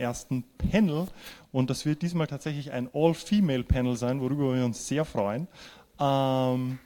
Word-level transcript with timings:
ersten 0.00 0.44
Panel. 0.58 1.06
Und 1.52 1.70
das 1.70 1.86
wird 1.86 2.02
diesmal 2.02 2.26
tatsächlich 2.26 2.72
ein 2.72 2.88
All-Female-Panel 2.92 3.96
sein, 3.96 4.20
worüber 4.20 4.54
wir 4.54 4.64
uns 4.64 4.86
sehr 4.86 5.04
freuen. 5.04 5.46
Ähm, 6.00 6.78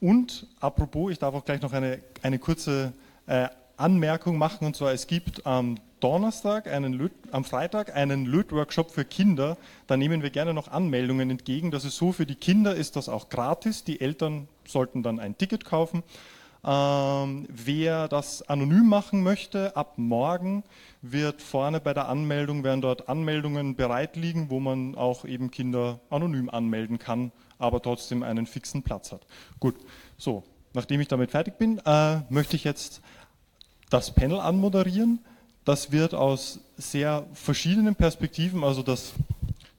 und 0.00 0.46
apropos, 0.60 1.12
ich 1.12 1.18
darf 1.18 1.34
auch 1.34 1.44
gleich 1.44 1.60
noch 1.60 1.72
eine, 1.72 2.00
eine 2.22 2.38
kurze 2.38 2.92
äh, 3.26 3.48
Anmerkung 3.76 4.38
machen, 4.38 4.66
und 4.66 4.76
zwar 4.76 4.92
es 4.92 5.06
gibt 5.06 5.44
am 5.46 5.76
Donnerstag, 6.00 6.66
einen 6.66 6.92
Löt, 6.92 7.12
am 7.32 7.44
Freitag 7.44 7.94
einen 7.94 8.26
Lötworkshop 8.26 8.90
für 8.90 9.04
Kinder. 9.04 9.56
Da 9.86 9.96
nehmen 9.96 10.22
wir 10.22 10.30
gerne 10.30 10.52
noch 10.52 10.68
Anmeldungen 10.68 11.30
entgegen. 11.30 11.70
Das 11.70 11.84
ist 11.84 11.96
so, 11.96 12.12
für 12.12 12.26
die 12.26 12.34
Kinder 12.34 12.74
ist 12.74 12.96
das 12.96 13.08
auch 13.08 13.28
gratis. 13.28 13.84
Die 13.84 14.00
Eltern 14.00 14.48
sollten 14.66 15.02
dann 15.02 15.18
ein 15.18 15.38
Ticket 15.38 15.64
kaufen. 15.64 16.02
Ähm, 16.66 17.46
wer 17.48 18.08
das 18.08 18.42
anonym 18.42 18.88
machen 18.88 19.22
möchte, 19.22 19.76
ab 19.76 19.94
morgen 19.98 20.64
wird 21.00 21.40
vorne 21.40 21.80
bei 21.80 21.94
der 21.94 22.08
Anmeldung, 22.08 22.64
werden 22.64 22.80
dort 22.80 23.08
Anmeldungen 23.08 23.76
bereit 23.76 24.16
liegen, 24.16 24.50
wo 24.50 24.58
man 24.58 24.96
auch 24.96 25.24
eben 25.24 25.52
Kinder 25.52 26.00
anonym 26.10 26.50
anmelden 26.50 26.98
kann, 26.98 27.30
aber 27.58 27.80
trotzdem 27.80 28.24
einen 28.24 28.46
fixen 28.46 28.82
Platz 28.82 29.12
hat. 29.12 29.26
Gut, 29.60 29.76
so, 30.18 30.42
nachdem 30.72 31.00
ich 31.00 31.06
damit 31.06 31.30
fertig 31.30 31.56
bin, 31.56 31.78
äh, 31.86 32.22
möchte 32.30 32.56
ich 32.56 32.64
jetzt 32.64 33.00
das 33.88 34.12
Panel 34.12 34.40
anmoderieren. 34.40 35.20
Das 35.66 35.90
wird 35.90 36.14
aus 36.14 36.60
sehr 36.76 37.26
verschiedenen 37.34 37.96
Perspektiven, 37.96 38.62
also 38.62 38.84
das, 38.84 39.14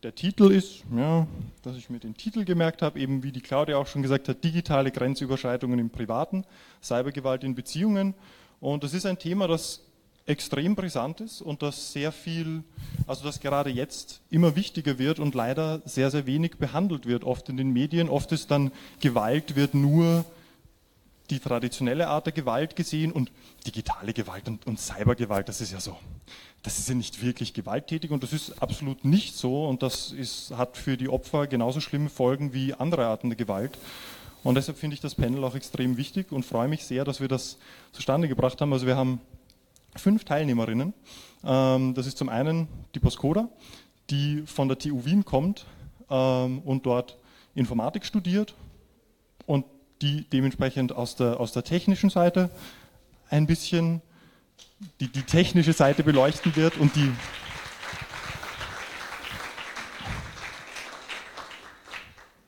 der 0.03 0.13
Titel 0.13 0.51
ist, 0.51 0.83
ja, 0.93 1.25
dass 1.63 1.77
ich 1.77 1.89
mir 1.89 1.99
den 1.99 2.13
Titel 2.13 2.43
gemerkt 2.43 2.81
habe, 2.81 2.99
eben 2.99 3.23
wie 3.23 3.31
die 3.31 3.39
Claudia 3.39 3.77
auch 3.77 3.87
schon 3.87 4.01
gesagt 4.01 4.27
hat, 4.27 4.43
digitale 4.43 4.91
Grenzüberschreitungen 4.91 5.79
im 5.79 5.89
Privaten, 5.89 6.43
Cybergewalt 6.83 7.45
in 7.45 7.55
Beziehungen. 7.55 8.15
Und 8.59 8.83
das 8.83 8.93
ist 8.93 9.05
ein 9.05 9.17
Thema, 9.17 9.47
das 9.47 9.79
extrem 10.25 10.75
brisant 10.75 11.21
ist 11.21 11.41
und 11.41 11.61
das 11.61 11.93
sehr 11.93 12.11
viel, 12.11 12.63
also 13.07 13.23
das 13.23 13.39
gerade 13.39 13.69
jetzt 13.69 14.19
immer 14.29 14.57
wichtiger 14.57 14.99
wird 14.99 15.19
und 15.19 15.35
leider 15.35 15.81
sehr, 15.85 16.11
sehr 16.11 16.25
wenig 16.25 16.57
behandelt 16.57 17.05
wird, 17.05 17.23
oft 17.23 17.47
in 17.47 17.55
den 17.55 17.71
Medien. 17.71 18.09
Oft 18.09 18.33
ist 18.33 18.51
dann 18.51 18.73
Gewalt 18.99 19.55
wird 19.55 19.73
nur 19.73 20.25
die 21.29 21.39
traditionelle 21.39 22.07
Art 22.07 22.25
der 22.25 22.33
Gewalt 22.33 22.75
gesehen 22.75 23.11
und 23.11 23.31
digitale 23.65 24.13
Gewalt 24.13 24.47
und, 24.47 24.65
und 24.65 24.79
Cybergewalt, 24.79 25.49
das 25.49 25.61
ist 25.61 25.71
ja 25.71 25.79
so, 25.79 25.97
das 26.63 26.79
ist 26.79 26.87
ja 26.89 26.95
nicht 26.95 27.21
wirklich 27.21 27.53
gewalttätig 27.53 28.11
und 28.11 28.23
das 28.23 28.33
ist 28.33 28.61
absolut 28.61 29.03
nicht 29.03 29.35
so 29.35 29.67
und 29.67 29.83
das 29.83 30.11
ist, 30.11 30.51
hat 30.51 30.77
für 30.77 30.97
die 30.97 31.09
Opfer 31.09 31.47
genauso 31.47 31.79
schlimme 31.79 32.09
Folgen 32.09 32.53
wie 32.53 32.73
andere 32.73 33.07
Arten 33.07 33.29
der 33.29 33.37
Gewalt. 33.37 33.77
Und 34.43 34.55
deshalb 34.55 34.77
finde 34.77 34.93
ich 34.93 35.01
das 35.01 35.15
Panel 35.15 35.43
auch 35.43 35.55
extrem 35.55 35.97
wichtig 35.97 36.31
und 36.31 36.45
freue 36.45 36.67
mich 36.67 36.85
sehr, 36.85 37.03
dass 37.03 37.19
wir 37.19 37.27
das 37.27 37.57
zustande 37.91 38.27
gebracht 38.27 38.61
haben. 38.61 38.71
Also 38.71 38.85
wir 38.85 38.95
haben 38.95 39.19
fünf 39.95 40.23
Teilnehmerinnen. 40.23 40.93
Ähm, 41.43 41.93
das 41.93 42.07
ist 42.07 42.17
zum 42.17 42.29
einen 42.29 42.67
die 42.95 42.99
Poskoda, 42.99 43.49
die 44.09 44.43
von 44.45 44.69
der 44.69 44.77
TU 44.77 45.03
Wien 45.03 45.25
kommt 45.25 45.65
ähm, 46.09 46.59
und 46.59 46.85
dort 46.85 47.17
Informatik 47.55 48.05
studiert 48.05 48.53
die 50.01 50.25
dementsprechend 50.29 50.95
aus 50.95 51.15
der, 51.15 51.39
aus 51.39 51.51
der 51.51 51.63
technischen 51.63 52.09
Seite 52.09 52.49
ein 53.29 53.47
bisschen 53.47 54.01
die, 54.99 55.07
die 55.07 55.23
technische 55.23 55.73
Seite 55.73 56.03
beleuchten 56.03 56.55
wird 56.55 56.77
und 56.77 56.95
die 56.95 57.11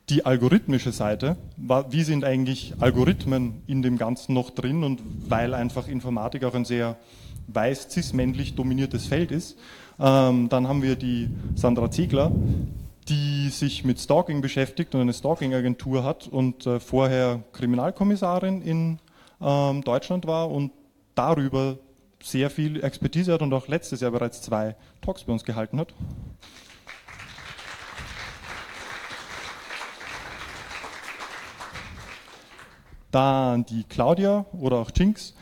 die 0.10 0.26
algorithmische 0.26 0.92
Seite, 0.92 1.38
wie 1.58 2.04
sind 2.04 2.26
eigentlich 2.26 2.74
Algorithmen 2.80 3.62
in 3.68 3.84
dem 3.84 3.98
Ganzen 3.98 4.34
noch 4.34 4.50
drin 4.50 4.84
und 4.84 5.02
weil 5.28 5.54
einfach 5.54 5.88
Informatik 5.88 6.44
auch 6.44 6.56
ein 6.56 6.66
sehr 6.66 6.98
weiß 7.48 7.90
cis-männlich 7.92 8.56
dominiertes 8.56 9.06
Feld 9.06 9.32
ist. 9.32 9.58
Ähm, 10.00 10.50
dann 10.50 10.68
haben 10.68 10.82
wir 10.82 10.96
die 10.96 11.30
Sandra 11.56 11.92
Ziegler, 11.92 12.32
die 13.10 13.50
sich 13.50 13.84
mit 13.84 14.00
Stalking 14.00 14.42
beschäftigt 14.42 14.94
und 14.94 15.02
eine 15.02 15.14
Stalking-Agentur 15.14 16.04
hat 16.04 16.28
und 16.28 16.66
äh, 16.68 16.80
vorher 16.80 17.44
Kriminalkommissarin 17.54 18.62
in 18.62 19.00
ähm, 19.42 19.84
Deutschland 19.84 20.28
war 20.28 20.52
und 20.52 20.72
darüber 21.16 21.78
sehr 22.22 22.50
viel 22.50 22.84
Expertise 22.84 23.34
hat 23.34 23.42
und 23.42 23.52
auch 23.54 23.68
letztes 23.68 24.02
Jahr 24.02 24.12
bereits 24.12 24.42
zwei 24.42 24.76
Talks 25.02 25.24
bei 25.24 25.34
uns 25.34 25.44
gehalten 25.44 25.80
hat. 25.80 25.94
Dann 33.12 33.66
die 33.66 33.86
Claudia 33.86 34.46
oder 34.52 34.78
auch 34.78 34.92
Jinx, 34.96 35.34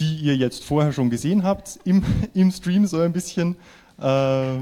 die 0.00 0.16
ihr 0.16 0.36
jetzt 0.36 0.64
vorher 0.64 0.92
schon 0.92 1.10
gesehen 1.10 1.44
habt 1.44 1.78
im, 1.84 2.02
im 2.34 2.50
Stream 2.50 2.86
so 2.86 2.98
ein 2.98 3.12
bisschen. 3.12 3.56
Äh, 4.00 4.56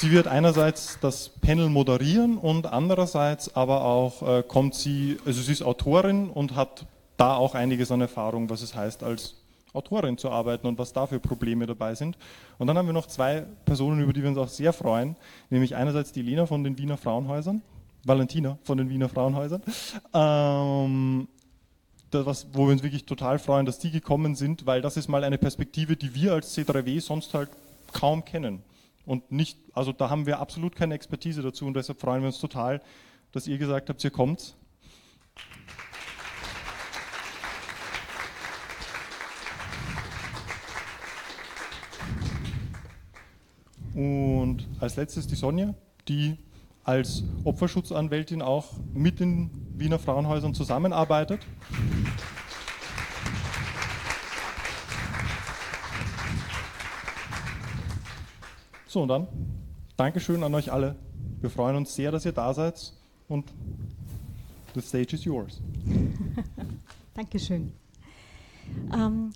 sie 0.00 0.10
wird 0.10 0.26
einerseits 0.26 0.98
das 1.00 1.28
Panel 1.28 1.68
moderieren 1.68 2.38
und 2.38 2.66
andererseits 2.66 3.54
aber 3.56 3.84
auch 3.84 4.22
äh, 4.22 4.42
kommt 4.42 4.74
sie, 4.74 5.18
also 5.24 5.40
sie 5.40 5.52
ist 5.52 5.62
Autorin 5.62 6.30
und 6.30 6.54
hat 6.54 6.86
da 7.16 7.36
auch 7.36 7.54
einiges 7.54 7.90
an 7.90 8.00
Erfahrung, 8.00 8.50
was 8.50 8.62
es 8.62 8.74
heißt, 8.74 9.02
als 9.02 9.36
Autorin 9.72 10.18
zu 10.18 10.30
arbeiten 10.30 10.66
und 10.66 10.78
was 10.78 10.92
da 10.92 11.06
für 11.06 11.20
Probleme 11.20 11.66
dabei 11.66 11.94
sind. 11.94 12.16
Und 12.58 12.66
dann 12.66 12.78
haben 12.78 12.86
wir 12.86 12.92
noch 12.92 13.06
zwei 13.06 13.46
Personen, 13.64 14.00
über 14.00 14.12
die 14.12 14.22
wir 14.22 14.28
uns 14.28 14.38
auch 14.38 14.48
sehr 14.48 14.72
freuen, 14.72 15.16
nämlich 15.50 15.76
einerseits 15.76 16.12
die 16.12 16.22
Lena 16.22 16.46
von 16.46 16.64
den 16.64 16.78
Wiener 16.78 16.96
Frauenhäusern 16.96 17.62
Valentina 18.06 18.58
von 18.62 18.78
den 18.78 18.88
Wiener 18.88 19.08
Frauenhäusern. 19.08 19.62
Ähm, 20.14 21.28
das, 22.10 22.46
wo 22.52 22.66
wir 22.66 22.72
uns 22.72 22.82
wirklich 22.82 23.04
total 23.04 23.38
freuen, 23.38 23.66
dass 23.66 23.78
die 23.78 23.90
gekommen 23.90 24.36
sind, 24.36 24.64
weil 24.64 24.80
das 24.80 24.96
ist 24.96 25.08
mal 25.08 25.24
eine 25.24 25.38
Perspektive, 25.38 25.96
die 25.96 26.14
wir 26.14 26.32
als 26.32 26.56
C3W 26.56 27.00
sonst 27.00 27.34
halt 27.34 27.50
kaum 27.92 28.24
kennen. 28.24 28.62
Und 29.06 29.30
nicht, 29.30 29.58
also 29.72 29.92
da 29.92 30.10
haben 30.10 30.26
wir 30.26 30.40
absolut 30.40 30.74
keine 30.74 30.94
Expertise 30.94 31.40
dazu 31.40 31.64
und 31.64 31.74
deshalb 31.74 32.00
freuen 32.00 32.22
wir 32.22 32.26
uns 32.26 32.40
total, 32.40 32.82
dass 33.32 33.46
ihr 33.46 33.56
gesagt 33.56 33.88
habt, 33.88 34.02
ihr 34.02 34.10
kommt. 34.10 34.56
Und 43.94 44.66
als 44.80 44.96
letztes 44.96 45.26
die 45.26 45.36
Sonja, 45.36 45.74
die 46.08 46.36
als 46.84 47.24
Opferschutzanwältin 47.44 48.42
auch 48.42 48.72
mit 48.92 49.20
den 49.20 49.50
Wiener 49.74 49.98
Frauenhäusern 49.98 50.54
zusammenarbeitet. 50.54 51.40
So, 58.96 59.02
und 59.02 59.08
dann 59.08 59.26
Dankeschön 59.98 60.42
an 60.42 60.54
euch 60.54 60.72
alle. 60.72 60.96
Wir 61.42 61.50
freuen 61.50 61.76
uns 61.76 61.94
sehr, 61.94 62.10
dass 62.10 62.24
ihr 62.24 62.32
da 62.32 62.54
seid 62.54 62.94
und 63.28 63.44
the 64.74 64.80
stage 64.80 65.16
is 65.16 65.24
yours. 65.26 65.60
Dankeschön. 67.14 67.72
Ähm, 68.94 69.34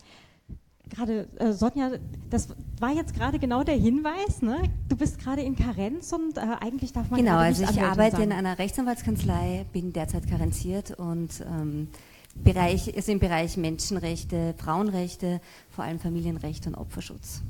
gerade 0.88 1.28
äh, 1.36 1.52
Sonja, 1.52 1.90
das 2.30 2.48
war 2.78 2.94
jetzt 2.94 3.12
gerade 3.12 3.38
genau 3.38 3.62
der 3.62 3.74
Hinweis. 3.74 4.40
Ne? 4.40 4.62
Du 4.88 4.96
bist 4.96 5.18
gerade 5.18 5.42
in 5.42 5.56
Karenz 5.56 6.10
und 6.14 6.38
äh, 6.38 6.56
eigentlich 6.62 6.94
darf 6.94 7.10
man 7.10 7.20
genau. 7.20 7.36
Also 7.36 7.64
ich 7.64 7.82
arbeite 7.82 8.12
sagen. 8.12 8.30
in 8.30 8.32
einer 8.32 8.58
Rechtsanwaltskanzlei, 8.58 9.66
bin 9.74 9.92
derzeit 9.92 10.26
karenziert 10.26 10.92
und 10.92 11.44
ähm, 11.46 11.88
Bereich 12.34 12.88
ist 12.88 13.10
im 13.10 13.18
Bereich 13.18 13.58
Menschenrechte, 13.58 14.54
Frauenrechte, 14.56 15.42
vor 15.68 15.84
allem 15.84 15.98
Familienrecht 15.98 16.66
und 16.66 16.76
Opferschutz. 16.76 17.42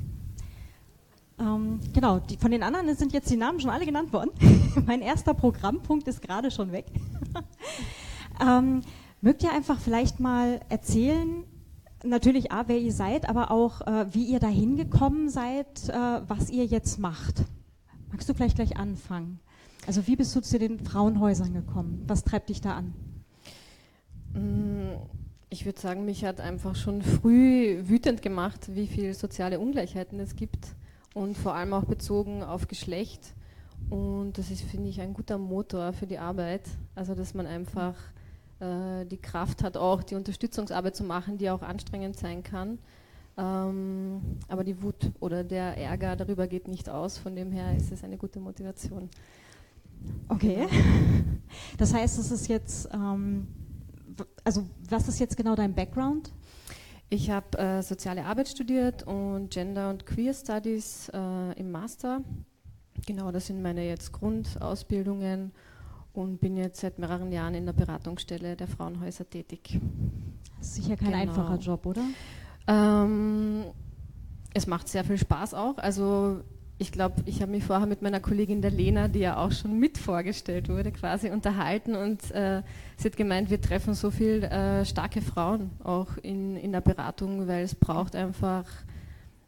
Ähm, 1.41 1.79
genau, 1.91 2.19
die, 2.19 2.37
von 2.37 2.51
den 2.51 2.61
anderen 2.61 2.95
sind 2.95 3.13
jetzt 3.13 3.29
die 3.31 3.37
Namen 3.37 3.59
schon 3.59 3.71
alle 3.71 3.85
genannt 3.85 4.13
worden. 4.13 4.29
mein 4.85 5.01
erster 5.01 5.33
Programmpunkt 5.33 6.07
ist 6.07 6.21
gerade 6.21 6.51
schon 6.51 6.71
weg. 6.71 6.85
ähm, 8.41 8.81
mögt 9.21 9.41
ihr 9.41 9.51
einfach 9.51 9.79
vielleicht 9.79 10.19
mal 10.19 10.59
erzählen, 10.69 11.43
natürlich 12.03 12.51
A, 12.51 12.67
wer 12.67 12.79
ihr 12.79 12.93
seid, 12.93 13.27
aber 13.27 13.49
auch 13.49 13.81
äh, 13.81 14.13
wie 14.13 14.25
ihr 14.25 14.39
dahin 14.39 14.77
gekommen 14.77 15.29
seid, 15.29 15.89
äh, 15.89 16.21
was 16.27 16.51
ihr 16.51 16.65
jetzt 16.65 16.99
macht. 16.99 17.43
Magst 18.11 18.29
du 18.29 18.33
vielleicht 18.35 18.57
gleich 18.57 18.77
anfangen? 18.77 19.39
Also 19.87 20.05
wie 20.05 20.15
bist 20.15 20.35
du 20.35 20.41
zu 20.41 20.59
den 20.59 20.79
Frauenhäusern 20.79 21.53
gekommen? 21.53 22.03
Was 22.05 22.23
treibt 22.23 22.49
dich 22.49 22.61
da 22.61 22.75
an? 22.75 22.93
Mm, 24.33 24.91
ich 25.49 25.65
würde 25.65 25.79
sagen, 25.79 26.05
mich 26.05 26.23
hat 26.23 26.39
einfach 26.39 26.75
schon 26.75 27.01
früh 27.01 27.79
wütend 27.87 28.21
gemacht, 28.21 28.75
wie 28.75 28.85
viele 28.85 29.15
soziale 29.15 29.59
Ungleichheiten 29.59 30.19
es 30.19 30.35
gibt 30.35 30.75
und 31.13 31.37
vor 31.37 31.53
allem 31.53 31.73
auch 31.73 31.85
bezogen 31.85 32.43
auf 32.43 32.67
Geschlecht. 32.67 33.33
Und 33.89 34.37
das 34.37 34.51
ist, 34.51 34.61
finde 34.61 34.89
ich, 34.89 35.01
ein 35.01 35.13
guter 35.13 35.37
Motor 35.37 35.93
für 35.93 36.07
die 36.07 36.17
Arbeit. 36.17 36.63
Also, 36.95 37.15
dass 37.15 37.33
man 37.33 37.45
einfach 37.45 37.95
äh, 38.59 39.05
die 39.05 39.17
Kraft 39.17 39.63
hat, 39.63 39.75
auch 39.75 40.03
die 40.03 40.15
Unterstützungsarbeit 40.15 40.95
zu 40.95 41.03
machen, 41.03 41.37
die 41.37 41.49
auch 41.49 41.61
anstrengend 41.61 42.17
sein 42.17 42.43
kann. 42.43 42.79
Ähm, 43.37 44.21
aber 44.47 44.63
die 44.63 44.81
Wut 44.81 45.11
oder 45.19 45.43
der 45.43 45.77
Ärger 45.77 46.15
darüber 46.15 46.47
geht 46.47 46.67
nicht 46.67 46.89
aus. 46.89 47.17
Von 47.17 47.35
dem 47.35 47.51
her 47.51 47.75
ist 47.75 47.91
es 47.91 48.03
eine 48.03 48.17
gute 48.17 48.39
Motivation. 48.39 49.09
Okay. 50.27 50.67
Das 51.77 51.93
heißt, 51.93 52.17
es 52.17 52.31
ist 52.31 52.47
jetzt, 52.47 52.89
ähm, 52.93 53.47
also 54.43 54.65
was 54.89 55.07
ist 55.09 55.19
jetzt 55.19 55.35
genau 55.35 55.53
dein 55.53 55.73
Background? 55.73 56.31
Ich 57.13 57.29
habe 57.29 57.57
äh, 57.57 57.83
soziale 57.83 58.23
Arbeit 58.23 58.47
studiert 58.47 59.03
und 59.03 59.49
Gender 59.49 59.89
und 59.89 60.05
Queer 60.05 60.33
Studies 60.33 61.11
äh, 61.13 61.59
im 61.59 61.69
Master. 61.69 62.21
Genau, 63.05 63.33
das 63.33 63.47
sind 63.47 63.61
meine 63.61 63.85
jetzt 63.85 64.13
Grundausbildungen 64.13 65.51
und 66.13 66.39
bin 66.39 66.55
jetzt 66.55 66.79
seit 66.79 66.99
mehreren 66.99 67.33
Jahren 67.33 67.53
in 67.53 67.65
der 67.65 67.73
Beratungsstelle 67.73 68.55
der 68.55 68.69
Frauenhäuser 68.69 69.29
tätig. 69.29 69.77
Sicher 70.61 70.95
kein 70.95 71.07
genau. 71.07 71.17
einfacher 71.17 71.57
Job, 71.57 71.85
oder? 71.85 72.05
Ähm, 72.67 73.65
es 74.53 74.65
macht 74.65 74.87
sehr 74.87 75.03
viel 75.03 75.17
Spaß 75.17 75.53
auch. 75.53 75.79
Also 75.79 76.45
ich 76.81 76.91
glaube, 76.91 77.21
ich 77.27 77.43
habe 77.43 77.51
mich 77.51 77.63
vorher 77.63 77.85
mit 77.85 78.01
meiner 78.01 78.19
Kollegin 78.19 78.63
der 78.63 78.71
Lena, 78.71 79.07
die 79.07 79.19
ja 79.19 79.37
auch 79.37 79.51
schon 79.51 79.77
mit 79.77 79.99
vorgestellt 79.99 80.67
wurde, 80.67 80.91
quasi 80.91 81.29
unterhalten 81.29 81.95
und 81.95 82.31
äh, 82.31 82.63
sie 82.97 83.07
hat 83.07 83.15
gemeint, 83.15 83.51
wir 83.51 83.61
treffen 83.61 83.93
so 83.93 84.09
viele 84.09 84.49
äh, 84.49 84.83
starke 84.83 85.21
Frauen 85.21 85.69
auch 85.83 86.17
in, 86.23 86.57
in 86.57 86.71
der 86.71 86.81
Beratung, 86.81 87.47
weil 87.47 87.63
es 87.63 87.75
braucht 87.75 88.15
einfach 88.15 88.65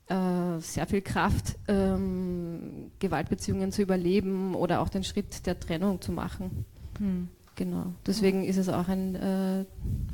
äh, 0.09 0.59
sehr 0.59 0.85
viel 0.85 1.01
Kraft, 1.01 1.55
ähm, 1.67 2.91
Gewaltbeziehungen 2.99 3.71
zu 3.71 3.81
überleben 3.81 4.53
oder 4.53 4.79
auch 4.79 4.89
den 4.89 5.03
Schritt 5.03 5.47
der 5.47 5.59
Trennung 5.59 6.01
zu 6.01 6.11
machen. 6.11 6.65
Hm. 6.99 7.29
Genau. 7.55 7.93
Deswegen 8.05 8.43
ist 8.43 8.57
es 8.57 8.69
auch 8.69 8.87
ein, 8.87 9.15
äh, 9.15 9.65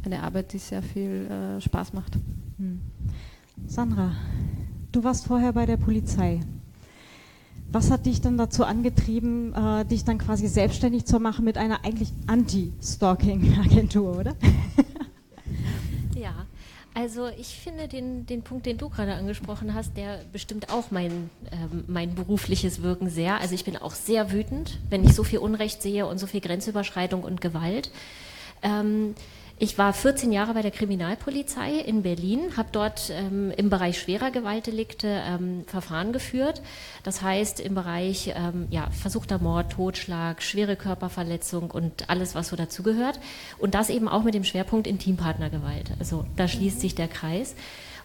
eine 0.05 0.23
Arbeit, 0.23 0.53
die 0.53 0.57
sehr 0.57 0.81
viel 0.81 1.29
äh, 1.29 1.59
Spaß 1.59 1.91
macht. 1.91 2.17
Hm. 2.57 2.79
Sandra, 3.67 4.13
du 4.93 5.03
warst 5.03 5.27
vorher 5.27 5.51
bei 5.51 5.65
der 5.65 5.77
Polizei. 5.77 6.39
Was 7.71 7.91
hat 7.91 8.07
dich 8.07 8.19
dann 8.21 8.37
dazu 8.37 8.63
angetrieben, 8.63 9.53
äh, 9.53 9.85
dich 9.85 10.03
dann 10.03 10.17
quasi 10.17 10.47
selbstständig 10.47 11.05
zu 11.05 11.19
machen 11.19 11.45
mit 11.45 11.57
einer 11.57 11.85
eigentlich 11.85 12.09
Anti-Stalking-Agentur, 12.25 14.17
oder? 14.17 14.35
ja, 16.15 16.33
also 16.95 17.27
ich 17.27 17.47
finde 17.47 17.87
den, 17.87 18.25
den 18.25 18.41
Punkt, 18.41 18.65
den 18.65 18.79
du 18.79 18.89
gerade 18.89 19.13
angesprochen 19.13 19.75
hast, 19.75 19.95
der 19.95 20.21
bestimmt 20.33 20.73
auch 20.73 20.89
mein, 20.89 21.29
ähm, 21.51 21.83
mein 21.87 22.15
berufliches 22.15 22.81
Wirken 22.81 23.09
sehr. 23.09 23.39
Also 23.39 23.53
ich 23.53 23.65
bin 23.65 23.77
auch 23.77 23.93
sehr 23.93 24.31
wütend, 24.31 24.79
wenn 24.89 25.03
ich 25.03 25.13
so 25.13 25.23
viel 25.23 25.39
Unrecht 25.39 25.83
sehe 25.83 26.07
und 26.07 26.17
so 26.17 26.25
viel 26.25 26.41
Grenzüberschreitung 26.41 27.23
und 27.23 27.39
Gewalt. 27.39 27.91
Ähm, 28.63 29.13
ich 29.61 29.77
war 29.77 29.91
14 29.91 30.31
Jahre 30.31 30.53
bei 30.53 30.61
der 30.61 30.71
Kriminalpolizei 30.71 31.73
in 31.73 32.01
Berlin, 32.01 32.55
habe 32.55 32.69
dort 32.71 33.11
ähm, 33.13 33.51
im 33.57 33.69
Bereich 33.69 33.99
schwerer 33.99 34.31
Gewaltdelikte 34.31 35.21
ähm, 35.25 35.65
Verfahren 35.67 36.13
geführt. 36.13 36.61
Das 37.03 37.21
heißt 37.21 37.59
im 37.59 37.75
Bereich 37.75 38.33
ähm, 38.35 38.67
ja, 38.69 38.89
versuchter 38.91 39.37
Mord, 39.37 39.73
Totschlag, 39.73 40.41
schwere 40.41 40.77
Körperverletzung 40.77 41.71
und 41.71 42.09
alles, 42.09 42.35
was 42.35 42.47
so 42.47 42.55
dazugehört. 42.55 43.19
Und 43.57 43.75
das 43.75 43.89
eben 43.89 44.07
auch 44.07 44.23
mit 44.23 44.33
dem 44.33 44.45
Schwerpunkt 44.45 44.87
Intimpartnergewalt. 44.87 45.91
Also 45.99 46.25
da 46.37 46.47
schließt 46.47 46.77
mhm. 46.77 46.81
sich 46.81 46.95
der 46.95 47.09
Kreis. 47.09 47.53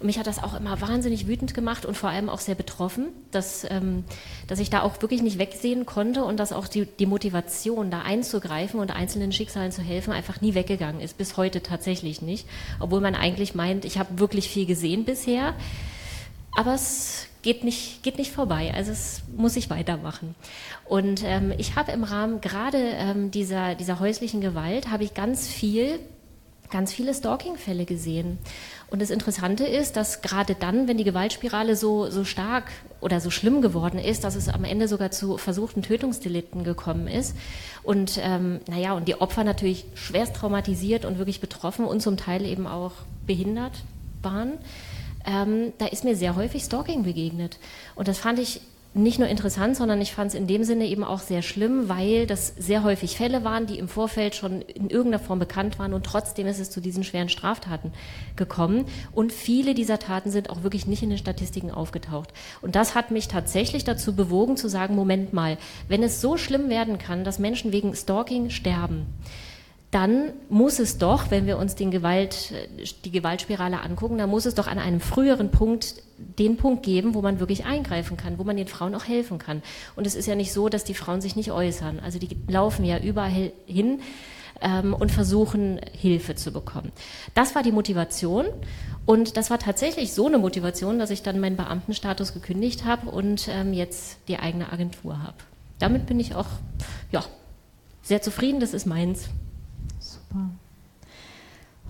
Mich 0.05 0.19
hat 0.19 0.27
das 0.27 0.43
auch 0.43 0.55
immer 0.55 0.81
wahnsinnig 0.81 1.27
wütend 1.27 1.55
gemacht 1.55 1.87
und 1.87 1.97
vor 1.97 2.11
allem 2.11 2.29
auch 2.29 2.41
sehr 2.41 2.55
betroffen, 2.55 3.07
dass, 3.31 3.67
ähm, 3.71 4.05
dass 4.47 4.61
ich 4.61 4.69
da 4.69 4.83
auch 4.83 5.01
wirklich 5.01 5.23
nicht 5.23 5.39
wegsehen 5.39 5.87
konnte 5.87 6.25
und 6.25 6.39
dass 6.39 6.53
auch 6.53 6.69
die, 6.69 6.85
die 6.85 7.07
Motivation, 7.07 7.91
da 7.91 8.03
einzugreifen 8.03 8.81
und 8.81 8.95
einzelnen 8.95 9.33
Schicksalen 9.33 9.73
zu 9.73 9.83
helfen, 9.83 10.13
einfach 10.13 10.41
nie 10.41 10.55
weggegangen 10.55 11.01
ist. 11.01 11.17
Bis 11.17 11.37
heute 11.37 11.63
tatsächlich 11.63 12.21
nicht. 12.21 12.47
Obwohl 12.81 13.01
man 13.01 13.15
eigentlich 13.15 13.55
meint, 13.55 13.85
ich 13.85 13.99
habe 13.99 14.19
wirklich 14.19 14.49
viel 14.49 14.67
gesehen 14.67 15.05
bisher. 15.05 15.55
Aber 16.55 16.75
es 16.75 17.27
geht 17.43 17.65
nicht, 17.65 18.03
geht 18.03 18.19
nicht 18.19 18.31
vorbei. 18.31 18.73
Also 18.75 18.93
es 18.93 19.23
muss 19.37 19.57
ich 19.57 19.71
weitermachen. 19.71 20.35
Und 20.85 21.23
ähm, 21.25 21.53
ich 21.57 21.77
habe 21.77 21.93
im 21.93 22.05
Rahmen 22.05 22.41
gerade 22.41 22.79
ähm, 22.79 23.31
dieser, 23.31 23.75
dieser 23.75 24.01
häuslichen 24.01 24.41
Gewalt, 24.41 24.91
habe 24.91 25.05
ich 25.05 25.15
ganz 25.15 25.49
viel, 25.49 25.99
ganz 26.71 26.93
viele 26.93 27.15
Stalking-Fälle 27.15 27.85
gesehen. 27.85 28.39
Und 28.95 29.03
das 29.03 29.11
Interessante 29.11 29.65
ist, 29.65 29.97
dass 29.97 30.23
gerade 30.23 30.55
dann, 30.55 30.87
wenn 30.87 30.97
die 30.97 31.03
Gewaltspirale 31.03 31.75
so, 31.75 32.11
so 32.11 32.23
stark 32.23 32.71
oder 33.01 33.19
so 33.19 33.29
schlimm 33.29 33.61
geworden 33.61 33.99
ist, 33.99 34.23
dass 34.23 34.37
es 34.37 34.49
am 34.49 34.63
Ende 34.63 34.87
sogar 34.87 35.11
zu 35.11 35.37
versuchten 35.37 35.83
Tötungsdelikten 35.83 36.63
gekommen 36.63 37.09
ist 37.09 37.35
und 37.83 38.21
ähm, 38.23 38.61
naja, 38.69 38.93
und 38.93 39.09
die 39.09 39.21
Opfer 39.21 39.43
natürlich 39.43 39.87
schwerst 39.95 40.37
traumatisiert 40.37 41.05
und 41.05 41.19
wirklich 41.19 41.41
betroffen 41.41 41.87
und 41.87 42.03
zum 42.03 42.17
Teil 42.17 42.47
eben 42.47 42.69
auch 42.69 42.93
behindert 43.27 43.73
waren, 44.23 44.53
ähm, 45.27 45.73
da 45.79 45.87
ist 45.87 46.05
mir 46.05 46.15
sehr 46.15 46.37
häufig 46.37 46.63
Stalking 46.63 47.03
begegnet. 47.03 47.59
Und 47.97 48.07
das 48.07 48.19
fand 48.19 48.39
ich 48.39 48.61
nicht 48.95 49.19
nur 49.19 49.27
interessant, 49.27 49.77
sondern 49.77 50.01
ich 50.01 50.15
fand 50.15 50.29
es 50.29 50.35
in 50.35 50.47
dem 50.47 50.63
Sinne 50.63 50.87
eben 50.87 51.03
auch 51.03 51.19
sehr 51.19 51.43
schlimm, 51.43 51.89
weil 51.89 52.27
das 52.29 52.55
sehr 52.57 52.85
häufig 52.85 53.17
Fälle 53.17 53.43
waren, 53.43 53.67
die 53.67 53.79
im 53.79 53.89
Vorfeld 53.89 54.37
schon 54.37 54.63
in 54.63 54.89
irgendeiner 54.89 55.23
Form 55.23 55.41
bekannt 55.41 55.81
waren 55.81 55.93
und 55.93 56.07
trotzdem 56.07 56.47
ist 56.47 56.61
es 56.61 56.71
zu 56.71 56.81
diesen 56.81 57.03
schweren 57.03 57.29
Straftaten 57.29 57.93
gekommen. 58.37 58.85
Und 59.11 59.33
viele 59.33 59.75
dieser 59.75 59.99
Taten 59.99 60.31
sind 60.31 60.49
auch 60.49 60.63
wirklich 60.63 60.87
nicht 60.87 61.03
in 61.03 61.11
den 61.11 61.19
Statistiken 61.19 61.73
aufgetaucht. 61.73 62.33
Und 62.63 62.77
das 62.77 62.95
hat 62.95 63.11
mich 63.11 63.27
tatsächlich 63.27 63.83
dazu 63.83 64.15
bewogen 64.15 64.57
zu 64.57 64.69
sagen, 64.69 64.95
Moment 64.95 65.33
mal, 65.33 65.59
wenn 65.89 66.05
es 66.05 66.21
so 66.21 66.37
schlimm 66.37 66.69
werden 66.69 66.99
kann, 66.99 67.25
dass 67.25 67.41
Menschen 67.41 67.73
wegen 67.73 67.97
Stalking 67.97 68.51
sterben, 68.51 69.07
dann 69.95 70.33
muss 70.49 70.81
es 70.81 70.99
doch, 70.99 71.31
wenn 71.31 71.47
wir 71.47 71.57
uns 71.57 71.77
Gewalt, 71.77 72.53
die 73.05 73.13
Gewaltspirale 73.13 73.81
angucken, 73.81 74.19
dann 74.19 74.29
muss 74.29 74.45
es 74.45 74.57
doch 74.57 74.67
an 74.67 74.81
einem 74.81 75.01
früheren 75.01 75.53
Punkt 75.53 76.03
den 76.19 76.57
Punkt 76.57 76.83
geben, 76.83 77.15
wo 77.15 77.23
man 77.23 77.39
wirklich 77.39 77.65
eingreifen 77.65 78.17
kann, 78.17 78.39
wo 78.39 78.45
man 78.45 78.57
den 78.57 78.67
Frauen 78.67 78.97
auch 78.97 79.05
helfen 79.05 79.39
kann. 79.39 79.63
Und 79.95 80.05
es 80.05 80.17
ist 80.17 80.27
ja 80.27 80.35
nicht 80.35 80.53
so, 80.53 80.69
dass 80.69 80.83
die 80.83 80.95
Frauen 80.95 81.21
sich 81.21 81.37
nicht 81.37 81.53
äußern. 81.53 82.01
Also 82.01 82.19
die 82.19 82.37
laufen 82.49 82.85
ja 82.85 82.99
überall 82.99 83.53
hin 83.67 84.01
ähm, 84.61 84.95
und 84.95 85.13
versuchen, 85.13 85.81
Hilfe 85.93 86.35
zu 86.35 86.53
bekommen. 86.53 86.91
Das 87.35 87.55
war 87.55 87.63
die 87.63 87.73
Motivation. 87.73 88.47
Und 89.07 89.37
das 89.37 89.49
war 89.51 89.61
tatsächlich 89.61 90.13
so 90.13 90.27
eine 90.27 90.39
Motivation, 90.39 90.99
dass 90.99 91.11
ich 91.11 91.23
dann 91.23 91.39
meinen 91.39 91.57
Beamtenstatus 91.57 92.35
gekündigt 92.35 92.85
habe 92.85 93.11
und 93.11 93.47
ähm, 93.49 93.73
jetzt 93.73 94.17
die 94.27 94.39
eigene 94.41 94.73
Agentur 94.73 95.23
habe. 95.23 95.37
Damit 95.79 96.07
bin 96.07 96.19
ich 96.19 96.35
auch 96.35 96.47
ja, 97.13 97.23
sehr 98.03 98.23
zufrieden, 98.23 98.59
das 98.59 98.75
ist 98.75 98.87
meins. 98.87 99.29
Super. 100.35 100.51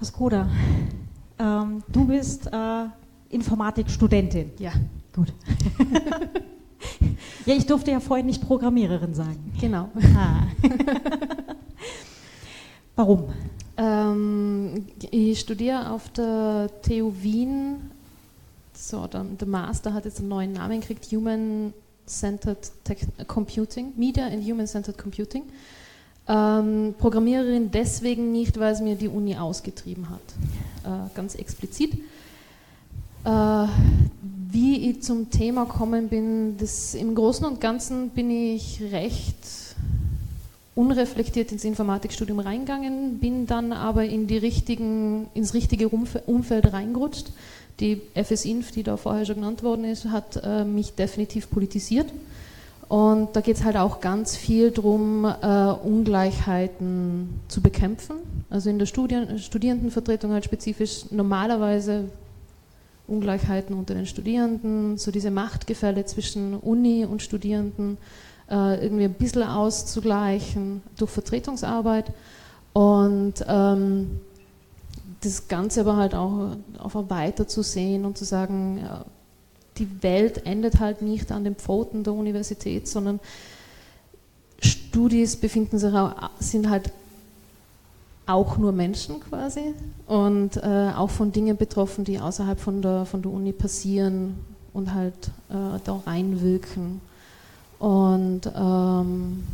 Skoda, 0.05 0.50
ähm, 1.38 1.82
du 1.88 2.05
bist 2.05 2.46
äh, 2.46 2.85
Informatikstudentin. 3.31 4.50
Ja. 4.58 4.73
Gut. 5.14 5.32
ja, 7.46 7.55
ich 7.55 7.64
durfte 7.64 7.93
ja 7.93 8.00
vorhin 8.00 8.26
nicht 8.26 8.43
Programmiererin 8.43 9.14
sagen. 9.14 9.52
Genau. 9.58 9.88
Ah. 10.14 10.43
Warum? 12.96 13.32
Ähm, 13.79 14.89
ich 15.10 15.41
studiere 15.41 15.91
auf 15.91 16.10
der 16.10 16.69
TU 16.82 17.15
Wien. 17.22 17.91
So, 18.74 19.06
der, 19.06 19.24
der 19.24 19.48
Master 19.48 19.94
hat 19.94 20.05
jetzt 20.05 20.19
einen 20.19 20.29
neuen 20.29 20.53
Namen 20.53 20.81
gekriegt: 20.81 21.06
Human 21.13 21.72
Centered 22.06 22.72
Computing, 23.27 23.94
Media 23.96 24.27
and 24.27 24.44
Human 24.44 24.67
Centered 24.67 24.98
Computing. 24.98 25.44
Ähm, 26.26 26.94
Programmiererin 26.98 27.70
deswegen 27.70 28.32
nicht, 28.32 28.58
weil 28.58 28.72
es 28.72 28.81
mir 28.81 28.96
die 28.96 29.08
Uni 29.08 29.36
ausgetrieben 29.36 30.08
hat. 30.08 30.20
Äh, 30.84 31.14
ganz 31.14 31.34
explizit. 31.34 31.94
Äh, 33.24 33.66
wie 34.50 34.90
ich 34.90 35.02
zum 35.02 35.31
Thema 35.31 35.64
gekommen 35.64 36.08
bin, 36.08 36.56
das, 36.58 36.94
im 36.94 37.14
Großen 37.14 37.44
und 37.44 37.60
Ganzen 37.60 38.10
bin 38.10 38.31
ich 38.31 38.81
recht 38.93 39.36
unreflektiert 40.74 41.52
ins 41.52 41.64
Informatikstudium 41.64 42.40
reingegangen, 42.40 43.19
bin 43.19 43.46
dann 43.46 43.72
aber 43.72 44.04
in 44.04 44.26
die 44.26 44.38
richtigen, 44.38 45.26
ins 45.34 45.54
richtige 45.54 45.88
Umfeld 45.88 46.72
reingerutscht. 46.72 47.28
Die 47.81 48.00
FS-Inf, 48.14 48.70
die 48.70 48.82
da 48.82 48.96
vorher 48.96 49.26
schon 49.26 49.36
genannt 49.36 49.62
worden 49.62 49.84
ist, 49.84 50.06
hat 50.06 50.40
äh, 50.43 50.64
mich 50.64 50.94
definitiv 50.94 51.50
politisiert. 51.50 52.06
Und 52.88 53.34
da 53.34 53.41
geht 53.41 53.56
es 53.56 53.64
halt 53.64 53.76
auch 53.76 54.00
ganz 54.00 54.36
viel 54.36 54.70
darum, 54.70 55.24
äh, 55.24 55.70
Ungleichheiten 55.82 57.41
zu 57.48 57.60
bekämpfen. 57.60 58.17
Also 58.50 58.70
in 58.70 58.79
der 58.79 58.86
Studien 58.86 59.38
Studierendenvertretung 59.38 60.32
halt 60.32 60.44
spezifisch 60.44 61.10
normalerweise 61.10 62.05
Ungleichheiten 63.06 63.76
unter 63.76 63.94
den 63.94 64.06
Studierenden, 64.06 64.98
so 64.98 65.10
diese 65.10 65.31
Machtgefälle 65.31 66.05
zwischen 66.05 66.55
Uni 66.55 67.05
und 67.05 67.22
Studierenden 67.22 67.98
äh, 68.50 68.82
irgendwie 68.82 69.05
ein 69.05 69.14
bisschen 69.14 69.43
auszugleichen 69.43 70.82
durch 70.96 71.10
Vertretungsarbeit. 71.10 72.12
Und 72.72 73.44
ähm, 73.46 74.20
das 75.22 75.48
Ganze 75.48 75.81
aber 75.81 75.96
halt 75.96 76.14
auch, 76.14 76.56
auch 76.79 77.10
weiter 77.10 77.46
zu 77.46 77.62
sehen 77.62 78.05
und 78.05 78.19
zu 78.19 78.24
sagen, 78.24 78.81
ja, 78.82 79.05
die 79.78 80.02
Welt 80.02 80.46
endet 80.46 80.81
halt 80.81 81.02
nicht 81.02 81.32
an 81.32 81.44
den 81.44 81.56
Pfoten 81.56 82.04
der 82.04 82.12
Universität, 82.12 82.86
sondern 82.88 83.20
Studis 84.60 85.36
befinden 85.36 85.78
sich 85.78 85.93
auch, 85.93 86.14
sind 86.38 86.70
halt 86.70 86.93
auch 88.26 88.56
nur 88.56 88.72
Menschen 88.72 89.20
quasi 89.20 89.74
und 90.06 90.56
äh, 90.56 90.93
auch 90.96 91.10
von 91.10 91.32
Dingen 91.32 91.56
betroffen, 91.56 92.04
die 92.04 92.19
außerhalb 92.19 92.58
von 92.58 92.81
der, 92.81 93.04
von 93.04 93.20
der 93.20 93.31
Uni 93.31 93.52
passieren 93.52 94.36
und 94.72 94.94
halt 94.94 95.28
äh, 95.50 95.78
da 95.84 96.00
reinwirken. 96.06 97.00
Und 97.78 98.43
ähm, 98.56 99.44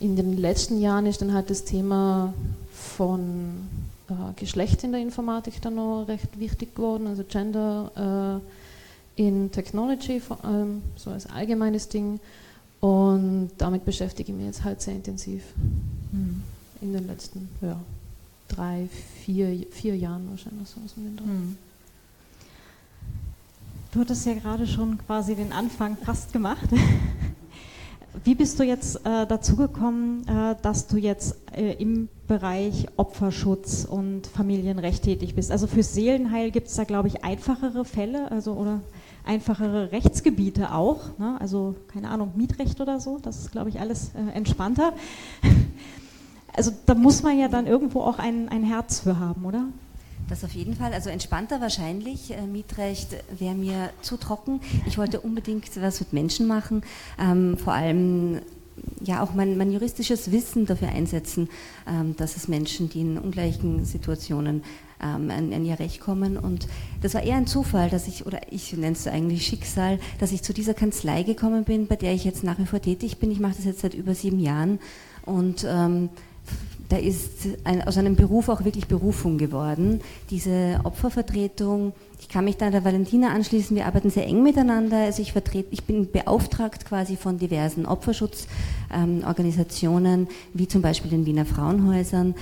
in 0.00 0.16
den 0.16 0.38
letzten 0.38 0.80
Jahren 0.80 1.06
ist 1.06 1.20
dann 1.20 1.34
halt 1.34 1.50
das 1.50 1.64
Thema 1.64 2.32
von 2.72 3.68
äh, 4.08 4.12
Geschlecht 4.36 4.84
in 4.84 4.92
der 4.92 5.02
Informatik 5.02 5.60
dann 5.60 5.74
noch 5.74 6.06
recht 6.08 6.38
wichtig 6.38 6.74
geworden, 6.74 7.06
also 7.08 7.24
Gender 7.24 8.40
äh, 8.40 8.57
in 9.18 9.50
Technology 9.50 10.20
vor 10.20 10.44
allem, 10.44 10.82
so 10.96 11.10
als 11.10 11.26
allgemeines 11.26 11.88
Ding. 11.88 12.20
Und 12.80 13.50
damit 13.58 13.84
beschäftige 13.84 14.30
ich 14.30 14.38
mich 14.38 14.46
jetzt 14.46 14.62
halt 14.62 14.80
sehr 14.80 14.94
intensiv 14.94 15.42
mhm. 16.12 16.42
in 16.80 16.92
den 16.92 17.08
letzten 17.08 17.48
ja, 17.60 17.78
drei, 18.46 18.88
vier, 19.24 19.66
vier 19.70 19.96
Jahren 19.96 20.30
wahrscheinlich 20.30 20.68
so 20.68 20.80
aus 20.84 20.94
dem 20.94 21.14
mhm. 21.14 21.56
Du 23.92 24.00
hattest 24.00 24.26
ja 24.26 24.34
gerade 24.34 24.66
schon 24.66 24.98
quasi 24.98 25.34
den 25.34 25.52
Anfang 25.52 25.96
fast 25.96 26.32
gemacht. 26.32 26.68
Wie 28.24 28.34
bist 28.34 28.60
du 28.60 28.62
jetzt 28.62 28.96
äh, 29.04 29.26
dazu 29.26 29.56
gekommen, 29.56 30.26
äh, 30.28 30.54
dass 30.62 30.86
du 30.86 30.96
jetzt 30.96 31.36
äh, 31.52 31.72
im 31.74 32.08
Bereich 32.28 32.86
Opferschutz 32.96 33.84
und 33.84 34.26
Familienrecht 34.28 35.02
tätig 35.02 35.34
bist? 35.34 35.50
Also 35.50 35.66
für 35.66 35.82
Seelenheil 35.82 36.50
gibt 36.52 36.68
es 36.68 36.74
da, 36.74 36.84
glaube 36.84 37.08
ich, 37.08 37.24
einfachere 37.24 37.84
Fälle, 37.84 38.30
also 38.30 38.52
oder 38.52 38.80
einfachere 39.28 39.92
Rechtsgebiete 39.92 40.72
auch. 40.72 41.18
Ne? 41.18 41.36
Also 41.38 41.76
keine 41.92 42.10
Ahnung, 42.10 42.32
Mietrecht 42.34 42.80
oder 42.80 42.98
so, 42.98 43.18
das 43.18 43.38
ist, 43.38 43.52
glaube 43.52 43.68
ich, 43.68 43.78
alles 43.78 44.12
äh, 44.14 44.36
entspannter. 44.36 44.92
Also 46.54 46.72
da 46.86 46.96
muss 46.96 47.22
man 47.22 47.38
ja 47.38 47.46
dann 47.46 47.68
irgendwo 47.68 48.00
auch 48.00 48.18
ein, 48.18 48.48
ein 48.48 48.64
Herz 48.64 48.98
für 49.00 49.20
haben, 49.20 49.44
oder? 49.44 49.66
Das 50.28 50.42
auf 50.42 50.50
jeden 50.54 50.74
Fall. 50.74 50.92
Also 50.92 51.08
entspannter 51.08 51.60
wahrscheinlich. 51.60 52.32
Äh, 52.32 52.48
Mietrecht 52.48 53.10
wäre 53.38 53.54
mir 53.54 53.90
zu 54.02 54.16
trocken. 54.16 54.60
Ich 54.84 54.98
wollte 54.98 55.20
unbedingt 55.20 55.70
was 55.80 56.00
mit 56.00 56.12
Menschen 56.12 56.48
machen. 56.48 56.82
Ähm, 57.16 57.56
vor 57.58 57.74
allem 57.74 58.40
ja 59.00 59.22
auch 59.22 59.34
mein, 59.34 59.56
mein, 59.56 59.70
juristisches 59.70 60.32
Wissen 60.32 60.66
dafür 60.66 60.88
einsetzen, 60.88 61.48
ähm, 61.86 62.16
dass 62.16 62.36
es 62.36 62.48
Menschen, 62.48 62.88
die 62.88 63.02
in 63.02 63.18
ungleichen 63.18 63.84
Situationen 63.84 64.64
ähm, 65.02 65.30
an, 65.30 65.52
an, 65.52 65.64
ihr 65.64 65.78
Recht 65.78 66.00
kommen. 66.00 66.36
Und 66.36 66.66
das 67.02 67.14
war 67.14 67.22
eher 67.22 67.36
ein 67.36 67.46
Zufall, 67.46 67.90
dass 67.90 68.08
ich, 68.08 68.26
oder 68.26 68.40
ich 68.50 68.72
nenne 68.72 68.92
es 68.92 69.06
eigentlich 69.06 69.46
Schicksal, 69.46 69.98
dass 70.18 70.32
ich 70.32 70.42
zu 70.42 70.52
dieser 70.52 70.74
Kanzlei 70.74 71.22
gekommen 71.22 71.64
bin, 71.64 71.86
bei 71.86 71.96
der 71.96 72.14
ich 72.14 72.24
jetzt 72.24 72.44
nach 72.44 72.58
wie 72.58 72.66
vor 72.66 72.80
tätig 72.80 73.18
bin. 73.18 73.30
Ich 73.30 73.40
mache 73.40 73.54
das 73.56 73.64
jetzt 73.64 73.80
seit 73.80 73.94
über 73.94 74.14
sieben 74.14 74.40
Jahren 74.40 74.78
und 75.24 75.66
ähm, 75.68 76.10
da 76.88 76.96
ist 76.96 77.46
ein, 77.64 77.86
aus 77.86 77.98
einem 77.98 78.16
Beruf 78.16 78.48
auch 78.48 78.64
wirklich 78.64 78.86
Berufung 78.86 79.36
geworden. 79.36 80.00
Diese 80.30 80.80
Opfervertretung, 80.84 81.92
ich 82.18 82.30
kann 82.30 82.46
mich 82.46 82.56
da 82.56 82.70
der 82.70 82.82
Valentina 82.84 83.28
anschließen, 83.28 83.76
wir 83.76 83.84
arbeiten 83.86 84.10
sehr 84.10 84.26
eng 84.26 84.42
miteinander. 84.42 84.96
Also 84.98 85.20
ich, 85.20 85.32
vertrete, 85.32 85.68
ich 85.70 85.84
bin 85.84 86.10
beauftragt 86.10 86.86
quasi 86.86 87.16
von 87.16 87.36
diversen 87.38 87.84
Opferschutzorganisationen, 87.84 90.20
ähm, 90.20 90.28
wie 90.54 90.66
zum 90.66 90.80
Beispiel 90.80 91.10
den 91.10 91.26
Wiener 91.26 91.44
Frauenhäusern, 91.44 92.34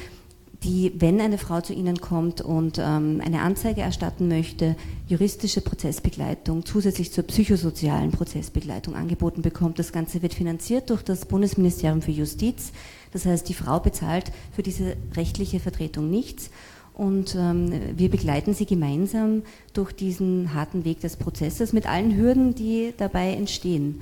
die, 0.67 0.93
wenn 0.99 1.21
eine 1.21 1.39
Frau 1.39 1.61
zu 1.61 1.73
Ihnen 1.73 2.01
kommt 2.01 2.41
und 2.41 2.79
ähm, 2.79 3.23
eine 3.25 3.41
Anzeige 3.41 3.81
erstatten 3.81 4.29
möchte, 4.29 4.77
juristische 5.09 5.61
Prozessbegleitung 5.61 6.67
zusätzlich 6.67 7.13
zur 7.13 7.25
psychosozialen 7.25 8.11
Prozessbegleitung 8.11 8.95
angeboten 8.95 9.43
bekommt. 9.43 9.79
Das 9.79 9.93
Ganze 9.93 10.23
wird 10.23 10.35
finanziert 10.35 10.91
durch 10.91 11.03
das 11.03 11.25
Bundesministerium 11.27 12.03
für 12.03 12.11
Justiz. 12.11 12.73
Das 13.13 13.25
heißt, 13.25 13.49
die 13.49 13.55
Frau 13.55 13.79
bezahlt 13.79 14.33
für 14.53 14.63
diese 14.63 14.97
rechtliche 15.15 15.61
Vertretung 15.61 16.11
nichts 16.11 16.51
und 16.95 17.37
ähm, 17.39 17.73
wir 17.97 18.11
begleiten 18.11 18.55
sie 18.55 18.67
gemeinsam 18.67 19.43
durch 19.73 19.93
diesen 19.93 20.55
harten 20.55 20.85
Weg 20.85 21.01
des 21.01 21.17
Prozesses 21.17 21.73
mit 21.73 21.87
allen 21.87 22.17
Hürden, 22.17 22.55
die 22.55 22.93
dabei 22.97 23.35
entstehen. 23.35 24.01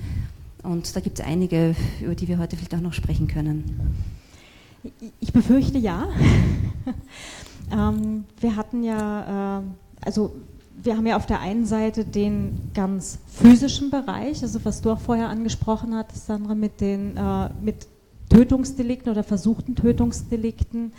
Und 0.63 0.95
da 0.95 0.99
gibt 0.99 1.19
es 1.19 1.25
einige, 1.25 1.75
über 2.01 2.15
die 2.15 2.27
wir 2.27 2.39
heute 2.39 2.55
vielleicht 2.55 2.73
auch 2.73 2.79
noch 2.79 2.93
sprechen 2.93 3.27
können. 3.27 4.14
Ich 5.19 5.33
befürchte 5.33 5.77
ja. 5.77 6.07
ähm, 7.71 8.25
wir 8.39 8.55
hatten 8.55 8.83
ja, 8.83 9.59
äh, 9.59 9.61
also 10.05 10.35
wir 10.81 10.97
haben 10.97 11.07
ja 11.07 11.15
auf 11.15 11.25
der 11.25 11.39
einen 11.39 11.65
Seite 11.65 12.05
den 12.05 12.71
ganz 12.73 13.19
physischen 13.27 13.89
Bereich, 13.89 14.43
also 14.43 14.63
was 14.63 14.81
du 14.81 14.91
auch 14.91 14.99
vorher 14.99 15.29
angesprochen 15.29 15.95
hattest, 15.95 16.27
Sandra, 16.27 16.55
mit 16.55 16.81
den 16.81 17.17
äh, 17.17 17.49
mit 17.61 17.87
Tötungsdelikten 18.29 19.11
oder 19.11 19.23
versuchten 19.23 19.75
Tötungsdelikten. 19.75 20.93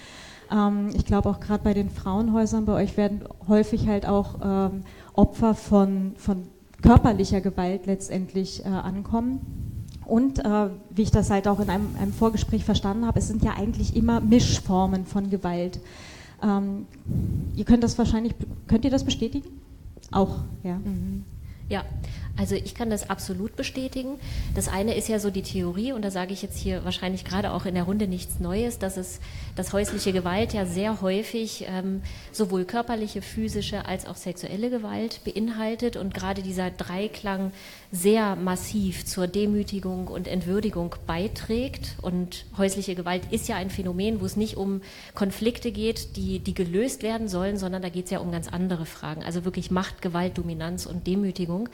Ähm, 0.50 0.90
ich 0.95 1.05
glaube 1.05 1.28
auch 1.28 1.40
gerade 1.40 1.62
bei 1.62 1.75
den 1.75 1.90
Frauenhäusern, 1.90 2.64
bei 2.64 2.75
euch 2.75 2.97
werden 2.97 3.25
häufig 3.49 3.88
halt 3.88 4.07
auch 4.07 4.37
ähm, 4.43 4.83
Opfer 5.12 5.55
von, 5.55 6.12
von 6.16 6.45
körperlicher 6.83 7.40
Gewalt 7.40 7.87
letztendlich 7.87 8.64
äh, 8.64 8.69
ankommen. 8.69 9.75
Und 10.06 10.38
äh, 10.44 10.68
wie 10.90 11.02
ich 11.02 11.10
das 11.10 11.30
halt 11.30 11.48
auch 11.48 11.58
in 11.58 11.68
einem, 11.68 11.96
einem, 12.00 12.12
Vorgespräch 12.12 12.64
verstanden 12.64 13.06
habe, 13.06 13.18
es 13.18 13.26
sind 13.26 13.42
ja 13.42 13.54
eigentlich 13.56 13.96
immer 13.96 14.20
Mischformen 14.20 15.04
von 15.04 15.30
Gewalt. 15.30 15.80
Ähm, 16.42 16.86
ihr 17.56 17.64
könnt 17.64 17.82
das 17.82 17.98
wahrscheinlich, 17.98 18.34
könnt 18.68 18.84
ihr 18.84 18.90
das 18.90 19.04
bestätigen? 19.04 19.48
Auch, 20.12 20.38
ja. 20.62 20.76
Mhm. 20.76 21.25
Ja, 21.68 21.84
also 22.36 22.54
ich 22.54 22.76
kann 22.76 22.90
das 22.90 23.10
absolut 23.10 23.56
bestätigen. 23.56 24.20
Das 24.54 24.68
eine 24.68 24.94
ist 24.94 25.08
ja 25.08 25.18
so 25.18 25.30
die 25.30 25.42
Theorie, 25.42 25.92
und 25.92 26.02
da 26.02 26.12
sage 26.12 26.32
ich 26.32 26.42
jetzt 26.42 26.58
hier 26.58 26.84
wahrscheinlich 26.84 27.25
gerade 27.25 27.50
auch 27.50 27.64
in 27.64 27.75
der 27.75 27.84
Runde 27.84 28.06
nichts 28.06 28.38
Neues, 28.38 28.78
dass 28.78 28.96
es 28.96 29.20
dass 29.56 29.72
häusliche 29.72 30.12
Gewalt 30.12 30.52
ja 30.52 30.66
sehr 30.66 31.00
häufig 31.00 31.64
ähm, 31.66 32.02
sowohl 32.30 32.66
körperliche, 32.66 33.22
physische 33.22 33.86
als 33.86 34.06
auch 34.06 34.16
sexuelle 34.16 34.70
Gewalt 34.70 35.25
beinhaltet 35.25 35.96
und 35.96 36.14
gerade 36.14 36.42
dieser 36.42 36.70
Dreiklang 36.70 37.52
sehr 37.93 38.37
massiv 38.37 39.05
zur 39.05 39.26
Demütigung 39.26 40.09
und 40.09 40.28
Entwürdigung 40.28 40.95
beiträgt. 41.07 41.97
Und 42.02 42.47
häusliche 42.57 42.95
Gewalt 42.95 43.23
ist 43.31 43.49
ja 43.49 43.57
ein 43.57 43.71
Phänomen, 43.71 44.21
wo 44.21 44.25
es 44.25 44.37
nicht 44.37 44.57
um 44.57 44.81
Konflikte 45.14 45.73
geht, 45.73 46.16
die, 46.16 46.38
die 46.38 46.55
gelöst 46.55 47.02
werden 47.02 47.28
sollen, 47.28 47.57
sondern 47.57 47.83
da 47.83 47.88
geht 47.88 48.07
es 48.07 48.11
ja 48.11 48.19
um 48.19 48.33
ganz 48.33 48.49
andere 48.49 48.87
Fragen. 48.87 49.23
Also 49.23 49.45
wirklich 49.45 49.71
Macht, 49.71 50.02
Gewalt, 50.02 50.38
Dominanz 50.38 50.87
und 50.87 51.07
Demütigung. 51.07 51.69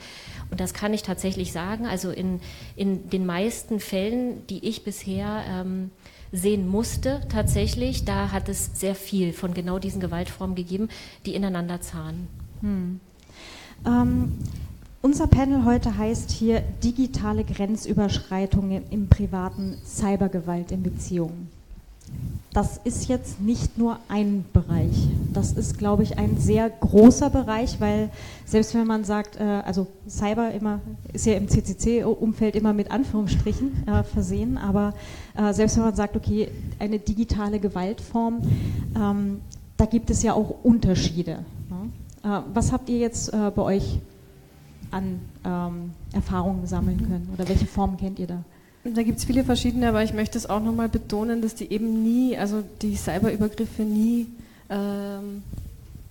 Und 0.51 0.59
das 0.59 0.73
kann 0.73 0.93
ich 0.93 1.03
tatsächlich 1.03 1.51
sagen. 1.51 1.85
Also 1.85 2.11
in, 2.11 2.39
in 2.75 3.09
den 3.09 3.25
meisten 3.25 3.79
Fällen, 3.79 4.45
die 4.47 4.67
ich 4.67 4.83
bisher 4.83 5.43
ähm, 5.49 5.91
sehen 6.31 6.67
musste, 6.67 7.21
tatsächlich, 7.29 8.05
da 8.05 8.31
hat 8.31 8.49
es 8.49 8.71
sehr 8.73 8.95
viel 8.95 9.33
von 9.33 9.53
genau 9.53 9.79
diesen 9.79 10.01
Gewaltformen 10.01 10.55
gegeben, 10.55 10.89
die 11.25 11.35
ineinander 11.35 11.79
zahnen. 11.81 12.27
Hm. 12.61 12.99
Ähm, 13.85 14.39
unser 15.03 15.27
Panel 15.27 15.63
heute 15.63 15.95
heißt 15.95 16.31
hier 16.31 16.61
digitale 16.83 17.43
Grenzüberschreitungen 17.43 18.83
im 18.89 19.07
privaten 19.07 19.77
Cybergewalt 19.85 20.71
in 20.71 20.81
Beziehungen 20.81 21.49
das 22.53 22.79
ist 22.83 23.07
jetzt 23.07 23.41
nicht 23.41 23.77
nur 23.77 23.97
ein 24.07 24.45
Bereich. 24.53 25.07
Das 25.33 25.53
ist, 25.53 25.79
glaube 25.79 26.03
ich, 26.03 26.19
ein 26.19 26.37
sehr 26.37 26.69
großer 26.69 27.29
Bereich, 27.31 27.79
weil 27.79 28.09
selbst 28.45 28.75
wenn 28.75 28.85
man 28.85 29.03
sagt, 29.03 29.39
äh, 29.39 29.43
also 29.43 29.87
Cyber 30.07 30.51
immer 30.51 30.79
ist 31.13 31.25
ja 31.25 31.33
im 31.33 31.47
CCC-Umfeld 31.47 32.55
immer 32.55 32.73
mit 32.73 32.91
Anführungsstrichen 32.91 33.87
äh, 33.87 34.03
versehen, 34.03 34.57
aber 34.57 34.93
äh, 35.35 35.51
selbst 35.53 35.77
wenn 35.77 35.85
man 35.85 35.95
sagt, 35.95 36.15
okay, 36.15 36.49
eine 36.77 36.99
digitale 36.99 37.59
Gewaltform, 37.59 38.41
ähm, 38.95 39.41
da 39.77 39.85
gibt 39.85 40.11
es 40.11 40.21
ja 40.21 40.33
auch 40.33 40.53
Unterschiede. 40.63 41.39
Ne? 41.69 42.43
Was 42.53 42.71
habt 42.71 42.87
ihr 42.87 42.99
jetzt 42.99 43.31
bei 43.31 43.61
euch 43.61 43.99
an 44.93 45.19
ähm, 45.43 45.91
Erfahrungen 46.13 46.65
sammeln 46.67 46.97
können 46.97 47.29
oder 47.33 47.47
welche 47.49 47.65
Formen 47.65 47.97
kennt 47.97 48.19
ihr 48.19 48.27
da? 48.27 48.43
Da 48.83 49.01
gibt 49.01 49.17
es 49.17 49.25
viele 49.25 49.43
verschiedene, 49.45 49.87
aber 49.89 50.03
ich 50.03 50.13
möchte 50.13 50.37
es 50.37 50.49
auch 50.49 50.59
nochmal 50.59 50.89
betonen, 50.89 51.41
dass 51.41 51.55
die 51.55 51.71
eben 51.71 52.03
nie, 52.03 52.37
also 52.37 52.63
die 52.81 52.95
Cyberübergriffe 52.95 53.83
nie, 53.83 54.27
ähm, 54.69 55.41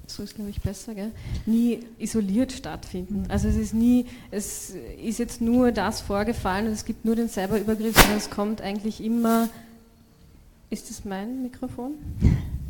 so 0.06 0.22
ist 0.22 0.34
glaube 0.34 0.50
ich 0.50 0.60
besser, 0.60 0.94
gell, 0.94 1.10
nie 1.44 1.80
isoliert 1.98 2.52
stattfinden. 2.52 3.26
Also 3.28 3.48
es 3.48 3.56
ist 3.56 3.74
nie, 3.74 4.06
es 4.30 4.74
ist 5.02 5.18
jetzt 5.18 5.42
nur 5.42 5.70
das 5.70 6.00
vorgefallen 6.00 6.66
und 6.66 6.72
es 6.72 6.84
gibt 6.84 7.04
nur 7.04 7.14
den 7.14 7.28
Cyberübergriff, 7.28 7.94
sondern 7.94 8.16
es 8.16 8.30
kommt 8.30 8.62
eigentlich 8.62 9.02
immer, 9.02 9.48
ist 10.70 10.88
das 10.88 11.04
mein 11.04 11.42
Mikrofon? 11.42 11.92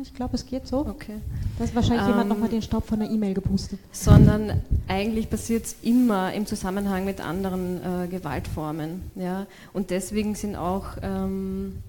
Ich 0.00 0.14
glaube, 0.14 0.36
es 0.36 0.46
geht 0.46 0.66
so. 0.66 0.86
Okay. 0.86 1.18
Da 1.58 1.64
ist 1.64 1.74
wahrscheinlich 1.74 2.02
ähm, 2.02 2.12
jemand 2.12 2.30
nochmal 2.30 2.48
den 2.48 2.62
Staub 2.62 2.86
von 2.86 3.00
der 3.00 3.10
E-Mail 3.10 3.34
gepustet. 3.34 3.78
Sondern 3.92 4.62
eigentlich 4.88 5.28
passiert 5.28 5.66
es 5.66 5.76
immer 5.82 6.32
im 6.32 6.46
Zusammenhang 6.46 7.04
mit 7.04 7.20
anderen 7.20 7.80
äh, 7.82 8.08
Gewaltformen. 8.08 9.10
Ja? 9.16 9.46
Und 9.74 9.90
deswegen 9.90 10.34
sind 10.34 10.56
auch 10.56 10.96
ähm, 11.02 11.82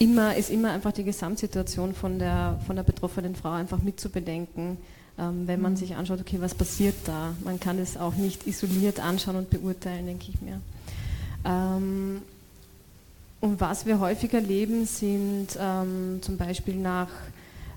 immer, 0.00 0.34
ist 0.36 0.50
immer 0.50 0.72
einfach 0.72 0.92
die 0.92 1.04
Gesamtsituation 1.04 1.94
von 1.94 2.18
der, 2.18 2.58
von 2.66 2.74
der 2.74 2.82
betroffenen 2.82 3.36
Frau 3.36 3.52
einfach 3.52 3.78
mitzubedenken, 3.78 4.78
ähm, 5.16 5.46
wenn 5.46 5.60
man 5.60 5.72
mhm. 5.72 5.76
sich 5.76 5.94
anschaut, 5.94 6.20
okay, 6.20 6.38
was 6.40 6.54
passiert 6.54 6.96
da? 7.04 7.34
Man 7.44 7.60
kann 7.60 7.78
es 7.78 7.96
auch 7.96 8.16
nicht 8.16 8.46
isoliert 8.48 8.98
anschauen 8.98 9.36
und 9.36 9.50
beurteilen, 9.50 10.06
denke 10.06 10.26
ich 10.30 10.40
mir. 10.42 10.60
Ähm, 11.44 12.22
und 13.44 13.60
was 13.60 13.84
wir 13.84 14.00
häufig 14.00 14.32
erleben, 14.32 14.86
sind 14.86 15.48
ähm, 15.60 16.20
zum 16.22 16.38
Beispiel 16.38 16.76
nach 16.76 17.10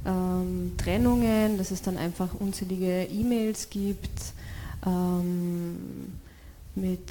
ähm, 0.06 0.72
Trennungen, 0.78 1.58
dass 1.58 1.72
es 1.72 1.82
dann 1.82 1.98
einfach 1.98 2.34
unzählige 2.40 3.04
E-Mails 3.04 3.70
gibt 3.70 4.32
ähm, 4.86 5.76
mit 6.74 7.02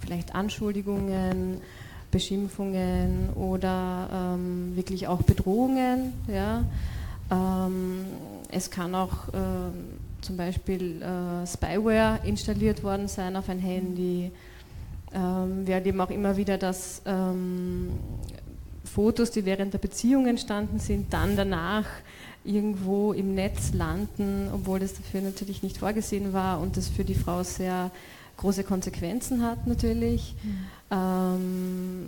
vielleicht 0.00 0.34
Anschuldigungen, 0.34 1.62
Beschimpfungen 2.10 3.30
oder 3.30 4.34
ähm, 4.34 4.76
wirklich 4.76 5.08
auch 5.08 5.22
Bedrohungen. 5.22 6.12
Ja. 6.28 6.62
Ähm, 7.30 8.04
es 8.50 8.70
kann 8.70 8.94
auch 8.94 9.28
äh, 9.28 10.20
zum 10.20 10.36
Beispiel 10.36 11.00
äh, 11.00 11.46
Spyware 11.46 12.20
installiert 12.22 12.82
worden 12.82 13.08
sein 13.08 13.34
auf 13.34 13.48
ein 13.48 13.60
Handy. 13.60 14.30
Ähm, 15.14 15.66
wir 15.66 15.74
erleben 15.74 16.00
auch 16.00 16.10
immer 16.10 16.36
wieder, 16.36 16.58
dass 16.58 17.02
ähm, 17.06 17.90
Fotos, 18.84 19.30
die 19.30 19.44
während 19.44 19.72
der 19.72 19.78
Beziehung 19.78 20.26
entstanden 20.26 20.78
sind, 20.78 21.12
dann 21.12 21.36
danach 21.36 21.86
irgendwo 22.44 23.12
im 23.12 23.34
Netz 23.34 23.72
landen, 23.72 24.48
obwohl 24.52 24.80
das 24.80 24.94
dafür 24.94 25.20
natürlich 25.20 25.62
nicht 25.62 25.78
vorgesehen 25.78 26.32
war 26.32 26.60
und 26.60 26.76
das 26.76 26.88
für 26.88 27.04
die 27.04 27.14
Frau 27.14 27.42
sehr 27.42 27.90
große 28.38 28.64
Konsequenzen 28.64 29.42
hat 29.42 29.66
natürlich. 29.66 30.34
Mhm. 30.42 30.56
Ähm, 30.90 32.06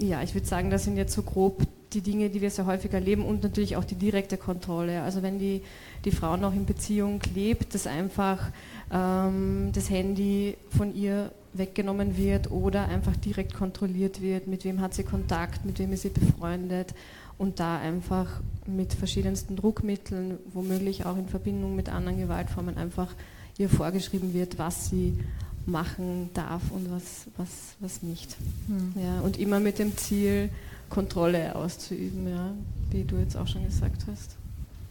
ja, 0.00 0.22
ich 0.22 0.34
würde 0.34 0.46
sagen, 0.46 0.70
das 0.70 0.84
sind 0.84 0.96
jetzt 0.96 1.14
so 1.14 1.22
grob 1.22 1.62
die 1.92 2.00
Dinge, 2.02 2.28
die 2.28 2.40
wir 2.42 2.50
sehr 2.50 2.66
häufig 2.66 2.92
erleben 2.92 3.24
und 3.24 3.42
natürlich 3.42 3.76
auch 3.76 3.84
die 3.84 3.94
direkte 3.94 4.36
Kontrolle. 4.36 5.02
Also 5.02 5.22
wenn 5.22 5.38
die, 5.38 5.62
die 6.04 6.10
Frau 6.10 6.36
noch 6.36 6.52
in 6.52 6.66
Beziehung 6.66 7.20
lebt, 7.34 7.74
dass 7.74 7.86
einfach 7.86 8.50
ähm, 8.92 9.70
das 9.72 9.88
Handy 9.88 10.56
von 10.76 10.94
ihr 10.94 11.30
weggenommen 11.52 12.16
wird 12.16 12.50
oder 12.50 12.88
einfach 12.88 13.16
direkt 13.16 13.54
kontrolliert 13.54 14.20
wird, 14.20 14.46
mit 14.46 14.64
wem 14.64 14.80
hat 14.80 14.94
sie 14.94 15.04
Kontakt, 15.04 15.64
mit 15.64 15.78
wem 15.78 15.92
ist 15.92 16.02
sie 16.02 16.10
befreundet 16.10 16.94
und 17.38 17.60
da 17.60 17.78
einfach 17.78 18.40
mit 18.66 18.94
verschiedensten 18.94 19.56
Druckmitteln, 19.56 20.38
womöglich 20.52 21.06
auch 21.06 21.16
in 21.16 21.28
Verbindung 21.28 21.76
mit 21.76 21.88
anderen 21.88 22.18
Gewaltformen 22.18 22.76
einfach 22.76 23.08
ihr 23.56 23.68
vorgeschrieben 23.68 24.34
wird, 24.34 24.58
was 24.58 24.90
sie 24.90 25.18
machen 25.66 26.30
darf 26.34 26.62
und 26.70 26.90
was, 26.90 27.26
was, 27.36 27.76
was 27.80 28.02
nicht. 28.02 28.36
Hm. 28.66 28.92
Ja, 29.02 29.20
und 29.20 29.38
immer 29.38 29.60
mit 29.60 29.78
dem 29.78 29.96
Ziel, 29.96 30.50
Kontrolle 30.88 31.54
auszuüben, 31.54 32.28
ja, 32.28 32.52
wie 32.90 33.04
du 33.04 33.16
jetzt 33.16 33.36
auch 33.36 33.46
schon 33.46 33.64
gesagt 33.64 34.04
hast. 34.10 34.36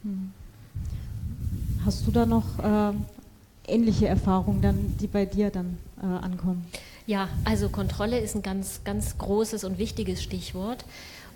Hm. 0.04 0.32
Hast 1.86 2.06
du 2.06 2.12
da 2.12 2.26
noch 2.26 2.60
äh, 2.60 2.94
ähnliche 3.68 4.08
Erfahrungen, 4.08 4.62
dann, 4.62 4.96
die 5.00 5.08
bei 5.08 5.26
dir 5.26 5.50
dann 5.50 5.78
äh, 6.02 6.06
ankommen? 6.06 6.66
Ja, 7.06 7.30
also 7.46 7.70
Kontrolle 7.70 8.20
ist 8.20 8.36
ein 8.36 8.42
ganz, 8.42 8.82
ganz 8.84 9.18
großes 9.18 9.64
und 9.64 9.78
wichtiges 9.78 10.22
Stichwort. 10.22 10.86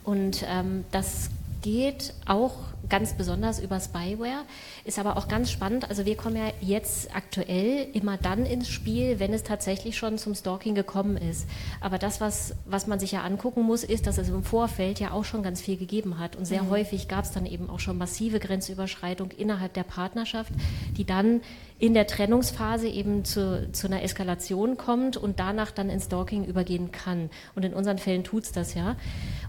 Und 0.03 0.43
ähm, 0.47 0.83
das 0.91 1.29
geht 1.61 2.13
auch 2.25 2.55
ganz 2.89 3.13
besonders 3.13 3.59
über 3.59 3.79
Spyware, 3.79 4.43
ist 4.83 4.99
aber 4.99 5.15
auch 5.15 5.27
ganz 5.27 5.49
spannend. 5.51 5.89
Also 5.89 6.05
wir 6.05 6.17
kommen 6.17 6.35
ja 6.35 6.51
jetzt 6.59 7.15
aktuell 7.15 7.87
immer 7.93 8.17
dann 8.17 8.45
ins 8.45 8.67
Spiel, 8.67 9.19
wenn 9.19 9.33
es 9.33 9.43
tatsächlich 9.43 9.97
schon 9.97 10.17
zum 10.17 10.35
Stalking 10.35 10.75
gekommen 10.75 11.15
ist. 11.15 11.47
Aber 11.79 11.97
das, 11.97 12.19
was, 12.19 12.55
was 12.65 12.87
man 12.87 12.99
sich 12.99 13.13
ja 13.13 13.21
angucken 13.21 13.61
muss, 13.61 13.83
ist, 13.83 14.07
dass 14.07 14.17
es 14.17 14.29
im 14.29 14.43
Vorfeld 14.43 14.99
ja 14.99 15.11
auch 15.11 15.23
schon 15.23 15.43
ganz 15.43 15.61
viel 15.61 15.77
gegeben 15.77 16.19
hat. 16.19 16.35
Und 16.35 16.45
sehr 16.45 16.63
mhm. 16.63 16.69
häufig 16.69 17.07
gab 17.07 17.23
es 17.23 17.31
dann 17.31 17.45
eben 17.45 17.69
auch 17.69 17.79
schon 17.79 17.97
massive 17.97 18.39
Grenzüberschreitung 18.39 19.31
innerhalb 19.31 19.73
der 19.73 19.83
Partnerschaft, 19.83 20.51
die 20.97 21.05
dann 21.05 21.41
in 21.81 21.95
der 21.95 22.05
Trennungsphase 22.05 22.87
eben 22.87 23.25
zu, 23.25 23.67
zu 23.71 23.87
einer 23.87 24.03
Eskalation 24.03 24.77
kommt 24.77 25.17
und 25.17 25.39
danach 25.39 25.71
dann 25.71 25.89
ins 25.89 26.05
Stalking 26.05 26.45
übergehen 26.45 26.91
kann. 26.91 27.31
Und 27.55 27.65
in 27.65 27.73
unseren 27.73 27.97
Fällen 27.97 28.23
tut 28.23 28.43
es 28.43 28.51
das 28.51 28.75
ja. 28.75 28.97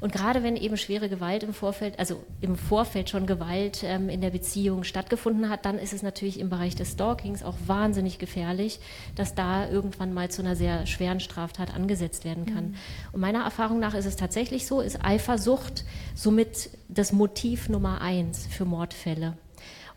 Und 0.00 0.12
gerade 0.12 0.42
wenn 0.42 0.56
eben 0.56 0.78
schwere 0.78 1.10
Gewalt 1.10 1.42
im 1.42 1.52
Vorfeld, 1.52 1.98
also 1.98 2.24
im 2.40 2.56
Vorfeld 2.56 3.10
schon 3.10 3.26
Gewalt 3.26 3.82
ähm, 3.84 4.08
in 4.08 4.22
der 4.22 4.30
Beziehung 4.30 4.82
stattgefunden 4.82 5.50
hat, 5.50 5.66
dann 5.66 5.78
ist 5.78 5.92
es 5.92 6.02
natürlich 6.02 6.40
im 6.40 6.48
Bereich 6.48 6.74
des 6.74 6.92
Stalkings 6.92 7.42
auch 7.42 7.56
wahnsinnig 7.66 8.18
gefährlich, 8.18 8.80
dass 9.14 9.34
da 9.34 9.68
irgendwann 9.68 10.14
mal 10.14 10.30
zu 10.30 10.40
einer 10.40 10.56
sehr 10.56 10.86
schweren 10.86 11.20
Straftat 11.20 11.74
angesetzt 11.74 12.24
werden 12.24 12.46
kann. 12.46 12.68
Mhm. 12.68 12.74
Und 13.12 13.20
meiner 13.20 13.44
Erfahrung 13.44 13.78
nach 13.78 13.92
ist 13.92 14.06
es 14.06 14.16
tatsächlich 14.16 14.66
so, 14.66 14.80
ist 14.80 15.04
Eifersucht 15.04 15.84
somit 16.14 16.70
das 16.88 17.12
Motiv 17.12 17.68
Nummer 17.68 18.00
eins 18.00 18.46
für 18.46 18.64
Mordfälle. 18.64 19.36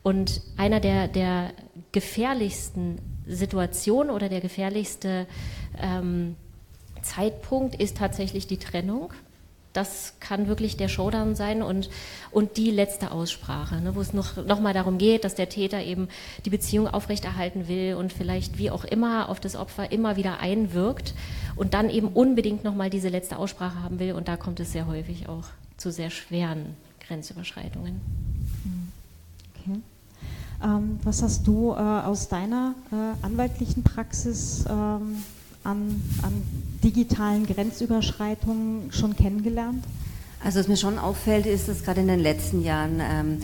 Und 0.05 0.41
einer 0.55 0.79
der, 0.79 1.07
der 1.07 1.51
gefährlichsten 1.91 2.99
Situationen 3.25 4.13
oder 4.13 4.29
der 4.29 4.39
gefährlichste 4.39 5.25
ähm, 5.81 6.35
Zeitpunkt 7.01 7.73
ist 7.81 7.97
tatsächlich 7.97 8.45
die 8.45 8.57
Trennung. 8.57 9.13
Das 9.73 10.13
kann 10.19 10.47
wirklich 10.47 10.77
der 10.77 10.89
Showdown 10.89 11.33
sein 11.33 11.63
und, 11.63 11.89
und 12.29 12.57
die 12.57 12.69
letzte 12.69 13.09
Aussprache, 13.09 13.81
ne, 13.81 13.95
wo 13.95 14.01
es 14.01 14.13
noch, 14.13 14.45
noch 14.45 14.59
mal 14.59 14.75
darum 14.75 14.99
geht, 14.99 15.23
dass 15.23 15.33
der 15.33 15.49
Täter 15.49 15.81
eben 15.81 16.07
die 16.45 16.51
Beziehung 16.51 16.87
aufrechterhalten 16.87 17.67
will 17.67 17.95
und 17.95 18.13
vielleicht 18.13 18.59
wie 18.59 18.69
auch 18.69 18.83
immer 18.83 19.27
auf 19.27 19.39
das 19.39 19.55
Opfer 19.55 19.91
immer 19.91 20.17
wieder 20.17 20.39
einwirkt 20.39 21.15
und 21.55 21.73
dann 21.73 21.89
eben 21.89 22.09
unbedingt 22.09 22.63
noch 22.63 22.75
mal 22.75 22.91
diese 22.91 23.09
letzte 23.09 23.39
Aussprache 23.39 23.81
haben 23.81 23.97
will. 23.97 24.13
Und 24.13 24.27
da 24.27 24.37
kommt 24.37 24.59
es 24.59 24.71
sehr 24.71 24.85
häufig 24.85 25.27
auch 25.29 25.45
zu 25.77 25.91
sehr 25.91 26.11
schweren 26.11 26.77
Grenzüberschreitungen. 27.07 28.01
Okay. 29.55 29.81
Ähm, 30.65 30.99
was 31.03 31.21
hast 31.21 31.45
du 31.45 31.71
äh, 31.71 31.75
aus 31.75 32.27
deiner 32.27 32.73
äh, 32.91 33.25
anwaltlichen 33.25 33.83
Praxis 33.83 34.65
ähm, 34.67 35.17
an, 35.63 36.01
an, 36.23 36.41
digitalen 36.83 37.45
Grenzüberschreitungen 37.45 38.91
schon 38.91 39.15
kennengelernt? 39.15 39.83
Also 40.43 40.59
was 40.59 40.67
mir 40.67 40.77
schon 40.77 40.97
auffällt, 40.97 41.45
ist, 41.45 41.67
dass 41.67 41.83
gerade 41.83 42.01
in 42.01 42.07
den 42.07 42.19
letzten 42.19 42.63
Jahren 42.63 42.99
ähm, 42.99 43.39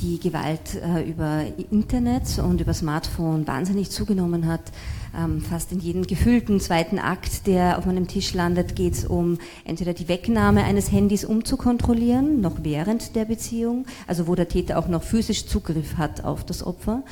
die 0.00 0.18
Gewalt 0.18 0.74
äh, 0.74 1.08
über 1.08 1.44
Internet 1.70 2.38
und 2.38 2.60
über 2.60 2.74
Smartphone 2.74 3.46
wahnsinnig 3.46 3.90
zugenommen 3.90 4.46
hat. 4.46 4.72
Ähm, 5.16 5.40
fast 5.40 5.70
in 5.70 5.78
jedem 5.78 6.06
gefüllten 6.06 6.58
zweiten 6.58 6.98
Akt, 6.98 7.46
der 7.46 7.78
auf 7.78 7.86
meinem 7.86 8.08
Tisch 8.08 8.34
landet, 8.34 8.74
geht 8.74 8.94
es 8.94 9.04
um 9.04 9.38
entweder 9.64 9.94
die 9.94 10.08
Wegnahme 10.08 10.64
eines 10.64 10.90
Handys, 10.90 11.24
um 11.24 11.44
zu 11.44 11.56
kontrollieren, 11.56 12.40
noch 12.40 12.56
während 12.62 13.14
der 13.14 13.24
Beziehung, 13.24 13.86
also 14.08 14.26
wo 14.26 14.34
der 14.34 14.48
Täter 14.48 14.78
auch 14.78 14.88
noch 14.88 15.02
physisch 15.04 15.46
Zugriff 15.46 15.98
hat 15.98 16.24
auf 16.24 16.44
das 16.44 16.66
Opfer. 16.66 17.04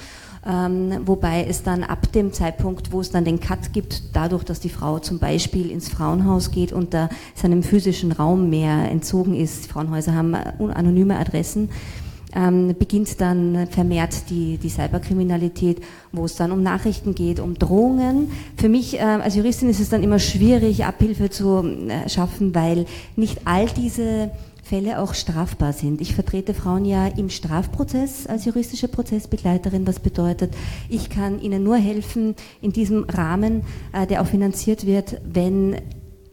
Ähm, 0.45 1.03
wobei 1.05 1.45
es 1.49 1.63
dann 1.63 1.85
ab 1.85 2.11
dem 2.13 2.33
Zeitpunkt, 2.33 2.91
wo 2.91 3.01
es 3.01 3.13
dann 3.13 3.25
den 3.25 3.39
Cut 3.39 3.73
gibt, 3.73 4.17
dadurch, 4.17 4.43
dass 4.43 4.59
die 4.59 4.71
Frau 4.71 4.99
zum 4.99 5.21
Beispiel 5.21 5.71
ins 5.71 5.89
Frauenhaus 5.89 6.51
geht 6.51 6.73
und 6.73 6.95
da 6.95 7.09
seinem 7.37 7.63
physischen 7.63 8.11
Raum 8.11 8.51
mehr 8.51 8.91
entzogen 8.91 9.37
ist, 9.37 9.69
Frauenhäuser 9.69 10.15
haben 10.15 10.35
anonyme 10.35 11.17
Adressen, 11.17 11.71
ähm, 12.35 12.75
beginnt 12.79 13.21
dann 13.21 13.67
vermehrt 13.69 14.31
die, 14.31 14.59
die 14.59 14.69
Cyberkriminalität, 14.69 15.83
wo 16.13 16.25
es 16.25 16.37
dann 16.37 16.53
um 16.53 16.63
Nachrichten 16.63 17.15
geht, 17.15 17.41
um 17.41 17.55
Drohungen. 17.55 18.31
Für 18.57 18.69
mich 18.69 18.99
äh, 18.99 19.03
als 19.03 19.37
Juristin 19.37 19.69
ist 19.69 19.81
es 19.81 19.89
dann 19.89 20.03
immer 20.03 20.19
schwierig, 20.19 20.85
Abhilfe 20.85 21.31
zu 21.31 21.63
äh, 21.63 22.09
schaffen, 22.09 22.55
weil 22.55 22.87
nicht 23.17 23.41
all 23.45 23.67
diese 23.67 24.31
Fälle 24.63 25.01
auch 25.01 25.13
strafbar 25.13 25.73
sind. 25.73 26.01
Ich 26.01 26.15
vertrete 26.15 26.55
Frauen 26.55 26.85
ja 26.85 27.07
im 27.09 27.29
Strafprozess 27.29 28.27
als 28.27 28.45
juristische 28.45 28.89
Prozessbegleiterin, 28.89 29.87
was 29.87 30.01
bedeutet, 30.01 30.55
ich 30.89 31.11
kann 31.11 31.41
ihnen 31.43 31.63
nur 31.63 31.77
helfen 31.77 32.37
in 32.63 32.73
diesem 32.73 33.05
Rahmen, 33.05 33.65
äh, 33.93 34.07
der 34.07 34.23
auch 34.23 34.27
finanziert 34.27 34.87
wird, 34.87 35.21
wenn 35.25 35.77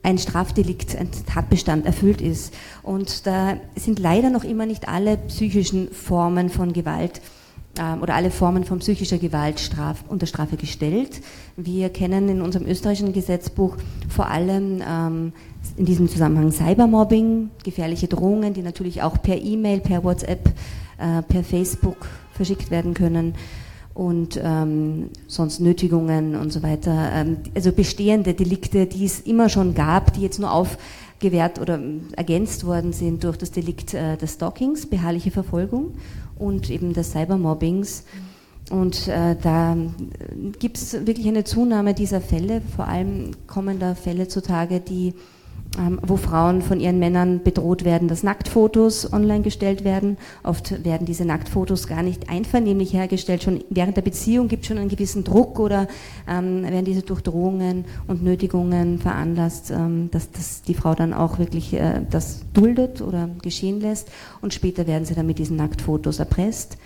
ein 0.03 0.17
Strafdelikt, 0.17 0.95
ein 0.95 1.09
Tatbestand 1.25 1.85
erfüllt 1.85 2.21
ist. 2.21 2.53
Und 2.83 3.27
da 3.27 3.57
sind 3.75 3.99
leider 3.99 4.29
noch 4.29 4.43
immer 4.43 4.65
nicht 4.65 4.87
alle 4.87 5.17
psychischen 5.17 5.91
Formen 5.91 6.49
von 6.49 6.73
Gewalt 6.73 7.21
ähm, 7.77 8.01
oder 8.01 8.15
alle 8.15 8.31
Formen 8.31 8.63
von 8.63 8.79
psychischer 8.79 9.17
Gewalt 9.17 9.59
straf, 9.59 10.03
unter 10.07 10.25
Strafe 10.25 10.57
gestellt. 10.57 11.21
Wir 11.57 11.89
kennen 11.89 12.29
in 12.29 12.41
unserem 12.41 12.65
österreichischen 12.65 13.13
Gesetzbuch 13.13 13.77
vor 14.07 14.27
allem 14.27 14.81
ähm, 14.87 15.33
in 15.75 15.85
diesem 15.85 16.07
Zusammenhang 16.07 16.51
Cybermobbing, 16.51 17.49
gefährliche 17.63 18.07
Drohungen, 18.07 18.53
die 18.53 18.61
natürlich 18.61 19.01
auch 19.01 19.21
per 19.21 19.37
E-Mail, 19.37 19.81
per 19.81 20.03
WhatsApp, 20.03 20.49
äh, 20.97 21.21
per 21.23 21.43
Facebook 21.43 22.07
verschickt 22.33 22.71
werden 22.71 22.93
können 22.93 23.33
und 23.93 24.39
ähm, 24.41 25.09
sonst 25.27 25.59
Nötigungen 25.59 26.35
und 26.35 26.53
so 26.53 26.63
weiter. 26.63 27.11
Ähm, 27.13 27.37
also 27.55 27.71
bestehende 27.71 28.33
Delikte, 28.33 28.85
die 28.85 29.05
es 29.05 29.19
immer 29.21 29.49
schon 29.49 29.73
gab, 29.73 30.13
die 30.13 30.21
jetzt 30.21 30.39
nur 30.39 30.51
aufgewehrt 30.51 31.59
oder 31.59 31.75
ähm, 31.75 32.03
ergänzt 32.15 32.65
worden 32.65 32.93
sind 32.93 33.23
durch 33.23 33.37
das 33.37 33.51
Delikt 33.51 33.93
äh, 33.93 34.17
des 34.17 34.33
Stalkings, 34.33 34.85
beharrliche 34.85 35.31
Verfolgung 35.31 35.95
und 36.37 36.69
eben 36.69 36.93
des 36.93 37.11
Cybermobbings. 37.11 38.05
Und 38.69 39.07
äh, 39.07 39.35
da 39.41 39.75
gibt 40.59 40.77
es 40.77 40.93
wirklich 41.05 41.27
eine 41.27 41.43
Zunahme 41.43 41.93
dieser 41.93 42.21
Fälle. 42.21 42.61
Vor 42.75 42.87
allem 42.87 43.31
kommen 43.47 43.79
da 43.79 43.95
Fälle 43.95 44.27
zutage, 44.27 44.79
die 44.79 45.07
ähm, 45.07 45.13
wo 46.01 46.17
Frauen 46.17 46.61
von 46.61 46.79
ihren 46.79 46.99
Männern 46.99 47.43
bedroht 47.43 47.85
werden, 47.85 48.07
dass 48.07 48.23
Nacktfotos 48.23 49.13
online 49.13 49.43
gestellt 49.43 49.83
werden. 49.83 50.17
Oft 50.43 50.83
werden 50.83 51.05
diese 51.05 51.25
Nacktfotos 51.25 51.87
gar 51.87 52.01
nicht 52.01 52.29
einvernehmlich 52.29 52.93
hergestellt. 52.93 53.43
Schon 53.43 53.63
während 53.69 53.95
der 53.95 54.01
Beziehung 54.01 54.47
gibt 54.47 54.63
es 54.63 54.67
schon 54.67 54.79
einen 54.79 54.89
gewissen 54.89 55.23
Druck 55.23 55.59
oder 55.59 55.87
ähm, 56.27 56.63
werden 56.63 56.85
diese 56.85 57.03
durch 57.03 57.21
Drohungen 57.21 57.85
und 58.07 58.23
Nötigungen 58.23 58.97
veranlasst, 58.97 59.69
ähm, 59.71 60.09
dass, 60.11 60.31
dass, 60.31 60.63
die 60.63 60.73
Frau 60.73 60.95
dann 60.95 61.13
auch 61.13 61.37
wirklich 61.37 61.73
äh, 61.73 62.01
das 62.09 62.41
duldet 62.53 63.01
oder 63.01 63.29
geschehen 63.41 63.79
lässt. 63.79 64.09
Und 64.41 64.53
später 64.53 64.87
werden 64.87 65.05
sie 65.05 65.13
dann 65.13 65.27
mit 65.27 65.37
diesen 65.37 65.57
Nacktfotos 65.57 66.19
erpresst. 66.19 66.77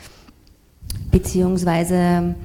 Beziehungsweise 1.09 1.95
ähm, 1.95 2.35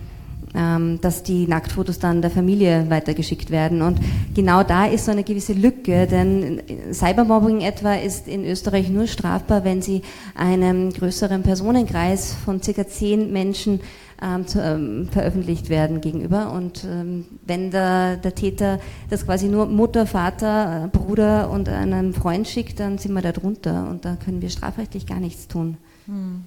dass 0.53 1.23
die 1.23 1.47
Nacktfotos 1.47 1.99
dann 1.99 2.23
der 2.23 2.31
Familie 2.31 2.87
weitergeschickt 2.89 3.51
werden. 3.51 3.83
Und 3.83 4.01
genau 4.35 4.63
da 4.63 4.87
ist 4.87 5.05
so 5.05 5.13
eine 5.13 5.23
gewisse 5.23 5.53
Lücke, 5.53 6.07
denn 6.07 6.63
Cybermobbing 6.91 7.61
etwa 7.61 7.95
ist 7.95 8.27
in 8.29 8.45
Österreich 8.45 8.89
nur 8.89 9.07
strafbar, 9.07 9.65
wenn 9.65 9.83
sie 9.83 10.03
einem 10.35 10.91
größeren 10.93 11.43
Personenkreis 11.43 12.35
von 12.45 12.63
circa 12.63 12.87
zehn 12.87 13.33
Menschen 13.33 13.81
ähm, 14.21 14.47
zu, 14.47 14.61
ähm, 14.61 15.09
veröffentlicht 15.11 15.69
werden 15.69 16.01
gegenüber. 16.01 16.53
Und 16.53 16.85
ähm, 16.85 17.27
wenn 17.47 17.71
der, 17.71 18.17
der, 18.17 18.35
Täter 18.35 18.81
das 19.11 19.25
quasi 19.25 19.47
nur 19.47 19.67
Mutter, 19.67 20.07
Vater, 20.07 20.85
äh, 20.85 20.89
Bruder 20.89 21.51
und 21.51 21.69
einem 21.69 22.15
Freund 22.15 22.49
schickt, 22.49 22.81
dann 22.81 22.99
sind 22.99 23.13
wir 23.13 23.23
da 23.23 23.33
drunter 23.33 23.89
und 23.89 24.05
da 24.05 24.17
können 24.17 24.43
wir 24.43 24.51
strafrechtlich 24.51 25.07
gar 25.07 25.21
nichts 25.21 25.47
tun. 25.47 25.77
Hm. 26.07 26.45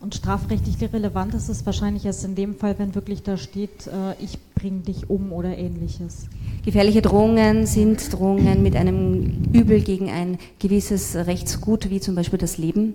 Und 0.00 0.14
strafrechtlich 0.14 0.76
relevant 0.94 1.34
ist 1.34 1.50
es 1.50 1.66
wahrscheinlich 1.66 2.06
erst 2.06 2.24
in 2.24 2.34
dem 2.34 2.54
Fall, 2.54 2.78
wenn 2.78 2.94
wirklich 2.94 3.22
da 3.22 3.36
steht, 3.36 3.86
äh, 3.86 4.14
ich 4.18 4.38
bringe 4.54 4.80
dich 4.80 5.10
um 5.10 5.30
oder 5.30 5.58
ähnliches. 5.58 6.26
Gefährliche 6.64 7.02
Drohungen 7.02 7.66
sind 7.66 8.10
Drohungen 8.10 8.62
mit 8.62 8.76
einem 8.76 9.42
Übel 9.52 9.82
gegen 9.82 10.08
ein 10.08 10.38
gewisses 10.58 11.14
Rechtsgut, 11.14 11.90
wie 11.90 12.00
zum 12.00 12.14
Beispiel 12.14 12.38
das 12.38 12.56
Leben. 12.56 12.94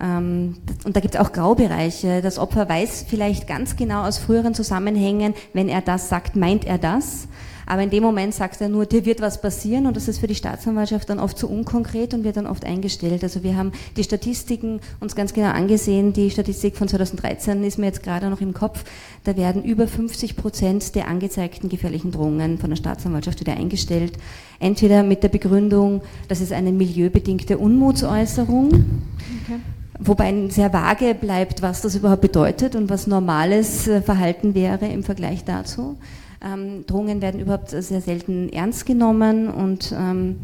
Ähm, 0.00 0.56
und 0.84 0.96
da 0.96 1.00
gibt 1.00 1.16
es 1.16 1.20
auch 1.20 1.32
Graubereiche. 1.32 2.22
Das 2.22 2.38
Opfer 2.38 2.66
weiß 2.66 3.04
vielleicht 3.06 3.46
ganz 3.46 3.76
genau 3.76 4.04
aus 4.04 4.16
früheren 4.16 4.54
Zusammenhängen, 4.54 5.34
wenn 5.52 5.68
er 5.68 5.82
das 5.82 6.08
sagt, 6.08 6.34
meint 6.34 6.64
er 6.64 6.78
das. 6.78 7.28
Aber 7.70 7.82
in 7.82 7.90
dem 7.90 8.02
Moment 8.02 8.32
sagt 8.32 8.62
er 8.62 8.70
nur, 8.70 8.86
dir 8.86 9.04
wird 9.04 9.20
was 9.20 9.42
passieren 9.42 9.86
und 9.86 9.94
das 9.94 10.08
ist 10.08 10.20
für 10.20 10.26
die 10.26 10.34
Staatsanwaltschaft 10.34 11.10
dann 11.10 11.18
oft 11.18 11.36
zu 11.36 11.50
unkonkret 11.50 12.14
und 12.14 12.24
wird 12.24 12.38
dann 12.38 12.46
oft 12.46 12.64
eingestellt. 12.64 13.22
Also 13.22 13.42
wir 13.42 13.58
haben 13.58 13.72
die 13.98 14.04
Statistiken 14.04 14.80
uns 15.00 15.14
ganz 15.14 15.34
genau 15.34 15.50
angesehen. 15.50 16.14
Die 16.14 16.30
Statistik 16.30 16.78
von 16.78 16.88
2013 16.88 17.62
ist 17.64 17.76
mir 17.76 17.84
jetzt 17.84 18.02
gerade 18.02 18.30
noch 18.30 18.40
im 18.40 18.54
Kopf. 18.54 18.84
Da 19.24 19.36
werden 19.36 19.62
über 19.62 19.86
50 19.86 20.34
Prozent 20.34 20.94
der 20.94 21.08
angezeigten 21.08 21.68
gefährlichen 21.68 22.10
Drohungen 22.10 22.56
von 22.56 22.70
der 22.70 22.76
Staatsanwaltschaft 22.78 23.40
wieder 23.40 23.52
eingestellt. 23.52 24.14
Entweder 24.60 25.02
mit 25.02 25.22
der 25.22 25.28
Begründung, 25.28 26.00
das 26.28 26.40
ist 26.40 26.54
eine 26.54 26.72
milieubedingte 26.72 27.58
Unmutsäußerung. 27.58 28.68
Okay. 28.68 29.60
Wobei 29.98 30.48
sehr 30.48 30.72
vage 30.72 31.14
bleibt, 31.14 31.60
was 31.60 31.82
das 31.82 31.96
überhaupt 31.96 32.22
bedeutet 32.22 32.76
und 32.76 32.88
was 32.88 33.06
normales 33.06 33.86
äh, 33.88 34.00
Verhalten 34.00 34.54
wäre 34.54 34.86
im 34.86 35.02
Vergleich 35.02 35.44
dazu. 35.44 35.98
Ähm, 36.40 36.86
Drohungen 36.86 37.20
werden 37.20 37.40
überhaupt 37.40 37.70
sehr 37.70 38.00
selten 38.00 38.48
ernst 38.50 38.86
genommen 38.86 39.48
und 39.48 39.92
ähm, 39.96 40.36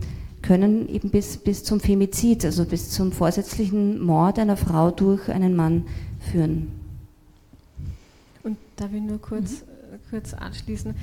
können 0.43 0.89
eben 0.89 1.11
bis, 1.11 1.39
bis 1.39 1.65
zum 1.65 1.81
Femizid, 1.81 2.45
also 2.45 2.65
bis 2.65 2.91
zum 2.91 3.13
vorsätzlichen 3.13 4.01
Mord 4.01 4.39
einer 4.39 4.57
Frau 4.57 4.91
durch 4.91 5.29
einen 5.29 5.57
Mann 5.57 5.87
führen. 6.33 6.73
Und 8.43 8.59
darf 8.77 8.93
ich 8.93 9.03
nur 9.03 9.21
kurz, 9.21 9.63
mhm. 9.63 9.95
Äh, 9.95 9.99
kurz 10.11 10.35
anschließen? 10.35 10.95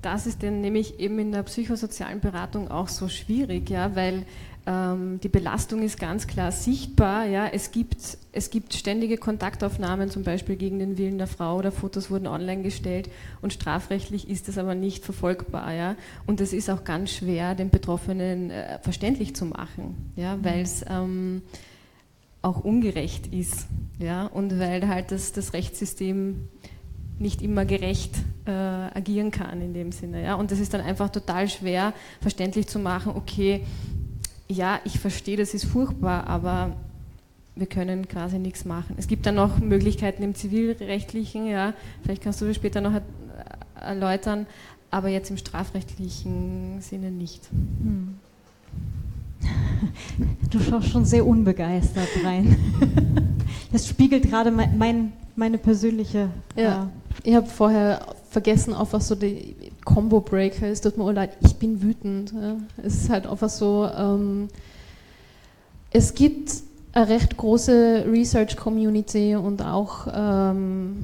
Das 0.00 0.26
ist 0.26 0.42
denn 0.42 0.60
nämlich 0.60 1.00
eben 1.00 1.18
in 1.18 1.32
der 1.32 1.42
psychosozialen 1.44 2.20
Beratung 2.20 2.70
auch 2.70 2.88
so 2.88 3.08
schwierig, 3.08 3.70
ja, 3.70 3.96
weil 3.96 4.26
ähm, 4.66 5.20
die 5.22 5.28
Belastung 5.28 5.82
ist 5.82 5.98
ganz 5.98 6.26
klar 6.26 6.52
sichtbar. 6.52 7.26
Ja. 7.26 7.46
Es, 7.46 7.70
gibt, 7.70 7.96
es 8.32 8.50
gibt 8.50 8.74
ständige 8.74 9.18
Kontaktaufnahmen, 9.18 10.10
zum 10.10 10.22
Beispiel 10.22 10.56
gegen 10.56 10.78
den 10.78 10.96
Willen 10.96 11.18
der 11.18 11.26
Frau 11.26 11.58
oder 11.58 11.72
Fotos 11.72 12.10
wurden 12.10 12.26
online 12.26 12.62
gestellt 12.62 13.10
und 13.42 13.52
strafrechtlich 13.52 14.28
ist 14.28 14.48
das 14.48 14.58
aber 14.58 14.74
nicht 14.74 15.04
verfolgbar. 15.04 15.72
Ja. 15.72 15.96
Und 16.26 16.40
es 16.40 16.52
ist 16.52 16.70
auch 16.70 16.84
ganz 16.84 17.10
schwer, 17.10 17.54
den 17.54 17.70
Betroffenen 17.70 18.50
äh, 18.50 18.78
verständlich 18.80 19.36
zu 19.36 19.44
machen, 19.44 20.12
ja, 20.16 20.36
mhm. 20.36 20.44
weil 20.44 20.60
es 20.60 20.84
ähm, 20.88 21.42
auch 22.42 22.64
ungerecht 22.64 23.26
ist 23.32 23.66
ja, 23.98 24.26
und 24.26 24.58
weil 24.58 24.88
halt 24.88 25.12
das, 25.12 25.32
das 25.32 25.52
Rechtssystem 25.52 26.48
nicht 27.18 27.42
immer 27.42 27.64
gerecht 27.64 28.16
äh, 28.44 28.50
agieren 28.50 29.30
kann 29.30 29.60
in 29.60 29.72
dem 29.72 29.92
Sinne. 29.92 30.22
Ja? 30.22 30.34
Und 30.34 30.50
es 30.50 30.58
ist 30.58 30.74
dann 30.74 30.80
einfach 30.80 31.10
total 31.10 31.48
schwer 31.48 31.92
verständlich 32.20 32.66
zu 32.66 32.78
machen, 32.78 33.12
okay, 33.14 33.64
ja, 34.48 34.80
ich 34.84 34.98
verstehe, 34.98 35.36
das 35.36 35.54
ist 35.54 35.64
furchtbar, 35.64 36.26
aber 36.26 36.76
wir 37.56 37.66
können 37.66 38.08
quasi 38.08 38.38
nichts 38.38 38.64
machen. 38.64 38.96
Es 38.98 39.06
gibt 39.06 39.26
dann 39.26 39.36
noch 39.36 39.58
Möglichkeiten 39.58 40.22
im 40.22 40.34
zivilrechtlichen, 40.34 41.46
ja, 41.46 41.74
vielleicht 42.02 42.22
kannst 42.22 42.40
du 42.40 42.46
das 42.46 42.56
später 42.56 42.80
noch 42.80 43.00
erläutern, 43.80 44.46
aber 44.90 45.08
jetzt 45.08 45.30
im 45.30 45.36
strafrechtlichen 45.36 46.80
Sinne 46.80 47.10
nicht. 47.10 47.48
Hm. 47.50 48.18
Du 50.50 50.60
schaust 50.60 50.88
schon 50.88 51.04
sehr 51.04 51.26
unbegeistert 51.26 52.08
rein. 52.24 52.56
Das 53.72 53.88
spiegelt 53.88 54.30
gerade 54.30 54.52
mein, 54.52 55.12
meine 55.34 55.58
persönliche. 55.58 56.30
Ja, 56.54 56.84
äh, 56.84 57.28
ich 57.28 57.34
habe 57.34 57.48
vorher 57.48 58.06
vergessen, 58.30 58.72
auf 58.72 58.92
was 58.92 59.08
so 59.08 59.16
die 59.16 59.56
Combo 59.84 60.20
Breaker 60.20 60.68
ist. 60.68 60.82
Tut 60.82 60.96
mir 60.96 61.12
leid, 61.12 61.36
ich 61.40 61.56
bin 61.56 61.82
wütend. 61.82 62.32
Es 62.82 63.02
ist 63.02 63.10
halt 63.10 63.26
einfach 63.26 63.50
so. 63.50 63.88
Ähm, 63.96 64.48
es 65.90 66.14
gibt 66.14 66.52
eine 66.92 67.08
recht 67.08 67.36
große 67.36 68.06
Research 68.10 68.56
Community 68.56 69.34
und 69.34 69.62
auch 69.62 70.06
ähm, 70.12 71.02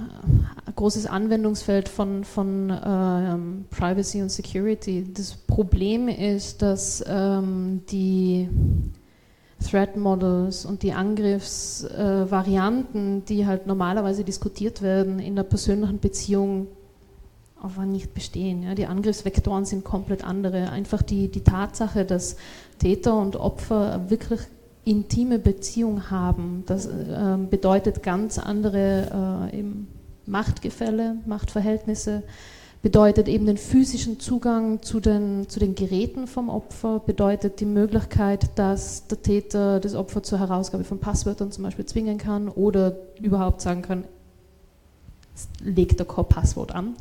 ein 0.66 0.74
großes 0.74 1.06
Anwendungsfeld 1.06 1.88
von, 1.88 2.24
von 2.24 2.72
ähm, 2.84 3.64
Privacy 3.70 4.22
und 4.22 4.30
Security. 4.30 5.06
Das 5.12 5.34
Problem 5.34 6.08
ist, 6.08 6.62
dass 6.62 7.04
ähm, 7.06 7.82
die 7.90 8.48
Threat 9.68 9.96
Models 9.96 10.64
und 10.64 10.82
die 10.82 10.92
Angriffsvarianten, 10.92 13.18
äh, 13.18 13.22
die 13.28 13.46
halt 13.46 13.66
normalerweise 13.66 14.24
diskutiert 14.24 14.82
werden 14.82 15.18
in 15.18 15.36
der 15.36 15.42
persönlichen 15.42 15.98
Beziehung, 15.98 16.68
einfach 17.62 17.84
nicht 17.84 18.14
bestehen. 18.14 18.62
Ja. 18.62 18.74
Die 18.74 18.86
Angriffsvektoren 18.86 19.64
sind 19.64 19.84
komplett 19.84 20.24
andere. 20.24 20.70
Einfach 20.70 21.02
die, 21.02 21.28
die 21.28 21.42
Tatsache, 21.42 22.04
dass 22.04 22.36
Täter 22.78 23.18
und 23.18 23.36
Opfer 23.36 24.08
wirklich 24.08 24.40
intime 24.84 25.38
Beziehung 25.38 26.10
haben, 26.10 26.64
das 26.66 26.86
äh, 26.86 27.36
bedeutet 27.48 28.02
ganz 28.02 28.38
andere 28.38 29.50
äh, 29.52 29.64
Machtgefälle, 30.26 31.16
Machtverhältnisse, 31.26 32.22
bedeutet 32.82 33.28
eben 33.28 33.44
den 33.44 33.58
physischen 33.58 34.20
Zugang 34.20 34.82
zu 34.82 35.00
den, 35.00 35.48
zu 35.48 35.60
den 35.60 35.74
Geräten 35.74 36.26
vom 36.26 36.48
Opfer, 36.48 37.00
bedeutet 37.00 37.60
die 37.60 37.66
Möglichkeit, 37.66 38.58
dass 38.58 39.06
der 39.06 39.20
Täter 39.20 39.80
das 39.80 39.94
Opfer 39.94 40.22
zur 40.22 40.38
Herausgabe 40.38 40.84
von 40.84 40.98
Passwörtern 40.98 41.52
zum 41.52 41.64
Beispiel 41.64 41.84
zwingen 41.84 42.16
kann 42.16 42.48
oder 42.48 42.96
überhaupt 43.20 43.60
sagen 43.60 43.82
kann, 43.82 44.04
legt 45.62 46.00
er 46.00 46.06
kein 46.06 46.24
Passwort 46.24 46.74
an. 46.74 46.94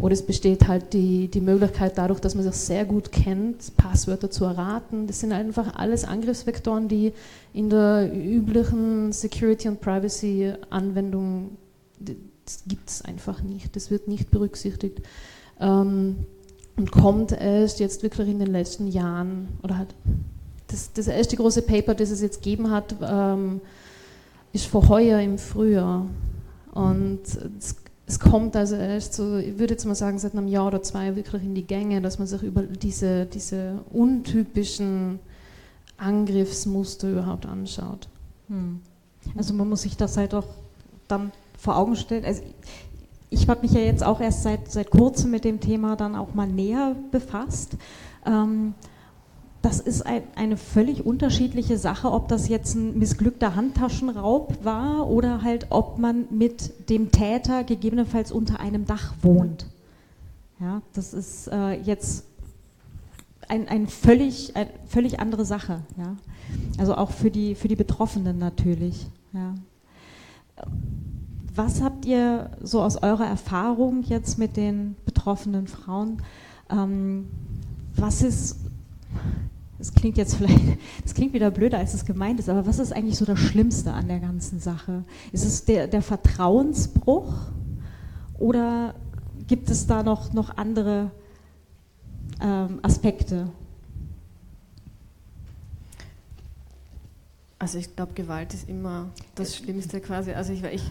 Oder 0.00 0.12
es 0.12 0.22
besteht 0.22 0.68
halt 0.68 0.92
die, 0.92 1.28
die 1.28 1.40
Möglichkeit, 1.40 1.96
dadurch, 1.96 2.20
dass 2.20 2.34
man 2.34 2.44
sich 2.44 2.54
sehr 2.54 2.84
gut 2.84 3.10
kennt, 3.10 3.76
Passwörter 3.76 4.30
zu 4.30 4.44
erraten. 4.44 5.06
Das 5.06 5.20
sind 5.20 5.32
einfach 5.32 5.74
alles 5.76 6.04
Angriffsvektoren, 6.04 6.88
die 6.88 7.12
in 7.52 7.70
der 7.70 8.10
üblichen 8.12 9.12
Security- 9.12 9.68
und 9.68 9.80
Privacy-Anwendung, 9.80 11.56
gibt 12.66 12.88
es 12.90 13.02
einfach 13.02 13.42
nicht. 13.42 13.74
Das 13.74 13.90
wird 13.90 14.08
nicht 14.08 14.30
berücksichtigt. 14.30 15.00
Ähm, 15.60 16.26
und 16.76 16.90
kommt 16.90 17.32
erst 17.32 17.80
jetzt 17.80 18.02
wirklich 18.02 18.28
in 18.28 18.38
den 18.38 18.50
letzten 18.50 18.86
Jahren, 18.86 19.48
oder 19.62 19.78
halt 19.78 19.94
das, 20.68 20.92
das 20.92 21.06
erste 21.06 21.36
große 21.36 21.62
Paper, 21.62 21.94
das 21.94 22.10
es 22.10 22.20
jetzt 22.20 22.42
gegeben 22.42 22.70
hat, 22.70 22.96
ähm, 23.02 23.60
ist 24.52 24.66
vor 24.66 24.88
heuer 24.88 25.20
im 25.20 25.38
Frühjahr. 25.38 26.06
Und 26.72 27.20
es 27.58 27.76
es 28.06 28.18
kommt 28.18 28.56
also 28.56 28.74
erst 28.74 29.14
so, 29.14 29.36
ich 29.36 29.58
würde 29.58 29.74
jetzt 29.74 29.84
mal 29.84 29.94
sagen, 29.94 30.18
seit 30.18 30.32
einem 30.32 30.48
Jahr 30.48 30.66
oder 30.66 30.82
zwei 30.82 31.14
wirklich 31.16 31.42
in 31.42 31.54
die 31.54 31.66
Gänge, 31.66 32.02
dass 32.02 32.18
man 32.18 32.26
sich 32.26 32.42
über 32.42 32.62
diese, 32.62 33.26
diese 33.26 33.80
untypischen 33.90 35.20
Angriffsmuster 35.96 37.10
überhaupt 37.10 37.46
anschaut. 37.46 38.08
Hm. 38.48 38.80
Also 39.36 39.54
man 39.54 39.68
muss 39.68 39.82
sich 39.82 39.96
das 39.96 40.16
halt 40.16 40.34
auch 40.34 40.46
dann 41.06 41.30
vor 41.56 41.76
Augen 41.76 41.94
stellen. 41.94 42.24
Also 42.24 42.42
ich 43.30 43.48
habe 43.48 43.62
mich 43.62 43.72
ja 43.72 43.80
jetzt 43.80 44.04
auch 44.04 44.20
erst 44.20 44.42
seit, 44.42 44.70
seit 44.70 44.90
kurzem 44.90 45.30
mit 45.30 45.44
dem 45.44 45.60
Thema 45.60 45.96
dann 45.96 46.16
auch 46.16 46.34
mal 46.34 46.48
näher 46.48 46.96
befasst. 47.10 47.76
Ähm, 48.26 48.74
das 49.62 49.78
ist 49.78 50.04
ein, 50.04 50.22
eine 50.34 50.56
völlig 50.56 51.06
unterschiedliche 51.06 51.78
Sache, 51.78 52.10
ob 52.10 52.26
das 52.28 52.48
jetzt 52.48 52.74
ein 52.74 52.98
missglückter 52.98 53.54
Handtaschenraub 53.54 54.64
war 54.64 55.08
oder 55.08 55.42
halt, 55.42 55.68
ob 55.70 55.98
man 55.98 56.26
mit 56.30 56.90
dem 56.90 57.12
Täter 57.12 57.62
gegebenenfalls 57.62 58.32
unter 58.32 58.58
einem 58.58 58.86
Dach 58.86 59.14
wohnt. 59.22 59.66
Ja, 60.58 60.82
das 60.94 61.14
ist 61.14 61.48
äh, 61.48 61.72
jetzt 61.80 62.24
ein, 63.48 63.68
ein 63.68 63.86
völlig, 63.86 64.56
eine 64.56 64.70
völlig 64.86 65.20
andere 65.20 65.44
Sache. 65.44 65.82
Ja. 65.96 66.16
Also 66.78 66.96
auch 66.96 67.10
für 67.10 67.30
die, 67.30 67.54
für 67.54 67.68
die 67.68 67.76
Betroffenen 67.76 68.38
natürlich. 68.38 69.06
Ja. 69.32 69.54
Was 71.54 71.82
habt 71.82 72.04
ihr 72.04 72.50
so 72.60 72.82
aus 72.82 73.02
eurer 73.02 73.26
Erfahrung 73.26 74.02
jetzt 74.04 74.38
mit 74.38 74.56
den 74.56 74.96
betroffenen 75.04 75.66
Frauen? 75.66 76.22
Ähm, 76.70 77.28
was 77.94 78.22
ist 78.22 78.56
das 79.82 79.94
klingt 79.94 80.16
jetzt 80.16 80.36
vielleicht, 80.36 80.78
das 81.02 81.12
klingt 81.12 81.32
wieder 81.32 81.50
blöder, 81.50 81.78
als 81.78 81.92
es 81.92 82.04
gemeint 82.04 82.38
ist, 82.38 82.48
aber 82.48 82.66
was 82.66 82.78
ist 82.78 82.92
eigentlich 82.92 83.18
so 83.18 83.24
das 83.24 83.40
Schlimmste 83.40 83.92
an 83.92 84.06
der 84.06 84.20
ganzen 84.20 84.60
Sache? 84.60 85.02
Ist 85.32 85.44
es 85.44 85.64
der, 85.64 85.88
der 85.88 86.02
Vertrauensbruch 86.02 87.34
oder 88.38 88.94
gibt 89.48 89.70
es 89.70 89.88
da 89.88 90.04
noch, 90.04 90.32
noch 90.32 90.56
andere 90.56 91.10
ähm, 92.40 92.78
Aspekte? 92.82 93.48
Also 97.58 97.78
ich 97.78 97.96
glaube, 97.96 98.12
Gewalt 98.14 98.54
ist 98.54 98.68
immer 98.68 99.10
das 99.34 99.56
Schlimmste 99.56 100.00
quasi. 100.00 100.32
Also 100.32 100.52
ich, 100.52 100.62
ich, 100.62 100.82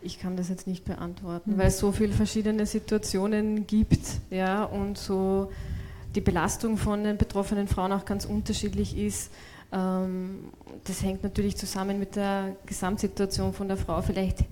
ich 0.00 0.20
kann 0.20 0.36
das 0.36 0.48
jetzt 0.48 0.68
nicht 0.68 0.84
beantworten, 0.84 1.54
mhm. 1.54 1.58
weil 1.58 1.68
es 1.68 1.78
so 1.78 1.90
viele 1.90 2.12
verschiedene 2.12 2.66
Situationen 2.66 3.66
gibt, 3.66 4.20
ja, 4.30 4.62
und 4.62 4.96
so 4.96 5.50
die 6.14 6.20
Belastung 6.20 6.76
von 6.76 7.04
den 7.04 7.16
betroffenen 7.16 7.68
Frauen 7.68 7.92
auch 7.92 8.04
ganz 8.04 8.24
unterschiedlich 8.24 8.96
ist. 8.96 9.32
Ähm, 9.72 10.50
das 10.84 11.02
hängt 11.02 11.22
natürlich 11.22 11.56
zusammen 11.56 11.98
mit 11.98 12.16
der 12.16 12.56
Gesamtsituation 12.66 13.52
von 13.52 13.68
der 13.68 13.76
Frau. 13.76 14.00
Vielleicht 14.02 14.44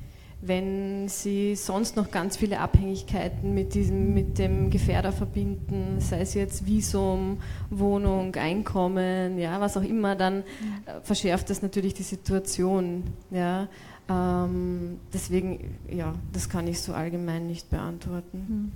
wenn 0.42 1.08
sie 1.08 1.56
sonst 1.56 1.96
noch 1.96 2.10
ganz 2.10 2.36
viele 2.36 2.60
Abhängigkeiten 2.60 3.54
mit, 3.54 3.74
diesem, 3.74 4.12
mit 4.12 4.38
dem 4.38 4.70
Gefährder 4.70 5.12
verbinden, 5.12 5.96
sei 6.00 6.20
es 6.20 6.34
jetzt 6.34 6.66
Visum, 6.66 7.38
Wohnung, 7.70 8.34
Einkommen, 8.34 9.38
ja, 9.38 9.60
was 9.60 9.76
auch 9.76 9.82
immer, 9.82 10.14
dann 10.14 10.42
äh, 10.84 11.00
verschärft 11.02 11.48
das 11.50 11.62
natürlich 11.62 11.94
die 11.94 12.02
Situation. 12.02 13.04
Ja. 13.30 13.68
Ähm, 14.08 15.00
deswegen, 15.12 15.78
ja, 15.90 16.14
das 16.32 16.48
kann 16.48 16.68
ich 16.68 16.80
so 16.80 16.92
allgemein 16.92 17.46
nicht 17.46 17.70
beantworten. 17.70 18.44
Hm. 18.46 18.72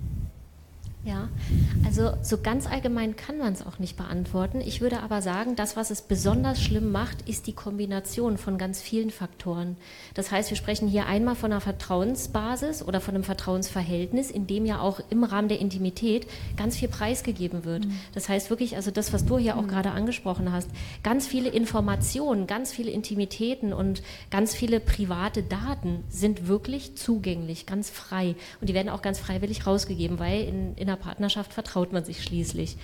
Ja, 1.03 1.29
also 1.83 2.11
so 2.21 2.37
ganz 2.37 2.67
allgemein 2.67 3.15
kann 3.15 3.39
man 3.39 3.53
es 3.53 3.65
auch 3.65 3.79
nicht 3.79 3.97
beantworten. 3.97 4.61
Ich 4.61 4.81
würde 4.81 4.99
aber 4.99 5.23
sagen, 5.23 5.55
das, 5.55 5.75
was 5.75 5.89
es 5.89 6.03
besonders 6.03 6.61
schlimm 6.61 6.91
macht, 6.91 7.27
ist 7.27 7.47
die 7.47 7.53
Kombination 7.53 8.37
von 8.37 8.59
ganz 8.59 8.81
vielen 8.81 9.09
Faktoren. 9.09 9.77
Das 10.13 10.31
heißt, 10.31 10.51
wir 10.51 10.57
sprechen 10.57 10.87
hier 10.87 11.07
einmal 11.07 11.33
von 11.33 11.51
einer 11.51 11.59
Vertrauensbasis 11.59 12.83
oder 12.83 13.01
von 13.01 13.15
einem 13.15 13.23
Vertrauensverhältnis, 13.23 14.29
in 14.29 14.45
dem 14.45 14.67
ja 14.67 14.79
auch 14.79 14.99
im 15.09 15.23
Rahmen 15.23 15.47
der 15.47 15.57
Intimität 15.57 16.27
ganz 16.55 16.77
viel 16.77 16.87
preisgegeben 16.87 17.65
wird. 17.65 17.85
Mhm. 17.85 17.95
Das 18.13 18.29
heißt 18.29 18.51
wirklich, 18.51 18.75
also 18.75 18.91
das, 18.91 19.11
was 19.11 19.25
du 19.25 19.39
hier 19.39 19.57
auch 19.57 19.63
mhm. 19.63 19.69
gerade 19.69 19.91
angesprochen 19.91 20.51
hast, 20.51 20.69
ganz 21.01 21.25
viele 21.25 21.49
Informationen, 21.49 22.45
ganz 22.45 22.73
viele 22.73 22.91
Intimitäten 22.91 23.73
und 23.73 24.03
ganz 24.29 24.53
viele 24.53 24.79
private 24.79 25.41
Daten 25.41 26.03
sind 26.09 26.47
wirklich 26.47 26.95
zugänglich, 26.95 27.65
ganz 27.65 27.89
frei. 27.89 28.35
Und 28.59 28.69
die 28.69 28.75
werden 28.75 28.89
auch 28.89 29.01
ganz 29.01 29.17
freiwillig 29.17 29.65
rausgegeben, 29.65 30.19
weil 30.19 30.43
in, 30.43 30.75
in 30.75 30.90
einer 30.91 31.01
Partnerschaft 31.01 31.53
vertraut 31.53 31.93
man 31.93 32.03
sich 32.03 32.21
schließlich. 32.23 32.77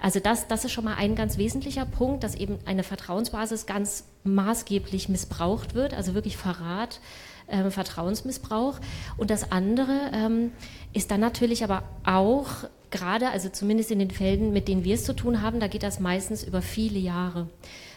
Also 0.00 0.18
das, 0.18 0.48
das 0.48 0.64
ist 0.64 0.72
schon 0.72 0.84
mal 0.84 0.96
ein 0.96 1.14
ganz 1.14 1.38
wesentlicher 1.38 1.86
Punkt, 1.86 2.24
dass 2.24 2.34
eben 2.34 2.58
eine 2.64 2.82
Vertrauensbasis 2.82 3.66
ganz 3.66 4.04
maßgeblich 4.24 5.08
missbraucht 5.08 5.74
wird, 5.74 5.94
also 5.94 6.14
wirklich 6.14 6.36
Verrat, 6.36 7.00
äh, 7.46 7.70
Vertrauensmissbrauch. 7.70 8.80
Und 9.16 9.30
das 9.30 9.52
andere 9.52 10.10
ähm, 10.12 10.52
ist 10.92 11.12
dann 11.12 11.20
natürlich 11.20 11.62
aber 11.62 11.84
auch 12.04 12.48
gerade, 12.90 13.30
also 13.30 13.48
zumindest 13.48 13.92
in 13.92 14.00
den 14.00 14.10
Fällen, 14.10 14.52
mit 14.52 14.66
denen 14.66 14.82
wir 14.82 14.96
es 14.96 15.04
zu 15.04 15.14
tun 15.14 15.40
haben, 15.40 15.60
da 15.60 15.68
geht 15.68 15.84
das 15.84 16.00
meistens 16.00 16.42
über 16.42 16.62
viele 16.62 16.98
Jahre. 16.98 17.48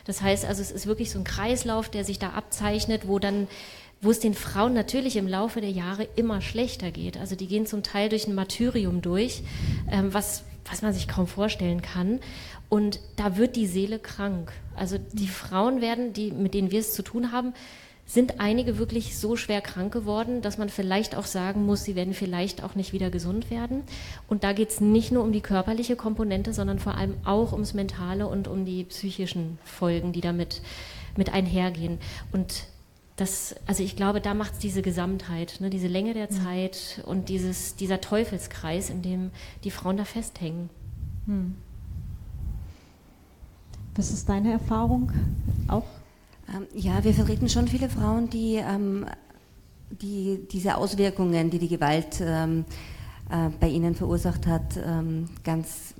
Das 0.05 0.21
heißt 0.21 0.45
also, 0.45 0.61
es 0.61 0.71
ist 0.71 0.85
wirklich 0.85 1.09
so 1.09 1.17
ein 1.17 1.23
Kreislauf, 1.23 1.89
der 1.89 2.05
sich 2.05 2.19
da 2.19 2.29
abzeichnet, 2.29 3.07
wo 3.07 3.17
dann 3.17 3.47
wo 4.05 4.11
es 4.11 4.19
den 4.19 4.35
Frauen 4.35 4.73
natürlich 4.73 5.17
im 5.17 5.27
Laufe 5.27 5.61
der 5.61 5.71
Jahre 5.71 6.07
immer 6.15 6.41
schlechter 6.41 6.91
geht. 6.91 7.17
Also 7.17 7.35
die 7.35 7.47
gehen 7.47 7.65
zum 7.65 7.83
Teil 7.83 8.09
durch 8.09 8.27
ein 8.27 8.35
Martyrium 8.35 9.01
durch, 9.01 9.41
ähm, 9.91 10.13
was, 10.13 10.43
was 10.69 10.81
man 10.81 10.93
sich 10.93 11.07
kaum 11.07 11.27
vorstellen 11.27 11.81
kann. 11.81 12.19
Und 12.69 12.99
da 13.15 13.37
wird 13.37 13.55
die 13.55 13.67
Seele 13.67 13.99
krank. 13.99 14.51
Also 14.75 14.97
die 15.13 15.27
Frauen 15.27 15.81
werden, 15.81 16.13
die, 16.13 16.31
mit 16.31 16.53
denen 16.53 16.71
wir 16.71 16.79
es 16.79 16.93
zu 16.93 17.01
tun 17.01 17.31
haben, 17.31 17.53
sind 18.07 18.39
einige 18.39 18.77
wirklich 18.77 19.17
so 19.17 19.35
schwer 19.35 19.61
krank 19.61 19.91
geworden, 19.91 20.43
dass 20.43 20.59
man 20.59 20.69
vielleicht 20.69 21.15
auch 21.15 21.25
sagen 21.25 21.65
muss, 21.65 21.83
sie 21.83 21.95
werden 21.95 22.13
vielleicht 22.13 22.63
auch 22.63 22.75
nicht 22.75 22.93
wieder 22.93 23.09
gesund 23.09 23.49
werden. 23.49 23.81
Und 24.27 24.43
da 24.43 24.53
geht 24.53 24.69
es 24.69 24.79
nicht 24.79 25.11
nur 25.11 25.23
um 25.23 25.31
die 25.31 25.41
körperliche 25.41 25.95
Komponente, 25.95 26.53
sondern 26.53 26.77
vor 26.77 26.95
allem 26.95 27.15
auch 27.25 27.51
ums 27.51 27.73
Mentale 27.73 28.27
und 28.27 28.47
um 28.47 28.63
die 28.63 28.83
psychischen 28.83 29.57
Folgen, 29.63 30.11
die 30.11 30.21
damit 30.21 30.61
mit 31.17 31.33
einhergehen. 31.33 31.97
Und 32.31 32.67
das, 33.15 33.55
also 33.65 33.81
ich 33.81 33.95
glaube, 33.95 34.19
da 34.19 34.33
macht 34.33 34.53
es 34.53 34.59
diese 34.59 34.81
Gesamtheit, 34.81 35.57
ne, 35.61 35.69
diese 35.69 35.87
Länge 35.87 36.13
der 36.13 36.29
Zeit 36.29 37.01
und 37.05 37.29
dieses, 37.29 37.75
dieser 37.75 38.01
Teufelskreis, 38.01 38.89
in 38.89 39.01
dem 39.01 39.31
die 39.63 39.71
Frauen 39.71 39.95
da 39.95 40.03
festhängen. 40.03 40.69
Hm. 41.25 41.55
Was 43.95 44.11
ist 44.11 44.27
deine 44.27 44.51
Erfahrung 44.51 45.11
auch? 45.69 45.85
Ähm, 46.53 46.67
ja, 46.73 47.03
wir 47.03 47.13
vertreten 47.13 47.47
schon 47.47 47.67
viele 47.69 47.89
Frauen, 47.89 48.29
die, 48.29 48.55
ähm, 48.55 49.05
die 49.89 50.45
diese 50.51 50.75
Auswirkungen, 50.75 51.49
die 51.49 51.59
die 51.59 51.69
Gewalt 51.69 52.19
ähm, 52.19 52.65
äh, 53.29 53.49
bei 53.59 53.69
ihnen 53.69 53.95
verursacht 53.95 54.45
hat, 54.45 54.77
ähm, 54.77 55.29
ganz 55.43 55.94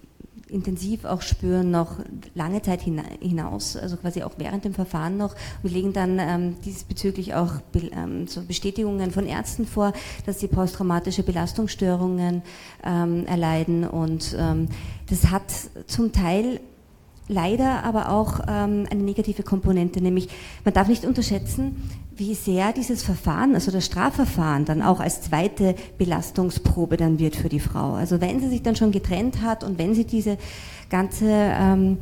intensiv 0.50 1.06
auch 1.06 1.22
spüren, 1.22 1.72
noch 1.72 2.00
lange 2.36 2.62
Zeit 2.62 2.82
hinaus, 2.82 3.76
also 3.76 3.98
quasi 3.98 4.24
auch 4.24 4.34
während 4.38 4.64
dem 4.66 4.74
Verfahren 4.74 5.18
noch. 5.18 5.36
Wir 5.62 5.72
legen 5.72 5.94
dann 5.94 6.20
ähm, 6.20 6.56
diesbezüglich 6.64 7.34
auch 7.34 7.62
Be 7.72 7.90
ähm, 7.94 8.28
so 8.28 8.42
Bestätigungen 8.42 9.12
von 9.12 9.26
Ärzten 9.26 9.66
vor, 9.66 9.94
dass 10.26 10.40
sie 10.40 10.48
posttraumatische 10.48 11.24
Belastungsstörungen 11.24 12.44
ähm, 12.84 13.26
erleiden 13.26 13.88
und 13.88 14.36
ähm, 14.38 14.68
das 15.10 15.32
hat 15.32 15.52
zum 15.88 16.12
Teil 16.12 16.60
leider 17.28 17.84
aber 17.84 18.10
auch 18.10 18.40
ähm, 18.48 18.86
eine 18.90 19.04
negative 19.04 19.44
Komponente, 19.44 20.02
nämlich 20.02 20.30
man 20.64 20.74
darf 20.74 20.88
nicht 20.88 21.06
unterschätzen, 21.06 21.76
wie 22.16 22.34
sehr 22.34 22.72
dieses 22.72 23.04
Verfahren, 23.04 23.56
also 23.56 23.72
das 23.72 23.86
Strafverfahren, 23.86 24.66
dann 24.66 24.82
auch 24.82 25.00
als 25.00 25.22
zweite 25.22 25.76
Belastungsprobe 25.98 26.98
dann 26.98 27.20
wird 27.20 27.36
für 27.36 27.50
die 27.50 27.60
Frau. 27.60 27.94
Also 27.94 28.22
wenn 28.22 28.40
sie 28.40 28.48
sich 28.48 28.62
dann 28.62 28.76
schon 28.76 28.92
getrennt 28.92 29.42
hat 29.42 29.64
und 29.64 29.78
wenn 29.78 29.94
sie 29.94 30.06
diese 30.06 30.38
ganze 30.90 31.28
ähm, 31.30 31.98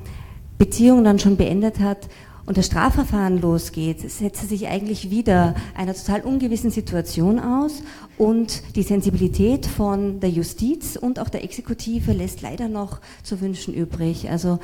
Beziehung 0.58 1.04
dann 1.04 1.18
schon 1.18 1.36
beendet 1.36 1.80
hat 1.80 2.10
und 2.46 2.58
das 2.58 2.68
Strafverfahren 2.68 3.42
losgeht, 3.42 4.02
setzt 4.02 4.42
sie 4.42 4.48
sich 4.48 4.68
eigentlich 4.68 5.10
wieder 5.10 5.56
einer 5.76 5.94
total 5.94 6.22
ungewissen 6.22 6.72
Situation 6.72 7.40
aus 7.40 7.82
und 8.18 8.62
die 8.76 8.84
Sensibilität 8.84 9.66
von 9.66 10.20
der 10.20 10.30
Justiz 10.30 10.96
und 10.96 11.20
auch 11.20 11.30
der 11.30 11.44
Exekutive 11.44 12.12
lässt 12.12 12.42
leider 12.42 12.68
noch 12.68 13.00
zu 13.24 13.42
wünschen 13.42 13.74
übrig. 13.74 14.30
Also 14.30 14.60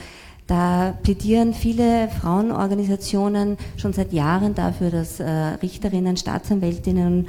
da 0.49 0.97
plädieren 1.03 1.53
viele 1.53 2.09
Frauenorganisationen 2.09 3.57
schon 3.77 3.93
seit 3.93 4.11
Jahren 4.13 4.55
dafür, 4.55 4.89
dass 4.89 5.19
äh, 5.19 5.29
Richterinnen, 5.61 6.17
Staatsanwältinnen 6.17 7.27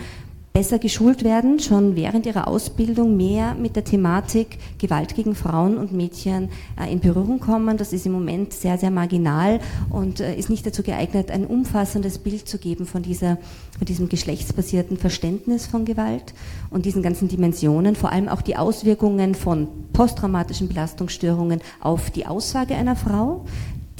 besser 0.53 0.81
geschult 0.81 1.23
werden, 1.23 1.61
schon 1.61 1.95
während 1.95 2.27
ihrer 2.27 2.49
Ausbildung 2.49 3.17
mehr 3.17 3.55
mit 3.55 3.77
der 3.77 3.85
Thematik 3.85 4.59
Gewalt 4.79 5.15
gegen 5.15 5.37
Frauen 5.37 5.79
und 5.79 5.93
Mädchen 5.93 6.49
äh, 6.79 6.91
in 6.91 6.99
Berührung 6.99 7.39
kommen. 7.39 7.77
Das 7.77 7.93
ist 7.93 8.05
im 8.05 8.13
Moment 8.13 8.53
sehr, 8.53 8.77
sehr 8.77 8.91
marginal 8.91 9.61
und 9.91 10.19
äh, 10.19 10.35
ist 10.35 10.51
nicht 10.51 10.67
dazu 10.67 10.83
geeignet, 10.83 11.31
ein 11.31 11.47
umfassendes 11.47 12.19
Bild 12.19 12.49
zu 12.49 12.59
geben 12.59 12.85
von, 12.85 13.03
dieser, 13.03 13.39
von 13.79 13.85
diesem 13.87 14.09
geschlechtsbasierten 14.09 14.97
Verständnis 14.97 15.67
von 15.67 15.85
Gewalt 15.85 16.35
und 16.71 16.85
diesen 16.85 17.03
ganzen 17.03 17.29
Dimensionen, 17.29 17.95
vor 17.95 18.11
allem 18.11 18.29
auch 18.29 18.43
die 18.43 18.57
Auswirkungen 18.57 19.37
von 19.37 19.69
posttraumatischen 19.93 20.69
Belastungsstörungen 20.69 21.61
auf 21.81 22.11
die 22.11 22.27
Aussage 22.27 22.75
einer 22.75 22.97
Frau 22.97 23.45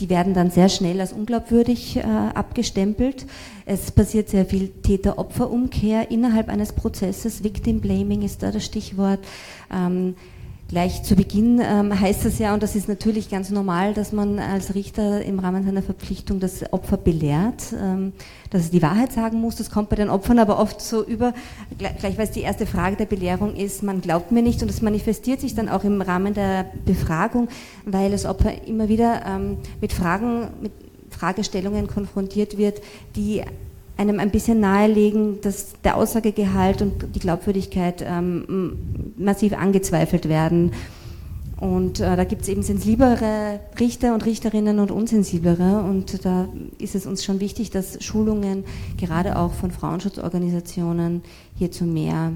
die 0.01 0.09
werden 0.09 0.35
dann 0.35 0.51
sehr 0.51 0.69
schnell 0.69 1.01
als 1.01 1.13
unglaubwürdig 1.13 1.97
äh, 1.97 2.03
abgestempelt. 2.03 3.27
Es 3.67 3.91
passiert 3.91 4.29
sehr 4.29 4.47
viel 4.47 4.69
Täter-Opfer-Umkehr 4.69 6.11
innerhalb 6.11 6.49
eines 6.49 6.73
Prozesses. 6.73 7.45
Victim 7.45 7.81
Blaming 7.81 8.23
ist 8.23 8.43
da 8.43 8.51
das 8.51 8.65
Stichwort. 8.65 9.21
Ähm, 9.73 10.15
Gleich 10.71 11.03
zu 11.03 11.17
Beginn 11.17 11.61
ähm, 11.61 11.99
heißt 11.99 12.25
es 12.27 12.39
ja, 12.39 12.55
und 12.55 12.63
das 12.63 12.77
ist 12.77 12.87
natürlich 12.87 13.29
ganz 13.29 13.51
normal, 13.51 13.93
dass 13.93 14.13
man 14.13 14.39
als 14.39 14.77
Richter 14.77 15.21
im 15.25 15.41
Rahmen 15.41 15.65
seiner 15.65 15.83
Verpflichtung 15.83 16.39
das 16.39 16.73
Opfer 16.73 16.97
belehrt, 16.97 17.75
ähm, 17.77 18.13
dass 18.51 18.63
es 18.63 18.71
die 18.71 18.81
Wahrheit 18.81 19.11
sagen 19.11 19.41
muss. 19.41 19.57
Das 19.57 19.73
kommt 19.73 19.89
bei 19.89 19.97
den 19.97 20.09
Opfern 20.09 20.39
aber 20.39 20.61
oft 20.61 20.81
so 20.81 21.05
über, 21.05 21.35
gleich 21.77 22.17
weil 22.17 22.21
es 22.21 22.31
die 22.31 22.43
erste 22.43 22.67
Frage 22.67 22.95
der 22.95 23.07
Belehrung 23.07 23.57
ist, 23.57 23.83
man 23.83 24.01
glaubt 24.01 24.31
mir 24.31 24.43
nicht 24.43 24.63
und 24.63 24.69
das 24.69 24.81
manifestiert 24.81 25.41
sich 25.41 25.57
dann 25.57 25.69
auch 25.69 25.83
im 25.83 26.01
Rahmen 26.03 26.35
der 26.35 26.67
Befragung, 26.85 27.49
weil 27.85 28.13
das 28.13 28.25
Opfer 28.25 28.65
immer 28.65 28.89
wieder 28.89 29.23
ähm, 29.27 29.59
mit 29.81 29.93
Fragen, 29.93 30.51
mit 30.63 30.71
Fragestellungen 31.11 31.89
konfrontiert 31.89 32.59
wird, 32.59 32.81
die 33.17 33.43
einem 34.01 34.19
ein 34.19 34.31
bisschen 34.31 34.61
nahelegen, 34.61 35.43
dass 35.43 35.75
der 35.85 35.97
Aussagegehalt 35.97 36.81
und 36.81 37.15
die 37.15 37.21
Glaubwürdigkeit 37.21 38.03
ähm, 38.07 38.79
massiv 39.19 39.53
angezweifelt 39.53 40.29
werden. 40.29 40.73
Und 41.59 42.01
äh, 42.01 42.17
da 42.17 42.25
gibt 42.25 42.43
es 42.43 42.49
eben 42.49 42.63
sensiblere 42.63 43.61
Richter 43.79 44.15
und 44.15 44.25
Richterinnen 44.25 44.79
und 44.79 44.91
unsensiblere. 44.91 45.83
Und 45.83 46.25
da 46.25 46.49
ist 46.79 46.95
es 46.95 47.05
uns 47.05 47.23
schon 47.23 47.41
wichtig, 47.41 47.71
dass 47.71 48.03
Schulungen 48.03 48.65
gerade 48.97 49.39
auch 49.39 49.53
von 49.53 49.71
Frauenschutzorganisationen 49.71 51.21
hier 51.57 51.71
zu 51.71 51.85
mehr 51.85 52.33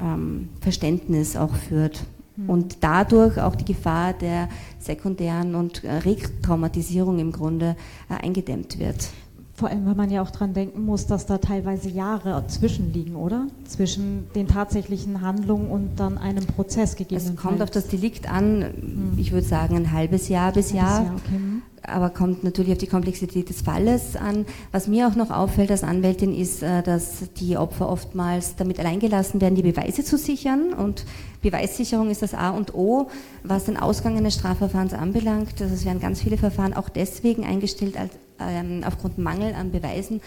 ähm, 0.00 0.50
Verständnis 0.60 1.34
auch 1.36 1.56
führt. 1.56 2.04
Mhm. 2.36 2.50
Und 2.50 2.76
dadurch 2.82 3.40
auch 3.40 3.56
die 3.56 3.64
Gefahr 3.64 4.12
der 4.12 4.48
sekundären 4.78 5.56
und 5.56 5.82
äh, 5.82 5.90
Retraumatisierung 5.94 7.18
im 7.18 7.32
Grunde 7.32 7.74
äh, 8.08 8.24
eingedämmt 8.24 8.78
wird. 8.78 9.08
Vor 9.56 9.68
allem, 9.68 9.86
weil 9.86 9.94
man 9.94 10.10
ja 10.10 10.20
auch 10.20 10.30
dran 10.30 10.52
denken 10.52 10.84
muss, 10.84 11.06
dass 11.06 11.26
da 11.26 11.38
teilweise 11.38 11.88
Jahre 11.88 12.44
zwischenliegen, 12.48 13.14
oder? 13.14 13.46
Zwischen 13.68 14.26
den 14.34 14.48
tatsächlichen 14.48 15.20
Handlungen 15.20 15.70
und 15.70 16.00
dann 16.00 16.18
einem 16.18 16.44
Prozess 16.44 16.96
gegebenenfalls. 16.96 17.36
Es 17.36 17.42
kommt 17.42 17.62
auf 17.62 17.70
das 17.70 17.86
Delikt 17.86 18.28
an, 18.28 18.62
hm. 18.62 19.12
ich 19.16 19.30
würde 19.30 19.46
sagen 19.46 19.76
ein 19.76 19.92
halbes 19.92 20.28
Jahr 20.28 20.50
bis 20.50 20.70
ein 20.70 20.78
Jahr. 20.78 21.04
Jahr 21.04 21.14
okay. 21.14 21.36
Hm. 21.36 21.62
Aber 21.86 22.10
kommt 22.10 22.42
natürlich 22.42 22.72
auf 22.72 22.78
die 22.78 22.86
Komplexität 22.86 23.48
des 23.50 23.60
Falles 23.60 24.16
an. 24.16 24.46
Was 24.72 24.88
mir 24.88 25.06
auch 25.06 25.16
noch 25.16 25.30
auffällt 25.30 25.70
als 25.70 25.84
Anwältin 25.84 26.34
ist, 26.34 26.62
äh, 26.62 26.82
dass 26.82 27.30
die 27.36 27.56
Opfer 27.56 27.88
oftmals 27.88 28.56
damit 28.56 28.80
alleingelassen 28.80 29.40
werden, 29.40 29.54
die 29.54 29.62
Beweise 29.62 30.02
zu 30.02 30.16
sichern. 30.16 30.72
Und 30.72 31.04
Beweissicherung 31.44 32.10
ist 32.10 32.22
das 32.22 32.34
A 32.34 32.50
und 32.50 32.74
O, 32.74 33.08
was 33.42 33.64
den 33.64 33.76
Ausgang 33.76 34.16
eines 34.16 34.34
Strafverfahrens 34.34 34.94
anbelangt. 34.94 35.60
Also 35.60 35.74
es 35.74 35.84
werden 35.84 36.00
ganz 36.00 36.22
viele 36.22 36.38
Verfahren 36.38 36.74
auch 36.74 36.88
deswegen 36.88 37.44
eingestellt, 37.44 37.96
als 37.96 38.10
ähm, 38.40 38.82
aufgrund 38.84 39.18
Mangel 39.18 39.54
an 39.54 39.70
Beweisen. 39.70 40.20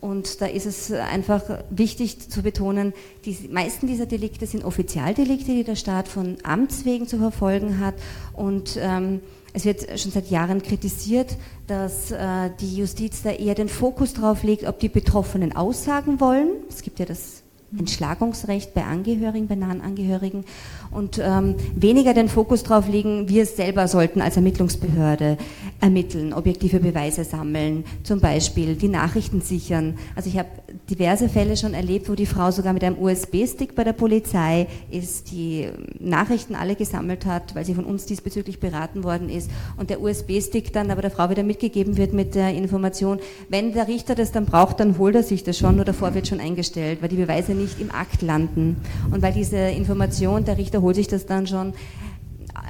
Und 0.00 0.40
da 0.40 0.46
ist 0.46 0.66
es 0.66 0.92
einfach 0.92 1.42
wichtig 1.70 2.28
zu 2.28 2.42
betonen, 2.42 2.92
die 3.24 3.48
meisten 3.50 3.86
dieser 3.86 4.06
Delikte 4.06 4.46
sind 4.46 4.64
Offizialdelikte, 4.64 5.52
die 5.52 5.64
der 5.64 5.76
Staat 5.76 6.08
von 6.08 6.36
Amts 6.42 6.84
wegen 6.84 7.06
zu 7.06 7.18
verfolgen 7.18 7.78
hat. 7.78 7.94
Und 8.34 8.76
ähm, 8.80 9.20
es 9.52 9.64
wird 9.64 9.98
schon 10.00 10.10
seit 10.10 10.28
Jahren 10.28 10.60
kritisiert, 10.60 11.36
dass 11.68 12.10
äh, 12.10 12.50
die 12.60 12.76
Justiz 12.76 13.22
da 13.22 13.30
eher 13.30 13.54
den 13.54 13.68
Fokus 13.68 14.12
darauf 14.12 14.42
legt, 14.42 14.64
ob 14.64 14.80
die 14.80 14.88
Betroffenen 14.88 15.54
aussagen 15.54 16.18
wollen. 16.18 16.48
Es 16.68 16.82
gibt 16.82 16.98
ja 16.98 17.06
das 17.06 17.43
Entschlagungsrecht 17.78 18.74
bei 18.74 18.84
Angehörigen, 18.84 19.46
bei 19.46 19.54
nahen 19.54 19.80
Angehörigen 19.80 20.44
und 20.90 21.20
ähm, 21.22 21.56
weniger 21.74 22.14
den 22.14 22.28
Fokus 22.28 22.62
darauf 22.62 22.88
legen, 22.88 23.28
wir 23.28 23.46
selber 23.46 23.88
sollten 23.88 24.20
als 24.20 24.36
Ermittlungsbehörde 24.36 25.38
ermitteln, 25.80 26.32
objektive 26.32 26.80
Beweise 26.80 27.24
sammeln, 27.24 27.84
zum 28.02 28.20
Beispiel 28.20 28.76
die 28.76 28.88
Nachrichten 28.88 29.40
sichern. 29.40 29.98
Also 30.14 30.28
ich 30.28 30.38
habe 30.38 30.48
diverse 30.90 31.28
Fälle 31.28 31.56
schon 31.56 31.74
erlebt, 31.74 32.08
wo 32.08 32.14
die 32.14 32.26
Frau 32.26 32.50
sogar 32.50 32.72
mit 32.72 32.84
einem 32.84 32.98
USB-Stick 32.98 33.74
bei 33.74 33.84
der 33.84 33.92
Polizei 33.92 34.66
ist, 34.90 35.30
die 35.30 35.68
Nachrichten 35.98 36.54
alle 36.54 36.76
gesammelt 36.76 37.26
hat, 37.26 37.54
weil 37.54 37.64
sie 37.64 37.74
von 37.74 37.84
uns 37.84 38.06
diesbezüglich 38.06 38.60
beraten 38.60 39.04
worden 39.04 39.28
ist 39.28 39.50
und 39.76 39.90
der 39.90 40.00
USB-Stick 40.00 40.72
dann 40.72 40.90
aber 40.90 41.02
der 41.02 41.10
Frau 41.10 41.30
wieder 41.30 41.42
mitgegeben 41.42 41.96
wird 41.96 42.12
mit 42.12 42.34
der 42.34 42.54
Information, 42.54 43.18
wenn 43.48 43.72
der 43.72 43.88
Richter 43.88 44.14
das 44.14 44.32
dann 44.32 44.46
braucht, 44.46 44.80
dann 44.80 44.98
holt 44.98 45.14
er 45.14 45.22
sich 45.22 45.44
das 45.44 45.58
schon, 45.58 45.76
nur 45.76 45.84
davor 45.84 46.14
wird 46.14 46.28
schon 46.28 46.40
eingestellt, 46.40 47.00
weil 47.00 47.08
die 47.08 47.16
Beweise 47.16 47.52
nicht 47.52 47.80
im 47.80 47.90
Akt 47.90 48.22
landen 48.22 48.76
und 49.10 49.22
weil 49.22 49.32
diese 49.32 49.56
Information, 49.56 50.44
der 50.44 50.58
Richter 50.58 50.82
holt 50.82 50.96
sich 50.96 51.08
das 51.08 51.26
dann 51.26 51.46
schon, 51.46 51.72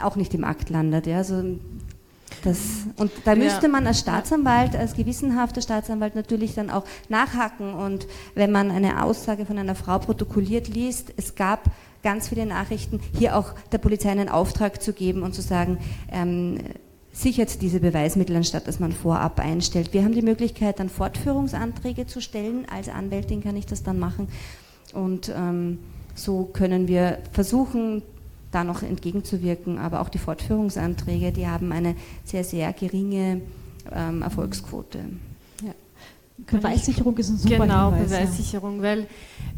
auch 0.02 0.16
nicht 0.16 0.34
im 0.34 0.44
Akt 0.44 0.70
landet. 0.70 1.06
Ja? 1.06 1.18
Also 1.18 1.42
das, 2.44 2.58
und 2.96 3.10
da 3.24 3.34
müsste 3.34 3.68
man 3.68 3.86
als 3.86 4.00
Staatsanwalt, 4.00 4.76
als 4.76 4.94
gewissenhafter 4.94 5.62
Staatsanwalt 5.62 6.14
natürlich 6.14 6.54
dann 6.54 6.70
auch 6.70 6.84
nachhaken. 7.08 7.74
Und 7.74 8.06
wenn 8.34 8.52
man 8.52 8.70
eine 8.70 9.02
Aussage 9.02 9.46
von 9.46 9.58
einer 9.58 9.74
Frau 9.74 9.98
protokolliert 9.98 10.68
liest, 10.68 11.12
es 11.16 11.34
gab 11.34 11.70
ganz 12.02 12.28
viele 12.28 12.46
Nachrichten, 12.46 13.00
hier 13.18 13.36
auch 13.36 13.54
der 13.72 13.78
Polizei 13.78 14.10
einen 14.10 14.28
Auftrag 14.28 14.82
zu 14.82 14.92
geben 14.92 15.22
und 15.22 15.34
zu 15.34 15.42
sagen, 15.42 15.78
ähm, 16.12 16.58
sichert 17.12 17.62
diese 17.62 17.80
Beweismittel, 17.80 18.36
anstatt 18.36 18.68
dass 18.68 18.80
man 18.80 18.92
vorab 18.92 19.40
einstellt. 19.40 19.92
Wir 19.92 20.04
haben 20.04 20.14
die 20.14 20.22
Möglichkeit, 20.22 20.80
dann 20.80 20.88
Fortführungsanträge 20.88 22.06
zu 22.06 22.20
stellen. 22.20 22.66
Als 22.70 22.88
Anwältin 22.88 23.42
kann 23.42 23.56
ich 23.56 23.66
das 23.66 23.82
dann 23.82 23.98
machen. 23.98 24.28
Und 24.92 25.32
ähm, 25.34 25.78
so 26.14 26.44
können 26.44 26.88
wir 26.88 27.18
versuchen, 27.32 28.02
da 28.54 28.64
noch 28.64 28.82
entgegenzuwirken. 28.82 29.78
Aber 29.78 30.00
auch 30.00 30.08
die 30.08 30.18
Fortführungsanträge, 30.18 31.32
die 31.32 31.46
haben 31.46 31.72
eine 31.72 31.96
sehr, 32.24 32.44
sehr 32.44 32.72
geringe 32.72 33.40
ähm, 33.92 34.22
Erfolgsquote. 34.22 34.98
Ja. 35.62 35.72
Beweissicherung 36.38 37.16
ist 37.16 37.30
ein 37.30 37.38
super 37.38 37.58
Genau, 37.58 37.92
Hinweis, 37.92 38.10
Beweissicherung, 38.10 38.76
ja. 38.76 38.82
weil 38.82 39.06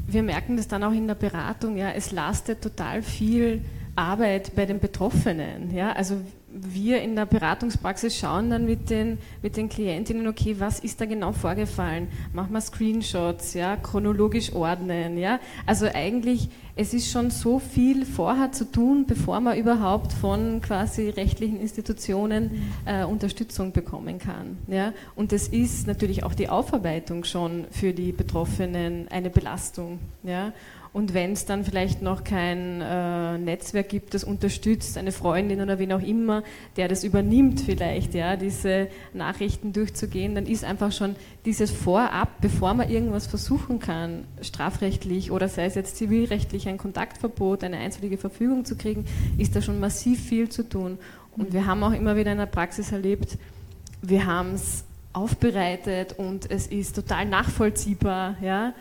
wir 0.07 0.23
merken 0.23 0.57
das 0.57 0.69
dann 0.69 0.85
auch 0.85 0.93
in 0.93 1.07
der 1.07 1.15
Beratung, 1.15 1.77
ja, 1.77 1.91
es 1.91 2.13
lastet 2.13 2.63
total 2.63 3.03
viel 3.03 3.63
Arbeit 3.97 4.55
bei 4.55 4.67
den 4.67 4.79
Betroffenen. 4.79 5.75
Ja? 5.75 5.93
Also 5.93 6.17
wir 6.63 7.03
in 7.03 7.17
der 7.17 7.27
Beratungspraxis 7.27 8.17
schauen 8.17 8.51
dann 8.51 8.65
mit 8.65 8.91
den, 8.91 9.19
mit 9.43 9.57
den 9.57 9.69
Klientinnen, 9.69 10.27
okay, 10.27 10.57
was 10.59 10.81
ist 10.81 11.01
da 11.01 11.05
genau 11.05 11.33
vorgefallen? 11.33 12.09
Machen 12.33 12.53
wir 12.53 12.61
Screenshots, 12.61 13.55
ja, 13.55 13.77
chronologisch 13.77 14.53
ordnen, 14.55 15.19
ja. 15.19 15.39
Also 15.67 15.87
eigentlich, 15.93 16.49
es 16.75 16.95
ist 16.95 17.11
schon 17.11 17.31
so 17.31 17.59
viel 17.59 18.05
vorher 18.05 18.53
zu 18.53 18.71
tun, 18.71 19.05
bevor 19.07 19.41
man 19.41 19.59
überhaupt 19.59 20.13
von 20.13 20.61
quasi 20.61 21.09
rechtlichen 21.09 21.61
Institutionen 21.61 22.71
äh, 22.85 23.05
Unterstützung 23.05 23.73
bekommen 23.73 24.19
kann, 24.19 24.59
ja. 24.69 24.93
Und 25.15 25.33
es 25.33 25.49
ist 25.49 25.87
natürlich 25.87 26.25
auch 26.25 26.35
die 26.35 26.49
Aufarbeitung 26.49 27.25
schon 27.25 27.67
für 27.71 27.93
die 27.93 28.13
Betroffenen 28.13 29.09
eine 29.09 29.31
Belastung, 29.31 29.99
ja. 30.23 30.53
Und 30.97 31.13
wenn 31.13 31.33
es 31.33 31.45
dann 31.45 31.63
vielleicht 31.63 32.01
noch 32.01 32.25
kein 32.25 32.81
äh, 32.81 33.37
Netzwerk 33.37 33.91
gibt, 33.91 34.15
das 34.15 34.25
unterstützt, 34.25 34.97
eine 34.97 35.13
Freundin 35.13 35.61
oder 35.61 35.79
wen 35.79 35.93
auch 35.93 36.01
immer, 36.01 36.43
der 36.79 36.89
das 36.89 37.05
übernimmt 37.05 37.61
vielleicht, 37.61 38.15
ja, 38.15 38.37
diese 38.37 38.89
Nachrichten 39.13 39.75
durchzugehen, 39.75 40.35
dann 40.35 40.47
ist 40.47 40.65
einfach 40.65 40.93
schon 40.93 41.15
dieses 41.45 41.71
Vorab, 41.71 42.41
bevor 42.41 42.73
man 42.73 42.89
irgendwas 42.89 43.27
versuchen 43.27 43.79
kann, 43.79 44.25
strafrechtlich 44.41 45.31
oder 45.31 45.49
sei 45.49 45.67
es 45.67 45.75
jetzt 45.75 45.97
zivilrechtlich 45.97 46.67
ein 46.67 46.79
Kontaktverbot, 46.79 47.63
eine 47.63 47.77
einstweilige 47.77 48.17
Verfügung 48.17 48.65
zu 48.65 48.75
kriegen, 48.75 49.05
ist 49.37 49.55
da 49.55 49.61
schon 49.61 49.79
massiv 49.79 50.25
viel 50.25 50.49
zu 50.49 50.67
tun. 50.67 50.97
Und 51.37 51.53
wir 51.53 51.67
haben 51.67 51.83
auch 51.83 51.93
immer 51.93 52.17
wieder 52.17 52.33
in 52.33 52.39
der 52.39 52.47
Praxis 52.47 52.91
erlebt, 52.91 53.37
wir 54.01 54.25
haben 54.25 54.55
es 54.55 54.83
aufbereitet 55.13 56.15
und 56.17 56.51
es 56.51 56.69
ist 56.69 56.97
total 56.97 57.27
nachvollziehbar, 57.27 58.37
ja, 58.41 58.73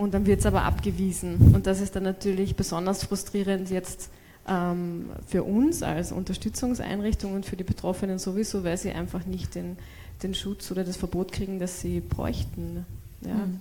und 0.00 0.14
dann 0.14 0.24
wird 0.24 0.40
es 0.40 0.46
aber 0.46 0.62
abgewiesen. 0.62 1.52
Und 1.54 1.66
das 1.66 1.80
ist 1.80 1.94
dann 1.94 2.04
natürlich 2.04 2.56
besonders 2.56 3.04
frustrierend 3.04 3.68
jetzt 3.68 4.08
ähm, 4.48 5.10
für 5.26 5.44
uns 5.44 5.82
als 5.82 6.10
Unterstützungseinrichtung 6.10 7.34
und 7.34 7.44
für 7.44 7.56
die 7.56 7.64
Betroffenen 7.64 8.18
sowieso, 8.18 8.64
weil 8.64 8.78
sie 8.78 8.92
einfach 8.92 9.26
nicht 9.26 9.54
den, 9.54 9.76
den 10.22 10.34
Schutz 10.34 10.70
oder 10.70 10.84
das 10.84 10.96
Verbot 10.96 11.32
kriegen, 11.32 11.58
das 11.58 11.82
sie 11.82 12.00
bräuchten. 12.00 12.86
Ja. 13.20 13.34
Mhm. 13.34 13.60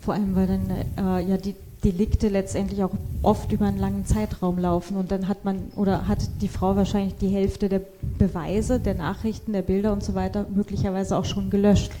Vor 0.00 0.14
allem, 0.14 0.34
weil 0.34 0.48
dann 0.48 0.70
äh, 0.70 1.24
ja 1.24 1.36
die 1.36 1.54
Delikte 1.84 2.28
letztendlich 2.28 2.82
auch 2.82 2.92
oft 3.22 3.52
über 3.52 3.66
einen 3.66 3.78
langen 3.78 4.06
Zeitraum 4.06 4.58
laufen 4.58 4.96
und 4.96 5.12
dann 5.12 5.28
hat 5.28 5.44
man 5.44 5.70
oder 5.76 6.08
hat 6.08 6.18
die 6.40 6.48
Frau 6.48 6.74
wahrscheinlich 6.74 7.14
die 7.16 7.28
Hälfte 7.28 7.68
der 7.68 7.82
Beweise, 8.18 8.80
der 8.80 8.94
Nachrichten, 8.94 9.52
der 9.52 9.62
Bilder 9.62 9.92
und 9.92 10.02
so 10.02 10.14
weiter 10.14 10.46
möglicherweise 10.52 11.16
auch 11.16 11.26
schon 11.26 11.48
gelöscht. 11.50 11.92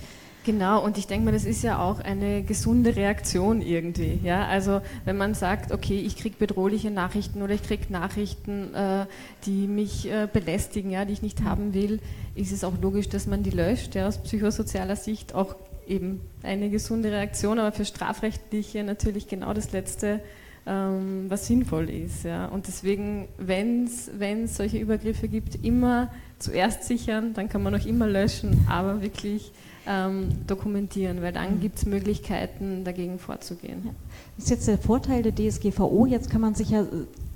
Genau, 0.44 0.84
und 0.84 0.98
ich 0.98 1.06
denke 1.06 1.24
mal, 1.24 1.32
das 1.32 1.46
ist 1.46 1.62
ja 1.62 1.78
auch 1.78 2.00
eine 2.00 2.42
gesunde 2.42 2.94
Reaktion 2.96 3.62
irgendwie. 3.62 4.20
Ja? 4.22 4.46
Also 4.46 4.82
wenn 5.06 5.16
man 5.16 5.32
sagt, 5.32 5.72
okay, 5.72 5.98
ich 5.98 6.16
kriege 6.16 6.36
bedrohliche 6.38 6.90
Nachrichten 6.90 7.40
oder 7.40 7.54
ich 7.54 7.62
kriege 7.62 7.90
Nachrichten, 7.90 8.74
äh, 8.74 9.06
die 9.46 9.66
mich 9.66 10.10
äh, 10.10 10.28
belästigen, 10.30 10.90
ja, 10.90 11.06
die 11.06 11.14
ich 11.14 11.22
nicht 11.22 11.42
haben 11.44 11.72
will, 11.72 11.98
ist 12.34 12.52
es 12.52 12.62
auch 12.62 12.74
logisch, 12.82 13.08
dass 13.08 13.26
man 13.26 13.42
die 13.42 13.50
löscht. 13.50 13.94
Ja? 13.94 14.06
Aus 14.06 14.18
psychosozialer 14.18 14.96
Sicht 14.96 15.34
auch 15.34 15.56
eben 15.88 16.20
eine 16.42 16.68
gesunde 16.68 17.10
Reaktion, 17.10 17.58
aber 17.58 17.72
für 17.72 17.86
strafrechtliche 17.86 18.84
natürlich 18.84 19.28
genau 19.28 19.54
das 19.54 19.72
Letzte, 19.72 20.20
ähm, 20.66 21.24
was 21.28 21.46
sinnvoll 21.46 21.88
ist. 21.88 22.24
Ja? 22.24 22.48
Und 22.48 22.66
deswegen, 22.66 23.28
wenn 23.38 23.84
es 23.86 24.56
solche 24.56 24.76
Übergriffe 24.76 25.28
gibt, 25.28 25.64
immer 25.64 26.12
zuerst 26.38 26.84
sichern, 26.84 27.32
dann 27.32 27.48
kann 27.48 27.62
man 27.62 27.74
auch 27.74 27.86
immer 27.86 28.06
löschen, 28.06 28.66
aber 28.68 29.00
wirklich 29.00 29.50
ähm, 29.86 30.28
dokumentieren, 30.46 31.22
weil 31.22 31.32
dann 31.32 31.56
mhm. 31.56 31.60
gibt 31.60 31.78
es 31.78 31.86
Möglichkeiten, 31.86 32.84
dagegen 32.84 33.18
vorzugehen. 33.18 33.82
Ja. 33.84 33.90
Das 34.36 34.46
ist 34.46 34.50
jetzt 34.50 34.68
der 34.68 34.78
Vorteil 34.78 35.22
der 35.22 35.34
DSGVO. 35.34 36.06
Jetzt 36.06 36.30
kann 36.30 36.40
man 36.40 36.54
sich 36.54 36.70
ja 36.70 36.82
äh, 36.82 36.86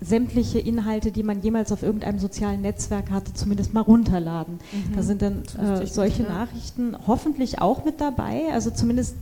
sämtliche 0.00 0.58
Inhalte, 0.58 1.12
die 1.12 1.22
man 1.22 1.42
jemals 1.42 1.72
auf 1.72 1.82
irgendeinem 1.82 2.18
sozialen 2.18 2.62
Netzwerk 2.62 3.11
hatte, 3.11 3.34
zumindest 3.34 3.74
mal 3.74 3.80
runterladen. 3.80 4.54
Mhm. 4.72 4.96
Da 4.96 5.02
sind 5.02 5.22
dann 5.22 5.42
äh, 5.61 5.87
solche 5.87 6.22
ja. 6.22 6.28
Nachrichten 6.28 6.96
hoffentlich 7.06 7.61
auch 7.61 7.84
mit 7.84 8.00
dabei, 8.00 8.44
also 8.52 8.70
zumindest 8.70 9.14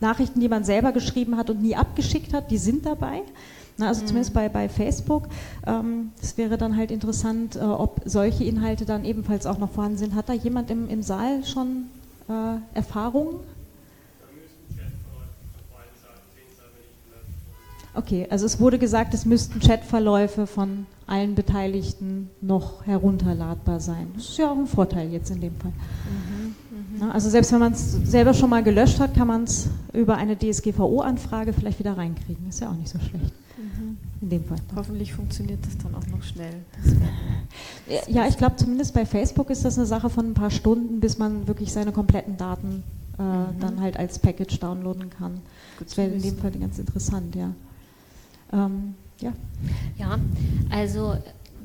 Nachrichten, 0.00 0.40
die 0.40 0.48
man 0.48 0.64
selber 0.64 0.92
geschrieben 0.92 1.36
hat 1.36 1.50
und 1.50 1.60
nie 1.60 1.74
abgeschickt 1.74 2.32
hat, 2.32 2.50
die 2.50 2.58
sind 2.58 2.86
dabei. 2.86 3.22
Na, 3.78 3.88
also 3.88 4.02
mhm. 4.02 4.06
zumindest 4.06 4.34
bei, 4.34 4.48
bei 4.48 4.68
Facebook. 4.68 5.28
Ähm, 5.66 6.10
es 6.20 6.36
wäre 6.36 6.58
dann 6.58 6.76
halt 6.76 6.90
interessant, 6.90 7.56
äh, 7.56 7.60
ob 7.60 8.00
solche 8.04 8.44
Inhalte 8.44 8.84
dann 8.84 9.04
ebenfalls 9.04 9.46
auch 9.46 9.58
noch 9.58 9.70
vorhanden 9.70 9.98
sind. 9.98 10.14
Hat 10.14 10.28
da 10.28 10.32
jemand 10.32 10.70
im, 10.70 10.88
im 10.88 11.02
Saal 11.02 11.44
schon 11.44 11.84
äh, 12.28 12.76
Erfahrungen? 12.76 13.40
Okay, 17.94 18.28
also 18.30 18.46
es 18.46 18.60
wurde 18.60 18.78
gesagt, 18.78 19.12
es 19.12 19.24
müssten 19.24 19.58
Chatverläufe 19.58 20.46
von 20.46 20.86
allen 21.08 21.34
Beteiligten 21.34 22.30
noch 22.40 22.86
herunterladbar 22.86 23.80
sein. 23.80 24.12
Das 24.14 24.28
ist 24.28 24.38
ja 24.38 24.52
auch 24.52 24.56
ein 24.56 24.68
Vorteil 24.68 25.10
jetzt 25.10 25.30
in 25.30 25.40
dem 25.40 25.56
Fall. 25.56 25.72
Mhm, 25.72 27.00
mh. 27.00 27.12
Also 27.12 27.28
selbst 27.28 27.50
wenn 27.50 27.58
man 27.58 27.72
es 27.72 27.92
selber 28.04 28.34
schon 28.34 28.50
mal 28.50 28.62
gelöscht 28.62 29.00
hat, 29.00 29.14
kann 29.14 29.26
man 29.26 29.44
es 29.44 29.68
über 29.92 30.16
eine 30.16 30.38
DSGVO-Anfrage 30.38 31.52
vielleicht 31.52 31.80
wieder 31.80 31.96
reinkriegen. 31.96 32.48
Ist 32.48 32.60
ja 32.60 32.70
auch 32.70 32.76
nicht 32.76 32.88
so 32.90 33.00
schlecht. 33.00 33.32
Mhm. 33.58 33.98
In 34.20 34.30
dem 34.30 34.44
Fall. 34.44 34.58
Hoffentlich 34.76 35.12
funktioniert 35.12 35.58
das 35.66 35.76
dann 35.78 35.94
auch 35.94 36.06
noch 36.06 36.22
schnell. 36.22 36.54
ja, 38.08 38.26
ich 38.28 38.36
glaube 38.36 38.56
zumindest 38.56 38.94
bei 38.94 39.04
Facebook 39.04 39.50
ist 39.50 39.64
das 39.64 39.76
eine 39.76 39.86
Sache 39.86 40.10
von 40.10 40.30
ein 40.30 40.34
paar 40.34 40.50
Stunden, 40.50 41.00
bis 41.00 41.18
man 41.18 41.48
wirklich 41.48 41.72
seine 41.72 41.90
kompletten 41.90 42.36
Daten 42.36 42.84
äh, 43.18 43.22
mhm. 43.22 43.60
dann 43.60 43.80
halt 43.80 43.96
als 43.96 44.20
Package 44.20 44.60
downloaden 44.60 45.10
kann. 45.10 45.40
Gut 45.78 45.88
das 45.88 45.96
wäre 45.96 46.08
in 46.08 46.22
dem 46.22 46.38
Fall 46.38 46.52
ganz 46.52 46.78
interessant, 46.78 47.34
ja. 47.34 47.52
Ähm, 48.52 48.94
ja. 49.20 49.32
Ja, 49.98 50.18
also 50.70 51.16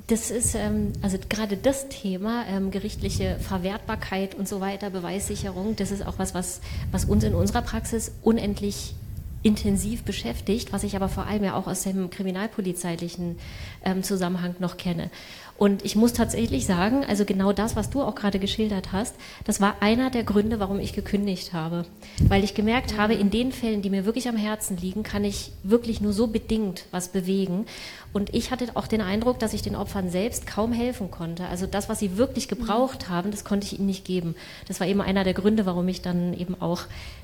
das 0.08 0.32
ist 0.32 0.56
ähm, 0.56 0.94
also 1.02 1.18
gerade 1.30 1.56
das 1.56 1.88
Thema 1.90 2.46
ähm, 2.48 2.72
gerichtliche 2.72 3.38
Verwertbarkeit 3.40 4.36
und 4.36 4.48
so 4.48 4.60
weiter, 4.60 4.90
Beweissicherung, 4.90 5.76
das 5.76 5.92
ist 5.92 6.06
auch 6.06 6.18
was, 6.18 6.34
was, 6.34 6.60
was 6.92 7.06
uns 7.06 7.24
in 7.24 7.36
unserer 7.36 7.62
Praxis 7.62 8.12
unendlich 8.24 8.96
intensiv 9.44 10.04
beschäftigt, 10.04 10.74
was 10.74 10.84
ich 10.84 10.96
aber 10.96 11.10
vor 11.10 11.28
allem 11.28 11.44
ja 11.44 11.56
auch 11.56 11.68
aus 11.68 11.84
dem 11.84 12.10
kriminalpolizeilichen 12.10 13.38
ähm, 13.84 14.02
Zusammenhang 14.02 14.56
noch 14.60 14.78
kenne. 14.78 15.12
Und 15.58 15.86
ich 15.86 15.96
muss 15.96 16.14
tatsächlich 16.14 16.66
sagen, 16.66 17.06
also 17.06 17.26
genau 17.26 17.54
das, 17.54 17.76
was 17.76 17.90
du 17.90 18.02
auch 18.02 18.16
gerade 18.16 18.40
geschildert 18.40 18.92
hast, 18.92 19.16
das 19.46 19.62
war 19.62 19.76
einer 19.82 20.10
der 20.10 20.24
Gründe, 20.24 20.60
warum 20.60 20.80
ich 20.80 20.94
gekündigt 20.94 21.54
habe. 21.54 21.86
Weil 22.28 22.44
ich 22.44 22.56
gemerkt 22.56 22.98
habe, 22.98 23.14
in 23.14 23.30
den 23.30 23.52
Fällen, 23.52 23.82
die 23.82 23.92
mir 23.92 24.06
wirklich 24.06 24.28
am 24.28 24.36
Herzen 24.36 24.78
liegen, 24.78 25.04
kann 25.04 25.24
ich 25.24 25.52
wirklich 25.64 26.02
nur 26.02 26.12
so 26.12 26.28
bedingt 26.28 26.86
was 26.92 27.10
bewegen. 27.10 27.66
Und 28.14 28.34
ich 28.34 28.52
hatte 28.52 28.68
auch 28.76 28.88
den 28.88 29.02
Eindruck, 29.02 29.40
dass 29.40 29.54
ich 29.54 29.62
den 29.62 29.76
Opfern 29.76 30.10
selbst 30.10 30.48
kaum 30.48 30.72
helfen 30.72 31.12
konnte. 31.12 31.48
Also 31.48 31.66
das, 31.66 31.88
was 31.88 32.00
sie 32.00 32.18
wirklich 32.18 32.48
gebraucht 32.48 33.10
haben, 33.10 33.32
das 33.32 33.44
konnte 33.44 33.66
ich 33.66 33.78
ihnen 33.78 33.88
nicht 33.88 34.06
geben. 34.06 34.36
Das 34.68 34.80
war 34.80 34.88
eben 34.88 35.02
einer 35.02 35.24
der 35.24 35.34
Gründe, 35.34 35.66
warum 35.66 35.88
ich 35.88 36.02
dann 36.02 36.34
eben 36.34 36.60
auch 36.60 36.82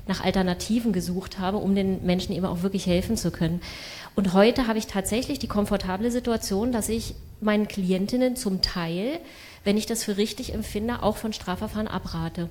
nach 0.08 0.24
Alternativen 0.24 0.92
gesucht 0.92 1.38
habe, 1.38 1.58
um 1.58 1.74
den 1.74 2.04
Menschen 2.04 2.34
eben 2.34 2.46
auch 2.46 2.62
wirklich 2.62 2.86
helfen 2.86 3.16
zu 3.16 3.30
können. 3.30 3.60
Und 4.14 4.32
heute 4.32 4.66
habe 4.66 4.78
ich 4.78 4.86
tatsächlich 4.86 5.38
die 5.38 5.48
komfortable 5.48 6.10
Situation, 6.10 6.72
dass 6.72 6.88
ich 6.88 7.14
meinen 7.40 7.68
Klientinnen 7.68 8.36
zum 8.36 8.60
Teil, 8.62 9.18
wenn 9.64 9.76
ich 9.76 9.86
das 9.86 10.04
für 10.04 10.16
richtig 10.16 10.52
empfinde, 10.52 11.02
auch 11.02 11.16
von 11.16 11.32
Strafverfahren 11.32 11.88
abrate. 11.88 12.50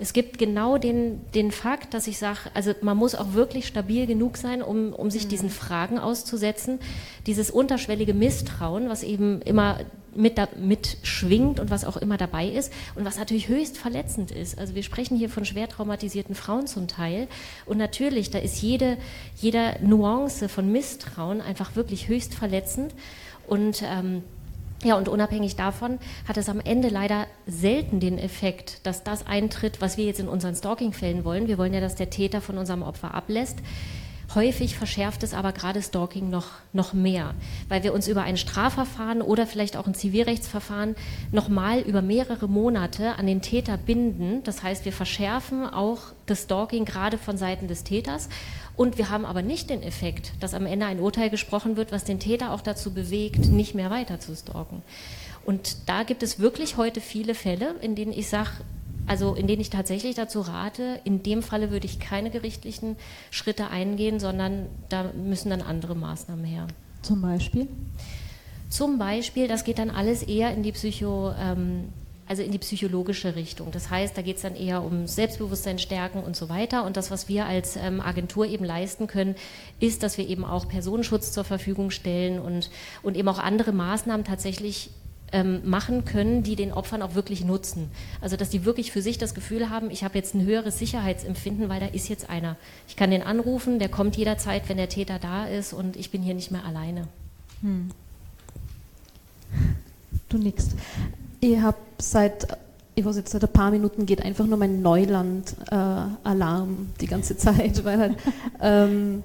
Es 0.00 0.14
gibt 0.14 0.38
genau 0.38 0.78
den, 0.78 1.20
den 1.34 1.50
Fakt, 1.50 1.92
dass 1.92 2.06
ich 2.06 2.18
sage, 2.18 2.38
also 2.54 2.72
man 2.80 2.96
muss 2.96 3.14
auch 3.14 3.34
wirklich 3.34 3.66
stabil 3.66 4.06
genug 4.06 4.38
sein, 4.38 4.62
um, 4.62 4.94
um 4.94 5.10
sich 5.10 5.26
mhm. 5.26 5.28
diesen 5.28 5.50
Fragen 5.50 5.98
auszusetzen. 5.98 6.78
Dieses 7.26 7.50
unterschwellige 7.50 8.14
Misstrauen, 8.14 8.88
was 8.88 9.02
eben 9.02 9.42
immer 9.42 9.80
mit, 10.14 10.38
da, 10.38 10.48
mit 10.58 10.96
schwingt 11.02 11.60
und 11.60 11.70
was 11.70 11.84
auch 11.84 11.98
immer 11.98 12.16
dabei 12.16 12.48
ist 12.48 12.72
und 12.94 13.04
was 13.04 13.18
natürlich 13.18 13.48
höchst 13.48 13.76
verletzend 13.76 14.30
ist. 14.30 14.58
Also 14.58 14.74
wir 14.74 14.82
sprechen 14.82 15.18
hier 15.18 15.28
von 15.28 15.44
schwer 15.44 15.68
traumatisierten 15.68 16.34
Frauen 16.34 16.66
zum 16.66 16.88
Teil 16.88 17.28
und 17.66 17.76
natürlich, 17.76 18.30
da 18.30 18.38
ist 18.38 18.62
jede, 18.62 18.96
jede 19.36 19.76
Nuance 19.82 20.48
von 20.48 20.72
Misstrauen 20.72 21.42
einfach 21.42 21.76
wirklich 21.76 22.08
höchst 22.08 22.34
verletzend 22.34 22.94
und 23.46 23.82
ähm, 23.82 24.22
ja, 24.82 24.96
und 24.96 25.08
unabhängig 25.08 25.56
davon 25.56 25.98
hat 26.26 26.38
es 26.38 26.48
am 26.48 26.58
Ende 26.58 26.88
leider 26.88 27.26
selten 27.46 28.00
den 28.00 28.18
Effekt, 28.18 28.86
dass 28.86 29.04
das 29.04 29.26
eintritt, 29.26 29.80
was 29.80 29.98
wir 29.98 30.06
jetzt 30.06 30.20
in 30.20 30.28
unseren 30.28 30.54
Stalking-Fällen 30.54 31.24
wollen. 31.24 31.48
Wir 31.48 31.58
wollen 31.58 31.74
ja, 31.74 31.80
dass 31.80 31.96
der 31.96 32.08
Täter 32.08 32.40
von 32.40 32.56
unserem 32.56 32.82
Opfer 32.82 33.14
ablässt. 33.14 33.58
Häufig 34.34 34.76
verschärft 34.76 35.24
es 35.24 35.34
aber 35.34 35.52
gerade 35.52 35.82
Stalking 35.82 36.30
noch, 36.30 36.46
noch 36.72 36.92
mehr, 36.92 37.34
weil 37.68 37.82
wir 37.82 37.92
uns 37.92 38.06
über 38.06 38.22
ein 38.22 38.36
Strafverfahren 38.36 39.22
oder 39.22 39.44
vielleicht 39.44 39.76
auch 39.76 39.88
ein 39.88 39.94
Zivilrechtsverfahren 39.94 40.94
nochmal 41.32 41.80
über 41.80 42.00
mehrere 42.00 42.48
Monate 42.48 43.18
an 43.18 43.26
den 43.26 43.42
Täter 43.42 43.76
binden. 43.76 44.44
Das 44.44 44.62
heißt, 44.62 44.84
wir 44.84 44.92
verschärfen 44.92 45.66
auch 45.66 45.98
das 46.26 46.44
Stalking 46.44 46.84
gerade 46.84 47.18
von 47.18 47.38
Seiten 47.38 47.66
des 47.66 47.82
Täters. 47.82 48.28
Und 48.80 48.96
wir 48.96 49.10
haben 49.10 49.26
aber 49.26 49.42
nicht 49.42 49.68
den 49.68 49.82
Effekt, 49.82 50.32
dass 50.40 50.54
am 50.54 50.64
Ende 50.64 50.86
ein 50.86 51.00
Urteil 51.00 51.28
gesprochen 51.28 51.76
wird, 51.76 51.92
was 51.92 52.04
den 52.04 52.18
Täter 52.18 52.50
auch 52.50 52.62
dazu 52.62 52.94
bewegt, 52.94 53.50
nicht 53.50 53.74
mehr 53.74 53.90
weiter 53.90 54.20
zu 54.20 54.34
stalken. 54.34 54.80
Und 55.44 55.76
da 55.86 56.02
gibt 56.02 56.22
es 56.22 56.38
wirklich 56.38 56.78
heute 56.78 57.02
viele 57.02 57.34
Fälle, 57.34 57.74
in 57.82 57.94
denen 57.94 58.10
ich 58.10 58.30
sage, 58.30 58.48
also 59.06 59.34
in 59.34 59.46
denen 59.46 59.60
ich 59.60 59.68
tatsächlich 59.68 60.14
dazu 60.14 60.40
rate, 60.40 60.98
in 61.04 61.22
dem 61.22 61.42
Falle 61.42 61.70
würde 61.70 61.84
ich 61.84 62.00
keine 62.00 62.30
gerichtlichen 62.30 62.96
Schritte 63.30 63.68
eingehen, 63.68 64.18
sondern 64.18 64.64
da 64.88 65.12
müssen 65.12 65.50
dann 65.50 65.60
andere 65.60 65.94
Maßnahmen 65.94 66.46
her. 66.46 66.66
Zum 67.02 67.20
Beispiel? 67.20 67.68
Zum 68.70 68.96
Beispiel, 68.96 69.46
das 69.46 69.64
geht 69.64 69.78
dann 69.78 69.90
alles 69.90 70.22
eher 70.22 70.54
in 70.54 70.62
die 70.62 70.72
Psycho, 70.72 71.34
ähm, 71.38 71.90
also 72.30 72.44
in 72.44 72.52
die 72.52 72.58
psychologische 72.58 73.34
Richtung. 73.34 73.72
Das 73.72 73.90
heißt, 73.90 74.16
da 74.16 74.22
geht 74.22 74.36
es 74.36 74.42
dann 74.42 74.54
eher 74.54 74.84
um 74.84 75.08
Selbstbewusstsein 75.08 75.80
stärken 75.80 76.22
und 76.22 76.36
so 76.36 76.48
weiter. 76.48 76.84
Und 76.84 76.96
das, 76.96 77.10
was 77.10 77.28
wir 77.28 77.44
als 77.46 77.74
ähm, 77.74 78.00
Agentur 78.00 78.46
eben 78.46 78.64
leisten 78.64 79.08
können, 79.08 79.34
ist, 79.80 80.04
dass 80.04 80.16
wir 80.16 80.28
eben 80.28 80.44
auch 80.44 80.68
Personenschutz 80.68 81.32
zur 81.32 81.42
Verfügung 81.42 81.90
stellen 81.90 82.38
und, 82.38 82.70
und 83.02 83.16
eben 83.16 83.26
auch 83.26 83.40
andere 83.40 83.72
Maßnahmen 83.72 84.24
tatsächlich 84.24 84.90
ähm, 85.32 85.68
machen 85.68 86.04
können, 86.04 86.44
die 86.44 86.54
den 86.54 86.72
Opfern 86.72 87.02
auch 87.02 87.16
wirklich 87.16 87.44
nutzen. 87.44 87.90
Also 88.20 88.36
dass 88.36 88.48
die 88.48 88.64
wirklich 88.64 88.92
für 88.92 89.02
sich 89.02 89.18
das 89.18 89.34
Gefühl 89.34 89.68
haben, 89.68 89.90
ich 89.90 90.04
habe 90.04 90.16
jetzt 90.16 90.32
ein 90.36 90.46
höheres 90.46 90.78
Sicherheitsempfinden, 90.78 91.68
weil 91.68 91.80
da 91.80 91.86
ist 91.86 92.08
jetzt 92.08 92.30
einer. 92.30 92.54
Ich 92.86 92.94
kann 92.94 93.10
den 93.10 93.24
anrufen, 93.24 93.80
der 93.80 93.88
kommt 93.88 94.16
jederzeit, 94.16 94.68
wenn 94.68 94.76
der 94.76 94.88
Täter 94.88 95.18
da 95.18 95.46
ist 95.46 95.72
und 95.72 95.96
ich 95.96 96.12
bin 96.12 96.22
hier 96.22 96.34
nicht 96.34 96.52
mehr 96.52 96.64
alleine. 96.64 97.08
Hm. 97.62 97.90
Du 100.28 100.38
nix. 100.38 100.68
Ich 101.40 101.58
habe 101.58 101.78
seit, 101.98 102.46
ich 102.94 103.04
weiß 103.04 103.16
jetzt 103.16 103.32
seit 103.32 103.42
ein 103.42 103.52
paar 103.52 103.70
Minuten 103.70 104.06
geht 104.06 104.22
einfach 104.22 104.46
nur 104.46 104.58
mein 104.58 104.82
Neuland-Alarm 104.82 106.72
äh, 106.72 107.00
die 107.00 107.06
ganze 107.06 107.36
Zeit, 107.36 107.84
weil 107.84 107.98
halt, 107.98 108.16
ähm, 108.60 109.22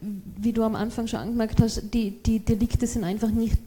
wie 0.00 0.52
du 0.52 0.62
am 0.62 0.74
Anfang 0.74 1.06
schon 1.06 1.20
angemerkt 1.20 1.60
hast, 1.60 1.94
die, 1.94 2.10
die 2.10 2.40
Delikte 2.40 2.86
sind 2.86 3.04
einfach 3.04 3.30
nicht 3.30 3.58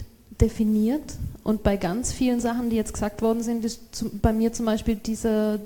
definiert 0.41 1.15
und 1.43 1.63
bei 1.63 1.77
ganz 1.77 2.11
vielen 2.13 2.39
Sachen, 2.39 2.69
die 2.69 2.75
jetzt 2.75 2.93
gesagt 2.93 3.21
worden 3.21 3.41
sind, 3.41 3.65
ist 3.65 3.95
zum, 3.95 4.19
bei 4.19 4.31
mir 4.31 4.53
zum 4.53 4.65
Beispiel 4.65 4.95
dieser 4.95 5.59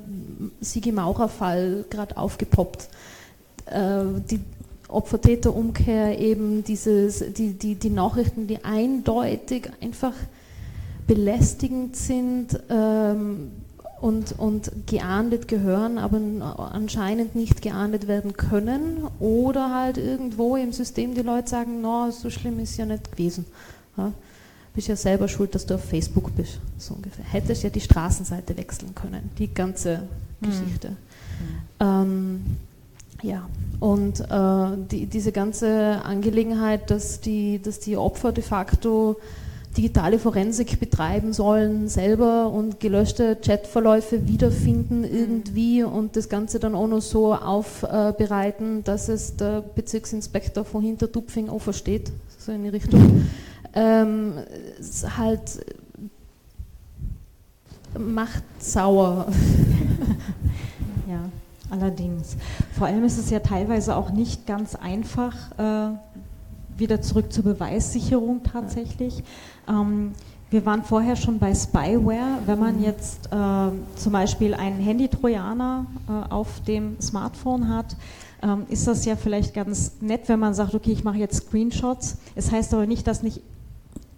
Sigi 0.61 0.91
Maurer-Fall 0.91 1.86
gerade 1.89 2.17
aufgepoppt. 2.17 2.88
Äh, 3.65 4.03
die 4.30 4.39
Opfer-Täter-Umkehr, 4.88 6.19
eben 6.19 6.63
dieses, 6.63 7.24
die, 7.34 7.53
die, 7.53 7.76
die 7.76 7.89
Nachrichten, 7.89 8.47
die 8.47 8.63
eindeutig 8.63 9.69
einfach 9.82 10.13
belästigend 11.08 11.95
sind 11.95 12.60
ähm, 12.70 13.51
und, 14.01 14.38
und 14.38 14.72
geahndet 14.86 15.47
gehören, 15.47 15.97
aber 15.97 16.20
anscheinend 16.74 17.36
nicht 17.36 17.62
geahndet 17.62 18.08
werden 18.08 18.34
können 18.34 19.08
oder 19.20 19.74
halt 19.74 19.97
irgendwo 19.97 20.56
im 20.56 20.74
System 20.74 21.16
die 21.16 21.22
Leute 21.22 21.49
sagen, 21.49 21.82
no, 21.82 22.12
so 22.12 22.30
schlimm 22.30 22.60
ist 22.60 22.78
ja 22.78 22.86
nicht 22.86 23.12
gewesen. 23.12 23.45
Ja 23.97 24.12
bist 24.74 24.88
ja 24.88 24.95
selber 24.95 25.28
schuld, 25.28 25.54
dass 25.56 25.66
du 25.66 25.76
auf 25.76 25.84
Facebook 25.84 26.36
bist, 26.36 26.60
so 26.78 26.95
ungefähr. 26.95 27.26
Hättest 27.26 27.64
ja 27.64 27.70
die 27.70 27.82
Straßenseite 27.82 28.58
wechseln 28.58 28.95
können, 28.95 29.30
die 29.38 29.54
ganze 29.54 30.04
mhm. 30.41 30.45
Geschichte. 30.47 30.89
Mhm. 30.89 30.95
Ähm, 31.80 32.41
ja, 33.22 33.47
und 33.80 34.20
äh, 34.20 34.88
die, 34.91 35.06
diese 35.06 35.32
ganze 35.32 36.01
Angelegenheit, 36.04 36.89
dass 36.89 37.22
die, 37.22 37.62
dass 37.62 37.80
die 37.80 37.95
Opfer 37.95 38.32
de 38.32 38.43
facto 38.43 39.18
digitale 39.76 40.19
Forensik 40.19 40.80
betreiben 40.80 41.34
sollen 41.34 41.88
selber 41.88 42.49
und 42.49 42.80
gelöschte 42.80 43.36
Chatverläufe 43.36 44.28
wiederfinden 44.28 44.99
mhm. 44.99 45.05
irgendwie 45.05 45.84
und 45.84 46.15
das 46.15 46.30
Ganze 46.30 46.59
dann 46.59 46.76
auch 46.76 46.88
noch 46.88 47.01
so 47.01 47.34
aufbereiten, 47.34 48.84
dass 48.84 49.09
es 49.09 49.36
der 49.36 49.61
Bezirksinspektor 49.61 50.63
von 50.65 50.84
Hintertupfing 50.84 51.49
auch 51.49 51.61
versteht, 51.61 52.11
so 52.38 52.51
in 52.51 52.63
die 52.63 52.69
Richtung 52.69 53.26
ähm, 53.74 54.34
halt 55.17 55.65
macht 57.97 58.43
sauer. 58.59 59.28
ja, 61.07 61.30
allerdings. 61.69 62.38
Vor 62.78 62.88
allem 62.88 63.03
ist 63.03 63.17
es 63.17 63.30
ja 63.30 63.39
teilweise 63.39 63.95
auch 63.95 64.11
nicht 64.11 64.45
ganz 64.45 64.76
einfach, 64.76 65.36
äh, 65.57 65.95
wieder 66.78 67.01
zurück 67.01 67.32
zur 67.32 67.43
Beweissicherung 67.43 68.41
tatsächlich. 68.43 69.24
Ähm, 69.67 70.11
wir 70.49 70.65
waren 70.65 70.84
vorher 70.84 71.15
schon 71.15 71.39
bei 71.39 71.53
Spyware. 71.55 72.39
Wenn 72.45 72.59
man 72.59 72.78
mhm. 72.78 72.84
jetzt 72.84 73.28
äh, 73.28 73.69
zum 73.95 74.11
Beispiel 74.11 74.53
einen 74.53 74.80
Handy-Trojaner 74.80 75.86
äh, 76.07 76.32
auf 76.32 76.61
dem 76.61 76.99
Smartphone 77.01 77.69
hat, 77.69 77.95
ähm, 78.41 78.65
ist 78.69 78.88
das 78.88 79.05
ja 79.05 79.15
vielleicht 79.15 79.53
ganz 79.53 79.93
nett, 80.01 80.30
wenn 80.30 80.39
man 80.39 80.53
sagt, 80.53 80.76
okay, 80.76 80.91
ich 80.91 81.03
mache 81.03 81.17
jetzt 81.17 81.47
Screenshots. 81.47 82.17
Es 82.36 82.51
heißt 82.51 82.74
aber 82.74 82.86
nicht, 82.86 83.07
dass 83.07 83.24
nicht 83.24 83.41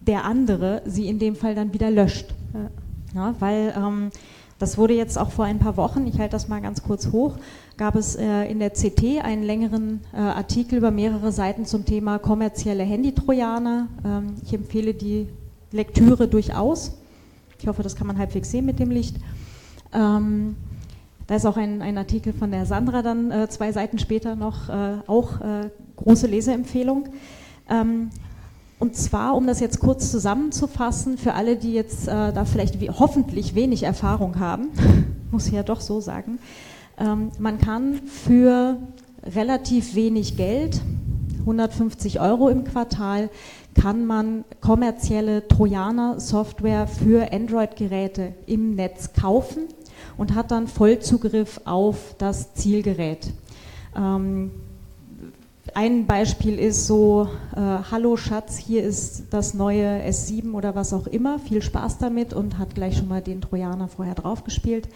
der 0.02 0.26
andere 0.26 0.82
sie 0.86 1.08
in 1.08 1.20
dem 1.20 1.36
Fall 1.36 1.56
dann 1.56 1.74
wieder 1.74 1.90
löscht. 1.90 2.34
Ja, 3.14 3.34
weil 3.40 3.74
ähm, 3.78 4.12
das 4.58 4.78
wurde 4.78 4.94
jetzt 4.94 5.18
auch 5.18 5.32
vor 5.32 5.46
ein 5.46 5.60
paar 5.60 5.76
Wochen, 5.76 6.08
ich 6.08 6.18
halte 6.20 6.32
das 6.32 6.48
mal 6.48 6.62
ganz 6.62 6.82
kurz 6.82 7.12
hoch, 7.12 7.36
gab 7.78 7.96
es 7.96 8.16
äh, 8.16 8.44
in 8.46 8.60
der 8.60 8.70
CT 8.70 9.22
einen 9.22 9.44
längeren 9.44 10.02
äh, 10.14 10.18
Artikel 10.18 10.78
über 10.78 10.92
mehrere 10.92 11.32
Seiten 11.32 11.66
zum 11.66 11.86
Thema 11.86 12.20
kommerzielle 12.20 12.84
Handy-Trojaner. 12.84 13.88
Ähm, 14.06 14.36
ich 14.44 14.54
empfehle 14.54 14.94
die 14.94 15.28
Lektüre 15.72 16.28
durchaus. 16.30 16.94
Ich 17.60 17.68
hoffe, 17.68 17.84
das 17.84 17.96
kann 17.96 18.08
man 18.08 18.18
halbwegs 18.18 18.50
sehen 18.52 18.66
mit 18.66 18.80
dem 18.80 18.92
Licht. 18.92 19.18
Ähm, 19.94 20.56
da 21.28 21.36
ist 21.36 21.46
auch 21.46 21.58
ein, 21.58 21.82
ein, 21.82 21.98
Artikel 21.98 22.32
von 22.32 22.52
der 22.52 22.66
Sandra 22.66 23.02
dann 23.02 23.32
äh, 23.32 23.50
zwei 23.50 23.72
Seiten 23.72 24.00
später 24.00 24.36
noch, 24.36 24.70
äh, 24.70 24.98
auch 25.08 25.42
äh, 25.42 25.70
große 25.96 26.28
Leseempfehlung. 26.28 27.10
Ähm, 27.70 28.10
und 28.80 28.96
zwar, 28.96 29.36
um 29.36 29.48
das 29.48 29.60
jetzt 29.60 29.80
kurz 29.80 30.12
zusammenzufassen, 30.12 31.18
für 31.18 31.34
alle, 31.34 31.56
die 31.56 31.74
jetzt 31.74 32.08
äh, 32.08 32.34
da 32.34 32.46
vielleicht 32.46 32.80
wie, 32.82 32.90
hoffentlich 32.90 33.56
wenig 33.56 33.84
Erfahrung 33.84 34.40
haben, 34.40 34.70
muss 35.32 35.48
ich 35.48 35.54
ja 35.54 35.64
doch 35.64 35.82
so 35.82 36.02
sagen, 36.02 36.40
Ähm, 36.98 37.32
man 37.40 37.58
kann 37.58 38.02
für 38.06 38.78
relativ 39.24 39.96
wenig 39.96 40.38
Geld, 40.38 40.82
150 41.42 42.20
Euro 42.20 42.50
im 42.50 42.64
Quartal, 42.64 43.30
kann 43.80 44.06
man 44.06 44.46
kommerzielle 44.62 45.48
Trojaner-Software 45.48 46.88
für 46.88 47.34
Android-Geräte 47.34 48.34
im 48.46 48.76
Netz 48.76 49.12
kaufen 49.14 49.64
und 50.18 50.34
hat 50.34 50.52
dann 50.52 50.68
Vollzugriff 50.68 51.60
auf 51.66 52.16
das 52.18 52.54
Zielgerät. 52.54 53.34
Ähm, 53.96 54.52
ein 55.76 56.06
Beispiel 56.06 56.58
ist 56.58 56.88
so, 56.88 57.28
äh, 57.54 57.60
hallo 57.60 58.16
Schatz, 58.16 58.58
hier 58.58 58.82
ist 58.82 59.26
das 59.30 59.54
neue 59.54 60.02
S7 60.08 60.54
oder 60.54 60.74
was 60.74 60.94
auch 60.94 61.06
immer, 61.06 61.38
viel 61.38 61.62
Spaß 61.62 61.98
damit 61.98 62.34
und 62.34 62.58
hat 62.58 62.76
gleich 62.76 62.98
schon 62.98 63.10
mal 63.10 63.22
den 63.22 63.42
Trojaner 63.42 63.90
vorher 63.90 64.16
draufgespielt. 64.16 64.88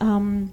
Ähm, 0.00 0.50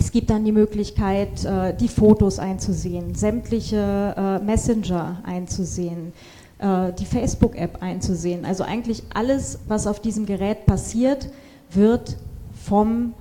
es 0.00 0.12
gibt 0.12 0.30
dann 0.30 0.46
die 0.46 0.52
Möglichkeit, 0.52 1.44
äh, 1.44 1.76
die 1.76 1.88
Fotos 1.88 2.38
einzusehen, 2.38 3.14
sämtliche 3.14 4.14
äh, 4.16 4.42
Messenger 4.42 5.20
einzusehen, 5.24 6.14
äh, 6.58 6.94
die 6.94 7.04
Facebook-App 7.04 7.82
einzusehen. 7.82 8.46
Also 8.46 8.64
eigentlich 8.64 9.02
alles, 9.12 9.58
was 9.68 9.86
auf 9.86 10.00
diesem 10.00 10.24
Gerät 10.24 10.64
passiert, 10.64 11.28
wird 11.70 12.16
vom 12.64 13.12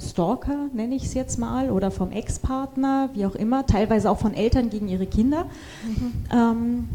Stalker, 0.00 0.68
nenne 0.72 0.94
ich 0.94 1.04
es 1.04 1.14
jetzt 1.14 1.38
mal, 1.38 1.70
oder 1.70 1.90
vom 1.90 2.12
Ex-Partner, 2.12 3.10
wie 3.14 3.26
auch 3.26 3.34
immer, 3.34 3.66
teilweise 3.66 4.10
auch 4.10 4.18
von 4.18 4.34
Eltern 4.34 4.70
gegen 4.70 4.88
ihre 4.88 5.06
Kinder, 5.06 5.46
mhm. 5.84 6.12
ähm, 6.32 6.88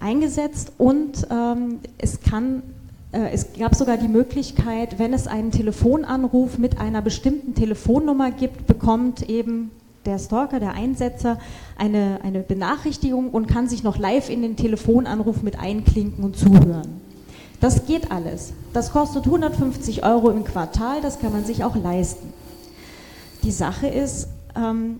eingesetzt 0.00 0.72
und 0.78 1.26
ähm, 1.30 1.78
es 1.98 2.20
kann 2.20 2.62
äh, 3.12 3.30
es 3.32 3.52
gab 3.58 3.74
sogar 3.74 3.96
die 3.96 4.08
Möglichkeit, 4.08 4.98
wenn 4.98 5.12
es 5.12 5.26
einen 5.26 5.50
Telefonanruf 5.50 6.58
mit 6.58 6.78
einer 6.78 7.02
bestimmten 7.02 7.54
Telefonnummer 7.54 8.30
gibt, 8.30 8.66
bekommt 8.66 9.28
eben 9.28 9.70
der 10.04 10.18
Stalker, 10.18 10.58
der 10.58 10.74
Einsetzer, 10.74 11.38
eine, 11.78 12.20
eine 12.24 12.40
Benachrichtigung 12.40 13.30
und 13.30 13.46
kann 13.46 13.68
sich 13.68 13.84
noch 13.84 13.98
live 13.98 14.30
in 14.30 14.42
den 14.42 14.56
Telefonanruf 14.56 15.42
mit 15.42 15.60
einklinken 15.60 16.24
und 16.24 16.36
zuhören. 16.36 17.00
Das 17.62 17.86
geht 17.86 18.10
alles. 18.10 18.52
Das 18.72 18.90
kostet 18.90 19.24
150 19.24 20.04
Euro 20.04 20.30
im 20.30 20.42
Quartal, 20.42 21.00
das 21.00 21.20
kann 21.20 21.30
man 21.30 21.44
sich 21.44 21.62
auch 21.62 21.76
leisten. 21.76 22.32
Die 23.44 23.52
Sache 23.52 23.86
ist, 23.86 24.26
ähm, 24.56 24.98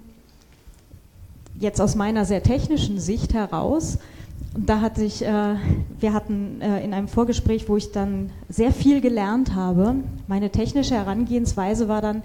jetzt 1.58 1.80
aus 1.80 1.96
meiner 1.96 2.24
sehr 2.24 2.44
technischen 2.44 3.00
Sicht 3.00 3.34
heraus, 3.34 3.98
da 4.56 4.80
hatte 4.80 5.02
ich, 5.02 5.24
äh, 5.24 5.56
wir 5.98 6.12
hatten 6.12 6.60
äh, 6.60 6.84
in 6.84 6.94
einem 6.94 7.08
Vorgespräch, 7.08 7.68
wo 7.68 7.76
ich 7.76 7.90
dann 7.90 8.30
sehr 8.48 8.70
viel 8.70 9.00
gelernt 9.00 9.56
habe, 9.56 9.96
meine 10.28 10.50
technische 10.50 10.94
Herangehensweise 10.94 11.88
war 11.88 12.00
dann, 12.00 12.22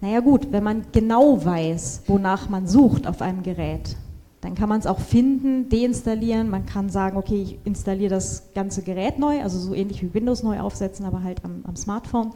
naja 0.00 0.20
gut, 0.20 0.52
wenn 0.52 0.62
man 0.62 0.84
genau 0.92 1.44
weiß, 1.44 2.02
wonach 2.06 2.48
man 2.48 2.68
sucht 2.68 3.08
auf 3.08 3.20
einem 3.20 3.42
Gerät, 3.42 3.96
dann 4.40 4.54
kann 4.54 4.68
man 4.68 4.80
es 4.80 4.86
auch 4.86 5.00
finden, 5.00 5.68
deinstallieren, 5.68 6.48
man 6.48 6.64
kann 6.64 6.88
sagen, 6.88 7.16
okay, 7.16 7.42
ich 7.42 7.58
installiere 7.64 8.10
das 8.10 8.54
ganze 8.54 8.82
Gerät 8.82 9.18
neu, 9.18 9.42
also 9.42 9.58
so 9.58 9.74
ähnlich 9.74 10.02
wie 10.02 10.14
Windows 10.14 10.42
neu 10.42 10.60
aufsetzen, 10.60 11.04
aber 11.04 11.22
halt 11.22 11.44
am, 11.44 11.62
am 11.64 11.76
Smartphone. 11.76 12.32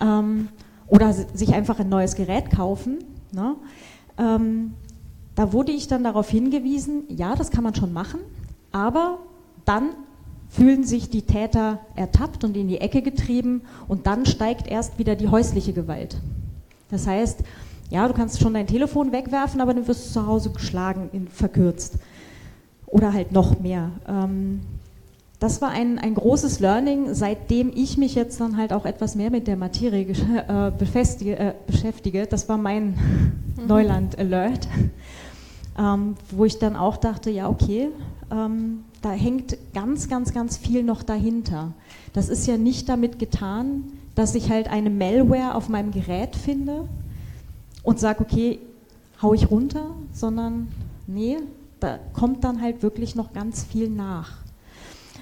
Ähm, 0.00 0.48
oder 0.88 1.12
sich 1.12 1.54
einfach 1.54 1.78
ein 1.78 1.88
neues 1.88 2.14
Gerät 2.14 2.50
kaufen. 2.50 2.98
Ne? 3.32 3.54
Ähm, 4.18 4.74
da 5.34 5.52
wurde 5.52 5.72
ich 5.72 5.88
dann 5.88 6.04
darauf 6.04 6.28
hingewiesen, 6.28 7.04
ja, 7.08 7.34
das 7.34 7.50
kann 7.50 7.64
man 7.64 7.74
schon 7.74 7.92
machen, 7.92 8.20
aber 8.72 9.18
dann 9.64 9.90
fühlen 10.48 10.84
sich 10.84 11.10
die 11.10 11.22
Täter 11.22 11.80
ertappt 11.96 12.44
und 12.44 12.56
in 12.56 12.68
die 12.68 12.80
Ecke 12.80 13.02
getrieben 13.02 13.62
und 13.88 14.06
dann 14.06 14.26
steigt 14.26 14.68
erst 14.68 14.98
wieder 14.98 15.16
die 15.16 15.28
häusliche 15.28 15.72
Gewalt. 15.72 16.20
Das 16.90 17.06
heißt, 17.06 17.42
ja, 17.90 18.08
du 18.08 18.14
kannst 18.14 18.40
schon 18.40 18.54
dein 18.54 18.66
Telefon 18.66 19.12
wegwerfen, 19.12 19.60
aber 19.60 19.74
dann 19.74 19.86
wirst 19.86 20.08
du 20.08 20.12
zu 20.20 20.26
Hause 20.26 20.50
geschlagen, 20.50 21.10
in, 21.12 21.28
verkürzt. 21.28 21.98
Oder 22.86 23.12
halt 23.12 23.32
noch 23.32 23.60
mehr. 23.60 23.90
Ähm, 24.08 24.60
das 25.40 25.60
war 25.60 25.70
ein, 25.70 25.98
ein 25.98 26.14
großes 26.14 26.60
Learning, 26.60 27.12
seitdem 27.12 27.70
ich 27.74 27.98
mich 27.98 28.14
jetzt 28.14 28.40
dann 28.40 28.56
halt 28.56 28.72
auch 28.72 28.86
etwas 28.86 29.14
mehr 29.14 29.30
mit 29.30 29.46
der 29.46 29.56
Materie 29.56 30.06
äh, 30.06 30.68
äh, 30.68 30.72
beschäftige. 31.66 32.26
Das 32.26 32.48
war 32.48 32.56
mein 32.56 32.86
mhm. 32.86 33.66
Neuland-Alert, 33.66 34.68
ähm, 35.78 36.14
wo 36.30 36.44
ich 36.44 36.58
dann 36.58 36.76
auch 36.76 36.96
dachte, 36.96 37.30
ja, 37.30 37.48
okay, 37.48 37.90
ähm, 38.30 38.84
da 39.02 39.10
hängt 39.10 39.58
ganz, 39.74 40.08
ganz, 40.08 40.32
ganz 40.32 40.56
viel 40.56 40.82
noch 40.82 41.02
dahinter. 41.02 41.72
Das 42.14 42.28
ist 42.28 42.46
ja 42.46 42.56
nicht 42.56 42.88
damit 42.88 43.18
getan, 43.18 43.84
dass 44.14 44.34
ich 44.34 44.50
halt 44.50 44.68
eine 44.68 44.88
Malware 44.88 45.56
auf 45.56 45.68
meinem 45.68 45.90
Gerät 45.90 46.36
finde 46.36 46.88
und 47.84 48.00
sage, 48.00 48.22
okay, 48.22 48.58
hau 49.22 49.34
ich 49.34 49.50
runter, 49.50 49.86
sondern 50.12 50.68
nee, 51.06 51.36
da 51.78 51.98
kommt 52.12 52.42
dann 52.42 52.60
halt 52.60 52.82
wirklich 52.82 53.14
noch 53.14 53.32
ganz 53.32 53.62
viel 53.62 53.88
nach. 53.88 54.38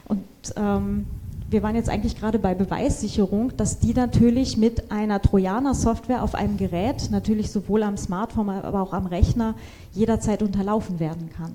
Und 0.07 0.25
ähm, 0.57 1.07
wir 1.51 1.63
waren 1.63 1.75
jetzt 1.75 1.91
eigentlich 1.91 2.19
gerade 2.19 2.39
bei 2.39 2.55
Beweissicherung, 2.55 3.55
dass 3.57 3.79
die 3.79 3.93
natürlich 3.93 4.57
mit 4.57 4.91
einer 4.91 5.21
Trojaner-Software 5.21 6.23
auf 6.23 6.35
einem 6.35 6.57
Gerät, 6.57 7.11
natürlich 7.11 7.51
sowohl 7.51 7.83
am 7.83 7.99
Smartphone, 7.99 8.49
aber 8.49 8.81
auch 8.81 8.95
am 8.95 9.07
Rechner, 9.07 9.55
jederzeit 9.93 10.43
unterlaufen 10.43 10.99
werden 10.99 11.29
kann. 11.37 11.53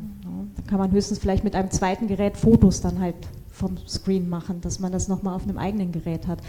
Da 0.55 0.61
kann 0.69 0.77
man 0.77 0.91
höchstens 0.91 1.17
vielleicht 1.19 1.43
mit 1.43 1.55
einem 1.55 1.71
zweiten 1.71 2.07
Gerät 2.07 2.37
Fotos 2.37 2.81
dann 2.81 2.99
halt 2.99 3.15
vom 3.51 3.75
Screen 3.87 4.29
machen, 4.29 4.61
dass 4.61 4.79
man 4.79 4.91
das 4.91 5.07
nochmal 5.07 5.35
auf 5.35 5.43
einem 5.43 5.57
eigenen 5.57 5.91
Gerät 5.91 6.27
hat. 6.27 6.39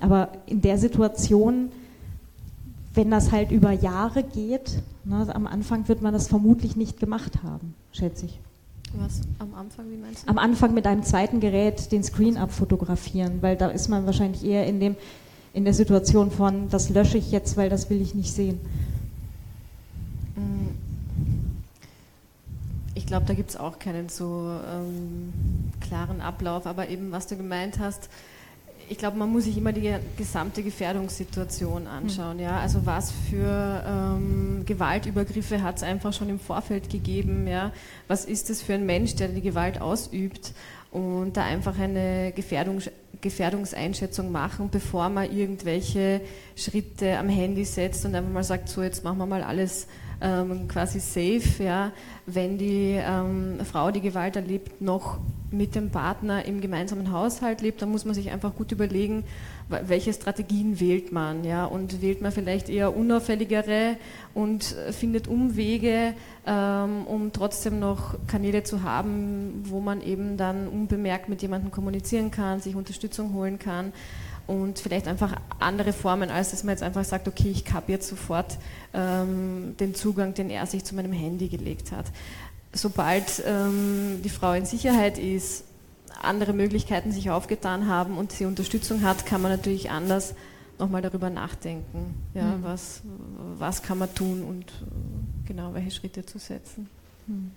Aber 0.00 0.28
in 0.44 0.60
der 0.60 0.76
Situation, 0.76 1.70
wenn 2.98 3.12
das 3.12 3.30
halt 3.30 3.52
über 3.52 3.70
Jahre 3.70 4.24
geht, 4.24 4.82
ne, 5.04 5.24
am 5.32 5.46
Anfang 5.46 5.86
wird 5.86 6.02
man 6.02 6.12
das 6.12 6.26
vermutlich 6.26 6.74
nicht 6.74 6.98
gemacht 6.98 7.44
haben, 7.44 7.76
schätze 7.92 8.26
ich. 8.26 8.40
Was 8.94 9.20
am 9.38 9.54
Anfang, 9.54 9.88
wie 9.88 9.96
meinst 9.96 10.24
du? 10.24 10.28
Am 10.28 10.36
Anfang 10.36 10.74
mit 10.74 10.84
einem 10.84 11.04
zweiten 11.04 11.38
Gerät 11.38 11.92
den 11.92 12.02
Screen 12.02 12.36
abfotografieren, 12.36 13.40
weil 13.40 13.56
da 13.56 13.68
ist 13.68 13.86
man 13.86 14.04
wahrscheinlich 14.04 14.44
eher 14.44 14.66
in, 14.66 14.80
dem, 14.80 14.96
in 15.54 15.64
der 15.64 15.74
Situation 15.74 16.32
von, 16.32 16.70
das 16.70 16.90
lösche 16.90 17.18
ich 17.18 17.30
jetzt, 17.30 17.56
weil 17.56 17.70
das 17.70 17.88
will 17.88 18.02
ich 18.02 18.16
nicht 18.16 18.32
sehen. 18.32 18.58
Mm. 20.34 20.70
Ich 22.96 23.06
glaube, 23.06 23.26
da 23.26 23.34
gibt 23.34 23.50
es 23.50 23.56
auch 23.56 23.78
keinen 23.78 24.08
so 24.08 24.58
ähm, 24.74 25.32
klaren 25.80 26.20
Ablauf, 26.20 26.66
aber 26.66 26.88
eben, 26.88 27.12
was 27.12 27.28
du 27.28 27.36
gemeint 27.36 27.78
hast, 27.78 28.08
ich 28.88 28.98
glaube, 28.98 29.18
man 29.18 29.30
muss 29.30 29.44
sich 29.44 29.56
immer 29.56 29.72
die 29.72 29.94
gesamte 30.16 30.62
Gefährdungssituation 30.62 31.86
anschauen. 31.86 32.36
Mhm. 32.36 32.42
Ja? 32.42 32.58
Also 32.58 32.84
was 32.86 33.12
für 33.30 33.84
ähm, 33.86 34.62
Gewaltübergriffe 34.66 35.62
hat 35.62 35.76
es 35.76 35.82
einfach 35.82 36.12
schon 36.12 36.28
im 36.28 36.38
Vorfeld 36.38 36.90
gegeben? 36.90 37.46
Ja? 37.46 37.72
Was 38.06 38.24
ist 38.24 38.50
es 38.50 38.62
für 38.62 38.74
ein 38.74 38.86
Mensch, 38.86 39.14
der 39.16 39.28
die 39.28 39.42
Gewalt 39.42 39.80
ausübt? 39.80 40.52
Und 40.90 41.36
da 41.36 41.44
einfach 41.44 41.78
eine 41.78 42.32
Gefährdung, 42.34 42.80
Gefährdungseinschätzung 43.20 44.32
machen, 44.32 44.70
bevor 44.70 45.10
man 45.10 45.30
irgendwelche 45.30 46.22
Schritte 46.56 47.18
am 47.18 47.28
Handy 47.28 47.64
setzt 47.64 48.06
und 48.06 48.14
einfach 48.14 48.32
mal 48.32 48.44
sagt, 48.44 48.70
so 48.70 48.82
jetzt 48.82 49.04
machen 49.04 49.18
wir 49.18 49.26
mal 49.26 49.42
alles 49.42 49.86
ähm, 50.20 50.66
quasi 50.66 51.00
safe, 51.00 51.62
ja, 51.62 51.92
wenn 52.26 52.58
die 52.58 52.98
ähm, 52.98 53.58
Frau, 53.70 53.90
die 53.90 54.00
Gewalt 54.00 54.36
erlebt, 54.36 54.80
noch 54.80 55.18
mit 55.50 55.74
dem 55.74 55.90
Partner 55.90 56.44
im 56.44 56.60
gemeinsamen 56.60 57.12
Haushalt 57.12 57.60
lebt, 57.60 57.80
dann 57.82 57.90
muss 57.90 58.04
man 58.04 58.14
sich 58.14 58.30
einfach 58.30 58.54
gut 58.54 58.72
überlegen, 58.72 59.24
welche 59.68 60.12
Strategien 60.12 60.80
wählt 60.80 61.12
man, 61.12 61.44
ja, 61.44 61.64
und 61.64 62.00
wählt 62.00 62.20
man 62.20 62.32
vielleicht 62.32 62.68
eher 62.68 62.96
unauffälligere 62.96 63.96
und 64.34 64.64
findet 64.90 65.28
Umwege, 65.28 66.14
ähm, 66.46 67.06
um 67.06 67.32
trotzdem 67.32 67.78
noch 67.78 68.14
Kanäle 68.26 68.62
zu 68.62 68.82
haben, 68.82 69.62
wo 69.64 69.80
man 69.80 70.00
eben 70.00 70.36
dann 70.36 70.68
unbemerkt 70.68 71.28
mit 71.28 71.42
jemandem 71.42 71.70
kommunizieren 71.70 72.30
kann, 72.30 72.60
sich 72.60 72.76
Unterstützung 72.76 73.34
holen 73.34 73.58
kann 73.58 73.92
und 74.48 74.78
vielleicht 74.78 75.06
einfach 75.06 75.36
andere 75.58 75.92
Formen, 75.92 76.30
als 76.30 76.52
dass 76.52 76.64
man 76.64 76.72
jetzt 76.72 76.82
einfach 76.82 77.04
sagt, 77.04 77.28
okay, 77.28 77.50
ich 77.50 77.70
habe 77.70 77.92
jetzt 77.92 78.08
sofort 78.08 78.56
ähm, 78.94 79.76
den 79.78 79.94
Zugang, 79.94 80.32
den 80.32 80.48
er 80.48 80.64
sich 80.64 80.84
zu 80.84 80.94
meinem 80.94 81.12
Handy 81.12 81.48
gelegt 81.48 81.92
hat. 81.92 82.06
Sobald 82.72 83.42
ähm, 83.46 84.20
die 84.22 84.28
Frau 84.28 84.52
in 84.52 84.66
Sicherheit 84.66 85.18
ist, 85.18 85.64
andere 86.20 86.52
Möglichkeiten 86.52 87.12
sich 87.12 87.30
aufgetan 87.30 87.86
haben 87.86 88.18
und 88.18 88.32
sie 88.32 88.44
Unterstützung 88.44 89.02
hat, 89.02 89.24
kann 89.24 89.40
man 89.40 89.50
natürlich 89.50 89.90
anders 89.90 90.34
nochmal 90.78 91.02
darüber 91.02 91.30
nachdenken, 91.30 92.14
ja, 92.34 92.44
mhm. 92.44 92.62
was, 92.62 93.02
was 93.58 93.82
kann 93.82 93.98
man 93.98 94.14
tun 94.14 94.42
und 94.42 94.64
äh, 94.64 95.48
genau 95.48 95.74
welche 95.74 95.90
Schritte 95.90 96.24
zu 96.24 96.38
setzen. 96.38 96.88
Mhm. 97.26 97.50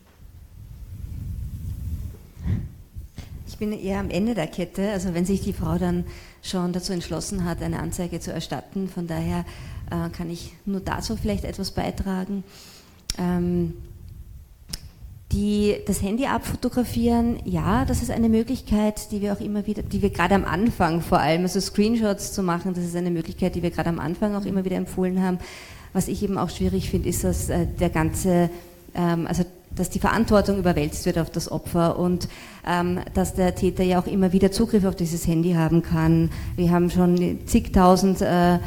Ich 3.47 3.57
bin 3.57 3.73
eher 3.73 3.99
am 3.99 4.09
Ende 4.09 4.33
der 4.33 4.47
Kette, 4.47 4.91
also 4.91 5.13
wenn 5.13 5.25
sich 5.25 5.41
die 5.41 5.53
Frau 5.53 5.77
dann 5.77 6.05
schon 6.41 6.73
dazu 6.73 6.93
entschlossen 6.93 7.45
hat, 7.45 7.61
eine 7.61 7.79
Anzeige 7.79 8.19
zu 8.19 8.33
erstatten. 8.33 8.89
Von 8.89 9.05
daher 9.05 9.45
äh, 9.91 10.09
kann 10.09 10.31
ich 10.31 10.53
nur 10.65 10.79
dazu 10.79 11.15
vielleicht 11.15 11.43
etwas 11.43 11.71
beitragen. 11.71 12.43
Ähm, 13.19 13.73
Die, 15.31 15.77
das 15.87 16.01
Handy 16.01 16.25
abfotografieren, 16.25 17.39
ja, 17.45 17.85
das 17.85 18.01
ist 18.01 18.11
eine 18.11 18.27
Möglichkeit, 18.27 19.11
die 19.11 19.21
wir 19.21 19.31
auch 19.31 19.39
immer 19.39 19.65
wieder, 19.65 19.81
die 19.81 20.01
wir 20.01 20.09
gerade 20.09 20.35
am 20.35 20.43
Anfang 20.43 21.01
vor 21.01 21.19
allem, 21.19 21.43
also 21.43 21.61
Screenshots 21.61 22.33
zu 22.33 22.43
machen, 22.43 22.73
das 22.73 22.83
ist 22.83 22.97
eine 22.97 23.11
Möglichkeit, 23.11 23.55
die 23.55 23.63
wir 23.63 23.71
gerade 23.71 23.89
am 23.89 23.99
Anfang 23.99 24.35
auch 24.35 24.43
immer 24.43 24.65
wieder 24.65 24.75
empfohlen 24.75 25.23
haben. 25.23 25.39
Was 25.93 26.09
ich 26.09 26.21
eben 26.23 26.37
auch 26.37 26.49
schwierig 26.49 26.89
finde, 26.89 27.07
ist, 27.07 27.23
dass 27.23 27.49
äh, 27.49 27.65
der 27.65 27.89
ganze, 27.89 28.49
ähm, 28.93 29.25
also 29.25 29.45
dass 29.73 29.89
die 29.89 29.99
Verantwortung 29.99 30.57
überwälzt 30.57 31.05
wird 31.05 31.17
auf 31.17 31.29
das 31.29 31.49
Opfer 31.49 31.97
und 31.97 32.27
ähm, 32.67 32.99
dass 33.13 33.33
der 33.33 33.55
Täter 33.55 33.83
ja 33.83 33.99
auch 33.99 34.07
immer 34.07 34.33
wieder 34.33 34.51
Zugriff 34.51 34.83
auf 34.83 34.95
dieses 34.95 35.27
Handy 35.27 35.53
haben 35.53 35.81
kann. 35.81 36.29
Wir 36.57 36.71
haben 36.71 36.89
schon 36.89 37.39
zigtausend 37.45 38.21
äh, 38.21 38.59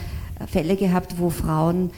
Fälle 0.51 0.77
gehabt, 0.77 1.19
wo 1.19 1.31
Frauen 1.31 1.91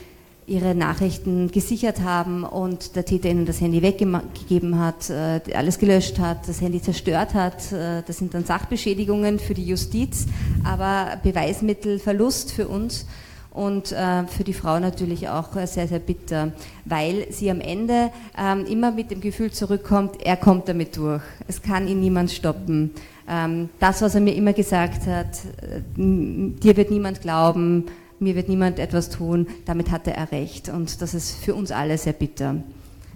ihre 0.47 0.73
Nachrichten 0.73 1.51
gesichert 1.51 2.01
haben 2.01 2.45
und 2.45 2.95
der 2.95 3.03
Täter 3.03 3.29
ihnen 3.29 3.45
das 3.45 3.59
Handy 3.59 3.81
weggegeben 3.81 4.79
hat, 4.79 5.09
äh, 5.09 5.41
alles 5.53 5.77
gelöscht 5.77 6.19
hat, 6.19 6.47
das 6.47 6.61
Handy 6.61 6.81
zerstört 6.81 7.33
hat. 7.33 7.73
Äh, 7.73 8.01
das 8.07 8.17
sind 8.17 8.33
dann 8.33 8.45
Sachbeschädigungen 8.45 9.39
für 9.39 9.53
die 9.53 9.65
Justiz, 9.65 10.25
aber 10.63 11.17
Beweismittelverlust 11.21 12.53
für 12.53 12.69
uns 12.69 13.05
und 13.51 13.91
äh, 13.91 14.25
für 14.25 14.45
die 14.45 14.53
Frau 14.53 14.79
natürlich 14.79 15.27
auch 15.27 15.49
sehr, 15.65 15.89
sehr 15.89 15.99
bitter, 15.99 16.53
weil 16.85 17.27
sie 17.29 17.51
am 17.51 17.59
Ende 17.59 18.11
ähm, 18.37 18.65
immer 18.65 18.91
mit 18.91 19.11
dem 19.11 19.19
Gefühl 19.19 19.51
zurückkommt, 19.51 20.23
er 20.23 20.37
kommt 20.37 20.69
damit 20.69 20.95
durch. 20.95 21.23
Es 21.49 21.61
kann 21.61 21.89
ihn 21.89 21.99
niemand 21.99 22.31
stoppen. 22.31 22.91
Ähm, 23.27 23.67
das, 23.79 24.01
was 24.01 24.15
er 24.15 24.21
mir 24.21 24.33
immer 24.35 24.53
gesagt 24.53 25.07
hat, 25.07 25.39
dir 25.97 26.77
wird 26.77 26.89
niemand 26.89 27.21
glauben, 27.21 27.87
mir 28.19 28.35
wird 28.35 28.49
niemand 28.49 28.79
etwas 28.79 29.09
tun, 29.09 29.47
damit 29.65 29.91
hatte 29.91 30.11
er 30.11 30.31
recht. 30.31 30.69
Und 30.69 31.01
das 31.01 31.13
ist 31.13 31.31
für 31.31 31.55
uns 31.55 31.71
alle 31.71 31.97
sehr 31.97 32.13
bitter. 32.13 32.53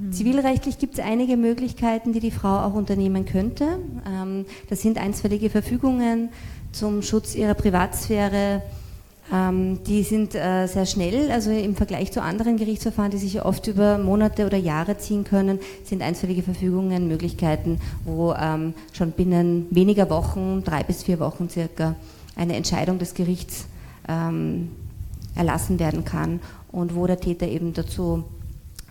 Mhm. 0.02 0.12
Zivilrechtlich 0.12 0.78
gibt 0.78 0.95
es 0.95 0.99
einige 0.99 1.38
Möglichkeiten, 1.38 2.14
die 2.14 2.20
die 2.20 2.32
Frau 2.32 2.60
auch 2.60 2.74
unternehmen 2.74 3.26
könnte. 3.26 3.80
Ähm, 4.08 4.45
das 4.70 4.82
sind 4.82 4.97
einstweilige 4.97 5.49
Verfügungen 5.49 6.30
zum 6.72 7.02
Schutz 7.02 7.36
ihrer 7.36 7.54
Privatsphäre. 7.54 8.62
Ähm, 9.34 9.80
die 9.86 10.04
sind 10.04 10.36
äh, 10.36 10.68
sehr 10.68 10.86
schnell, 10.86 11.32
also 11.32 11.52
im 11.52 11.76
Vergleich 11.76 12.12
zu 12.12 12.22
anderen 12.22 12.58
Gerichtsverfahren, 12.58 13.12
die 13.12 13.18
sich 13.18 13.43
oft 13.43 13.68
über 13.68 13.97
Monate 13.97 14.45
oder 14.45 14.58
Jahre 14.58 14.97
ziehen 14.97 15.24
können, 15.24 15.60
sind 15.84 16.02
einstweilige 16.02 16.43
Verfügungen 16.43 17.08
Möglichkeiten, 17.08 17.80
wo 18.04 18.34
ähm, 18.34 18.74
schon 18.91 19.12
binnen 19.12 19.68
weniger 19.70 20.10
Wochen, 20.10 20.64
drei 20.66 20.84
bis 20.84 21.04
vier 21.04 21.20
Wochen 21.20 21.49
circa, 21.49 21.95
eine 22.36 22.56
Entscheidung 22.56 22.97
des 22.99 23.14
Gerichts 23.14 23.68
erlassen 25.36 25.80
werden 25.80 26.06
kann 26.06 26.40
und 26.72 26.96
wo 26.96 27.08
der 27.08 27.20
Täter 27.20 27.48
eben 27.48 27.74
dazu 27.74 28.24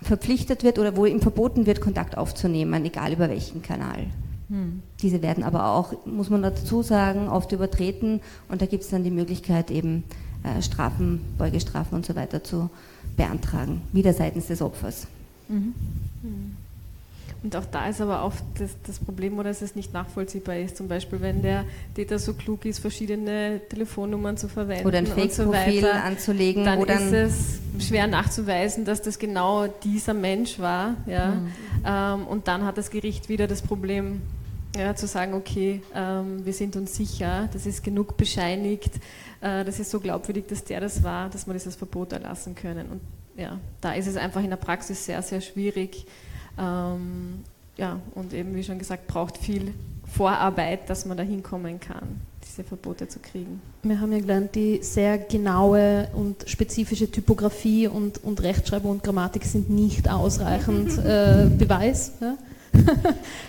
verpflichtet 0.03 0.65
wird 0.65 0.79
oder 0.79 0.97
wo 0.97 1.05
ihm 1.05 1.21
verboten 1.21 1.67
wird, 1.67 1.81
Kontakt 1.81 2.17
aufzunehmen, 2.17 2.85
egal 2.85 3.13
über 3.13 3.29
welchen 3.29 3.63
Kanal. 3.63 4.07
Hm. 4.49 4.83
Diese 5.01 5.23
werden 5.23 5.45
aber 5.45 5.67
auch, 5.67 5.95
muss 6.07 6.31
man 6.31 6.43
dazu 6.43 6.83
sagen, 6.83 7.29
oft 7.29 7.53
übertreten 7.53 8.21
und 8.49 8.63
da 8.63 8.67
gibt 8.67 8.83
es 8.83 8.91
dann 8.91 9.05
die 9.05 9.11
Möglichkeit 9.11 9.71
eben 9.71 10.05
äh, 10.43 10.63
Strafen, 10.63 11.21
Beugestrafen 11.39 11.97
und 11.97 12.07
so 12.07 12.17
weiter 12.17 12.43
zu 12.43 12.71
beantragen, 13.17 13.83
wieder 13.93 14.13
seitens 14.13 14.47
des 14.47 14.63
Opfers. 14.63 15.07
Mhm. 15.49 15.75
Mhm. 16.23 16.57
Und 17.43 17.57
auch 17.57 17.65
da 17.65 17.89
ist 17.89 18.01
aber 18.01 18.25
oft 18.25 18.45
das, 18.59 18.71
das, 18.87 18.99
Problem, 18.99 19.39
oder 19.39 19.49
dass 19.49 19.63
es 19.63 19.75
nicht 19.75 19.95
nachvollziehbar 19.95 20.57
ist. 20.57 20.77
Zum 20.77 20.89
Beispiel, 20.89 21.23
wenn 21.23 21.41
der 21.41 21.65
Täter 21.95 22.19
so 22.19 22.35
klug 22.35 22.67
ist, 22.67 22.81
verschiedene 22.81 23.61
Telefonnummern 23.69 24.37
zu 24.37 24.49
verwenden 24.49 24.87
oder 24.87 24.99
ein 24.99 25.07
Fake-Profil 25.07 25.81
so 25.81 25.89
anzulegen, 25.89 26.65
dann, 26.65 26.83
ist 26.83 27.13
es 27.13 27.87
schwer 27.87 28.07
nachzuweisen, 28.07 28.85
dass 28.85 29.01
das 29.01 29.19
genau 29.19 29.69
dieser 29.69 30.13
Mensch 30.13 30.59
war. 30.59 30.97
Ja? 31.07 31.29
Mhm. 31.29 31.49
Ähm, 31.87 32.27
und 32.27 32.47
dann 32.47 32.65
hat 32.67 32.77
das 32.77 32.91
Gericht 32.91 33.31
wieder 33.31 33.47
das 33.47 33.63
Problem, 33.63 34.21
ja, 34.77 34.95
zu 34.95 35.07
sagen, 35.07 35.35
okay, 35.35 35.83
ähm, 35.95 36.45
wir 36.45 36.53
sind 36.53 36.77
uns 36.77 36.95
sicher, 36.95 37.49
das 37.53 37.67
ist 37.67 37.83
genug 37.83 38.17
bescheinigt, 38.17 38.97
äh, 39.41 39.65
das 39.65 39.81
ist 39.81 39.91
so 39.91 39.99
glaubwürdig, 39.99 40.45
dass 40.49 40.65
der 40.65 40.81
das 40.81 41.03
war, 41.03 41.29
dass 41.31 41.47
wir 41.47 41.55
dieses 41.55 41.75
Verbot 41.75 42.13
erlassen 42.13 42.55
können. 42.55 42.87
Und 42.89 43.01
ja, 43.37 43.59
da 43.81 43.95
ist 43.95 44.07
es 44.07 44.17
einfach 44.17 44.43
in 44.43 44.51
der 44.51 44.57
Praxis 44.57 45.07
sehr, 45.07 45.23
sehr 45.23 45.41
schwierig, 45.41 46.07
ähm, 46.61 47.45
ja, 47.77 47.99
und 48.15 48.35
eben, 48.35 48.55
wie 48.55 48.63
schon 48.63 48.79
gesagt, 48.79 49.07
braucht 49.07 49.39
viel 49.39 49.73
Vorarbeit, 50.07 50.91
dass 50.91 51.07
man 51.07 51.17
da 51.17 51.23
hinkommen 51.23 51.81
kann, 51.81 52.21
diese 52.47 52.65
Verbote 52.65 53.09
zu 53.09 53.21
kriegen. 53.21 53.63
Wir 53.83 54.01
haben 54.01 54.13
ja 54.13 54.19
gelernt, 54.19 54.55
die 54.55 54.81
sehr 54.83 55.19
genaue 55.19 56.09
und 56.15 56.45
spezifische 56.47 57.11
Typografie 57.11 57.87
und, 57.87 58.23
und 58.23 58.43
Rechtschreibung 58.43 58.91
und 58.91 59.03
Grammatik 59.03 59.45
sind 59.45 59.71
nicht 59.71 60.11
ausreichend 60.11 60.99
äh, 61.05 61.49
Beweis. 61.57 62.13
Ja? 62.21 62.37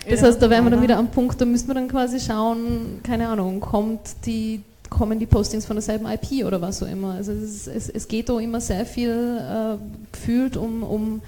das 0.08 0.22
heißt, 0.22 0.40
da 0.40 0.48
wären 0.48 0.64
wir 0.64 0.70
dann 0.70 0.82
wieder 0.82 0.98
am 0.98 1.10
Punkt, 1.10 1.40
da 1.40 1.44
müssen 1.44 1.68
wir 1.68 1.74
dann 1.74 1.88
quasi 1.88 2.20
schauen, 2.20 3.00
keine 3.02 3.28
Ahnung, 3.28 3.60
kommt 3.60 4.00
die, 4.24 4.62
kommen 4.88 5.18
die 5.18 5.26
Postings 5.26 5.66
von 5.66 5.76
derselben 5.76 6.06
IP 6.06 6.44
oder 6.46 6.60
was 6.60 6.82
auch 6.82 6.88
immer. 6.88 7.14
Also 7.14 7.32
es, 7.32 7.66
es, 7.66 7.88
es 7.88 8.08
geht 8.08 8.28
da 8.28 8.38
immer 8.38 8.60
sehr 8.60 8.86
viel 8.86 9.10
äh, 9.10 9.76
gefühlt 10.12 10.56
um, 10.56 10.82
um 10.82 11.20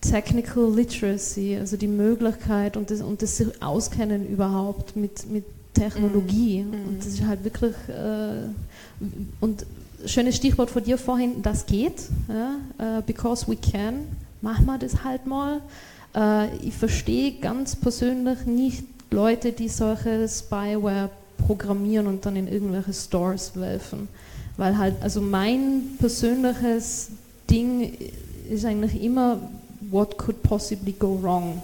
Technical 0.00 0.72
Literacy, 0.74 1.56
also 1.58 1.76
die 1.76 1.88
Möglichkeit 1.88 2.76
und 2.76 2.90
das, 2.90 3.02
und 3.02 3.20
das 3.22 3.36
sich 3.36 3.62
auskennen 3.62 4.26
überhaupt 4.26 4.96
mit, 4.96 5.30
mit 5.30 5.44
Technologie. 5.74 6.62
Mm. 6.62 6.88
Und 6.88 6.98
das 6.98 7.06
ist 7.08 7.24
halt 7.24 7.44
wirklich, 7.44 7.74
äh, 7.88 8.48
und 9.40 9.66
schönes 10.06 10.36
Stichwort 10.36 10.70
von 10.70 10.82
dir 10.82 10.98
vorhin, 10.98 11.42
das 11.42 11.66
geht, 11.66 12.02
ja? 12.28 12.98
uh, 12.98 13.02
because 13.02 13.46
we 13.46 13.56
can, 13.56 14.06
machen 14.40 14.66
wir 14.66 14.78
das 14.78 15.04
halt 15.04 15.26
mal. 15.26 15.60
Uh, 16.14 16.48
ich 16.62 16.74
verstehe 16.74 17.32
ganz 17.40 17.76
persönlich 17.76 18.44
nicht 18.46 18.84
Leute, 19.10 19.52
die 19.52 19.68
solche 19.68 20.28
Spyware 20.28 21.10
programmieren 21.46 22.06
und 22.06 22.26
dann 22.26 22.36
in 22.36 22.48
irgendwelche 22.48 22.92
Stores 22.92 23.52
werfen. 23.54 24.08
Weil 24.56 24.76
halt, 24.78 24.94
also 25.00 25.20
mein 25.20 25.82
persönliches 25.98 27.10
Ding 27.48 27.92
ist 28.48 28.64
eigentlich 28.64 29.02
immer, 29.02 29.38
what 29.90 30.16
could 30.16 30.42
possibly 30.42 30.92
go 30.92 31.18
wrong? 31.22 31.60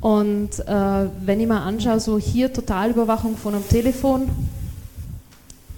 Und 0.00 0.58
äh, 0.60 1.08
wenn 1.24 1.40
ich 1.40 1.46
mal 1.46 1.62
anschaue, 1.62 2.00
so 2.00 2.18
hier 2.18 2.52
Totalüberwachung 2.52 3.36
von 3.36 3.54
einem 3.54 3.68
Telefon, 3.68 4.28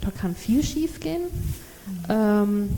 da 0.00 0.10
kann 0.10 0.34
viel 0.34 0.62
schief 0.62 1.00
gehen. 1.00 1.22
Ähm, 2.08 2.70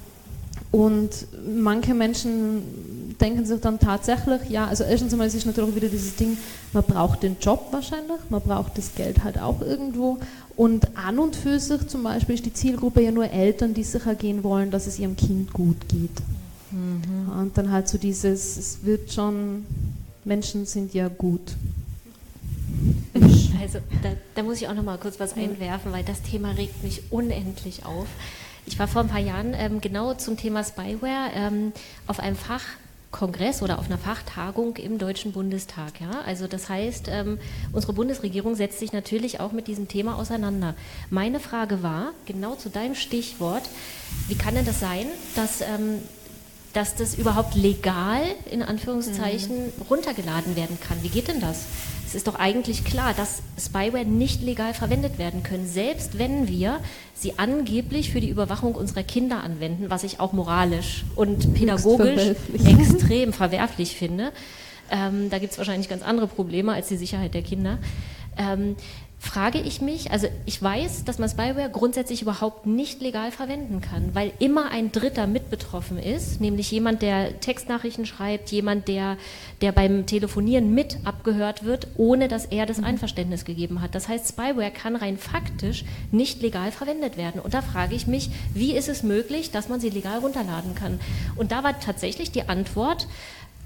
und 0.71 1.11
manche 1.47 1.95
Menschen 1.95 3.15
denken 3.21 3.47
sich 3.47 3.61
dann 3.61 3.79
tatsächlich, 3.79 4.49
ja, 4.49 4.67
also 4.67 4.83
erstens 4.83 5.13
einmal 5.13 5.29
ist 5.29 5.35
es 5.35 5.47
natürlich 5.47 5.77
wieder 5.77 5.89
dieses 5.89 6.17
Ding, 6.17 6.37
man 6.73 6.83
braucht 6.83 7.23
den 7.23 7.37
Job 7.41 7.69
wahrscheinlich, 7.71 8.19
man 8.29 8.41
braucht 8.41 8.77
das 8.77 8.95
Geld 8.95 9.23
halt 9.23 9.39
auch 9.39 9.61
irgendwo. 9.61 10.19
Und 10.57 10.89
an 10.97 11.19
und 11.19 11.37
für 11.37 11.61
sich 11.61 11.87
zum 11.87 12.03
Beispiel 12.03 12.35
ist 12.35 12.47
die 12.47 12.53
Zielgruppe 12.53 13.03
ja 13.03 13.13
nur 13.13 13.31
Eltern, 13.31 13.75
die 13.75 13.85
sicher 13.85 14.15
gehen 14.15 14.43
wollen, 14.43 14.71
dass 14.71 14.87
es 14.87 14.99
ihrem 14.99 15.17
Kind 15.17 15.53
gut 15.53 15.89
geht. 15.89 16.11
Mhm. 16.75 17.31
Und 17.41 17.57
dann 17.59 17.71
halt 17.71 17.89
so 17.89 17.99
dieses, 17.99 18.57
es 18.57 18.85
wird 18.85 19.13
schon, 19.13 19.65
Menschen 20.25 20.67
sind 20.67 20.93
ja 20.95 21.09
gut. 21.09 21.55
Also 23.61 23.79
da, 24.03 24.11
da 24.35 24.43
muss 24.43 24.61
ich 24.61 24.69
auch 24.69 24.75
noch 24.75 24.83
mal 24.83 24.99
kurz 24.99 25.19
was 25.19 25.37
einwerfen, 25.39 25.91
weil 25.91 26.05
das 26.05 26.21
Thema 26.21 26.51
regt 26.51 26.85
mich 26.85 27.11
unendlich 27.11 27.87
auf. 27.87 28.07
Ich 28.67 28.79
war 28.79 28.87
vor 28.89 29.01
ein 29.01 29.09
paar 29.09 29.21
Jahren 29.21 29.55
ähm, 29.55 29.81
genau 29.81 30.13
zum 30.13 30.37
Thema 30.37 30.63
Spyware 30.63 31.31
ähm, 31.35 31.73
auf 32.07 32.21
einem 32.21 32.37
Fachkongress 32.37 33.63
oder 33.63 33.79
auf 33.79 33.87
einer 33.87 33.97
Fachtagung 33.97 34.77
im 34.77 34.99
Deutschen 34.99 35.33
Bundestag. 35.33 35.99
Ja? 35.99 36.21
Also 36.27 36.47
das 36.47 36.69
heißt, 36.69 37.09
ähm, 37.09 37.39
unsere 37.73 37.95
Bundesregierung 37.95 38.55
setzt 38.55 38.81
sich 38.81 38.93
natürlich 38.93 39.41
auch 39.41 39.53
mit 39.53 39.67
diesem 39.67 39.89
Thema 39.89 40.17
auseinander. 40.17 40.75
Meine 41.09 41.41
Frage 41.41 41.83
war, 41.83 42.11
genau 42.27 42.57
zu 42.57 42.69
deinem 42.69 42.95
Stichwort, 42.95 43.63
wie 44.29 44.35
kann 44.35 44.55
denn 44.55 44.67
das 44.67 44.79
sein, 44.79 45.07
dass 45.37 45.63
ähm, 45.63 46.03
dass 46.75 46.97
das 46.97 47.15
überhaupt 47.15 47.55
legal 47.55 48.23
in 48.51 48.63
Anführungszeichen 48.63 49.67
mhm. 49.67 49.83
runtergeladen 49.89 50.57
werden 50.57 50.79
kann. 50.81 51.03
Wie 51.03 51.09
geht 51.09 51.29
denn 51.29 51.41
das? 51.41 51.65
Es 52.07 52.15
ist 52.15 52.27
doch 52.27 52.35
eigentlich 52.35 52.85
klar, 52.85 53.15
dass 53.15 53.43
Spyware 53.59 54.05
nicht 54.05 54.43
legal 54.43 54.75
verwendet 54.75 55.19
werden 55.19 55.43
können, 55.43 55.67
selbst 55.67 56.19
wenn 56.19 56.49
wir 56.49 56.81
sie 57.15 57.39
angeblich 57.39 58.13
für 58.13 58.21
die 58.21 58.29
Überwachung 58.29 58.75
unserer 58.75 59.03
Kinder 59.03 59.43
anwenden, 59.43 59.89
was 59.89 60.05
ich 60.05 60.21
auch 60.21 60.33
moralisch 60.33 61.05
und 61.17 61.55
pädagogisch 61.55 62.37
extrem 62.67 63.33
verwerflich 63.33 63.97
finde. 63.97 64.33
Ähm, 64.91 65.31
da 65.31 65.39
gibt 65.39 65.53
es 65.53 65.59
wahrscheinlich 65.59 65.89
ganz 65.89 66.03
andere 66.03 66.27
Probleme 66.27 66.73
als 66.73 66.89
die 66.89 66.97
Sicherheit 66.97 67.35
der 67.35 67.43
Kinder. 67.43 67.79
Ähm, 68.37 68.77
frage 69.25 69.59
ich 69.59 69.81
mich, 69.81 70.11
also 70.11 70.29
ich 70.45 70.63
weiß, 70.63 71.05
dass 71.05 71.19
man 71.19 71.29
Spyware 71.29 71.71
grundsätzlich 71.71 72.23
überhaupt 72.23 72.67
nicht 72.67 73.01
legal 73.01 73.33
verwenden 73.33 73.81
kann, 73.81 74.15
weil 74.15 74.33
immer 74.39 74.71
ein 74.71 74.93
Dritter 74.93 75.27
mit 75.27 75.51
betroffen 75.51 75.99
ist, 75.99 76.41
nämlich 76.41 76.71
jemand, 76.71 77.03
der 77.03 77.41
Textnachrichten 77.41 78.07
schreibt, 78.07 78.51
jemand, 78.53 78.87
der, 78.87 79.17
der 79.63 79.73
beim 79.73 80.07
Telefonieren 80.07 80.75
mit 80.75 80.99
abgehört 81.05 81.65
wird, 81.65 81.89
ohne 81.97 82.29
dass 82.29 82.45
er 82.45 82.67
das 82.67 82.79
mhm. 82.79 82.85
Einverständnis 82.85 83.45
gegeben 83.45 83.81
hat. 83.81 83.95
Das 83.95 84.09
heißt, 84.09 84.29
Spyware 84.29 84.71
kann 84.71 84.95
rein 84.95 85.17
faktisch 85.17 85.85
nicht 86.13 86.43
legal 86.43 86.71
verwendet 86.71 87.17
werden. 87.17 87.41
Und 87.41 87.55
da 87.55 87.63
frage 87.63 87.95
ich 87.95 88.07
mich, 88.07 88.31
wie 88.53 88.77
ist 88.77 88.89
es 88.89 89.03
möglich, 89.03 89.51
dass 89.51 89.69
man 89.69 89.81
sie 89.81 89.91
legal 89.91 90.19
runterladen 90.19 90.75
kann? 90.75 91.01
Und 91.37 91.51
da 91.51 91.65
war 91.65 91.81
tatsächlich 91.81 92.31
die 92.31 92.49
Antwort, 92.49 93.09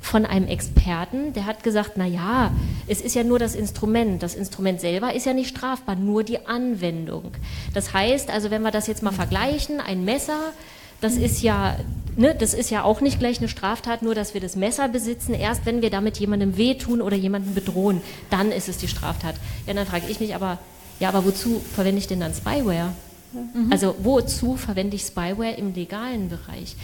von 0.01 0.25
einem 0.25 0.47
Experten, 0.47 1.33
der 1.33 1.47
hat 1.47 1.63
gesagt, 1.63 1.93
na 1.97 2.07
ja, 2.07 2.53
es 2.87 3.01
ist 3.01 3.15
ja 3.15 3.25
nur 3.25 3.39
das 3.39 3.55
Instrument. 3.55 4.23
Das 4.23 4.35
Instrument 4.35 4.81
selber 4.81 5.15
ist 5.15 5.27
ja 5.27 5.35
nicht 5.35 5.49
strafbar, 5.49 5.97
nur 5.97 6.25
die 6.25 6.47
Anwendung. 6.47 7.33
Das 7.75 7.93
heißt, 7.93 8.31
also 8.31 8.51
wenn 8.51 8.63
wir 8.63 8.71
das 8.71 8.87
jetzt 8.87 9.03
mal 9.03 9.13
vergleichen, 9.13 9.81
ein 9.81 10.05
Messer, 10.05 10.53
das 11.01 11.17
ist 11.17 11.43
ja, 11.43 11.77
ne, 12.17 12.35
das 12.35 12.55
ist 12.55 12.71
ja 12.71 12.83
auch 12.83 13.01
nicht 13.01 13.19
gleich 13.19 13.39
eine 13.39 13.49
Straftat, 13.49 14.03
nur 14.03 14.15
dass 14.15 14.35
wir 14.35 14.41
das 14.41 14.57
Messer 14.57 14.89
besitzen. 14.89 15.35
Erst 15.35 15.65
wenn 15.65 15.83
wir 15.83 15.91
damit 15.91 16.19
jemandem 16.19 16.57
wehtun 16.57 17.03
oder 17.03 17.17
jemanden 17.17 17.55
bedrohen, 17.55 18.01
dann 18.31 18.51
ist 18.51 18.69
es 18.69 18.79
die 18.79 18.89
Straftat. 18.89 19.37
Ja, 19.67 19.75
dann 19.75 19.87
frage 19.87 20.07
ich 20.09 20.21
mich 20.21 20.35
aber, 20.35 20.59
ja, 20.99 21.09
aber 21.09 21.25
wozu 21.25 21.61
verwende 21.75 21.99
ich 22.01 22.09
denn 22.09 22.21
dann 22.21 22.35
Spyware? 22.35 22.93
Mhm. 23.33 23.71
Also 23.71 23.95
wozu 23.99 24.57
verwende 24.57 24.97
ich 24.97 25.03
Spyware 25.03 25.53
im 25.53 25.75
legalen 25.75 26.29
Bereich? 26.29 26.75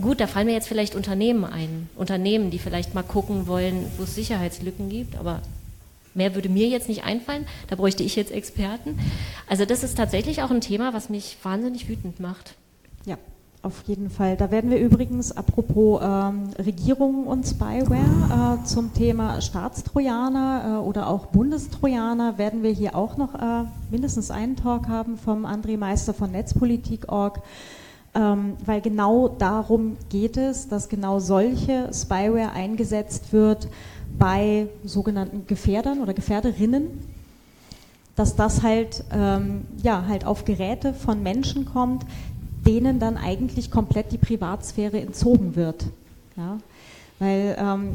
Gut, 0.00 0.20
da 0.20 0.26
fallen 0.26 0.46
mir 0.46 0.52
jetzt 0.52 0.68
vielleicht 0.68 0.94
Unternehmen 0.94 1.44
ein. 1.44 1.88
Unternehmen, 1.96 2.50
die 2.50 2.58
vielleicht 2.58 2.94
mal 2.94 3.02
gucken 3.02 3.46
wollen, 3.46 3.86
wo 3.96 4.02
es 4.02 4.14
Sicherheitslücken 4.14 4.90
gibt, 4.90 5.16
aber 5.16 5.40
mehr 6.14 6.34
würde 6.34 6.48
mir 6.50 6.68
jetzt 6.68 6.88
nicht 6.88 7.04
einfallen. 7.04 7.46
Da 7.68 7.76
bräuchte 7.76 8.02
ich 8.02 8.14
jetzt 8.14 8.30
Experten. 8.30 8.98
Also 9.48 9.64
das 9.64 9.82
ist 9.82 9.96
tatsächlich 9.96 10.42
auch 10.42 10.50
ein 10.50 10.60
Thema, 10.60 10.92
was 10.92 11.08
mich 11.08 11.38
wahnsinnig 11.42 11.88
wütend 11.88 12.20
macht. 12.20 12.56
Ja, 13.06 13.16
auf 13.62 13.84
jeden 13.86 14.10
Fall. 14.10 14.36
Da 14.36 14.50
werden 14.50 14.70
wir 14.70 14.78
übrigens, 14.78 15.32
apropos 15.32 16.00
ähm, 16.02 16.50
Regierungen 16.58 17.26
und 17.26 17.46
Spyware, 17.46 18.58
äh, 18.60 18.64
zum 18.64 18.92
Thema 18.92 19.40
Staatstrojaner 19.40 20.80
äh, 20.82 20.86
oder 20.86 21.08
auch 21.08 21.26
Bundestrojaner, 21.26 22.36
werden 22.36 22.62
wir 22.62 22.70
hier 22.70 22.94
auch 22.94 23.16
noch 23.16 23.34
äh, 23.34 23.64
mindestens 23.90 24.30
einen 24.30 24.56
Talk 24.56 24.88
haben 24.88 25.16
vom 25.16 25.46
André 25.46 25.78
Meister 25.78 26.12
von 26.12 26.32
Netzpolitik.org 26.32 27.40
ähm, 28.16 28.56
weil 28.64 28.80
genau 28.80 29.28
darum 29.28 29.96
geht 30.08 30.36
es, 30.36 30.68
dass 30.68 30.88
genau 30.88 31.18
solche 31.18 31.90
Spyware 31.92 32.52
eingesetzt 32.52 33.32
wird 33.32 33.68
bei 34.18 34.68
sogenannten 34.84 35.46
Gefährdern 35.46 36.00
oder 36.00 36.14
Gefährderinnen, 36.14 36.86
dass 38.16 38.34
das 38.34 38.62
halt, 38.62 39.04
ähm, 39.12 39.66
ja, 39.82 40.06
halt 40.08 40.24
auf 40.24 40.46
Geräte 40.46 40.94
von 40.94 41.22
Menschen 41.22 41.66
kommt, 41.66 42.06
denen 42.66 42.98
dann 42.98 43.18
eigentlich 43.18 43.70
komplett 43.70 44.10
die 44.12 44.18
Privatsphäre 44.18 44.98
entzogen 44.98 45.54
wird. 45.54 45.84
Ja? 46.36 46.58
Weil 47.18 47.56
ähm, 47.58 47.92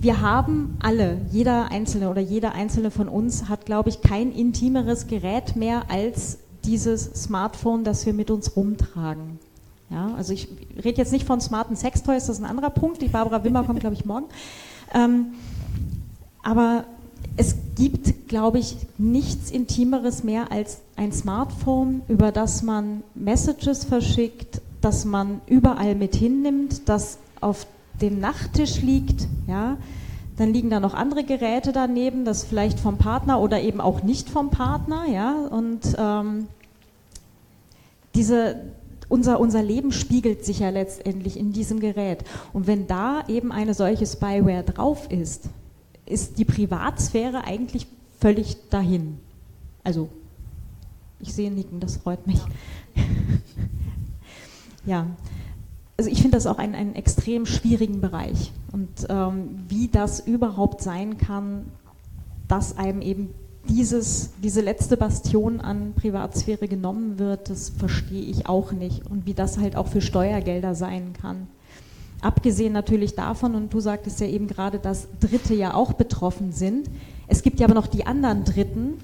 wir 0.00 0.20
haben 0.20 0.76
alle, 0.80 1.18
jeder 1.32 1.70
Einzelne 1.70 2.10
oder 2.10 2.20
jeder 2.20 2.52
Einzelne 2.52 2.90
von 2.90 3.08
uns 3.08 3.48
hat, 3.48 3.64
glaube 3.64 3.88
ich, 3.88 4.02
kein 4.02 4.30
intimeres 4.32 5.06
Gerät 5.06 5.56
mehr 5.56 5.84
als 5.88 6.38
dieses 6.64 7.04
Smartphone, 7.14 7.84
das 7.84 8.06
wir 8.06 8.12
mit 8.12 8.30
uns 8.30 8.56
rumtragen. 8.56 9.38
Ja, 9.90 10.14
also 10.16 10.32
ich 10.34 10.48
rede 10.84 10.98
jetzt 10.98 11.12
nicht 11.12 11.26
von 11.26 11.40
smarten 11.40 11.74
Sextoys, 11.74 12.26
das 12.26 12.38
ist 12.38 12.44
ein 12.44 12.50
anderer 12.50 12.70
Punkt. 12.70 13.00
Die 13.00 13.08
Barbara 13.08 13.42
Wimmer 13.42 13.64
kommt, 13.64 13.80
glaube 13.80 13.94
ich, 13.94 14.04
morgen. 14.04 14.26
Ähm, 14.92 15.32
aber 16.42 16.84
es 17.36 17.56
gibt, 17.76 18.28
glaube 18.28 18.58
ich, 18.58 18.76
nichts 18.98 19.50
Intimeres 19.50 20.24
mehr 20.24 20.52
als 20.52 20.80
ein 20.96 21.12
Smartphone, 21.12 22.02
über 22.08 22.32
das 22.32 22.62
man 22.62 23.02
Messages 23.14 23.84
verschickt, 23.84 24.60
das 24.80 25.04
man 25.04 25.40
überall 25.46 25.94
mit 25.94 26.14
hinnimmt, 26.14 26.88
das 26.88 27.18
auf 27.40 27.66
dem 28.00 28.20
Nachttisch 28.20 28.82
liegt. 28.82 29.26
Ja, 29.46 29.76
dann 30.38 30.52
liegen 30.52 30.70
da 30.70 30.78
noch 30.78 30.94
andere 30.94 31.24
Geräte 31.24 31.72
daneben, 31.72 32.24
das 32.24 32.44
vielleicht 32.44 32.78
vom 32.78 32.96
Partner 32.96 33.40
oder 33.40 33.60
eben 33.60 33.80
auch 33.80 34.04
nicht 34.04 34.30
vom 34.30 34.50
Partner. 34.50 35.04
Ja, 35.06 35.34
und 35.34 35.96
ähm, 35.98 36.46
diese, 38.14 38.56
unser, 39.08 39.40
unser 39.40 39.64
Leben 39.64 39.90
spiegelt 39.90 40.44
sich 40.44 40.60
ja 40.60 40.70
letztendlich 40.70 41.36
in 41.36 41.52
diesem 41.52 41.80
Gerät. 41.80 42.24
Und 42.52 42.68
wenn 42.68 42.86
da 42.86 43.24
eben 43.26 43.50
eine 43.50 43.74
solche 43.74 44.06
Spyware 44.06 44.62
drauf 44.62 45.10
ist, 45.10 45.48
ist 46.06 46.38
die 46.38 46.44
Privatsphäre 46.44 47.44
eigentlich 47.44 47.88
völlig 48.20 48.68
dahin. 48.70 49.18
Also, 49.82 50.08
ich 51.18 51.34
sehe 51.34 51.50
Nicken, 51.50 51.80
das 51.80 51.96
freut 51.96 52.28
mich. 52.28 52.40
ja, 54.86 55.04
also 55.98 56.10
ich 56.10 56.22
finde 56.22 56.36
das 56.36 56.46
auch 56.46 56.58
einen, 56.58 56.76
einen 56.76 56.94
extrem 56.94 57.44
schwierigen 57.44 58.00
Bereich. 58.00 58.52
Und 58.72 58.88
ähm, 59.08 59.64
wie 59.68 59.88
das 59.88 60.20
überhaupt 60.20 60.80
sein 60.80 61.18
kann, 61.18 61.66
dass 62.46 62.78
einem 62.78 63.02
eben 63.02 63.30
dieses, 63.68 64.30
diese 64.42 64.60
letzte 64.60 64.96
Bastion 64.96 65.60
an 65.60 65.94
Privatsphäre 65.94 66.68
genommen 66.68 67.18
wird, 67.18 67.50
das 67.50 67.70
verstehe 67.70 68.22
ich 68.22 68.48
auch 68.48 68.70
nicht. 68.70 69.10
Und 69.10 69.26
wie 69.26 69.34
das 69.34 69.58
halt 69.58 69.74
auch 69.74 69.88
für 69.88 70.00
Steuergelder 70.00 70.76
sein 70.76 71.14
kann. 71.20 71.48
Abgesehen 72.20 72.72
natürlich 72.72 73.16
davon, 73.16 73.56
und 73.56 73.74
du 73.74 73.80
sagtest 73.80 74.20
ja 74.20 74.28
eben 74.28 74.46
gerade, 74.46 74.78
dass 74.78 75.08
Dritte 75.18 75.54
ja 75.54 75.74
auch 75.74 75.94
betroffen 75.94 76.52
sind. 76.52 76.88
Es 77.26 77.42
gibt 77.42 77.58
ja 77.58 77.66
aber 77.66 77.74
noch 77.74 77.88
die 77.88 78.06
anderen 78.06 78.44
Dritten, 78.44 78.94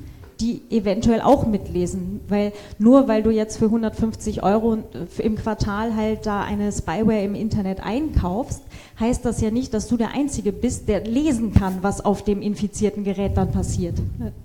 die 0.40 0.62
eventuell 0.70 1.20
auch 1.20 1.46
mitlesen, 1.46 2.20
weil 2.28 2.52
nur 2.78 3.08
weil 3.08 3.22
du 3.22 3.30
jetzt 3.30 3.58
für 3.58 3.66
150 3.66 4.42
Euro 4.42 4.78
im 5.18 5.36
Quartal 5.36 5.94
halt 5.96 6.26
da 6.26 6.42
eine 6.42 6.72
Spyware 6.72 7.22
im 7.22 7.34
Internet 7.34 7.80
einkaufst, 7.80 8.62
heißt 8.98 9.24
das 9.24 9.40
ja 9.40 9.50
nicht, 9.50 9.74
dass 9.74 9.88
du 9.88 9.96
der 9.96 10.12
Einzige 10.12 10.52
bist, 10.52 10.88
der 10.88 11.04
lesen 11.04 11.52
kann, 11.52 11.78
was 11.82 12.04
auf 12.04 12.22
dem 12.22 12.42
infizierten 12.42 13.04
Gerät 13.04 13.36
dann 13.36 13.50
passiert. 13.50 13.96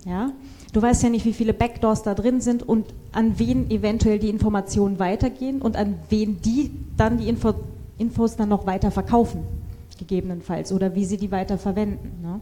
Ja? 0.05 0.31
Du 0.73 0.81
weißt 0.81 1.01
ja 1.03 1.09
nicht, 1.09 1.25
wie 1.25 1.33
viele 1.33 1.53
Backdoors 1.53 2.03
da 2.03 2.13
drin 2.13 2.41
sind 2.41 2.61
und 2.61 2.85
an 3.11 3.39
wen 3.39 3.71
eventuell 3.71 4.19
die 4.19 4.29
Informationen 4.29 4.99
weitergehen 4.99 5.61
und 5.61 5.75
an 5.75 5.95
wen 6.09 6.41
die 6.41 6.71
dann 6.97 7.17
die 7.17 7.27
Info 7.27 7.53
Infos 7.97 8.37
dann 8.37 8.47
noch 8.47 8.65
weiter 8.65 8.91
verkaufen, 8.91 9.41
gegebenenfalls, 9.97 10.71
oder 10.71 10.95
wie 10.95 11.03
sie 11.03 11.17
die 11.17 11.31
weiter 11.31 11.57
verwenden. 11.57 12.21
Ne? 12.21 12.39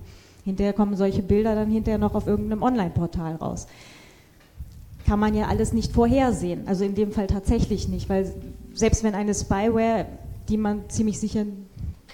Hinterher 0.47 0.71
kommen 0.71 0.95
solche 0.95 1.21
Bilder 1.21 1.55
dann 1.55 1.69
hinterher 1.69 1.97
noch 1.97 2.15
auf 2.15 2.25
irgendeinem 2.25 2.63
Online-Portal 2.63 3.35
raus. 3.35 3.67
Kann 5.05 5.19
man 5.19 5.35
ja 5.35 5.47
alles 5.47 5.73
nicht 5.73 5.91
vorhersehen, 5.91 6.69
also 6.69 6.85
in 6.85 6.95
dem 6.95 7.11
Fall 7.11 7.27
tatsächlich 7.27 7.89
nicht, 7.89 8.07
weil 8.07 8.33
selbst 8.73 9.03
wenn 9.03 9.13
eine 9.13 9.33
Spyware, 9.33 10.05
die 10.47 10.55
man 10.55 10.89
ziemlich 10.89 11.19
sicher 11.19 11.43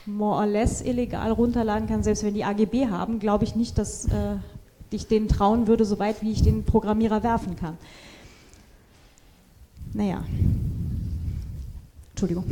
more 0.07 0.39
or 0.39 0.47
less 0.47 0.81
illegal 0.81 1.31
runterladen 1.31 1.87
kann, 1.87 2.01
selbst 2.01 2.23
wenn 2.23 2.33
die 2.33 2.43
AGB 2.43 2.87
haben, 2.87 3.19
glaube 3.19 3.43
ich 3.43 3.55
nicht, 3.55 3.77
dass 3.77 4.05
äh, 4.05 4.37
ich 4.89 5.05
denen 5.05 5.27
trauen 5.27 5.67
würde, 5.67 5.85
so 5.85 5.99
weit 5.99 6.23
wie 6.23 6.31
ich 6.31 6.41
den 6.41 6.63
Programmierer 6.63 7.21
werfen 7.21 7.55
kann. 7.55 7.77
Naja. 9.93 10.23
Entschuldigung. 12.13 12.45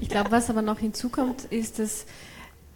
Ich 0.00 0.08
glaube, 0.08 0.30
was 0.30 0.48
aber 0.48 0.62
noch 0.62 0.78
hinzukommt, 0.78 1.44
ist, 1.50 1.78
dass 1.78 2.06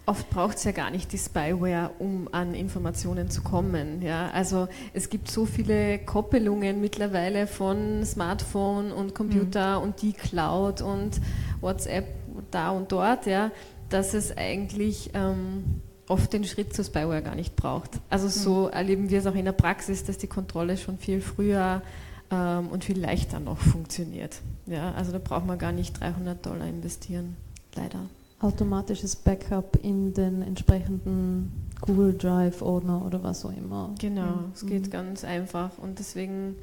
oft 0.07 0.29
braucht 0.31 0.57
es 0.57 0.65
ja 0.65 0.73
gar 0.73 0.91
nicht 0.91 1.13
die 1.13 1.19
Spyware, 1.19 1.91
um 1.99 2.29
an 2.33 2.55
Informationen 2.55 3.31
zu 3.31 3.43
kommen. 3.43 4.03
Ja? 4.03 4.31
Also 4.31 4.69
es 4.93 5.11
gibt 5.11 5.31
so 5.31 5.47
viele 5.47 5.99
Koppelungen 5.99 6.81
mittlerweile 6.81 7.47
von 7.47 8.05
Smartphone 8.05 8.93
und 8.93 9.15
Computer 9.15 9.79
mhm. 9.79 9.85
und 9.85 10.03
die 10.03 10.13
Cloud 10.13 10.83
und 10.83 11.21
WhatsApp 11.61 12.07
da 12.51 12.71
und 12.71 12.91
dort, 12.91 13.27
ja, 13.27 13.51
dass 13.91 14.15
es 14.15 14.37
eigentlich 14.37 15.11
ähm, 15.15 15.83
oft 16.09 16.33
den 16.33 16.45
Schritt 16.45 16.75
zur 16.75 16.85
Spyware 16.85 17.23
gar 17.23 17.35
nicht 17.35 17.55
braucht. 17.57 17.91
Also 18.11 18.29
so 18.29 18.67
mhm. 18.67 18.73
erleben 18.73 19.11
wir 19.11 19.19
es 19.19 19.27
auch 19.27 19.35
in 19.35 19.45
der 19.45 19.53
Praxis, 19.53 20.05
dass 20.05 20.19
die 20.19 20.27
Kontrolle 20.27 20.77
schon 20.77 20.99
viel 20.99 21.21
früher 21.21 21.83
ähm, 22.31 22.69
und 22.69 22.85
viel 22.85 22.99
leichter 22.99 23.39
noch 23.39 23.59
funktioniert. 23.59 24.41
Ja, 24.67 24.93
also 24.93 25.13
da 25.13 25.19
braucht 25.19 25.47
man 25.47 25.59
gar 25.59 25.73
nicht 25.73 26.01
300 26.01 26.45
Dollar 26.45 26.67
investieren, 26.67 27.37
leider. 27.77 28.01
Automatisches 28.43 29.17
Backup 29.17 29.79
in 29.83 30.13
den 30.13 30.43
entsprechenden 30.43 31.53
Google 31.81 32.15
Drive-Ordner 32.15 33.05
oder 33.05 33.23
was 33.23 33.45
auch 33.45 33.57
immer. 33.57 33.95
Genau, 33.99 34.27
mhm. 34.27 34.53
es 34.55 34.67
geht 34.67 34.91
ganz 34.91 35.25
einfach 35.25 35.79
und 35.79 35.99
deswegen 35.99 36.57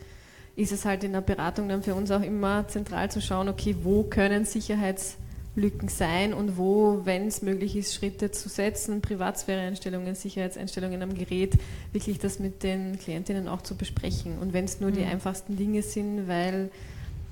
ist 0.55 0.71
es 0.71 0.85
halt 0.85 1.03
in 1.03 1.13
der 1.13 1.21
Beratung 1.21 1.69
dann 1.69 1.81
für 1.81 1.95
uns 1.95 2.11
auch 2.11 2.21
immer 2.21 2.67
zentral 2.67 3.09
zu 3.09 3.21
schauen, 3.21 3.49
okay, 3.49 3.75
wo 3.83 4.03
können 4.03 4.43
Sicherheits- 4.43 5.17
Lücken 5.55 5.89
sein 5.89 6.33
und 6.33 6.57
wo, 6.57 7.01
wenn 7.03 7.27
es 7.27 7.41
möglich 7.41 7.75
ist, 7.75 7.93
Schritte 7.93 8.31
zu 8.31 8.49
setzen, 8.49 9.01
Privatsphäreeinstellungen, 9.01 10.15
Sicherheitseinstellungen 10.15 11.01
am 11.01 11.13
Gerät, 11.13 11.57
wirklich 11.91 12.19
das 12.19 12.39
mit 12.39 12.63
den 12.63 12.97
Klientinnen 12.97 13.47
auch 13.47 13.61
zu 13.61 13.75
besprechen. 13.75 14.37
Und 14.39 14.53
wenn 14.53 14.65
es 14.65 14.79
nur 14.79 14.91
mhm. 14.91 14.95
die 14.95 15.03
einfachsten 15.03 15.57
Dinge 15.57 15.81
sind, 15.81 16.27
weil 16.27 16.71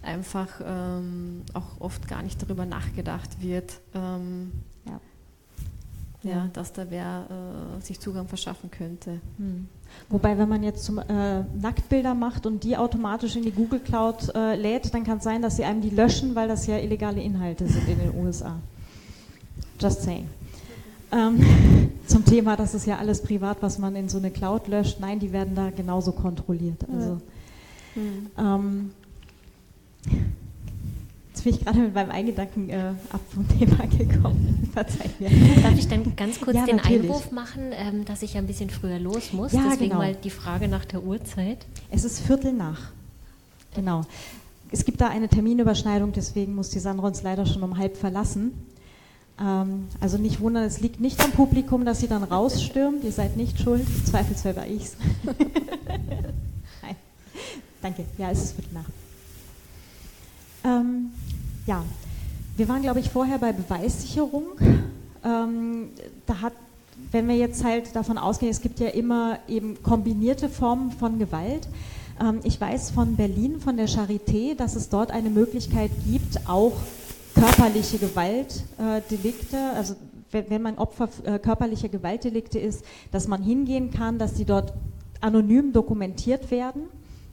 einfach 0.08 0.48
ähm, 0.66 1.44
auch 1.54 1.80
oft 1.80 2.08
gar 2.08 2.24
nicht 2.24 2.42
darüber 2.42 2.66
nachgedacht 2.66 3.42
wird, 3.42 3.80
ähm, 3.94 4.52
ja. 4.86 5.00
Ja, 6.24 6.50
dass 6.52 6.74
da 6.74 6.88
wer 6.90 7.28
äh, 7.30 7.82
sich 7.82 8.00
Zugang 8.00 8.28
verschaffen 8.28 8.72
könnte. 8.72 9.22
Mhm. 9.38 9.68
Wobei, 10.10 10.38
wenn 10.38 10.50
man 10.50 10.64
jetzt 10.64 10.84
zum, 10.84 10.98
äh, 10.98 11.44
Nacktbilder 11.62 12.16
macht 12.16 12.46
und 12.46 12.64
die 12.64 12.76
automatisch 12.76 13.36
in 13.36 13.44
die 13.44 13.52
Google 13.52 13.80
Cloud 13.80 14.34
äh, 14.36 14.56
lädt, 14.56 14.94
dann 14.94 15.04
kann 15.04 15.20
es 15.20 15.24
sein, 15.24 15.42
dass 15.42 15.58
sie 15.58 15.64
einem 15.64 15.82
die 15.82 15.90
löschen, 15.90 16.36
weil 16.36 16.48
das 16.48 16.66
ja 16.68 16.78
illegale 16.78 17.22
Inhalte 17.22 17.68
sind 17.68 17.88
in 17.88 18.00
den 18.00 18.16
USA. 18.16 18.58
Just 19.80 20.04
saying. 20.04 20.28
Ähm, 21.12 21.92
zum 22.08 22.26
Thema, 22.26 22.56
das 22.56 22.74
ist 22.74 22.86
ja 22.86 22.98
alles 22.98 23.22
privat, 23.22 23.58
was 23.62 23.78
man 23.78 23.96
in 23.96 24.10
so 24.10 24.18
eine 24.18 24.32
Cloud 24.32 24.68
löscht. 24.68 25.00
Nein, 25.00 25.20
die 25.20 25.32
werden 25.32 25.56
da 25.56 25.70
genauso 25.70 26.12
kontrolliert. 26.12 26.84
Also, 26.92 27.22
ja. 27.96 28.56
ähm, 28.56 28.92
jetzt 31.38 31.44
bin 31.44 31.54
ich 31.54 31.64
gerade 31.64 31.80
mit 31.80 31.94
meinem 31.94 32.12
Eingedanken 32.12 32.70
äh, 32.70 32.94
ab 33.12 33.22
vom 33.30 33.48
Thema 33.60 33.86
gekommen. 33.88 34.70
Verzeiht 34.74 35.20
mir. 35.20 35.30
Darf 35.62 35.78
ich 35.78 35.88
dann 35.88 36.16
ganz 36.16 36.42
kurz 36.42 36.56
ja, 36.56 36.66
den 36.66 36.78
natürlich. 36.78 37.04
Einwurf 37.04 37.32
machen, 37.32 37.72
ähm, 37.74 38.06
dass 38.06 38.22
ich 38.22 38.38
ein 38.38 38.48
bisschen 38.48 38.70
früher 38.70 39.00
los 39.00 39.34
muss? 39.34 39.52
Ja, 39.54 39.64
Deswegen 39.70 39.92
genau. 39.92 40.02
mal 40.02 40.16
die 40.16 40.30
Frage 40.30 40.68
nach 40.68 40.86
der 40.86 41.04
Uhrzeit. 41.04 41.66
Es 41.92 42.04
ist 42.04 42.20
Viertel 42.20 42.54
nach. 42.54 42.92
Genau. 43.76 44.02
Es 44.72 44.84
gibt 44.84 45.00
da 45.00 45.08
eine 45.08 45.30
Terminüberschneidung, 45.30 46.12
deswegen 46.12 46.56
muss 46.56 46.72
die 46.72 46.80
Sandra 46.80 47.08
uns 47.08 47.24
leider 47.24 47.46
schon 47.46 47.64
um 47.64 47.78
halb 47.78 47.96
verlassen. 47.98 48.52
Ähm, 49.40 49.88
also 50.00 50.18
nicht 50.18 50.40
wundern, 50.40 50.64
es 50.64 50.82
liegt 50.82 51.00
nicht 51.00 51.24
am 51.24 51.32
Publikum, 51.32 51.86
dass 51.86 52.00
sie 52.00 52.08
dann 52.08 52.24
rausstürmt. 52.24 53.04
Ihr 53.04 53.12
seid 53.12 53.38
nicht 53.38 53.60
schuld. 53.60 53.86
Zweifelsfall 54.06 54.56
war 54.56 54.68
ich's. 54.68 54.98
Nein. 55.24 56.96
Danke. 57.82 58.06
Ja, 58.18 58.32
es 58.32 58.44
ist 58.44 58.54
Viertel 58.54 58.74
nach. 58.74 59.07
Ähm, 60.64 61.12
ja, 61.66 61.84
wir 62.56 62.68
waren, 62.68 62.82
glaube 62.82 63.00
ich, 63.00 63.10
vorher 63.10 63.38
bei 63.38 63.54
Beweissicherung. 63.54 64.46
Ähm, 65.24 65.90
da 66.26 66.42
hat, 66.42 66.54
wenn 67.12 67.28
wir 67.28 67.36
jetzt 67.36 67.64
halt 67.64 67.96
davon 67.96 68.18
ausgehen, 68.18 68.52
es 68.52 68.62
gibt 68.62 68.80
ja 68.80 68.90
immer 68.90 69.40
eben 69.48 69.82
kombinierte 69.84 70.50
Formen 70.50 70.92
von 70.92 71.20
Gewalt. 71.20 71.68
Ähm, 72.20 72.40
ich 72.44 72.60
weiß 72.60 72.92
von 72.92 73.16
Berlin, 73.16 73.60
von 73.60 73.78
der 73.78 73.88
Charité, 73.88 74.56
dass 74.56 74.76
es 74.76 74.90
dort 74.90 75.12
eine 75.12 75.30
Möglichkeit 75.30 75.92
gibt, 76.06 76.48
auch 76.48 76.74
körperliche 77.36 78.00
Gewaltdelikte, 78.00 79.58
äh, 79.58 79.76
also 79.78 79.96
wenn, 80.32 80.62
man 80.62 80.78
Opfer 80.78 81.10
äh, 81.24 81.40
körperlicher 81.40 81.90
Gewaltdelikte 81.90 82.60
ist, 82.60 82.84
dass 83.12 83.28
man 83.28 83.44
hingehen 83.44 83.92
kann, 83.92 84.20
dass 84.20 84.34
die 84.34 84.46
dort 84.46 84.74
anonym 85.22 85.74
dokumentiert 85.74 86.52
werden 86.52 86.84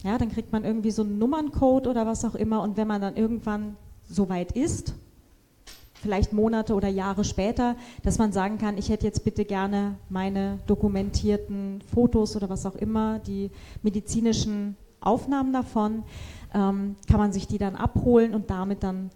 ja, 0.05 0.19
dann 0.19 0.31
kriegt 0.31 0.53
man 0.53 0.65
irgendwie 0.65 0.91
so 0.91 1.03
einen 1.03 1.19
Nummerncode 1.19 1.87
oder 1.87 2.07
was 2.07 2.25
auch 2.25 2.35
immer 2.35 2.63
und 2.63 2.77
wenn 2.77 2.87
man 2.87 3.01
dann 3.01 3.17
irgendwann 3.17 3.77
so 4.09 4.29
weit 4.29 4.53
ist, 4.53 4.95
vielleicht 5.95 6.35
Monate 6.35 6.75
oder 6.75 6.89
Jahre 6.89 7.25
später, 7.25 7.77
dass 8.03 8.19
man 8.19 8.31
sagen 8.31 8.59
kann, 8.59 8.77
ich 8.77 8.91
hätte 8.91 9.07
jetzt 9.07 9.25
bitte 9.25 9.47
gerne 9.47 9.97
meine 10.11 10.59
dokumentierten 10.67 11.81
Fotos 11.95 12.37
oder 12.37 12.51
was 12.51 12.67
auch 12.67 12.75
immer, 12.75 13.19
die 13.21 13.51
medizinischen 13.83 14.77
Aufnahmen 15.01 15.55
davon, 15.55 16.03
ähm, 16.53 16.97
kann 17.09 17.19
man 17.19 17.33
sich 17.33 17.47
die 17.47 17.57
dann 17.57 17.75
abholen 17.75 18.35
und 18.35 18.51
damit 18.51 18.83
dann 18.83 19.11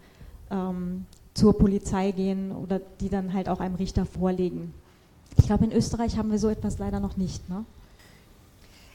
ähm, 0.50 1.04
zur 1.34 1.58
Polizei 1.58 2.10
gehen 2.12 2.50
oder 2.50 2.80
die 3.00 3.10
dann 3.10 3.34
halt 3.34 3.50
auch 3.50 3.60
einem 3.60 3.74
Richter 3.74 4.06
vorlegen. 4.06 4.72
Ich 5.36 5.44
glaube, 5.44 5.66
in 5.66 5.72
Österreich 5.72 6.16
haben 6.16 6.30
wir 6.30 6.38
so 6.38 6.48
etwas 6.48 6.78
leider 6.78 6.98
noch 7.00 7.18
nicht. 7.18 7.46
Ne? 7.50 7.66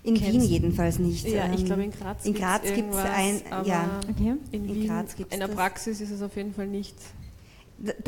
In 0.03 0.19
Wien 0.19 0.41
jedenfalls 0.41 0.99
nicht. 0.99 1.27
Ja, 1.27 1.51
ich 1.53 1.61
ähm, 1.61 1.65
glaube 1.65 1.83
in 1.83 1.91
Graz, 1.91 2.25
in 2.25 2.33
Graz 2.33 2.61
gibt 2.63 2.93
es 2.93 2.97
ein, 2.97 3.41
ja, 3.65 3.99
okay. 4.09 4.35
in, 4.51 4.65
in 4.65 4.75
Wien, 4.75 4.87
Graz 4.87 5.15
gibt's 5.15 5.33
in 5.33 5.39
der 5.39 5.47
Praxis 5.47 6.01
ist 6.01 6.11
es 6.11 6.21
auf 6.21 6.35
jeden 6.35 6.53
Fall 6.53 6.67
nicht 6.67 6.95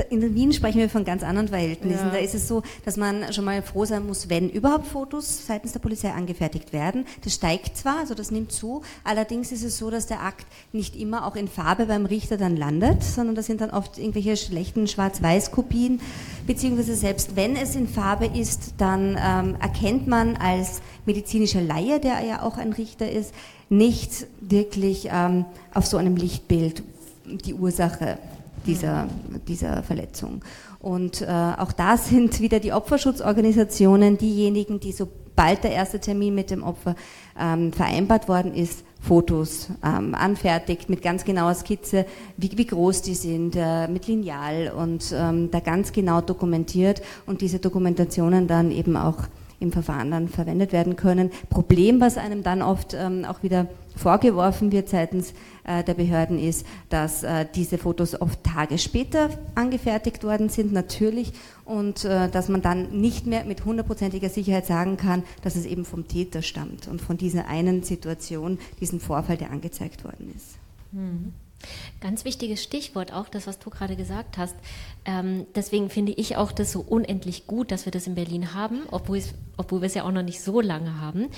in 0.10 0.36
Wien 0.36 0.54
sprechen 0.54 0.80
wir 0.80 0.90
von 0.90 1.04
ganz 1.04 1.24
anderen 1.24 1.50
Verhältnissen. 1.50 2.06
Ja. 2.06 2.12
Da 2.12 2.18
ist 2.18 2.36
es 2.36 2.48
so, 2.48 2.64
dass 2.86 2.98
man 2.98 3.34
schon 3.34 3.46
mal 3.46 3.62
froh 3.62 3.86
sein 3.86 4.06
muss, 4.06 4.30
wenn 4.30 4.50
überhaupt 4.50 4.88
Fotos 4.88 5.46
seitens 5.46 5.74
der 5.74 5.80
Polizei 5.80 6.12
angefertigt 6.12 6.72
werden. 6.72 7.06
Das 7.24 7.34
steigt 7.34 7.76
zwar, 7.76 8.00
also 8.00 8.14
das 8.14 8.32
nimmt 8.32 8.52
zu, 8.52 8.84
allerdings 9.04 9.52
ist 9.52 9.64
es 9.64 9.78
so, 9.78 9.90
dass 9.90 10.08
der 10.08 10.22
Akt 10.22 10.46
nicht 10.72 10.96
immer 10.96 11.26
auch 11.26 11.36
in 11.36 11.48
Farbe 11.48 11.88
beim 11.88 12.06
Richter 12.06 12.38
dann 12.38 12.56
landet, 12.56 13.04
sondern 13.04 13.36
das 13.36 13.48
sind 13.48 13.62
dann 13.62 13.72
oft 13.72 13.98
irgendwelche 13.98 14.38
schlechten 14.38 14.88
Schwarz-Weiß-Kopien, 14.88 16.00
beziehungsweise 16.48 16.96
selbst 16.96 17.36
wenn 17.36 17.56
es 17.56 17.76
in 17.76 17.88
Farbe 17.88 18.28
ist, 18.28 18.76
dann 18.78 19.18
ähm, 19.20 19.56
erkennt 19.60 20.08
man 20.08 20.38
als 20.38 20.82
medizinischer 21.06 21.62
Laie, 21.62 22.00
der 22.00 22.22
ja 22.22 22.42
auch 22.44 22.58
ein 22.58 22.74
Richter 22.74 23.12
ist, 23.12 23.34
nicht 23.70 24.28
wirklich 24.42 25.10
ähm, 25.12 25.46
auf 25.74 25.86
so 25.86 25.98
einem 25.98 26.16
Lichtbild 26.16 26.84
die 27.26 27.56
Ursache 27.56 28.20
dieser, 28.66 29.08
dieser 29.48 29.84
Verletzung. 29.84 30.44
Und 30.80 31.22
äh, 31.22 31.26
auch 31.26 31.72
da 31.72 31.98
sind 31.98 32.40
wieder 32.42 32.60
die 32.60 32.74
Opferschutzorganisationen 32.74 34.18
diejenigen, 34.18 34.80
die 34.80 34.92
sobald 34.92 35.64
der 35.64 35.72
erste 35.72 36.00
Termin 36.00 36.36
mit 36.36 36.52
dem 36.52 36.64
Opfer 36.64 36.96
ähm, 37.40 37.74
vereinbart 37.74 38.28
worden 38.28 38.54
ist, 38.54 38.84
Fotos 39.02 39.70
ähm, 39.84 40.16
anfertigt 40.16 40.90
mit 40.90 41.02
ganz 41.02 41.26
genauer 41.26 41.54
Skizze, 41.54 42.06
wie, 42.38 42.58
wie 42.58 42.66
groß 42.66 43.04
die 43.04 43.14
sind, 43.14 43.56
äh, 43.56 43.88
mit 43.88 44.08
Lineal 44.08 44.74
und 44.76 45.14
ähm, 45.16 45.52
da 45.52 45.60
ganz 45.60 45.92
genau 45.92 46.22
dokumentiert 46.22 47.02
und 47.28 47.42
diese 47.42 47.60
Dokumentationen 47.60 48.48
dann 48.48 48.72
eben 48.72 48.98
auch 48.98 49.18
im 49.60 49.72
Verfahren 49.72 50.12
dann 50.12 50.28
verwendet 50.28 50.74
werden 50.74 50.96
können. 50.96 51.32
Problem, 51.50 52.02
was 52.02 52.18
einem 52.18 52.44
dann 52.44 52.62
oft 52.62 52.94
ähm, 52.94 53.26
auch 53.26 53.44
wieder 53.44 53.68
vorgeworfen 53.96 54.72
wird 54.72 54.90
seitens 54.90 55.34
der 55.66 55.94
Behörden 55.96 56.40
ist, 56.40 56.66
dass 56.90 57.24
äh, 57.24 57.46
diese 57.54 57.78
Fotos 57.78 58.20
oft 58.20 58.44
Tage 58.44 58.78
später 58.78 59.30
angefertigt 59.56 60.24
worden 60.24 60.50
sind, 60.50 60.72
natürlich, 60.72 61.34
und 61.66 62.06
äh, 62.06 62.30
dass 62.30 62.50
man 62.50 62.62
dann 62.62 63.00
nicht 63.00 63.26
mehr 63.26 63.46
mit 63.46 63.66
hundertprozentiger 63.66 64.30
Sicherheit 64.30 64.68
sagen 64.68 64.98
kann, 64.98 65.24
dass 65.42 65.56
es 65.56 65.66
eben 65.66 65.84
vom 65.84 66.08
Täter 66.08 66.42
stammt 66.42 66.88
und 66.88 67.02
von 67.02 67.18
dieser 67.18 67.48
einen 67.48 67.84
Situation, 67.84 68.60
diesem 68.80 69.00
Vorfall, 69.00 69.38
der 69.38 69.52
angezeigt 69.52 70.04
worden 70.04 70.32
ist. 70.36 70.58
Mhm. 70.92 71.34
Ganz 72.00 72.26
wichtiges 72.26 72.62
Stichwort 72.64 73.12
auch, 73.14 73.28
das, 73.28 73.48
was 73.48 73.58
du 73.58 73.70
gerade 73.70 73.96
gesagt 73.96 74.38
hast. 74.38 74.56
Ähm, 75.06 75.48
deswegen 75.56 75.90
finde 75.90 76.12
ich 76.12 76.36
auch 76.38 76.52
das 76.52 76.72
so 76.72 76.82
unendlich 76.82 77.48
gut, 77.48 77.72
dass 77.72 77.86
wir 77.86 77.92
das 77.92 78.06
in 78.06 78.14
Berlin 78.14 78.54
haben, 78.54 78.84
obwohl, 78.92 79.22
obwohl 79.58 79.82
wir 79.82 79.88
es 79.88 79.96
ja 79.96 80.04
auch 80.04 80.12
noch 80.12 80.22
nicht 80.22 80.42
so 80.42 80.62
lange 80.62 81.00
haben 81.00 81.30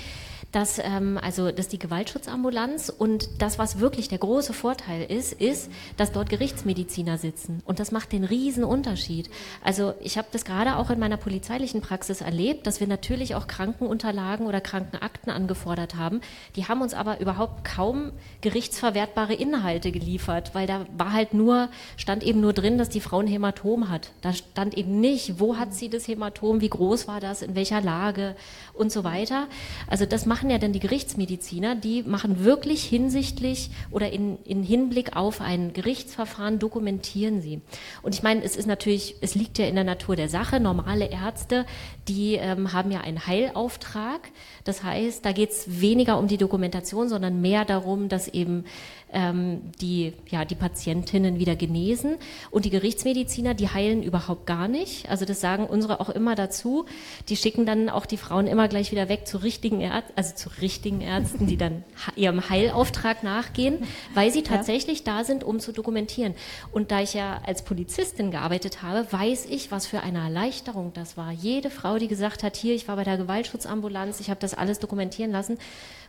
dass 0.52 0.78
ähm, 0.78 1.18
also 1.20 1.52
dass 1.52 1.68
die 1.68 1.78
Gewaltschutzambulanz 1.78 2.88
und 2.88 3.28
das, 3.38 3.58
was 3.58 3.80
wirklich 3.80 4.08
der 4.08 4.18
große 4.18 4.52
Vorteil 4.52 5.02
ist, 5.10 5.32
ist, 5.34 5.70
dass 5.96 6.12
dort 6.12 6.30
Gerichtsmediziner 6.30 7.18
sitzen 7.18 7.62
und 7.66 7.80
das 7.80 7.92
macht 7.92 8.12
den 8.12 8.24
riesen 8.24 8.64
Unterschied. 8.64 9.28
Also 9.62 9.94
ich 10.00 10.16
habe 10.16 10.28
das 10.32 10.44
gerade 10.44 10.76
auch 10.76 10.90
in 10.90 10.98
meiner 10.98 11.18
polizeilichen 11.18 11.80
Praxis 11.82 12.20
erlebt, 12.20 12.66
dass 12.66 12.80
wir 12.80 12.86
natürlich 12.86 13.34
auch 13.34 13.46
Krankenunterlagen 13.46 14.46
oder 14.46 14.60
Krankenakten 14.60 15.30
angefordert 15.30 15.96
haben. 15.96 16.20
Die 16.56 16.66
haben 16.66 16.80
uns 16.80 16.94
aber 16.94 17.20
überhaupt 17.20 17.64
kaum 17.64 18.12
gerichtsverwertbare 18.40 19.34
Inhalte 19.34 19.92
geliefert, 19.92 20.54
weil 20.54 20.66
da 20.66 20.86
war 20.96 21.12
halt 21.12 21.34
nur 21.34 21.68
stand 21.96 22.22
eben 22.24 22.40
nur 22.40 22.52
drin, 22.52 22.78
dass 22.78 22.88
die 22.88 23.00
Frau 23.00 23.18
ein 23.18 23.26
Hämatom 23.26 23.90
hat. 23.90 24.12
Da 24.22 24.32
stand 24.32 24.76
eben 24.76 25.00
nicht, 25.00 25.38
wo 25.38 25.56
hat 25.56 25.74
sie 25.74 25.90
das 25.90 26.08
Hämatom, 26.08 26.60
wie 26.60 26.70
groß 26.70 27.06
war 27.06 27.20
das, 27.20 27.42
in 27.42 27.54
welcher 27.54 27.80
Lage 27.80 28.34
und 28.78 28.92
so 28.92 29.04
weiter. 29.04 29.46
Also 29.86 30.06
das 30.06 30.26
machen 30.26 30.50
ja 30.50 30.58
denn 30.58 30.72
die 30.72 30.80
Gerichtsmediziner? 30.80 31.74
Die 31.74 32.02
machen 32.02 32.44
wirklich 32.44 32.84
hinsichtlich 32.84 33.70
oder 33.90 34.12
in, 34.12 34.38
in 34.44 34.62
Hinblick 34.62 35.16
auf 35.16 35.40
ein 35.40 35.72
Gerichtsverfahren 35.72 36.58
dokumentieren 36.58 37.40
sie. 37.40 37.60
Und 38.02 38.14
ich 38.14 38.22
meine, 38.22 38.42
es 38.42 38.56
ist 38.56 38.66
natürlich, 38.66 39.16
es 39.20 39.34
liegt 39.34 39.58
ja 39.58 39.66
in 39.66 39.74
der 39.74 39.84
Natur 39.84 40.16
der 40.16 40.28
Sache. 40.28 40.60
Normale 40.60 41.10
Ärzte, 41.10 41.66
die 42.08 42.34
ähm, 42.34 42.72
haben 42.72 42.90
ja 42.90 43.00
einen 43.00 43.26
Heilauftrag. 43.26 44.30
Das 44.64 44.82
heißt, 44.82 45.24
da 45.24 45.32
geht 45.32 45.50
es 45.50 45.80
weniger 45.80 46.18
um 46.18 46.28
die 46.28 46.38
Dokumentation, 46.38 47.08
sondern 47.08 47.40
mehr 47.40 47.64
darum, 47.64 48.08
dass 48.08 48.28
eben 48.28 48.64
ähm, 49.12 49.72
die, 49.80 50.12
ja, 50.28 50.44
die 50.44 50.54
Patientinnen 50.54 51.38
wieder 51.38 51.56
genesen. 51.56 52.16
Und 52.50 52.64
die 52.64 52.70
Gerichtsmediziner, 52.70 53.54
die 53.54 53.68
heilen 53.68 54.02
überhaupt 54.02 54.46
gar 54.46 54.68
nicht. 54.68 55.08
Also 55.08 55.24
das 55.24 55.40
sagen 55.40 55.66
unsere 55.66 56.00
auch 56.00 56.10
immer 56.10 56.34
dazu. 56.34 56.86
Die 57.28 57.36
schicken 57.36 57.66
dann 57.66 57.88
auch 57.88 58.06
die 58.06 58.16
Frauen 58.16 58.46
immer 58.46 58.67
gleich 58.68 58.92
wieder 58.92 59.08
weg 59.08 59.26
zu 59.26 59.38
richtigen 59.38 59.80
Ärzten, 59.80 60.12
also 60.16 60.34
zu 60.34 60.50
richtigen 60.60 61.00
Ärzten, 61.00 61.46
die 61.46 61.56
dann 61.56 61.84
ihrem 62.16 62.48
Heilauftrag 62.48 63.22
nachgehen, 63.22 63.78
weil 64.14 64.30
sie 64.30 64.42
tatsächlich 64.42 65.00
ja. 65.00 65.16
da 65.16 65.24
sind, 65.24 65.44
um 65.44 65.60
zu 65.60 65.72
dokumentieren. 65.72 66.34
Und 66.72 66.90
da 66.90 67.00
ich 67.00 67.14
ja 67.14 67.40
als 67.44 67.62
Polizistin 67.62 68.30
gearbeitet 68.30 68.82
habe, 68.82 69.06
weiß 69.10 69.46
ich, 69.46 69.70
was 69.70 69.86
für 69.86 70.00
eine 70.00 70.18
Erleichterung 70.18 70.92
das 70.92 71.16
war. 71.16 71.32
Jede 71.32 71.70
Frau, 71.70 71.98
die 71.98 72.08
gesagt 72.08 72.42
hat, 72.42 72.56
hier, 72.56 72.74
ich 72.74 72.88
war 72.88 72.96
bei 72.96 73.04
der 73.04 73.16
Gewaltschutzambulanz, 73.16 74.20
ich 74.20 74.30
habe 74.30 74.40
das 74.40 74.54
alles 74.54 74.78
dokumentieren 74.78 75.32
lassen, 75.32 75.58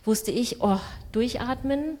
wusste 0.04 0.30
ich, 0.30 0.60
oh, 0.60 0.78
durchatmen, 1.12 1.98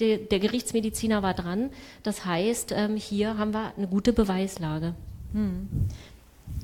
der, 0.00 0.18
der 0.18 0.38
Gerichtsmediziner 0.40 1.22
war 1.22 1.34
dran. 1.34 1.70
Das 2.02 2.24
heißt, 2.24 2.72
ähm, 2.76 2.96
hier 2.96 3.38
haben 3.38 3.54
wir 3.54 3.72
eine 3.76 3.86
gute 3.86 4.12
Beweislage. 4.12 4.94
Hm. 5.32 5.68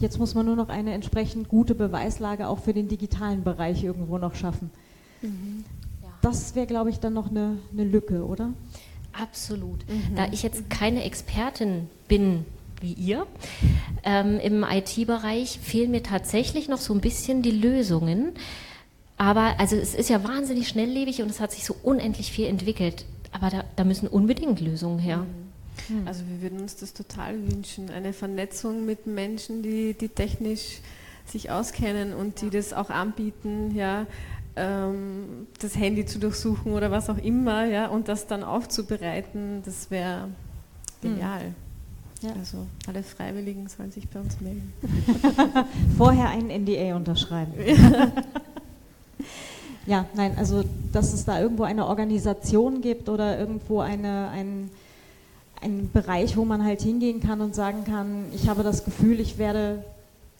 Jetzt 0.01 0.19
muss 0.19 0.35
man 0.35 0.47
nur 0.47 0.57
noch 0.57 0.71
eine 0.71 0.95
entsprechend 0.95 1.49
gute 1.49 1.75
Beweislage 1.75 2.49
auch 2.49 2.59
für 2.59 2.73
den 2.73 2.89
digitalen 2.89 3.45
Bereich 3.45 3.85
irgendwo 3.85 4.17
noch 4.17 4.35
schaffen. 4.35 4.71
Mhm. 5.21 5.65
Ja. 6.03 6.09
Das 6.23 6.55
wäre, 6.55 6.67
glaube 6.67 6.89
ich, 6.89 7.01
dann 7.01 7.13
noch 7.13 7.31
eine, 7.31 7.59
eine 7.73 7.85
Lücke, 7.85 8.25
oder? 8.25 8.55
Absolut. 9.13 9.87
Mhm. 9.89 10.17
Da 10.17 10.29
ich 10.33 10.43
jetzt 10.43 10.71
keine 10.71 11.05
Expertin 11.05 11.89
bin, 12.09 12.47
wie 12.81 12.95
ihr, 12.95 13.27
ähm, 14.05 14.39
im 14.41 14.65
IT-Bereich 14.65 15.59
fehlen 15.61 15.91
mir 15.91 16.03
tatsächlich 16.03 16.69
noch 16.69 16.79
so 16.79 16.95
ein 16.95 17.01
bisschen 17.01 17.43
die 17.43 17.51
Lösungen. 17.51 18.33
Aber 19.19 19.61
also 19.61 19.77
es 19.77 19.95
ist 19.95 20.09
ja 20.09 20.25
wahnsinnig 20.25 20.69
schnelllebig 20.69 21.21
und 21.21 21.29
es 21.31 21.41
hat 21.41 21.53
sich 21.53 21.67
so 21.67 21.77
unendlich 21.83 22.33
viel 22.33 22.47
entwickelt. 22.47 23.05
Aber 23.33 23.51
da, 23.51 23.65
da 23.77 23.85
müssen 23.85 24.09
unbedingt 24.09 24.61
Lösungen 24.61 24.99
her. 24.99 25.19
Mhm. 25.19 25.50
Hm. 25.91 26.07
Also 26.07 26.23
wir 26.29 26.41
würden 26.43 26.61
uns 26.61 26.77
das 26.77 26.93
total 26.93 27.37
wünschen, 27.51 27.91
eine 27.91 28.13
Vernetzung 28.13 28.87
mit 28.87 29.07
Menschen, 29.07 29.63
die, 29.63 29.95
die 29.95 30.09
technisch 30.09 30.81
sich 31.27 31.51
auskennen 31.51 32.15
und 32.15 32.41
die 32.41 32.51
das 32.51 32.73
auch 32.73 32.91
anbieten, 32.91 33.75
ja, 33.75 34.07
ähm, 34.57 35.47
das 35.61 35.77
Handy 35.77 36.07
zu 36.07 36.19
durchsuchen 36.19 36.73
oder 36.73 36.91
was 36.91 37.11
auch 37.11 37.19
immer, 37.19 37.65
ja, 37.67 37.87
und 37.87 38.09
das 38.09 38.27
dann 38.27 38.43
aufzubereiten, 38.43 39.63
das 39.65 39.91
wäre 39.91 40.29
genial. 41.03 41.43
Ja. 42.21 42.33
Also 42.39 42.67
alle 42.87 43.03
Freiwilligen 43.03 43.69
sollen 43.69 43.91
sich 43.93 44.09
bei 44.09 44.21
uns 44.21 44.41
melden. 44.41 44.73
Vorher 45.97 46.29
einen 46.29 46.51
NDA 46.65 46.95
unterschreiben. 46.95 47.55
ja, 49.87 50.05
nein, 50.15 50.35
also 50.37 50.63
dass 50.93 51.15
es 51.15 51.25
da 51.25 51.41
irgendwo 51.41 51.63
eine 51.63 51.87
Organisation 51.87 52.83
gibt 52.83 53.09
oder 53.09 53.39
irgendwo 53.39 53.81
eine, 53.81 54.29
ein, 54.29 54.71
einen 55.61 55.91
Bereich, 55.93 56.37
wo 56.37 56.45
man 56.45 56.65
halt 56.65 56.81
hingehen 56.83 57.21
kann 57.21 57.41
und 57.41 57.55
sagen 57.55 57.85
kann, 57.85 58.25
ich 58.35 58.49
habe 58.49 58.63
das 58.63 58.85
Gefühl, 58.85 59.21
ich 59.21 59.39
werde 59.39 59.85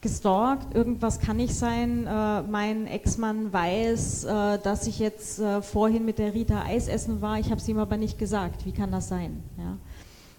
gestalkt, 0.01 0.75
irgendwas 0.75 1.19
kann 1.19 1.37
nicht 1.37 1.53
sein, 1.53 2.07
äh, 2.07 2.41
mein 2.41 2.87
Ex-Mann 2.87 3.53
weiß, 3.53 4.23
äh, 4.23 4.57
dass 4.57 4.87
ich 4.87 4.97
jetzt 4.97 5.39
äh, 5.39 5.61
vorhin 5.61 6.05
mit 6.05 6.17
der 6.17 6.33
Rita 6.33 6.63
Eis 6.63 6.87
essen 6.87 7.21
war, 7.21 7.39
ich 7.39 7.51
habe 7.51 7.61
es 7.61 7.69
ihm 7.69 7.77
aber 7.77 7.97
nicht 7.97 8.17
gesagt, 8.17 8.65
wie 8.65 8.71
kann 8.71 8.91
das 8.91 9.09
sein? 9.09 9.43
Ja? 9.57 9.77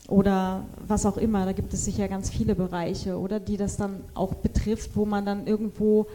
Oder 0.09 0.65
was 0.87 1.07
auch 1.07 1.17
immer, 1.17 1.45
da 1.45 1.53
gibt 1.53 1.73
es 1.73 1.85
sicher 1.85 2.09
ganz 2.09 2.29
viele 2.29 2.57
Bereiche, 2.57 3.17
oder 3.17 3.39
die 3.39 3.57
das 3.57 3.77
dann 3.77 4.03
auch 4.15 4.35
betrifft, 4.35 4.97
wo 4.97 5.07
man 5.07 5.25
dann 5.25 5.47
irgendwo 5.47 6.07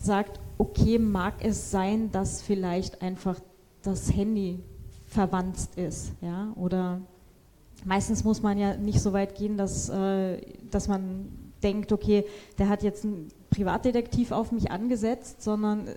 sagt, 0.00 0.40
okay, 0.58 0.98
mag 0.98 1.34
es 1.44 1.70
sein, 1.70 2.10
dass 2.10 2.42
vielleicht 2.42 3.00
einfach 3.00 3.36
das 3.82 4.12
Handy 4.12 4.58
verwandt 5.06 5.56
ist, 5.76 6.12
ja, 6.20 6.48
oder 6.56 7.00
meistens 7.86 8.24
muss 8.24 8.42
man 8.42 8.58
ja 8.58 8.76
nicht 8.76 9.00
so 9.00 9.12
weit 9.12 9.36
gehen, 9.36 9.56
dass, 9.56 9.88
äh, 9.88 10.38
dass 10.70 10.88
man 10.88 11.28
denkt, 11.62 11.92
okay, 11.92 12.24
der 12.58 12.68
hat 12.68 12.82
jetzt 12.82 13.04
einen 13.04 13.28
Privatdetektiv 13.50 14.32
auf 14.32 14.52
mich 14.52 14.70
angesetzt, 14.70 15.42
sondern 15.42 15.88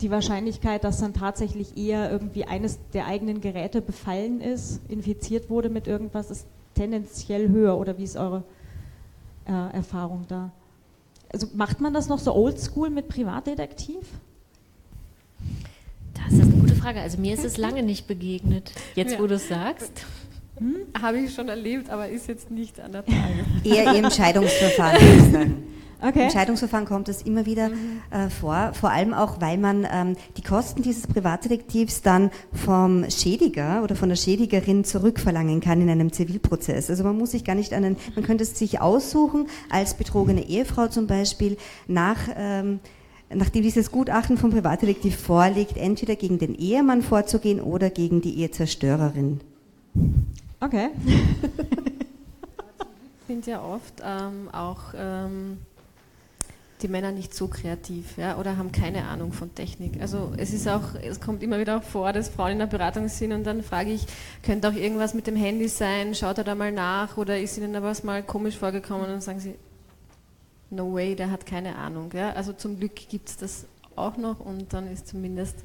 die 0.00 0.10
Wahrscheinlichkeit, 0.10 0.84
dass 0.84 0.98
dann 1.00 1.12
tatsächlich 1.14 1.76
eher 1.76 2.10
irgendwie 2.10 2.44
eines 2.44 2.78
der 2.92 3.06
eigenen 3.06 3.40
Geräte 3.40 3.82
befallen 3.82 4.40
ist, 4.40 4.80
infiziert 4.88 5.50
wurde 5.50 5.68
mit 5.68 5.86
irgendwas, 5.86 6.30
ist 6.30 6.46
tendenziell 6.74 7.48
höher. 7.48 7.78
Oder 7.78 7.98
wie 7.98 8.04
ist 8.04 8.16
eure 8.16 8.42
äh, 9.46 9.52
Erfahrung 9.74 10.24
da? 10.28 10.50
Also 11.32 11.46
macht 11.54 11.80
man 11.80 11.92
das 11.94 12.08
noch 12.08 12.18
so 12.18 12.34
oldschool 12.34 12.90
mit 12.90 13.08
Privatdetektiv? 13.08 14.06
Das 16.14 16.32
ist 16.32 16.42
eine 16.42 16.52
gute 16.52 16.74
Frage. 16.74 17.00
Also 17.00 17.18
mir 17.18 17.34
ist 17.34 17.44
es 17.44 17.56
lange 17.56 17.82
nicht 17.82 18.06
begegnet. 18.06 18.72
Jetzt, 18.94 19.12
Ja. 19.14 19.20
wo 19.20 19.26
du 19.26 19.34
es 19.34 19.48
sagst. 19.48 20.04
Hm? 20.62 21.02
Habe 21.02 21.18
ich 21.18 21.34
schon 21.34 21.48
erlebt, 21.48 21.90
aber 21.90 22.08
ist 22.08 22.28
jetzt 22.28 22.50
nicht 22.50 22.78
an 22.80 22.92
der 22.92 23.04
Tage. 23.04 23.44
Eher 23.64 23.94
im 23.94 24.08
Scheidungsverfahren. 24.10 25.64
Okay. 26.04 26.24
Im 26.24 26.30
Scheidungsverfahren 26.30 26.84
kommt 26.84 27.08
es 27.08 27.22
immer 27.22 27.46
wieder 27.46 27.70
äh, 28.10 28.28
vor, 28.28 28.72
vor 28.72 28.90
allem 28.90 29.14
auch, 29.14 29.40
weil 29.40 29.56
man 29.56 29.86
ähm, 29.88 30.16
die 30.36 30.42
Kosten 30.42 30.82
dieses 30.82 31.06
Privatdetektivs 31.06 32.02
dann 32.02 32.32
vom 32.52 33.08
Schädiger 33.08 33.84
oder 33.84 33.94
von 33.94 34.08
der 34.08 34.16
Schädigerin 34.16 34.82
zurückverlangen 34.82 35.60
kann 35.60 35.80
in 35.80 35.88
einem 35.88 36.12
Zivilprozess. 36.12 36.90
Also 36.90 37.04
man 37.04 37.16
muss 37.16 37.30
sich 37.30 37.44
gar 37.44 37.54
nicht 37.54 37.72
einen, 37.72 37.96
man 38.16 38.24
könnte 38.24 38.42
es 38.42 38.58
sich 38.58 38.80
aussuchen, 38.80 39.46
als 39.70 39.94
betrogene 39.94 40.44
Ehefrau 40.48 40.88
zum 40.88 41.06
Beispiel, 41.06 41.56
nach, 41.86 42.18
ähm, 42.36 42.80
nachdem 43.32 43.62
dieses 43.62 43.92
Gutachten 43.92 44.38
vom 44.38 44.50
Privatdetektiv 44.50 45.16
vorliegt, 45.16 45.76
entweder 45.76 46.16
gegen 46.16 46.40
den 46.40 46.56
Ehemann 46.56 47.02
vorzugehen 47.02 47.60
oder 47.60 47.90
gegen 47.90 48.20
die 48.22 48.40
Ehezerstörerin. 48.40 49.40
Okay. 50.62 50.90
sind 53.26 53.46
ja 53.46 53.60
oft 53.64 54.00
ähm, 54.04 54.48
auch 54.52 54.94
ähm, 54.94 55.58
die 56.82 56.88
Männer 56.88 57.10
nicht 57.10 57.34
so 57.34 57.48
kreativ 57.48 58.16
ja, 58.16 58.38
oder 58.38 58.56
haben 58.56 58.70
keine 58.70 59.06
Ahnung 59.06 59.32
von 59.32 59.52
Technik. 59.56 60.00
Also 60.00 60.32
es 60.36 60.52
ist 60.52 60.68
auch, 60.68 60.94
es 61.02 61.20
kommt 61.20 61.42
immer 61.42 61.58
wieder 61.58 61.78
auch 61.78 61.82
vor, 61.82 62.12
dass 62.12 62.28
Frauen 62.28 62.52
in 62.52 62.58
der 62.60 62.66
Beratung 62.66 63.08
sind 63.08 63.32
und 63.32 63.42
dann 63.42 63.64
frage 63.64 63.90
ich, 63.90 64.06
könnte 64.44 64.68
auch 64.68 64.74
irgendwas 64.74 65.14
mit 65.14 65.26
dem 65.26 65.34
Handy 65.34 65.66
sein, 65.66 66.14
schaut 66.14 66.38
er 66.38 66.44
da 66.44 66.54
mal 66.54 66.70
nach 66.70 67.16
oder 67.16 67.40
ist 67.40 67.58
Ihnen 67.58 67.72
da 67.72 67.82
was 67.82 68.04
mal 68.04 68.22
komisch 68.22 68.56
vorgekommen 68.56 69.06
und 69.06 69.10
dann 69.10 69.20
sagen 69.20 69.40
sie, 69.40 69.56
no 70.70 70.94
way, 70.94 71.16
der 71.16 71.32
hat 71.32 71.44
keine 71.44 71.74
Ahnung. 71.74 72.10
Ja. 72.14 72.34
Also 72.34 72.52
zum 72.52 72.78
Glück 72.78 72.94
gibt 72.94 73.28
es 73.30 73.36
das 73.36 73.66
auch 73.96 74.16
noch 74.16 74.38
und 74.38 74.72
dann 74.72 74.86
ist 74.92 75.08
zumindest 75.08 75.56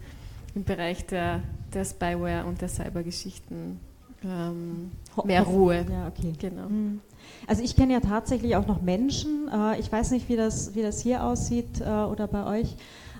im 0.56 0.64
Bereich 0.64 1.06
der, 1.06 1.44
der 1.72 1.86
Spyware 1.86 2.46
und 2.46 2.62
der 2.62 2.70
Cybergeschichten 2.70 3.80
ähm, 4.24 4.92
mehr 5.24 5.44
Ruhe. 5.44 5.86
Ja, 5.90 6.08
okay. 6.08 6.34
Genau. 6.40 6.66
Hm. 6.68 7.00
Also 7.46 7.64
ich 7.64 7.76
kenne 7.76 7.94
ja 7.94 8.00
tatsächlich 8.00 8.56
auch 8.56 8.68
noch 8.68 8.82
Menschen, 8.82 9.48
äh, 9.54 9.80
ich 9.80 9.92
weiß 9.92 10.12
nicht, 10.12 10.30
wie 10.30 10.36
das, 10.36 10.76
wie 10.76 10.82
das 10.82 11.00
hier 11.02 11.24
aussieht 11.24 11.82
äh, 11.82 11.84
oder 11.86 12.28
bei 12.28 12.46
euch, 12.60 12.76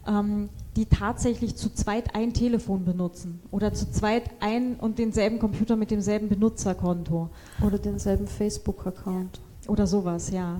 ähm, 0.08 0.50
die 0.76 0.86
tatsächlich 0.86 1.56
zu 1.56 1.74
zweit 1.74 2.16
ein 2.16 2.34
Telefon 2.34 2.86
benutzen 2.86 3.42
oder 3.52 3.74
zu 3.74 3.90
zweit 3.92 4.24
ein 4.40 4.76
und 4.76 5.00
denselben 5.00 5.40
Computer 5.40 5.76
mit 5.76 5.92
demselben 5.92 6.30
Benutzerkonto 6.30 7.30
Oder 7.66 7.78
denselben 7.80 8.28
Facebook-Account. 8.28 9.40
oder 9.68 9.88
sowas, 9.88 10.30
ja. 10.32 10.60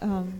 Ähm, 0.00 0.32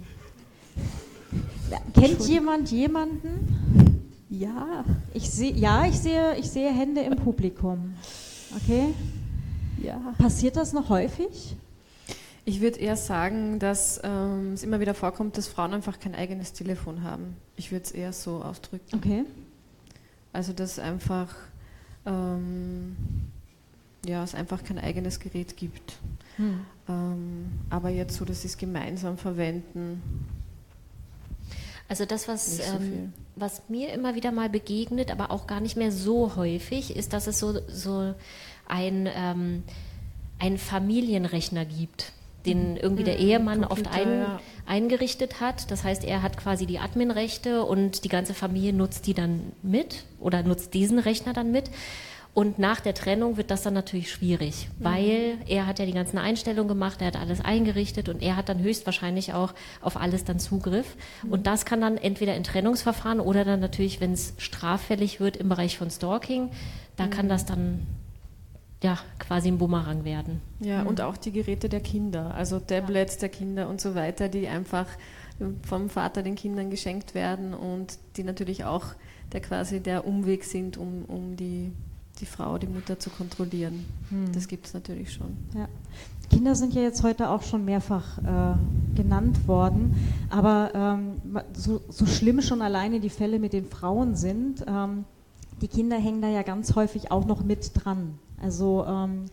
kennt 1.94 2.20
jemand 2.26 2.70
jemanden? 2.70 4.02
Ja, 4.28 4.84
Ich 5.12 5.30
sehe, 5.30 5.52
ja, 5.52 5.86
ich 5.86 5.98
sehe, 5.98 6.36
ich 6.36 6.50
sehe 6.50 6.70
Hände 6.72 7.02
im 7.02 7.16
Publikum. 7.16 7.94
Okay. 8.56 8.94
ja. 9.82 10.14
Passiert 10.18 10.56
das 10.56 10.72
noch 10.72 10.88
häufig? 10.88 11.56
Ich 12.46 12.60
würde 12.60 12.78
eher 12.78 12.96
sagen, 12.96 13.58
dass 13.58 14.00
ähm, 14.04 14.52
es 14.52 14.62
immer 14.62 14.80
wieder 14.80 14.94
vorkommt, 14.94 15.38
dass 15.38 15.48
Frauen 15.48 15.72
einfach 15.72 15.98
kein 15.98 16.14
eigenes 16.14 16.52
Telefon 16.52 17.02
haben. 17.02 17.36
Ich 17.56 17.72
würde 17.72 17.84
es 17.84 17.90
eher 17.90 18.12
so 18.12 18.42
ausdrücken. 18.42 18.96
Okay. 18.96 19.24
Also 20.32 20.52
dass 20.52 20.78
einfach 20.78 21.34
ähm, 22.04 22.96
ja, 24.04 24.22
es 24.22 24.34
einfach 24.34 24.62
kein 24.62 24.78
eigenes 24.78 25.20
Gerät 25.20 25.56
gibt. 25.56 25.94
Hm. 26.36 26.60
Ähm, 26.88 27.52
aber 27.70 27.88
jetzt 27.88 28.16
so, 28.16 28.24
dass 28.24 28.42
sie 28.42 28.48
es 28.48 28.58
gemeinsam 28.58 29.16
verwenden. 29.16 30.02
Also 31.88 32.06
das, 32.06 32.28
was, 32.28 32.56
so 32.56 32.62
ähm, 32.62 33.12
was 33.36 33.62
mir 33.68 33.92
immer 33.92 34.14
wieder 34.14 34.32
mal 34.32 34.48
begegnet, 34.48 35.10
aber 35.10 35.30
auch 35.30 35.46
gar 35.46 35.60
nicht 35.60 35.76
mehr 35.76 35.92
so 35.92 36.36
häufig, 36.36 36.96
ist, 36.96 37.12
dass 37.12 37.26
es 37.26 37.38
so, 37.38 37.60
so 37.68 38.14
ein, 38.66 39.08
ähm, 39.14 39.62
einen 40.38 40.58
Familienrechner 40.58 41.64
gibt, 41.64 42.12
den 42.46 42.76
irgendwie 42.76 43.04
der 43.04 43.18
Mhm, 43.18 43.26
Ehemann 43.26 43.64
oft 43.64 43.84
Computer, 43.84 44.00
ein, 44.00 44.20
ja. 44.20 44.40
eingerichtet 44.66 45.40
hat. 45.40 45.70
Das 45.70 45.84
heißt, 45.84 46.04
er 46.04 46.22
hat 46.22 46.36
quasi 46.36 46.66
die 46.66 46.78
Adminrechte 46.78 47.64
und 47.64 48.04
die 48.04 48.08
ganze 48.08 48.34
Familie 48.34 48.72
nutzt 48.72 49.06
die 49.06 49.14
dann 49.14 49.52
mit 49.62 50.04
oder 50.20 50.42
nutzt 50.42 50.74
diesen 50.74 50.98
Rechner 50.98 51.32
dann 51.32 51.50
mit. 51.50 51.70
Und 52.34 52.58
nach 52.58 52.80
der 52.80 52.94
Trennung 52.94 53.36
wird 53.36 53.52
das 53.52 53.62
dann 53.62 53.74
natürlich 53.74 54.10
schwierig, 54.10 54.68
Mhm. 54.78 54.84
weil 54.84 55.38
er 55.46 55.66
hat 55.68 55.78
ja 55.78 55.86
die 55.86 55.92
ganzen 55.92 56.18
Einstellungen 56.18 56.66
gemacht, 56.68 57.00
er 57.00 57.06
hat 57.06 57.16
alles 57.16 57.40
eingerichtet 57.40 58.08
und 58.08 58.20
er 58.22 58.34
hat 58.36 58.48
dann 58.48 58.58
höchstwahrscheinlich 58.60 59.32
auch 59.34 59.54
auf 59.80 59.96
alles 59.96 60.24
dann 60.24 60.40
Zugriff. 60.40 60.96
Mhm. 61.22 61.32
Und 61.32 61.46
das 61.46 61.64
kann 61.64 61.80
dann 61.80 61.96
entweder 61.96 62.34
in 62.34 62.42
Trennungsverfahren 62.42 63.20
oder 63.20 63.44
dann 63.44 63.60
natürlich, 63.60 64.00
wenn 64.00 64.12
es 64.12 64.34
straffällig 64.38 65.20
wird 65.20 65.36
im 65.36 65.48
Bereich 65.48 65.78
von 65.78 65.90
Stalking, 65.90 66.50
da 66.96 67.06
Mhm. 67.06 67.10
kann 67.10 67.28
das 67.28 67.46
dann 67.46 67.86
ja 68.82 68.98
quasi 69.20 69.48
ein 69.48 69.58
Bumerang 69.58 70.04
werden. 70.04 70.40
Ja, 70.58 70.82
und 70.82 71.00
auch 71.00 71.16
die 71.16 71.30
Geräte 71.32 71.68
der 71.68 71.80
Kinder, 71.80 72.34
also 72.34 72.58
Tablets 72.58 73.16
der 73.18 73.28
Kinder 73.28 73.68
und 73.68 73.80
so 73.80 73.94
weiter, 73.94 74.28
die 74.28 74.48
einfach 74.48 74.86
vom 75.62 75.88
Vater 75.88 76.22
den 76.22 76.34
Kindern 76.34 76.68
geschenkt 76.70 77.14
werden 77.14 77.54
und 77.54 77.96
die 78.16 78.24
natürlich 78.24 78.64
auch 78.64 78.86
der 79.32 79.40
quasi 79.40 79.80
der 79.80 80.06
Umweg 80.06 80.44
sind, 80.44 80.76
um, 80.76 81.04
um 81.06 81.36
die, 81.36 81.72
die 82.20 82.26
Frau, 82.26 82.58
die 82.58 82.66
Mutter 82.66 82.98
zu 82.98 83.10
kontrollieren. 83.10 83.84
Das 84.32 84.46
gibt 84.48 84.66
es 84.66 84.74
natürlich 84.74 85.12
schon. 85.12 85.36
Ja. 85.54 85.68
Kinder 86.30 86.54
sind 86.54 86.74
ja 86.74 86.82
jetzt 86.82 87.02
heute 87.02 87.28
auch 87.28 87.42
schon 87.42 87.64
mehrfach 87.64 88.18
äh, 88.18 88.56
genannt 88.96 89.46
worden, 89.46 89.94
aber 90.30 90.70
ähm, 90.74 91.40
so, 91.52 91.80
so 91.88 92.06
schlimm 92.06 92.40
schon 92.40 92.62
alleine 92.62 93.00
die 93.00 93.10
Fälle 93.10 93.38
mit 93.38 93.52
den 93.52 93.66
Frauen 93.66 94.16
sind, 94.16 94.64
ähm, 94.66 95.04
die 95.60 95.68
Kinder 95.68 95.96
hängen 95.96 96.22
da 96.22 96.28
ja 96.28 96.42
ganz 96.42 96.74
häufig 96.74 97.10
auch 97.10 97.26
noch 97.26 97.44
mit 97.44 97.70
dran. 97.74 98.18
Also 98.42 98.84
ähm, 98.86 99.26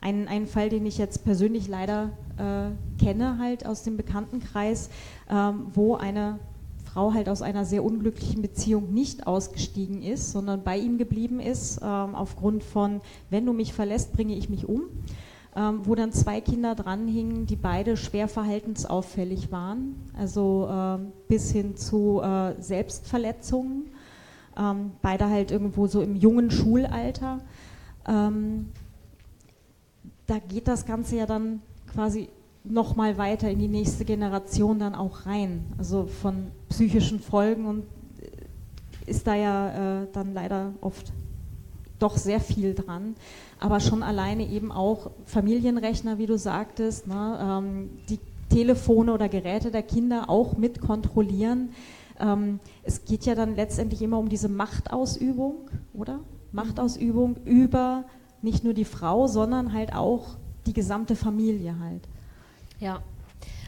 ein, 0.00 0.28
ein 0.28 0.46
Fall, 0.46 0.68
den 0.68 0.86
ich 0.86 0.98
jetzt 0.98 1.24
persönlich 1.24 1.68
leider 1.68 2.10
äh, 2.36 3.02
kenne, 3.02 3.38
halt 3.38 3.66
aus 3.66 3.82
dem 3.82 3.96
Bekanntenkreis, 3.96 4.90
ähm, 5.30 5.66
wo 5.74 5.96
eine 5.96 6.38
Frau 6.92 7.12
halt 7.12 7.28
aus 7.28 7.42
einer 7.42 7.64
sehr 7.64 7.84
unglücklichen 7.84 8.40
Beziehung 8.40 8.94
nicht 8.94 9.26
ausgestiegen 9.26 10.02
ist, 10.02 10.32
sondern 10.32 10.62
bei 10.62 10.78
ihm 10.78 10.96
geblieben 10.96 11.38
ist, 11.38 11.80
ähm, 11.82 12.14
aufgrund 12.14 12.64
von, 12.64 13.00
wenn 13.30 13.44
du 13.44 13.52
mich 13.52 13.74
verlässt, 13.74 14.12
bringe 14.12 14.34
ich 14.34 14.48
mich 14.48 14.66
um, 14.66 14.84
ähm, 15.54 15.80
wo 15.84 15.94
dann 15.94 16.12
zwei 16.12 16.40
Kinder 16.40 16.74
dranhingen, 16.74 17.46
die 17.46 17.56
beide 17.56 17.96
schwer 17.96 18.26
verhaltensauffällig 18.26 19.52
waren, 19.52 19.96
also 20.16 20.68
ähm, 20.70 21.12
bis 21.28 21.50
hin 21.50 21.76
zu 21.76 22.22
äh, 22.22 22.54
Selbstverletzungen, 22.60 23.90
ähm, 24.56 24.92
beide 25.02 25.28
halt 25.28 25.50
irgendwo 25.50 25.86
so 25.86 26.00
im 26.00 26.16
jungen 26.16 26.50
Schulalter. 26.50 27.40
Ähm, 28.06 28.70
da 30.26 30.38
geht 30.38 30.68
das 30.68 30.86
Ganze 30.86 31.16
ja 31.16 31.26
dann 31.26 31.60
quasi 31.92 32.28
noch 32.64 32.96
mal 32.96 33.16
weiter 33.18 33.50
in 33.50 33.58
die 33.58 33.68
nächste 33.68 34.04
Generation 34.04 34.78
dann 34.78 34.94
auch 34.94 35.26
rein, 35.26 35.64
also 35.78 36.06
von 36.06 36.48
psychischen 36.68 37.20
Folgen 37.20 37.66
und 37.66 37.84
äh, 38.20 39.10
ist 39.10 39.26
da 39.26 39.34
ja 39.34 40.02
äh, 40.02 40.06
dann 40.12 40.34
leider 40.34 40.72
oft 40.80 41.12
doch 41.98 42.16
sehr 42.16 42.40
viel 42.40 42.74
dran. 42.74 43.14
Aber 43.58 43.80
schon 43.80 44.02
alleine 44.02 44.46
eben 44.46 44.70
auch 44.70 45.10
Familienrechner, 45.24 46.18
wie 46.18 46.26
du 46.26 46.38
sagtest, 46.38 47.06
ne, 47.06 47.38
ähm, 47.40 47.90
die 48.08 48.20
Telefone 48.48 49.12
oder 49.12 49.28
Geräte 49.28 49.70
der 49.70 49.82
Kinder 49.82 50.30
auch 50.30 50.56
mit 50.56 50.80
kontrollieren. 50.80 51.70
Ähm, 52.20 52.60
es 52.82 53.04
geht 53.04 53.26
ja 53.26 53.34
dann 53.34 53.56
letztendlich 53.56 54.02
immer 54.02 54.18
um 54.18 54.28
diese 54.28 54.48
Machtausübung, 54.48 55.70
oder? 55.92 56.20
Machtausübung 56.52 57.36
über 57.44 58.04
nicht 58.40 58.64
nur 58.64 58.74
die 58.74 58.84
Frau, 58.84 59.26
sondern 59.26 59.72
halt 59.72 59.94
auch 59.94 60.36
die 60.66 60.72
gesamte 60.72 61.16
Familie 61.16 61.78
halt. 61.78 62.08
Ja, 62.80 63.02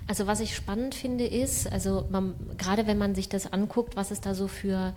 also 0.07 0.27
was 0.27 0.41
ich 0.41 0.57
spannend 0.57 0.95
finde 0.95 1.25
ist, 1.25 1.71
also 1.71 2.07
man, 2.11 2.35
gerade 2.59 2.87
wenn 2.87 2.99
man 2.99 3.15
sich 3.15 3.29
das 3.29 3.53
anguckt, 3.53 3.97
was 3.97 4.11
es 4.11 4.21
da 4.21 4.35
so 4.35 4.49
für, 4.49 4.93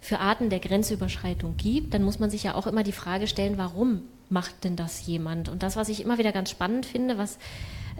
für 0.00 0.18
Arten 0.18 0.50
der 0.50 0.60
Grenzüberschreitung 0.60 1.56
gibt, 1.56 1.94
dann 1.94 2.02
muss 2.02 2.18
man 2.18 2.30
sich 2.30 2.42
ja 2.42 2.54
auch 2.54 2.66
immer 2.66 2.82
die 2.82 2.92
Frage 2.92 3.26
stellen, 3.26 3.58
warum 3.58 4.02
macht 4.28 4.64
denn 4.64 4.76
das 4.76 5.06
jemand? 5.06 5.48
Und 5.48 5.62
das, 5.62 5.76
was 5.76 5.88
ich 5.88 6.02
immer 6.02 6.18
wieder 6.18 6.32
ganz 6.32 6.50
spannend 6.50 6.86
finde, 6.86 7.18
was 7.18 7.38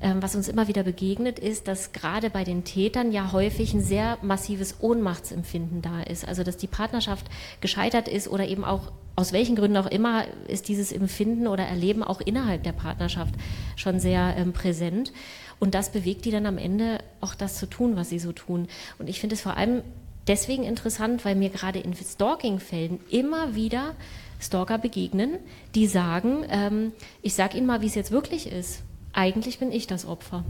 ähm, 0.03 0.23
was 0.23 0.37
uns 0.37 0.49
immer 0.49 0.69
wieder 0.69 0.83
begegnet, 0.83 1.39
ist, 1.39 1.69
dass 1.69 1.93
gerade 1.93 2.29
bei 2.29 2.45
den 2.45 2.65
Tätern 2.65 3.13
ja 3.13 3.33
häufig 3.33 3.73
ein 3.73 3.81
sehr 3.81 4.19
massives 4.21 4.77
Ohnmachtsempfinden 4.81 5.81
da 5.81 6.03
ist. 6.03 6.29
Also 6.29 6.43
dass 6.43 6.57
die 6.57 6.67
Partnerschaft 6.67 7.27
gescheitert 7.61 8.07
ist 8.09 8.29
oder 8.29 8.47
eben 8.47 8.65
auch 8.65 8.93
aus 9.19 9.33
welchen 9.33 9.57
Gründen 9.57 9.79
auch 9.79 9.87
immer 9.87 10.25
ist 10.47 10.69
dieses 10.69 10.93
Empfinden 10.93 11.47
oder 11.47 11.65
Erleben 11.65 12.03
auch 12.03 12.21
innerhalb 12.21 12.63
der 12.65 12.73
Partnerschaft 12.73 13.35
schon 13.75 13.99
sehr 13.99 14.35
ähm, 14.37 14.53
präsent. 14.53 15.13
Und 15.59 15.75
das 15.75 15.91
bewegt 15.91 16.25
die 16.25 16.31
dann 16.31 16.47
am 16.47 16.59
Ende 16.59 16.99
auch 17.21 17.35
das 17.35 17.57
zu 17.57 17.67
tun, 17.67 17.97
was 17.97 18.11
sie 18.11 18.19
so 18.19 18.33
tun. 18.33 18.69
Und 18.99 19.09
ich 19.09 19.21
finde 19.21 19.35
es 19.35 19.41
vor 19.41 19.57
allem 19.57 19.83
deswegen 20.27 20.65
interessant, 20.65 21.25
weil 21.25 21.35
mir 21.35 21.51
gerade 21.51 21.79
in 21.79 21.95
Stalking-Fällen 21.95 23.01
immer 23.11 23.55
wieder 23.55 23.95
Stalker 24.39 24.77
begegnen, 24.77 25.39
die 25.75 25.87
sagen, 25.87 26.45
ähm, 26.51 26.93
ich 27.23 27.35
sage 27.35 27.57
Ihnen 27.57 27.67
mal, 27.67 27.81
wie 27.81 27.87
es 27.87 27.95
jetzt 27.95 28.11
wirklich 28.11 28.53
ist 28.53 28.83
eigentlich 29.17 29.59
bin 29.59 29.73
ich 29.73 29.87
das 29.87 30.07
Opfer. 30.07 30.45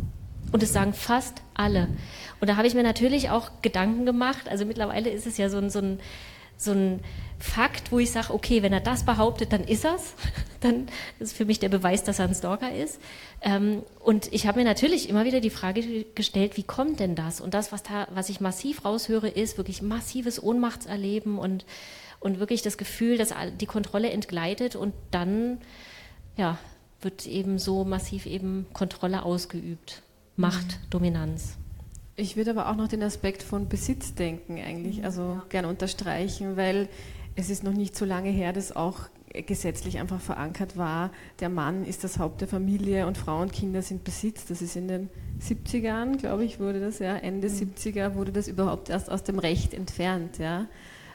Und 0.53 0.63
das 0.63 0.73
sagen 0.73 0.93
fast 0.93 1.43
alle. 1.55 1.89
Und 2.41 2.49
da 2.49 2.57
habe 2.57 2.67
ich 2.67 2.75
mir 2.75 2.83
natürlich 2.83 3.31
auch 3.31 3.51
Gedanken 3.63 4.05
gemacht. 4.05 4.49
Also 4.49 4.65
mittlerweile 4.65 5.09
ist 5.11 5.27
es 5.27 5.39
ja 5.39 5.49
so 5.49 5.59
ein, 5.59 5.71
so 5.71 5.79
ein, 5.79 6.01
so 6.57 6.73
ein 6.73 7.01
Fakt, 7.39 7.93
wo 7.93 7.99
ich 7.99 8.11
sage, 8.11 8.33
okay, 8.33 8.63
wenn 8.63 8.73
er 8.73 8.81
das 8.81 9.05
behauptet, 9.05 9.53
dann 9.53 9.65
ist 9.65 9.85
er's. 9.85 10.15
Dann 10.61 10.89
ist 11.19 11.37
für 11.37 11.45
mich 11.45 11.59
der 11.61 11.69
Beweis, 11.69 12.03
dass 12.03 12.19
er 12.19 12.25
ein 12.25 12.35
Stalker 12.35 12.75
ist. 12.75 12.99
Ähm, 13.43 13.83
und 14.03 14.33
ich 14.33 14.47
habe 14.47 14.59
mir 14.59 14.65
natürlich 14.65 15.11
immer 15.11 15.27
wieder 15.27 15.41
die 15.41 15.51
Frage 15.51 16.07
gestellt, 16.15 16.57
wie 16.57 16.63
kommt 16.63 16.99
denn 16.99 17.15
das? 17.15 17.43
Und 17.43 17.53
das, 17.53 17.73
was 17.73 17.83
da, 17.83 18.09
was 18.15 18.31
ich 18.31 18.41
massiv 18.41 18.83
raushöre, 18.85 19.29
ist 19.29 19.59
wirklich 19.59 19.83
massives 19.83 20.43
Ohnmachtserleben 20.43 21.39
und, 21.39 21.67
und 22.21 22.41
wirklich 22.41 22.63
das 22.63 22.79
Gefühl, 22.79 23.19
dass 23.19 23.35
die 23.61 23.67
Kontrolle 23.67 24.11
entgleitet 24.11 24.77
und 24.77 24.95
dann, 25.11 25.59
ja, 26.39 26.59
wird 27.03 27.27
eben 27.27 27.59
so 27.59 27.85
massiv 27.85 28.25
eben 28.25 28.67
Kontrolle 28.73 29.25
ausgeübt. 29.25 30.03
Macht, 30.37 30.67
mhm. 30.67 30.91
Dominanz. 30.91 31.59
Ich 32.17 32.37
würde 32.37 32.51
aber 32.51 32.71
auch 32.71 32.77
noch 32.77 32.89
den 32.89 33.03
Aspekt 33.03 33.43
von 33.43 33.69
Besitz 33.69 34.15
denken, 34.15 34.59
eigentlich, 34.59 35.05
also 35.05 35.21
ja. 35.21 35.45
gerne 35.51 35.69
unterstreichen, 35.69 36.57
weil 36.57 36.89
es 37.37 37.51
ist 37.51 37.63
noch 37.63 37.73
nicht 37.73 37.97
so 37.97 38.05
lange 38.05 38.31
her, 38.31 38.53
dass 38.53 38.75
auch 38.75 39.09
gesetzlich 39.47 39.99
einfach 39.99 40.21
verankert 40.21 40.77
war, 40.77 41.11
der 41.41 41.51
Mann 41.51 41.85
ist 41.85 42.05
das 42.05 42.19
Haupt 42.19 42.41
der 42.41 42.49
Familie 42.49 43.07
und 43.07 43.19
Frau 43.19 43.43
und 43.43 43.53
Kinder 43.53 43.83
sind 43.83 44.03
Besitz. 44.03 44.47
Das 44.47 44.63
ist 44.63 44.77
in 44.77 44.89
den 44.89 45.11
70ern, 45.41 46.17
glaube 46.17 46.45
ich, 46.45 46.59
wurde 46.59 46.81
das, 46.81 46.99
ja, 46.99 47.17
Ende 47.17 47.49
mhm. 47.49 47.55
70er 47.55 48.15
wurde 48.15 48.33
das 48.33 48.49
überhaupt 48.49 48.89
erst 48.89 49.11
aus 49.11 49.23
dem 49.23 49.39
Recht 49.39 49.75
entfernt, 49.75 50.39
ja. 50.39 50.67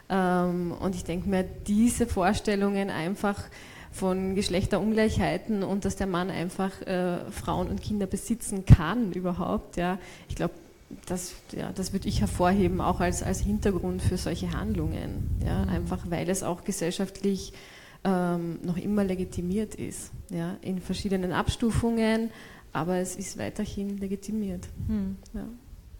Ähm, 0.08 0.72
und 0.72 0.94
ich 0.94 1.04
denke 1.04 1.28
mir, 1.28 1.44
diese 1.66 2.06
Vorstellungen 2.06 2.90
einfach 2.90 3.42
von 3.90 4.34
Geschlechterungleichheiten 4.34 5.62
und 5.62 5.84
dass 5.84 5.96
der 5.96 6.06
Mann 6.06 6.30
einfach 6.30 6.80
äh, 6.82 7.30
Frauen 7.30 7.68
und 7.68 7.82
Kinder 7.82 8.06
besitzen 8.06 8.64
kann 8.64 9.12
überhaupt. 9.12 9.76
Ja. 9.76 9.98
Ich 10.28 10.36
glaube, 10.36 10.54
das, 11.06 11.34
ja, 11.56 11.72
das 11.72 11.92
würde 11.92 12.08
ich 12.08 12.20
hervorheben, 12.20 12.80
auch 12.80 13.00
als, 13.00 13.22
als 13.22 13.40
Hintergrund 13.40 14.02
für 14.02 14.16
solche 14.16 14.52
Handlungen. 14.52 15.30
Ja. 15.44 15.64
Mhm. 15.64 15.68
Einfach 15.70 16.10
weil 16.10 16.28
es 16.28 16.42
auch 16.42 16.64
gesellschaftlich 16.64 17.52
ähm, 18.04 18.58
noch 18.62 18.76
immer 18.76 19.04
legitimiert 19.04 19.74
ist. 19.74 20.12
Ja. 20.30 20.56
In 20.60 20.80
verschiedenen 20.80 21.32
Abstufungen, 21.32 22.30
aber 22.72 22.96
es 22.96 23.16
ist 23.16 23.38
weiterhin 23.38 23.98
legitimiert. 23.98 24.68
Mhm. 24.88 25.16
Ja. 25.34 25.44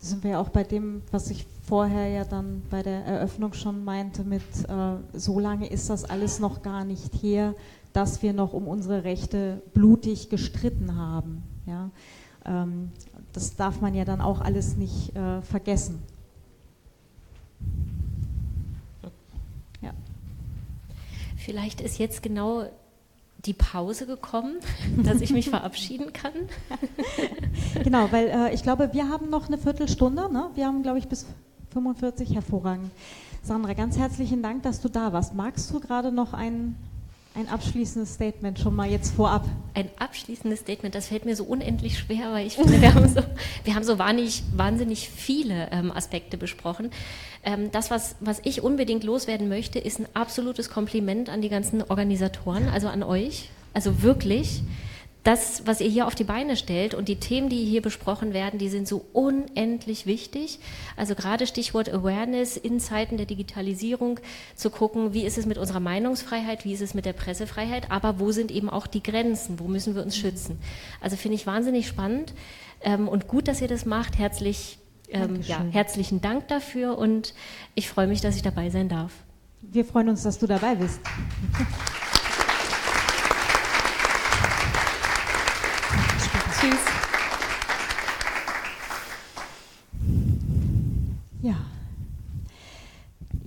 Da 0.01 0.07
sind 0.09 0.25
wir 0.25 0.33
ja 0.33 0.41
auch 0.41 0.49
bei 0.49 0.65
dem, 0.65 1.03
was 1.13 1.31
ich 1.31 1.47
vorher 1.65 2.09
ja 2.09 2.25
dann 2.25 2.63
bei 2.71 2.83
der 2.83 3.05
Eröffnung 3.05 3.53
schon 3.53 3.85
meinte, 3.85 4.25
mit 4.25 4.43
äh, 4.69 4.97
so 5.13 5.39
lange 5.39 5.69
ist 5.69 5.91
das 5.91 6.05
alles 6.05 6.41
noch 6.41 6.63
gar 6.63 6.85
nicht 6.85 7.23
her, 7.23 7.55
dass 7.93 8.23
wir 8.23 8.33
noch 8.33 8.53
um 8.53 8.67
unsere 8.67 9.05
Rechte 9.05 9.63
blutig 9.75 10.29
gestritten 10.29 10.97
haben. 10.97 11.43
Ja? 11.67 11.91
Ähm, 12.45 12.91
das 13.33 13.57
darf 13.57 13.81
man 13.81 13.95
ja 13.95 14.05
dann 14.05 14.21
auch 14.21 14.41
alles 14.41 14.77
nicht 14.77 15.15
äh, 15.17 15.43
vergessen. 15.43 16.03
Ja. 19.81 19.93
Vielleicht 21.37 21.81
ist 21.81 21.99
jetzt 21.99 22.23
genau 22.23 22.67
die 23.45 23.55
Pause 23.55 24.07
gekommen, 24.07 24.57
dass 25.03 25.21
ich 25.21 25.33
mich 25.33 25.51
verabschieden 25.51 26.13
kann. 26.13 26.33
genau, 27.83 28.11
weil 28.13 28.29
äh, 28.29 28.55
ich 28.55 28.63
glaube, 28.63 28.91
wir 28.93 29.09
haben 29.09 29.31
noch 29.31 29.49
eine 29.49 29.59
Viertelstunde. 29.59 30.33
Ne? 30.33 30.51
Wir 30.55 30.67
haben, 30.67 30.83
glaube 30.83 30.99
ich, 30.99 31.09
bis 31.09 31.27
45 31.73 32.35
hervorragend. 32.35 32.91
Sandra, 33.43 33.73
ganz 33.73 33.99
herzlichen 33.99 34.43
Dank, 34.43 34.63
dass 34.63 34.81
du 34.81 34.89
da 34.89 35.13
warst. 35.13 35.35
Magst 35.35 35.71
du 35.73 35.81
gerade 35.81 36.13
noch 36.13 36.33
einen 36.33 36.77
ein 37.35 37.49
abschließendes 37.49 38.15
Statement 38.15 38.59
schon 38.59 38.77
mal 38.77 38.91
jetzt 38.91 39.15
vorab. 39.15 39.47
Ein 39.75 39.89
abschließendes 39.99 40.61
Statement, 40.61 40.95
das 40.95 41.09
fällt 41.09 41.25
mir 41.25 41.35
so 41.35 41.45
unendlich 41.45 41.99
schwer, 41.99 42.33
weil 42.33 42.47
ich 42.47 42.55
finde, 42.57 42.81
wir 42.81 42.95
haben 42.95 43.09
so, 43.09 43.23
wir 43.65 43.75
haben 43.75 43.85
so 43.85 43.99
wahnsinnig, 43.99 44.43
wahnsinnig 44.55 45.09
viele 45.09 45.69
ähm, 45.73 45.91
Aspekte 45.91 46.37
besprochen. 46.37 46.91
Ähm, 47.43 47.71
das, 47.73 47.91
was, 47.91 48.17
was 48.21 48.41
ich 48.45 48.63
unbedingt 48.63 49.05
loswerden 49.05 49.49
möchte, 49.49 49.79
ist 49.79 49.99
ein 49.99 50.07
absolutes 50.15 50.71
Kompliment 50.71 51.31
an 51.31 51.41
die 51.41 51.49
ganzen 51.49 51.83
Organisatoren, 51.83 52.69
also 52.69 52.89
an 52.89 53.03
euch. 53.03 53.49
Also 53.75 54.03
wirklich 54.03 54.63
das, 55.25 55.67
was 55.67 55.81
ihr 55.81 55.89
hier 55.89 56.07
auf 56.07 56.17
die 56.17 56.25
Beine 56.25 56.57
stellt 56.57 56.95
und 56.95 57.09
die 57.09 57.17
Themen, 57.17 57.49
die 57.49 57.65
hier 57.65 57.81
besprochen 57.81 58.33
werden, 58.33 58.59
die 58.59 58.69
sind 58.69 58.89
so 58.89 59.05
unendlich 59.13 60.05
wichtig. 60.05 60.59
Also 60.97 61.15
gerade 61.15 61.47
Stichwort 61.47 61.93
Awareness 61.93 62.57
in 62.57 62.81
Zeiten 62.81 63.17
der 63.17 63.27
Digitalisierung 63.27 64.19
zu 64.57 64.71
gucken, 64.71 65.15
wie 65.15 65.25
ist 65.25 65.39
es 65.39 65.47
mit 65.47 65.59
unserer 65.59 65.79
Meinungsfreiheit, 65.79 66.65
wie 66.65 66.73
ist 66.73 66.83
es 66.83 66.95
mit 66.95 67.05
der 67.05 67.13
Pressefreiheit, 67.13 67.91
aber 67.91 68.19
wo 68.19 68.33
sind 68.33 68.51
eben 68.51 68.69
auch 68.69 68.89
die 68.89 69.03
Grenzen, 69.03 69.61
wo 69.61 69.69
müssen 69.69 69.95
wir 69.95 70.03
uns 70.03 70.17
schützen. 70.17 70.59
Also 71.01 71.17
finde 71.17 71.37
ich 71.37 71.47
wahnsinnig 71.47 71.87
spannend 71.87 72.35
ähm, 72.81 73.07
und 73.07 73.29
gut, 73.29 73.47
dass 73.47 73.61
ihr 73.61 73.69
das 73.69 73.87
macht. 73.87 74.19
Herzlich, 74.19 74.79
ähm, 75.09 75.41
ja, 75.43 75.65
herzlichen 75.71 76.21
Dank 76.21 76.49
dafür 76.49 76.99
und 76.99 77.33
ich 77.77 77.89
freue 77.89 78.09
mich, 78.09 78.21
dass 78.23 78.35
ich 78.35 78.43
dabei 78.43 78.71
sein 78.71 78.89
darf. 78.89 79.13
Wir 79.61 79.85
freuen 79.85 80.09
uns, 80.09 80.25
dass 80.25 80.41
du 80.41 80.49
dabei 80.49 80.75
bist. 80.75 81.01
Tschüss. 86.63 86.79
Ja. 91.43 91.57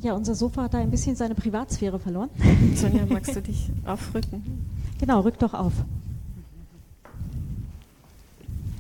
Ja, 0.01 0.13
unser 0.13 0.35
Sofa 0.35 0.63
hat 0.63 0.73
da 0.73 0.79
ein 0.79 0.91
bisschen 0.91 1.15
seine 1.15 1.33
Privatsphäre 1.33 1.97
verloren. 1.97 2.29
Sonja, 2.75 3.05
magst 3.07 3.33
du 3.33 3.41
dich 3.41 3.69
aufrücken? 3.85 4.43
Genau, 4.99 5.21
rück 5.21 5.39
doch 5.39 5.53
auf. 5.53 5.71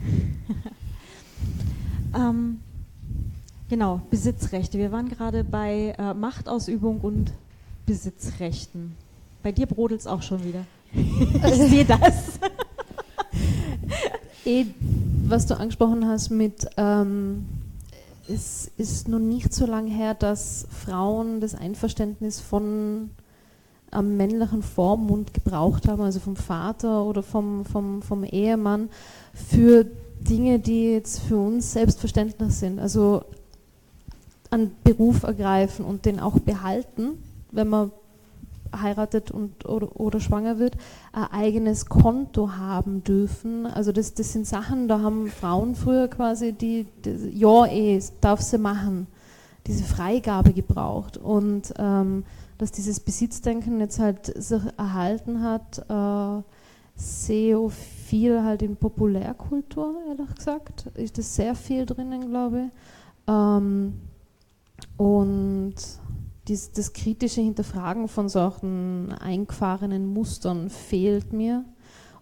ähm, 2.13 2.59
genau, 3.69 4.01
Besitzrechte. 4.09 4.77
Wir 4.77 4.91
waren 4.91 5.07
gerade 5.07 5.45
bei 5.45 5.95
äh, 5.97 6.13
Machtausübung 6.13 6.99
und 6.99 7.31
Besitzrechten. 7.85 8.97
Bei 9.43 9.53
dir 9.53 9.65
brodelt 9.65 10.01
es 10.01 10.07
auch 10.07 10.23
schon 10.23 10.43
wieder. 10.43 10.65
ich 10.93 11.69
sehe 11.69 11.85
das 11.85 12.37
eh, 14.45 14.65
was 15.27 15.45
du 15.45 15.57
angesprochen 15.57 16.07
hast 16.07 16.29
mit, 16.29 16.67
ähm, 16.77 17.45
es 18.27 18.71
ist 18.77 19.07
noch 19.07 19.19
nicht 19.19 19.53
so 19.53 19.65
lange 19.65 19.91
her, 19.91 20.13
dass 20.13 20.67
Frauen 20.69 21.41
das 21.41 21.55
Einverständnis 21.55 22.39
von 22.39 23.09
einem 23.91 24.17
männlichen 24.17 24.63
Vormund 24.63 25.33
gebraucht 25.33 25.87
haben, 25.87 26.01
also 26.01 26.19
vom 26.19 26.35
Vater 26.35 27.05
oder 27.05 27.23
vom, 27.23 27.65
vom, 27.65 28.01
vom 28.01 28.23
Ehemann, 28.23 28.89
für 29.33 29.85
Dinge, 30.19 30.59
die 30.59 30.91
jetzt 30.93 31.19
für 31.19 31.37
uns 31.37 31.71
selbstverständlich 31.71 32.53
sind. 32.53 32.79
Also 32.79 33.23
einen 34.49 34.75
Beruf 34.83 35.23
ergreifen 35.23 35.85
und 35.85 36.05
den 36.05 36.19
auch 36.19 36.39
behalten, 36.39 37.23
wenn 37.51 37.69
man 37.69 37.91
heiratet 38.81 39.31
und, 39.31 39.65
oder, 39.65 39.99
oder 39.99 40.19
schwanger 40.19 40.59
wird, 40.59 40.75
ein 41.13 41.31
eigenes 41.31 41.85
Konto 41.87 42.51
haben 42.51 43.03
dürfen. 43.03 43.65
Also 43.65 43.91
das, 43.91 44.13
das 44.13 44.33
sind 44.33 44.47
Sachen, 44.47 44.87
da 44.87 45.01
haben 45.01 45.27
Frauen 45.27 45.75
früher 45.75 46.07
quasi 46.07 46.53
die, 46.53 46.85
die 47.03 47.29
ja 47.33 47.65
eh, 47.65 48.01
darf 48.21 48.41
sie 48.41 48.57
machen, 48.57 49.07
diese 49.67 49.83
Freigabe 49.83 50.53
gebraucht. 50.53 51.17
Und 51.17 51.73
ähm, 51.77 52.23
dass 52.57 52.71
dieses 52.71 52.99
Besitzdenken 52.99 53.79
jetzt 53.79 53.99
halt 53.99 54.31
sich 54.41 54.61
erhalten 54.77 55.41
hat, 55.41 55.79
äh, 55.89 56.43
sehr 56.95 57.69
viel 57.69 58.41
halt 58.41 58.61
in 58.61 58.77
Populärkultur, 58.77 59.95
ehrlich 60.07 60.33
gesagt. 60.35 60.87
Ist 60.95 61.17
das 61.17 61.35
sehr 61.35 61.55
viel 61.55 61.85
drinnen, 61.85 62.29
glaube 62.29 62.67
ich. 62.67 62.71
Ähm, 63.27 63.93
und 64.97 65.75
dies, 66.47 66.71
das 66.71 66.93
kritische 66.93 67.41
Hinterfragen 67.41 68.07
von 68.07 68.29
solchen 68.29 69.11
eingefahrenen 69.11 70.05
Mustern 70.05 70.69
fehlt 70.69 71.33
mir. 71.33 71.65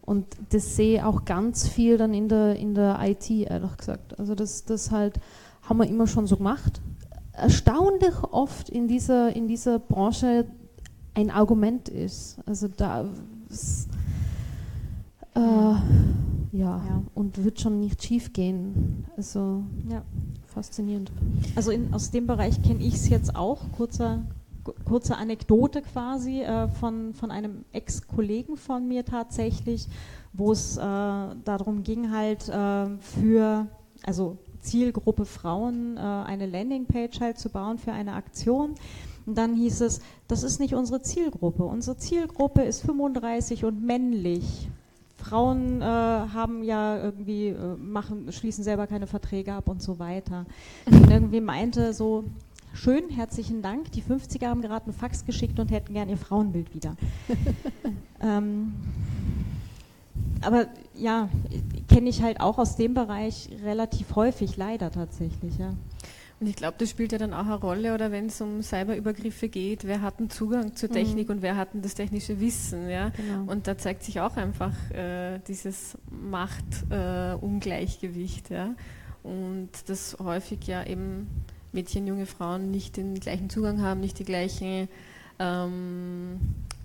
Und 0.01 0.25
das 0.49 0.75
sehe 0.75 0.97
ich 0.97 1.03
auch 1.03 1.23
ganz 1.23 1.67
viel 1.67 1.97
dann 1.97 2.13
in 2.13 2.27
der, 2.27 2.55
in 2.57 2.75
der 2.75 2.99
IT, 3.01 3.29
ehrlich 3.29 3.77
gesagt. 3.77 4.19
Also 4.19 4.35
das, 4.35 4.65
das 4.65 4.91
halt 4.91 5.19
haben 5.61 5.79
wir 5.79 5.87
immer 5.87 6.07
schon 6.07 6.27
so 6.27 6.37
gemacht. 6.37 6.81
Erstaunlich 7.31 8.15
oft 8.31 8.69
in 8.69 8.87
dieser, 8.87 9.33
in 9.35 9.47
dieser 9.47 9.79
Branche 9.79 10.45
ein 11.13 11.29
Argument 11.29 11.87
ist. 11.89 12.37
Also 12.45 12.67
da 12.67 13.05
äh, 15.35 15.39
ja, 15.39 15.81
ja, 16.51 17.03
und 17.15 17.43
wird 17.43 17.59
schon 17.59 17.79
nicht 17.79 18.03
schief 18.03 18.33
gehen. 18.33 19.05
Also 19.17 19.63
ja. 19.89 20.03
Faszinierend. 20.53 21.11
Also 21.55 21.71
in, 21.71 21.93
aus 21.93 22.11
dem 22.11 22.27
Bereich 22.27 22.61
kenne 22.61 22.83
ich 22.83 22.95
es 22.95 23.09
jetzt 23.09 23.35
auch. 23.35 23.61
Kurzer, 23.75 24.23
kurze 24.85 25.17
Anekdote 25.17 25.81
quasi 25.81 26.41
äh, 26.41 26.67
von, 26.67 27.13
von 27.13 27.31
einem 27.31 27.65
Ex-Kollegen 27.73 28.57
von 28.57 28.87
mir 28.87 29.05
tatsächlich, 29.05 29.87
wo 30.31 30.51
es 30.51 30.77
äh, 30.77 30.81
darum 30.81 31.83
ging 31.83 32.11
halt 32.11 32.47
äh, 32.49 32.97
für, 32.99 33.67
also 34.03 34.37
Zielgruppe 34.61 35.25
Frauen, 35.25 35.97
äh, 35.97 35.99
eine 35.99 36.47
Landingpage 36.47 37.19
halt 37.19 37.37
zu 37.37 37.49
bauen 37.49 37.77
für 37.77 37.91
eine 37.91 38.13
Aktion. 38.13 38.75
Und 39.25 39.37
dann 39.37 39.55
hieß 39.55 39.81
es, 39.81 40.01
das 40.27 40.43
ist 40.43 40.59
nicht 40.59 40.73
unsere 40.73 41.01
Zielgruppe. 41.01 41.63
Unsere 41.63 41.97
Zielgruppe 41.97 42.63
ist 42.63 42.81
35 42.81 43.65
und 43.65 43.83
männlich. 43.83 44.69
Frauen 45.23 45.81
äh, 45.81 45.85
haben 45.85 46.63
ja 46.63 46.97
irgendwie, 47.01 47.49
äh, 47.49 47.75
machen, 47.77 48.31
schließen 48.31 48.63
selber 48.63 48.87
keine 48.87 49.07
Verträge 49.07 49.53
ab 49.53 49.67
und 49.67 49.81
so 49.81 49.99
weiter. 49.99 50.45
Und 50.85 51.09
irgendwie 51.09 51.41
meinte 51.41 51.93
so, 51.93 52.25
schön, 52.73 53.09
herzlichen 53.09 53.61
Dank, 53.61 53.91
die 53.91 54.01
50er 54.01 54.47
haben 54.47 54.61
gerade 54.61 54.85
einen 54.85 54.93
Fax 54.93 55.25
geschickt 55.25 55.59
und 55.59 55.71
hätten 55.71 55.93
gern 55.93 56.09
ihr 56.09 56.17
Frauenbild 56.17 56.73
wieder. 56.73 56.95
ähm, 58.21 58.73
aber 60.41 60.67
ja, 60.95 61.29
kenne 61.87 62.09
ich 62.09 62.21
halt 62.21 62.41
auch 62.41 62.57
aus 62.57 62.75
dem 62.75 62.93
Bereich 62.93 63.49
relativ 63.63 64.15
häufig, 64.15 64.57
leider 64.57 64.91
tatsächlich, 64.91 65.57
ja. 65.57 65.73
Und 66.43 66.49
ich 66.49 66.57
glaube, 66.57 66.75
das 66.77 66.89
spielt 66.89 67.13
ja 67.13 67.17
dann 67.17 67.33
auch 67.33 67.45
eine 67.45 67.55
Rolle, 67.55 67.93
oder 67.93 68.11
wenn 68.11 68.25
es 68.25 68.41
um 68.41 68.61
Cyberübergriffe 68.61 69.47
geht, 69.47 69.87
wer 69.87 70.01
hat 70.01 70.19
einen 70.19 70.29
Zugang 70.29 70.75
zur 70.75 70.89
mhm. 70.89 70.93
Technik 70.93 71.29
mhm. 71.29 71.35
und 71.35 71.41
wer 71.41 71.55
hat 71.55 71.69
das 71.71 71.95
technische 71.95 72.41
Wissen, 72.41 72.89
ja. 72.89 73.11
Genau. 73.11 73.49
Und 73.49 73.65
da 73.65 73.77
zeigt 73.77 74.03
sich 74.03 74.19
auch 74.19 74.35
einfach 74.35 74.73
äh, 74.91 75.39
dieses 75.47 75.97
Machtungleichgewicht, 76.11 78.51
äh, 78.51 78.55
ja. 78.55 78.75
Und 79.23 79.69
das 79.87 80.17
häufig 80.21 80.67
ja 80.67 80.85
eben 80.85 81.29
Mädchen, 81.71 82.05
junge 82.07 82.25
Frauen 82.25 82.71
nicht 82.71 82.97
den 82.97 83.21
gleichen 83.21 83.49
Zugang 83.49 83.81
haben, 83.81 84.01
nicht 84.01 84.19
die 84.19 84.25
gleichen 84.25 84.89
ähm, 85.39 86.41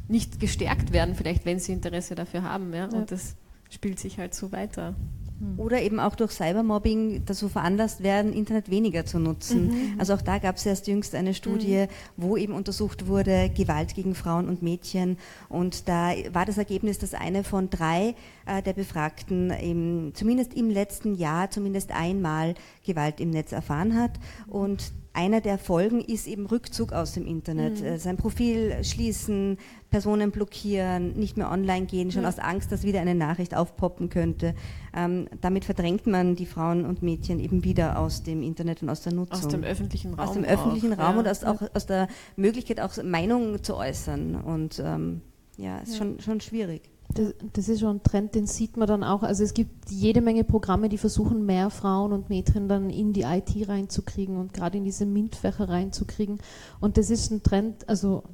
nicht 0.06 0.38
gestärkt 0.38 0.92
werden, 0.92 1.16
vielleicht 1.16 1.46
wenn 1.46 1.58
sie 1.58 1.72
Interesse 1.72 2.14
dafür 2.14 2.44
haben. 2.44 2.72
Ja? 2.72 2.84
Und 2.84 3.10
das 3.10 3.34
spielt 3.70 3.98
sich 3.98 4.20
halt 4.20 4.34
so 4.34 4.52
weiter. 4.52 4.94
Hm. 5.40 5.58
Oder 5.58 5.82
eben 5.82 6.00
auch 6.00 6.16
durch 6.16 6.32
Cybermobbing 6.32 7.22
dazu 7.24 7.48
veranlasst 7.48 8.02
werden, 8.02 8.32
Internet 8.32 8.70
weniger 8.70 9.06
zu 9.06 9.18
nutzen. 9.18 9.68
Mhm. 9.68 9.94
Also 9.98 10.14
auch 10.14 10.22
da 10.22 10.38
gab 10.38 10.56
es 10.56 10.66
erst 10.66 10.88
jüngst 10.88 11.14
eine 11.14 11.32
Studie, 11.32 11.86
mhm. 11.86 11.88
wo 12.16 12.36
eben 12.36 12.52
untersucht 12.52 13.06
wurde, 13.06 13.50
Gewalt 13.56 13.94
gegen 13.94 14.14
Frauen 14.14 14.48
und 14.48 14.62
Mädchen. 14.62 15.16
Und 15.48 15.88
da 15.88 16.12
war 16.32 16.44
das 16.44 16.58
Ergebnis, 16.58 16.98
dass 16.98 17.14
eine 17.14 17.44
von 17.44 17.70
drei 17.70 18.14
äh, 18.46 18.62
der 18.62 18.72
Befragten 18.72 19.50
im, 19.50 20.12
zumindest 20.14 20.54
im 20.54 20.70
letzten 20.70 21.14
Jahr 21.14 21.50
zumindest 21.50 21.92
einmal 21.92 22.54
Gewalt 22.84 23.20
im 23.20 23.30
Netz 23.30 23.52
erfahren 23.52 23.96
hat. 23.96 24.12
Und 24.48 24.92
einer 25.18 25.40
der 25.40 25.58
Folgen 25.58 26.00
ist 26.00 26.28
eben 26.28 26.46
Rückzug 26.46 26.92
aus 26.92 27.12
dem 27.12 27.26
Internet. 27.26 27.80
Mhm. 27.80 27.86
Äh, 27.86 27.98
sein 27.98 28.16
Profil 28.16 28.84
schließen, 28.84 29.58
Personen 29.90 30.30
blockieren, 30.30 31.14
nicht 31.18 31.36
mehr 31.36 31.50
online 31.50 31.86
gehen, 31.86 32.12
schon 32.12 32.22
ja. 32.22 32.28
aus 32.28 32.38
Angst, 32.38 32.70
dass 32.70 32.84
wieder 32.84 33.00
eine 33.00 33.16
Nachricht 33.16 33.56
aufpoppen 33.56 34.10
könnte. 34.10 34.54
Ähm, 34.94 35.28
damit 35.40 35.64
verdrängt 35.64 36.06
man 36.06 36.36
die 36.36 36.46
Frauen 36.46 36.86
und 36.86 37.02
Mädchen 37.02 37.40
eben 37.40 37.64
wieder 37.64 37.98
aus 37.98 38.22
dem 38.22 38.42
Internet 38.42 38.80
und 38.80 38.90
aus 38.90 39.00
der 39.00 39.12
Nutzung. 39.12 39.38
Aus 39.38 39.48
dem 39.48 39.64
öffentlichen 39.64 40.14
Raum. 40.14 40.28
Aus 40.28 40.34
dem 40.34 40.44
öffentlichen 40.44 40.92
auch, 40.94 40.98
Raum 40.98 41.14
ja. 41.14 41.20
und 41.20 41.28
aus, 41.28 41.42
auch 41.42 41.62
aus 41.74 41.86
der 41.86 42.06
Möglichkeit, 42.36 42.80
auch 42.80 42.92
Meinungen 43.02 43.60
zu 43.64 43.76
äußern. 43.76 44.36
Und 44.36 44.80
ähm, 44.84 45.22
ja, 45.56 45.78
ist 45.78 45.94
ja. 45.94 45.98
Schon, 45.98 46.20
schon 46.20 46.40
schwierig. 46.40 46.82
Das, 47.14 47.34
das, 47.54 47.68
ist 47.68 47.80
schon 47.80 47.96
ein 47.96 48.02
Trend, 48.02 48.34
den 48.34 48.46
sieht 48.46 48.76
man 48.76 48.86
dann 48.86 49.02
auch. 49.02 49.22
Also 49.22 49.42
es 49.42 49.54
gibt 49.54 49.90
jede 49.90 50.20
Menge 50.20 50.44
Programme, 50.44 50.88
die 50.88 50.98
versuchen, 50.98 51.46
mehr 51.46 51.70
Frauen 51.70 52.12
und 52.12 52.28
Mädchen 52.28 52.68
dann 52.68 52.90
in 52.90 53.12
die 53.12 53.22
IT 53.22 53.68
reinzukriegen 53.68 54.36
und 54.36 54.52
gerade 54.52 54.76
in 54.76 54.84
diese 54.84 55.06
MINT-Fächer 55.06 55.68
reinzukriegen. 55.68 56.38
Und 56.80 56.98
das 56.98 57.08
ist 57.08 57.30
ein 57.30 57.42
Trend, 57.42 57.88
also 57.88 58.24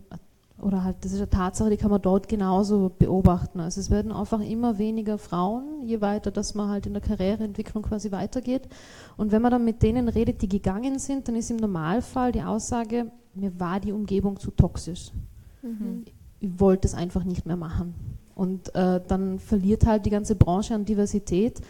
oder 0.61 0.85
halt, 0.85 0.97
das 1.03 1.13
ist 1.13 1.19
eine 1.19 1.31
Tatsache, 1.31 1.71
die 1.71 1.77
kann 1.77 1.91
man 1.91 2.01
dort 2.01 2.29
genauso 2.29 2.91
beobachten. 2.99 3.61
Also 3.61 3.81
es 3.81 3.91
werden 3.91 4.13
einfach 4.13 4.41
immer 4.41 4.79
weniger 4.79 5.19
Frauen, 5.19 5.83
je 5.85 6.01
weiter, 6.01 6.31
dass 6.31 6.55
man 6.55 6.69
halt 6.69 6.87
in 6.87 6.93
der 6.93 7.03
Karriereentwicklung 7.03 7.83
quasi 7.83 8.13
weitergeht. 8.13 8.69
Und 9.17 9.33
wenn 9.33 9.43
man 9.43 9.51
dann 9.51 9.65
mit 9.65 9.83
denen 9.83 10.09
redet, 10.09 10.43
die 10.43 10.49
gegangen 10.49 10.99
sind, 10.99 11.29
dann 11.29 11.37
ist 11.37 11.51
im 11.51 11.57
Normalfall 11.57 12.33
die 12.33 12.43
Aussage, 12.43 13.11
mir 13.35 13.59
war 13.59 13.81
die 13.81 13.93
Umgebung 13.93 14.39
zu 14.39 14.51
toxisch. 14.53 15.11
Mhm. 15.63 16.05
Ich 16.41 16.61
wollte 16.61 16.87
es 16.87 16.95
einfach 16.95 17.25
nicht 17.25 17.47
mehr 17.47 17.57
machen. 17.57 17.95
Und 18.35 18.75
äh, 18.75 19.01
dann 19.07 19.39
verliert 19.39 19.87
halt 19.87 20.07
die 20.07 20.11
ganze 20.11 20.35
Branche 20.35 20.75
an 20.75 20.85
Diversität, 20.85 21.61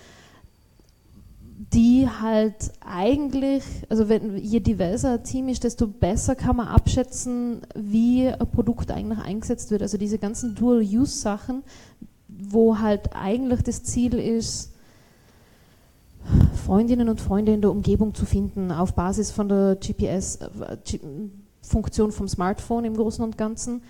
die 1.72 2.08
halt 2.08 2.72
eigentlich, 2.80 3.62
also 3.88 4.08
wenn 4.08 4.36
je 4.36 4.58
diverser 4.60 5.14
ein 5.14 5.24
Team 5.24 5.48
ist, 5.48 5.64
desto 5.64 5.86
besser 5.86 6.34
kann 6.34 6.56
man 6.56 6.68
abschätzen, 6.68 7.62
wie 7.74 8.28
ein 8.28 8.50
Produkt 8.50 8.90
eigentlich 8.90 9.18
eingesetzt 9.18 9.70
wird. 9.70 9.82
Also 9.82 9.98
diese 9.98 10.18
ganzen 10.18 10.54
Dual-Use-Sachen, 10.54 11.62
wo 12.28 12.78
halt 12.78 13.14
eigentlich 13.14 13.62
das 13.62 13.84
Ziel 13.84 14.14
ist, 14.14 14.72
Freundinnen 16.64 17.10
und 17.10 17.20
Freunde 17.20 17.52
in 17.52 17.60
der 17.60 17.70
Umgebung 17.70 18.14
zu 18.14 18.24
finden, 18.24 18.72
auf 18.72 18.94
Basis 18.94 19.30
von 19.30 19.48
der 19.48 19.76
GPS-Funktion 19.76 22.08
äh, 22.08 22.12
vom 22.12 22.28
Smartphone 22.28 22.86
im 22.86 22.96
Großen 22.96 23.22
und 23.22 23.36
Ganzen 23.36 23.82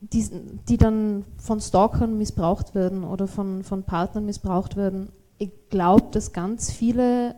die, 0.00 0.28
die 0.68 0.76
dann 0.76 1.24
von 1.38 1.60
Stalkern 1.60 2.18
missbraucht 2.18 2.74
werden 2.74 3.04
oder 3.04 3.26
von, 3.26 3.64
von 3.64 3.82
Partnern 3.82 4.26
missbraucht 4.26 4.76
werden. 4.76 5.08
Ich 5.38 5.50
glaube, 5.70 6.06
dass 6.12 6.32
ganz 6.32 6.70
viele, 6.70 7.30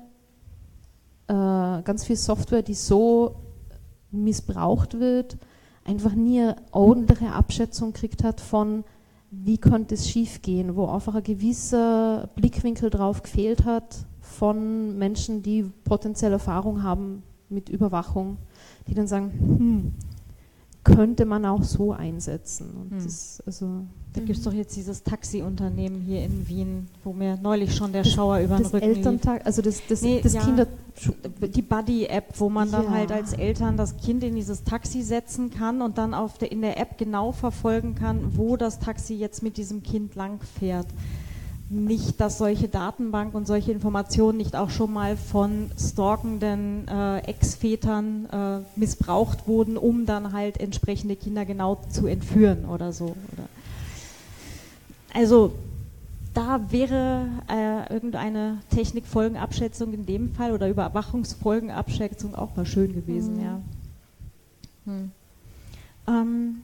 äh, 1.28 1.82
ganz 1.82 2.04
viel 2.04 2.16
Software, 2.16 2.62
die 2.62 2.74
so 2.74 3.36
missbraucht 4.10 4.98
wird, 4.98 5.36
einfach 5.84 6.14
nie 6.14 6.40
eine 6.42 6.56
ordentliche 6.72 7.32
Abschätzung 7.32 7.92
gekriegt 7.92 8.24
hat 8.24 8.40
von, 8.40 8.84
wie 9.30 9.58
könnte 9.58 9.94
es 9.94 10.08
schiefgehen, 10.08 10.76
wo 10.76 10.86
einfach 10.86 11.14
ein 11.14 11.22
gewisser 11.22 12.28
Blickwinkel 12.34 12.90
drauf 12.90 13.22
gefehlt 13.22 13.64
hat 13.64 14.06
von 14.20 14.98
Menschen, 14.98 15.42
die 15.42 15.64
potenziell 15.84 16.32
Erfahrung 16.32 16.82
haben 16.82 17.22
mit 17.48 17.68
Überwachung, 17.68 18.36
die 18.86 18.94
dann 18.94 19.06
sagen, 19.06 19.32
hm, 19.32 19.94
könnte 20.94 21.24
man 21.24 21.44
auch 21.44 21.62
so 21.62 21.92
einsetzen. 21.92 22.70
Und 22.74 22.90
hm. 22.98 23.04
das, 23.04 23.42
also 23.46 23.86
da 24.12 24.20
gibt 24.20 24.38
es 24.38 24.44
doch 24.44 24.52
jetzt 24.52 24.74
dieses 24.76 25.02
Taxiunternehmen 25.02 26.00
hier 26.00 26.24
in 26.24 26.48
Wien, 26.48 26.86
wo 27.04 27.12
mir 27.12 27.38
neulich 27.40 27.74
schon 27.74 27.92
der 27.92 28.04
Schauer 28.04 28.38
über 28.38 28.56
den 28.56 28.64
das 28.64 28.72
Rücken 28.72 28.86
Elterntag, 28.86 29.46
also 29.46 29.62
das, 29.62 29.82
das, 29.88 30.02
nee, 30.02 30.20
das 30.22 30.34
ja, 30.34 30.42
Kinder... 30.42 30.66
Die 31.54 31.62
Buddy-App, 31.62 32.40
wo 32.40 32.48
man 32.48 32.72
ja. 32.72 32.82
dann 32.82 32.90
halt 32.90 33.12
als 33.12 33.32
Eltern 33.32 33.76
das 33.76 33.98
Kind 33.98 34.24
in 34.24 34.34
dieses 34.34 34.64
Taxi 34.64 35.02
setzen 35.02 35.50
kann 35.50 35.80
und 35.80 35.96
dann 35.96 36.12
auf 36.12 36.38
der, 36.38 36.50
in 36.50 36.60
der 36.60 36.80
App 36.80 36.98
genau 36.98 37.30
verfolgen 37.30 37.94
kann, 37.94 38.36
wo 38.36 38.56
das 38.56 38.80
Taxi 38.80 39.14
jetzt 39.14 39.44
mit 39.44 39.58
diesem 39.58 39.84
Kind 39.84 40.16
lang 40.16 40.40
fährt 40.58 40.88
nicht, 41.70 42.20
dass 42.20 42.38
solche 42.38 42.68
Datenbank 42.68 43.34
und 43.34 43.46
solche 43.46 43.72
Informationen 43.72 44.38
nicht 44.38 44.56
auch 44.56 44.70
schon 44.70 44.92
mal 44.92 45.16
von 45.16 45.70
stalkenden 45.78 46.88
äh, 46.88 47.18
Ex-Vätern 47.18 48.26
äh, 48.30 48.78
missbraucht 48.78 49.46
wurden, 49.46 49.76
um 49.76 50.06
dann 50.06 50.32
halt 50.32 50.58
entsprechende 50.58 51.14
Kinder 51.14 51.44
genau 51.44 51.78
zu 51.90 52.06
entführen 52.06 52.64
oder 52.64 52.92
so. 52.92 53.04
Oder 53.04 53.48
also 55.12 55.52
da 56.32 56.60
wäre 56.70 57.26
äh, 57.50 57.92
irgendeine 57.92 58.58
Technikfolgenabschätzung 58.70 59.92
in 59.92 60.06
dem 60.06 60.34
Fall 60.34 60.52
oder 60.52 60.68
Überwachungsfolgenabschätzung 60.68 62.34
auch 62.34 62.56
mal 62.56 62.64
schön 62.66 62.94
gewesen, 62.94 63.36
mhm. 63.36 63.42
ja. 63.42 63.60
Hm. 64.86 65.10
Ähm, 66.06 66.62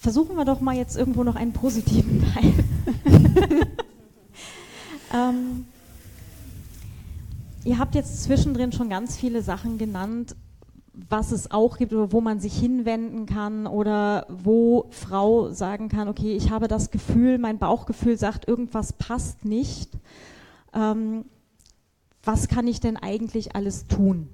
versuchen 0.00 0.36
wir 0.36 0.44
doch 0.44 0.60
mal 0.60 0.76
jetzt 0.76 0.96
irgendwo 0.96 1.24
noch 1.24 1.36
einen 1.36 1.52
positiven 1.52 2.24
Teil. 2.34 2.52
ähm, 5.14 5.66
ihr 7.64 7.78
habt 7.78 7.94
jetzt 7.94 8.22
zwischendrin 8.22 8.72
schon 8.72 8.88
ganz 8.88 9.16
viele 9.16 9.42
Sachen 9.42 9.78
genannt, 9.78 10.36
was 11.08 11.32
es 11.32 11.50
auch 11.50 11.78
gibt 11.78 11.92
oder 11.92 12.12
wo 12.12 12.20
man 12.20 12.40
sich 12.40 12.58
hinwenden 12.58 13.26
kann 13.26 13.66
oder 13.66 14.26
wo 14.28 14.86
Frau 14.90 15.50
sagen 15.50 15.88
kann, 15.88 16.08
okay, 16.08 16.34
ich 16.34 16.50
habe 16.50 16.68
das 16.68 16.90
Gefühl, 16.90 17.38
mein 17.38 17.58
Bauchgefühl 17.58 18.18
sagt, 18.18 18.48
irgendwas 18.48 18.92
passt 18.92 19.44
nicht. 19.44 19.90
Ähm, 20.74 21.24
was 22.22 22.48
kann 22.48 22.66
ich 22.66 22.80
denn 22.80 22.96
eigentlich 22.96 23.54
alles 23.56 23.86
tun? 23.86 24.28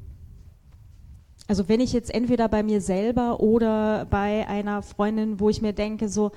Also 1.49 1.69
wenn 1.69 1.81
ich 1.81 1.93
jetzt 1.93 2.13
entweder 2.13 2.49
bei 2.49 2.63
mir 2.63 2.81
selber 2.81 3.41
oder 3.41 4.07
bei 4.07 4.49
einer 4.49 4.83
Freundin, 4.83 5.39
wo 5.39 5.49
ich 5.49 5.63
mir 5.63 5.73
denke, 5.73 6.09
so, 6.09 6.33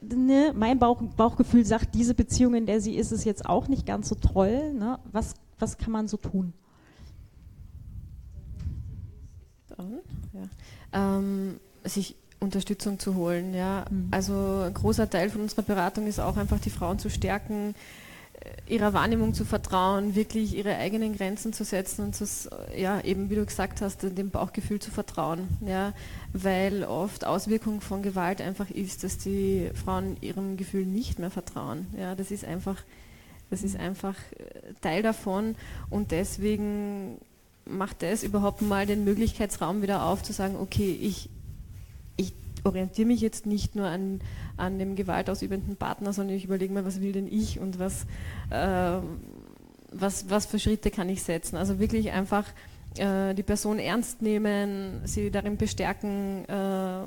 ne, 0.00 0.52
mein 0.54 0.78
Bauch, 0.78 1.02
Bauchgefühl 1.16 1.64
sagt, 1.64 1.94
diese 1.94 2.14
Beziehung, 2.14 2.54
in 2.54 2.66
der 2.66 2.80
sie 2.80 2.96
ist, 2.96 3.12
ist 3.12 3.24
jetzt 3.24 3.46
auch 3.46 3.68
nicht 3.68 3.86
ganz 3.86 4.08
so 4.08 4.14
toll. 4.14 4.72
Ne? 4.74 4.98
Was, 5.12 5.34
was 5.58 5.78
kann 5.78 5.92
man 5.92 6.08
so 6.08 6.16
tun? 6.16 6.52
Ja. 10.32 11.18
Ähm, 11.18 11.58
sich 11.84 12.16
Unterstützung 12.40 12.98
zu 12.98 13.14
holen. 13.14 13.54
Ja. 13.54 13.84
Mhm. 13.90 14.08
Also 14.10 14.62
ein 14.66 14.74
großer 14.74 15.08
Teil 15.10 15.30
von 15.30 15.42
unserer 15.42 15.62
Beratung 15.62 16.06
ist 16.06 16.20
auch 16.20 16.36
einfach 16.36 16.60
die 16.60 16.70
Frauen 16.70 16.98
zu 16.98 17.10
stärken, 17.10 17.74
ihrer 18.66 18.92
Wahrnehmung 18.94 19.34
zu 19.34 19.44
vertrauen, 19.44 20.14
wirklich 20.14 20.56
ihre 20.56 20.76
eigenen 20.76 21.16
Grenzen 21.16 21.52
zu 21.52 21.64
setzen 21.64 22.02
und 22.02 22.16
zu, 22.16 22.24
ja, 22.76 23.00
eben 23.02 23.28
wie 23.30 23.34
du 23.34 23.44
gesagt 23.44 23.80
hast, 23.80 24.02
dem 24.02 24.30
Bauchgefühl 24.30 24.80
zu 24.80 24.90
vertrauen. 24.90 25.48
Ja, 25.60 25.92
weil 26.32 26.84
oft 26.84 27.26
Auswirkung 27.26 27.80
von 27.80 28.02
Gewalt 28.02 28.40
einfach 28.40 28.70
ist, 28.70 29.04
dass 29.04 29.18
die 29.18 29.70
Frauen 29.74 30.16
ihrem 30.20 30.56
Gefühl 30.56 30.86
nicht 30.86 31.18
mehr 31.18 31.30
vertrauen. 31.30 31.86
Ja, 31.98 32.14
das 32.14 32.30
ist 32.30 32.44
einfach, 32.44 32.82
das 33.50 33.62
ist 33.62 33.76
einfach 33.76 34.16
äh, 34.38 34.72
Teil 34.80 35.02
davon 35.02 35.56
und 35.90 36.10
deswegen 36.10 37.18
macht 37.66 38.02
das 38.02 38.22
überhaupt 38.22 38.62
mal 38.62 38.86
den 38.86 39.04
Möglichkeitsraum 39.04 39.82
wieder 39.82 40.04
auf, 40.04 40.22
zu 40.22 40.32
sagen, 40.32 40.56
okay, 40.56 40.98
ich, 41.00 41.28
ich 41.28 41.33
orientiere 42.64 43.06
mich 43.06 43.20
jetzt 43.20 43.46
nicht 43.46 43.76
nur 43.76 43.86
an, 43.86 44.20
an 44.56 44.78
dem 44.78 44.96
gewaltausübenden 44.96 45.76
Partner, 45.76 46.12
sondern 46.12 46.36
ich 46.36 46.44
überlege 46.44 46.72
mir, 46.72 46.84
was 46.84 47.00
will 47.00 47.12
denn 47.12 47.28
ich 47.28 47.60
und 47.60 47.78
was, 47.78 48.06
äh, 48.50 48.98
was, 49.92 50.30
was 50.30 50.46
für 50.46 50.58
Schritte 50.58 50.90
kann 50.90 51.08
ich 51.08 51.22
setzen. 51.22 51.56
Also 51.56 51.78
wirklich 51.78 52.10
einfach 52.10 52.46
äh, 52.98 53.34
die 53.34 53.42
Person 53.42 53.78
ernst 53.78 54.22
nehmen, 54.22 55.02
sie 55.04 55.30
darin 55.30 55.56
bestärken, 55.56 56.44
äh, 56.48 57.04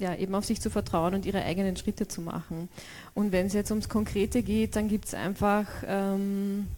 ja, 0.00 0.14
eben 0.16 0.34
auf 0.34 0.44
sich 0.44 0.60
zu 0.60 0.70
vertrauen 0.70 1.14
und 1.14 1.26
ihre 1.26 1.42
eigenen 1.42 1.76
Schritte 1.76 2.06
zu 2.06 2.20
machen. 2.20 2.68
Und 3.14 3.32
wenn 3.32 3.46
es 3.46 3.52
jetzt 3.52 3.70
ums 3.70 3.88
Konkrete 3.88 4.42
geht, 4.42 4.76
dann 4.76 4.86
gibt 4.88 5.06
es 5.06 5.14
einfach 5.14 5.66
ähm, 5.86 6.68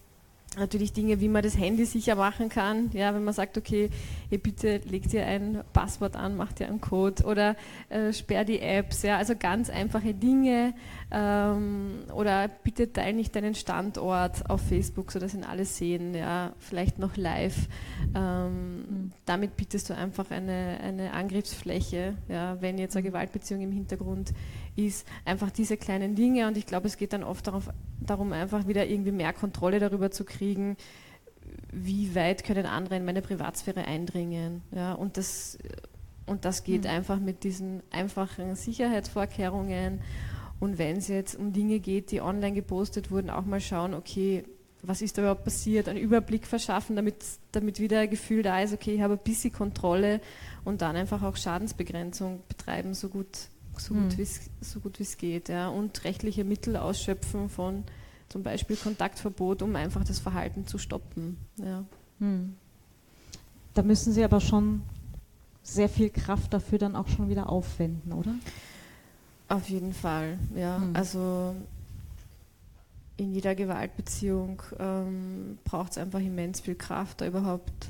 natürlich 0.57 0.91
Dinge, 0.91 1.21
wie 1.21 1.29
man 1.29 1.43
das 1.43 1.57
Handy 1.57 1.85
sicher 1.85 2.15
machen 2.15 2.49
kann. 2.49 2.89
Ja, 2.93 3.13
wenn 3.13 3.23
man 3.23 3.33
sagt, 3.33 3.57
okay, 3.57 3.89
hey, 4.29 4.37
bitte 4.37 4.81
legt 4.85 5.13
ihr 5.13 5.25
ein 5.25 5.63
Passwort 5.73 6.15
an, 6.15 6.35
macht 6.35 6.59
ihr 6.59 6.67
einen 6.67 6.81
Code 6.81 7.23
oder 7.23 7.55
äh, 7.89 8.11
sperr 8.11 8.43
die 8.43 8.59
Apps. 8.59 9.03
Ja, 9.03 9.17
also 9.17 9.33
ganz 9.37 9.69
einfache 9.69 10.13
Dinge. 10.13 10.73
Ähm, 11.09 11.99
oder 12.13 12.47
bitte 12.47 12.91
teile 12.91 13.15
nicht 13.15 13.35
deinen 13.35 13.55
Standort 13.55 14.49
auf 14.49 14.61
Facebook, 14.61 15.11
sodass 15.11 15.33
ihn 15.33 15.43
alle 15.43 15.65
sehen. 15.65 16.13
Ja, 16.13 16.51
vielleicht 16.59 16.99
noch 16.99 17.15
live. 17.17 17.67
Ähm, 18.15 18.75
mhm. 18.77 19.11
Damit 19.25 19.55
bietest 19.55 19.89
du 19.89 19.95
einfach 19.95 20.31
eine, 20.31 20.79
eine 20.83 21.13
Angriffsfläche, 21.13 22.15
ja, 22.27 22.61
wenn 22.61 22.77
jetzt 22.77 22.95
eine 22.95 23.03
Gewaltbeziehung 23.03 23.61
im 23.61 23.71
Hintergrund 23.71 24.33
ist 24.75 25.07
einfach 25.25 25.51
diese 25.51 25.77
kleinen 25.77 26.15
Dinge 26.15 26.47
und 26.47 26.57
ich 26.57 26.65
glaube, 26.65 26.87
es 26.87 26.97
geht 26.97 27.13
dann 27.13 27.23
oft 27.23 27.47
darauf, 27.47 27.69
darum, 27.99 28.33
einfach 28.33 28.67
wieder 28.67 28.87
irgendwie 28.87 29.11
mehr 29.11 29.33
Kontrolle 29.33 29.79
darüber 29.79 30.11
zu 30.11 30.23
kriegen, 30.23 30.77
wie 31.71 32.15
weit 32.15 32.43
können 32.43 32.65
andere 32.65 32.97
in 32.97 33.05
meine 33.05 33.21
Privatsphäre 33.21 33.85
eindringen. 33.85 34.61
Ja, 34.71 34.93
und, 34.93 35.17
das, 35.17 35.57
und 36.25 36.45
das 36.45 36.63
geht 36.63 36.83
mhm. 36.83 36.89
einfach 36.89 37.19
mit 37.19 37.43
diesen 37.43 37.81
einfachen 37.91 38.55
Sicherheitsvorkehrungen. 38.55 40.01
Und 40.59 40.77
wenn 40.77 40.97
es 40.97 41.07
jetzt 41.07 41.35
um 41.35 41.53
Dinge 41.53 41.79
geht, 41.79 42.11
die 42.11 42.21
online 42.21 42.53
gepostet 42.53 43.11
wurden, 43.11 43.29
auch 43.29 43.45
mal 43.45 43.59
schauen, 43.59 43.93
okay, 43.93 44.43
was 44.83 45.01
ist 45.01 45.17
da 45.17 45.23
überhaupt 45.23 45.43
passiert, 45.43 45.87
einen 45.87 45.99
Überblick 45.99 46.47
verschaffen, 46.47 46.95
damit, 46.95 47.23
damit 47.51 47.79
wieder 47.79 47.99
ein 47.99 48.09
Gefühl 48.09 48.43
da 48.43 48.61
ist, 48.61 48.73
okay, 48.73 48.95
ich 48.95 49.01
habe 49.01 49.13
ein 49.13 49.23
bisschen 49.23 49.51
Kontrolle 49.51 50.21
und 50.63 50.81
dann 50.81 50.95
einfach 50.95 51.23
auch 51.23 51.35
Schadensbegrenzung 51.35 52.41
betreiben, 52.47 52.93
so 52.93 53.09
gut 53.09 53.49
so 53.85 53.93
gut 53.93 54.17
hm. 54.17 54.27
so 54.61 54.79
gut 54.79 54.99
wie 54.99 55.03
es 55.03 55.17
geht. 55.17 55.49
Ja. 55.49 55.69
Und 55.69 56.03
rechtliche 56.03 56.43
Mittel 56.43 56.77
ausschöpfen 56.77 57.49
von 57.49 57.83
zum 58.29 58.43
Beispiel 58.43 58.75
Kontaktverbot, 58.75 59.61
um 59.61 59.75
einfach 59.75 60.03
das 60.03 60.19
Verhalten 60.19 60.65
zu 60.65 60.77
stoppen. 60.77 61.37
Ja. 61.57 61.83
Hm. 62.19 62.55
Da 63.73 63.83
müssen 63.83 64.13
Sie 64.13 64.23
aber 64.23 64.39
schon 64.39 64.81
sehr 65.63 65.89
viel 65.89 66.09
Kraft 66.09 66.53
dafür 66.53 66.79
dann 66.79 66.95
auch 66.95 67.07
schon 67.07 67.29
wieder 67.29 67.49
aufwenden, 67.49 68.13
oder? 68.13 68.33
Auf 69.47 69.69
jeden 69.69 69.93
Fall, 69.93 70.37
ja. 70.55 70.77
Hm. 70.77 70.95
Also 70.95 71.55
in 73.17 73.33
jeder 73.33 73.53
Gewaltbeziehung 73.53 74.63
ähm, 74.79 75.57
braucht 75.63 75.91
es 75.91 75.97
einfach 75.97 76.19
immens 76.19 76.61
viel 76.61 76.75
Kraft, 76.75 77.21
da 77.21 77.27
überhaupt 77.27 77.89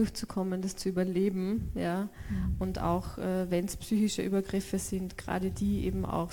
durchzukommen, 0.00 0.62
das 0.62 0.76
zu 0.76 0.88
überleben. 0.88 1.70
Ja? 1.74 2.08
Mhm. 2.30 2.56
Und 2.58 2.78
auch 2.80 3.18
äh, 3.18 3.50
wenn 3.50 3.66
es 3.66 3.76
psychische 3.76 4.22
Übergriffe 4.22 4.78
sind, 4.78 5.18
gerade 5.18 5.50
die 5.50 5.84
eben 5.84 6.04
auch 6.04 6.32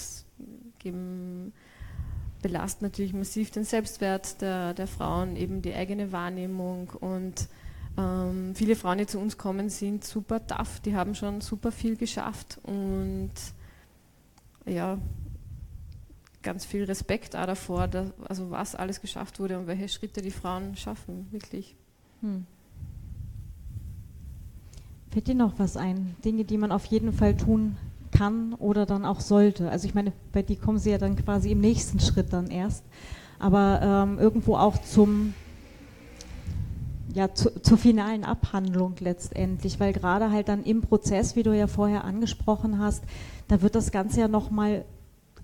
geben, 0.80 1.53
belasten 2.41 2.85
natürlich 2.85 3.14
massiv 3.14 3.52
den 3.52 3.64
Selbstwert 3.64 4.41
der, 4.41 4.73
der 4.73 4.88
Frauen, 4.88 5.35
eben 5.35 5.61
die 5.61 5.73
eigene 5.73 6.11
Wahrnehmung 6.11 6.89
und 6.89 7.49
ähm, 7.98 8.53
viele 8.56 8.76
Frauen, 8.76 8.99
die 8.99 9.07
zu 9.07 9.19
uns 9.19 9.38
kommen, 9.38 9.69
sind 9.69 10.03
super 10.03 10.45
tough, 10.45 10.80
die 10.81 10.95
haben 10.95 11.15
schon 11.15 11.41
super 11.41 11.72
viel 11.72 11.98
geschafft 11.98 12.60
und 12.64 13.31
ja, 14.65 14.99
ganz 16.44 16.64
viel 16.64 16.84
Respekt 16.84 17.35
auch 17.35 17.48
davor, 17.48 17.88
dass, 17.88 18.11
also 18.27 18.52
was 18.52 18.76
alles 18.76 19.02
geschafft 19.02 19.39
wurde 19.39 19.57
und 19.57 19.68
welche 19.68 19.89
Schritte 19.89 20.22
die 20.22 20.31
Frauen 20.31 20.76
schaffen, 20.77 21.27
wirklich. 21.31 21.76
Hm. 22.22 22.45
Fällt 25.18 25.30
dir 25.30 25.34
noch 25.34 25.57
was 25.57 25.77
ein? 25.77 26.15
Dinge, 26.23 26.44
die 26.44 26.60
man 26.60 26.72
auf 26.72 26.85
jeden 26.85 27.11
Fall 27.11 27.35
tun 27.35 27.76
kann 28.11 28.53
oder 28.53 28.85
dann 28.85 29.03
auch 29.03 29.19
sollte? 29.19 29.72
Also 29.72 29.88
ich 29.88 29.95
meine, 29.95 30.14
bei 30.31 30.44
dir 30.44 30.57
kommen 30.57 30.77
sie 30.77 30.91
ja 30.91 30.99
dann 30.99 31.15
quasi 31.15 31.49
im 31.49 31.60
nächsten 31.60 31.99
Schritt 31.99 32.31
dann 32.34 32.52
erst, 32.52 32.84
aber 33.39 33.80
ähm, 33.81 34.19
irgendwo 34.19 34.57
auch 34.57 34.77
zum 34.77 35.34
ja, 37.15 37.34
zu, 37.34 37.49
zur 37.64 37.80
finalen 37.80 38.23
Abhandlung 38.26 38.94
letztendlich, 38.99 39.80
weil 39.80 39.91
gerade 39.91 40.30
halt 40.30 40.49
dann 40.49 40.64
im 40.64 40.81
Prozess, 40.81 41.35
wie 41.35 41.41
du 41.41 41.52
ja 41.52 41.65
vorher 41.65 42.03
angesprochen 42.03 42.77
hast, 42.77 43.03
da 43.48 43.64
wird 43.64 43.73
das 43.73 43.89
Ganze 43.89 44.19
ja 44.19 44.27
nochmal 44.27 44.85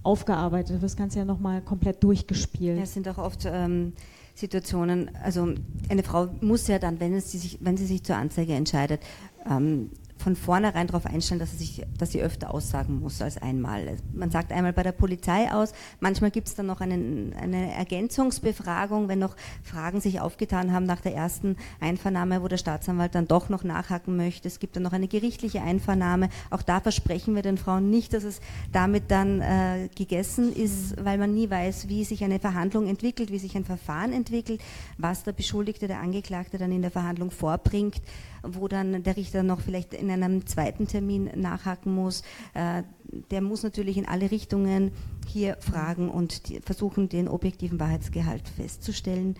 aufgearbeitet, 0.04 0.74
wird 0.74 0.84
das 0.84 0.98
Ganze 0.98 1.18
ja 1.18 1.26
nochmal 1.26 1.62
komplett 1.62 2.04
durchgespielt. 2.04 2.78
Ja, 2.78 2.84
es 2.84 2.94
sind 2.94 3.08
auch 3.08 3.18
oft 3.18 3.48
ähm, 3.48 3.94
Situationen, 4.35 5.11
also 5.23 5.53
eine 5.89 6.03
Frau 6.03 6.27
muss 6.41 6.68
ja 6.68 6.80
dann, 6.80 6.99
wenn, 6.99 7.19
sie 7.19 7.38
sich, 7.38 7.60
wenn 7.61 7.77
sie 7.77 7.85
sich 7.85 8.03
zur 8.03 8.15
Anzeige 8.15 8.53
entscheidet, 8.53 9.01
ähm, 9.49 9.91
von 10.18 10.35
vornherein 10.35 10.88
darauf 10.88 11.06
einstellen, 11.06 11.40
dass 11.40 11.52
sie, 11.52 11.57
sich, 11.57 11.85
dass 11.98 12.11
sie 12.11 12.22
öfter 12.22 12.53
aussagen 12.53 12.99
muss 12.99 13.22
als 13.22 13.41
einmal. 13.41 13.98
Man 14.14 14.31
sagt 14.31 14.52
einmal 14.52 14.73
bei 14.73 14.84
der 14.84 14.91
Polizei 14.91 15.52
aus, 15.52 15.73
manchmal 15.99 16.31
gibt 16.31 16.48
es 16.48 16.56
dann 16.56 16.65
noch 16.65 16.81
einen, 16.81 17.34
eine 17.34 17.73
Ergänzungsbefragung, 17.73 19.07
wenn 19.07 19.19
noch 19.19 19.35
Fragen 19.64 20.02
sich 20.02 20.22
aufgetan 20.22 20.72
haben 20.72 20.85
nach 20.85 21.02
der 21.02 21.14
ersten 21.14 21.57
Einvernahme, 21.80 22.41
wo 22.41 22.48
der 22.48 22.57
Staatsanwalt 22.57 23.15
dann 23.15 23.27
doch 23.27 23.49
noch 23.49 23.64
nachhaken 23.64 24.15
möchte. 24.15 24.48
Es 24.48 24.60
gibt 24.60 24.76
dann 24.76 24.84
noch 24.84 24.94
eine 24.94 25.07
gerichtliche 25.07 25.61
Einvernahme. 25.61 26.30
Auch 26.49 26.61
da 26.61 26.80
versprechen 26.80 27.35
wir 27.35 27.41
den 27.41 27.57
Frauen 27.57 27.90
nicht, 27.90 28.14
dass 28.14 28.23
es 28.23 28.40
damit 28.72 29.11
dann 29.11 29.41
äh, 29.41 29.90
gegessen 29.95 30.53
ist, 30.53 31.03
weil 31.03 31.18
man 31.18 31.34
nie 31.34 31.49
weiß, 31.49 31.90
wie 31.90 32.06
sich 32.06 32.23
eine 32.23 32.40
Verhandlung 32.40 32.88
entwickelt, 32.88 33.31
wie 33.31 33.40
sich 33.40 33.56
ein 33.56 33.65
Verfahren 33.65 34.14
entwickelt, 34.14 34.61
was 34.98 35.23
der 35.23 35.34
Beschuldigte, 35.34 35.88
der 35.88 35.99
Angeklagte 35.99 36.57
dann 36.57 36.72
in 36.72 36.81
der 36.81 36.91
Verhandlung 36.91 37.31
vorbringt 37.31 38.02
wo 38.44 38.68
dann 38.68 39.03
der 39.03 39.18
Richter 39.18 39.44
noch 39.44 39.61
vielleicht 39.61 39.94
in 39.94 40.11
einem 40.11 40.45
zweiten 40.45 40.88
Termin 40.88 41.30
nachhaken 41.36 41.95
muss. 41.95 42.24
Äh, 42.53 42.84
der 43.32 43.41
muss 43.41 43.64
natürlich 43.64 43.98
in 43.98 44.07
alle 44.07 44.32
Richtungen 44.32 44.91
hier 45.28 45.57
fragen 45.60 46.10
und 46.10 46.41
versuchen, 46.64 47.10
den 47.10 47.28
objektiven 47.28 47.80
Wahrheitsgehalt 47.80 48.48
festzustellen. 48.49 49.36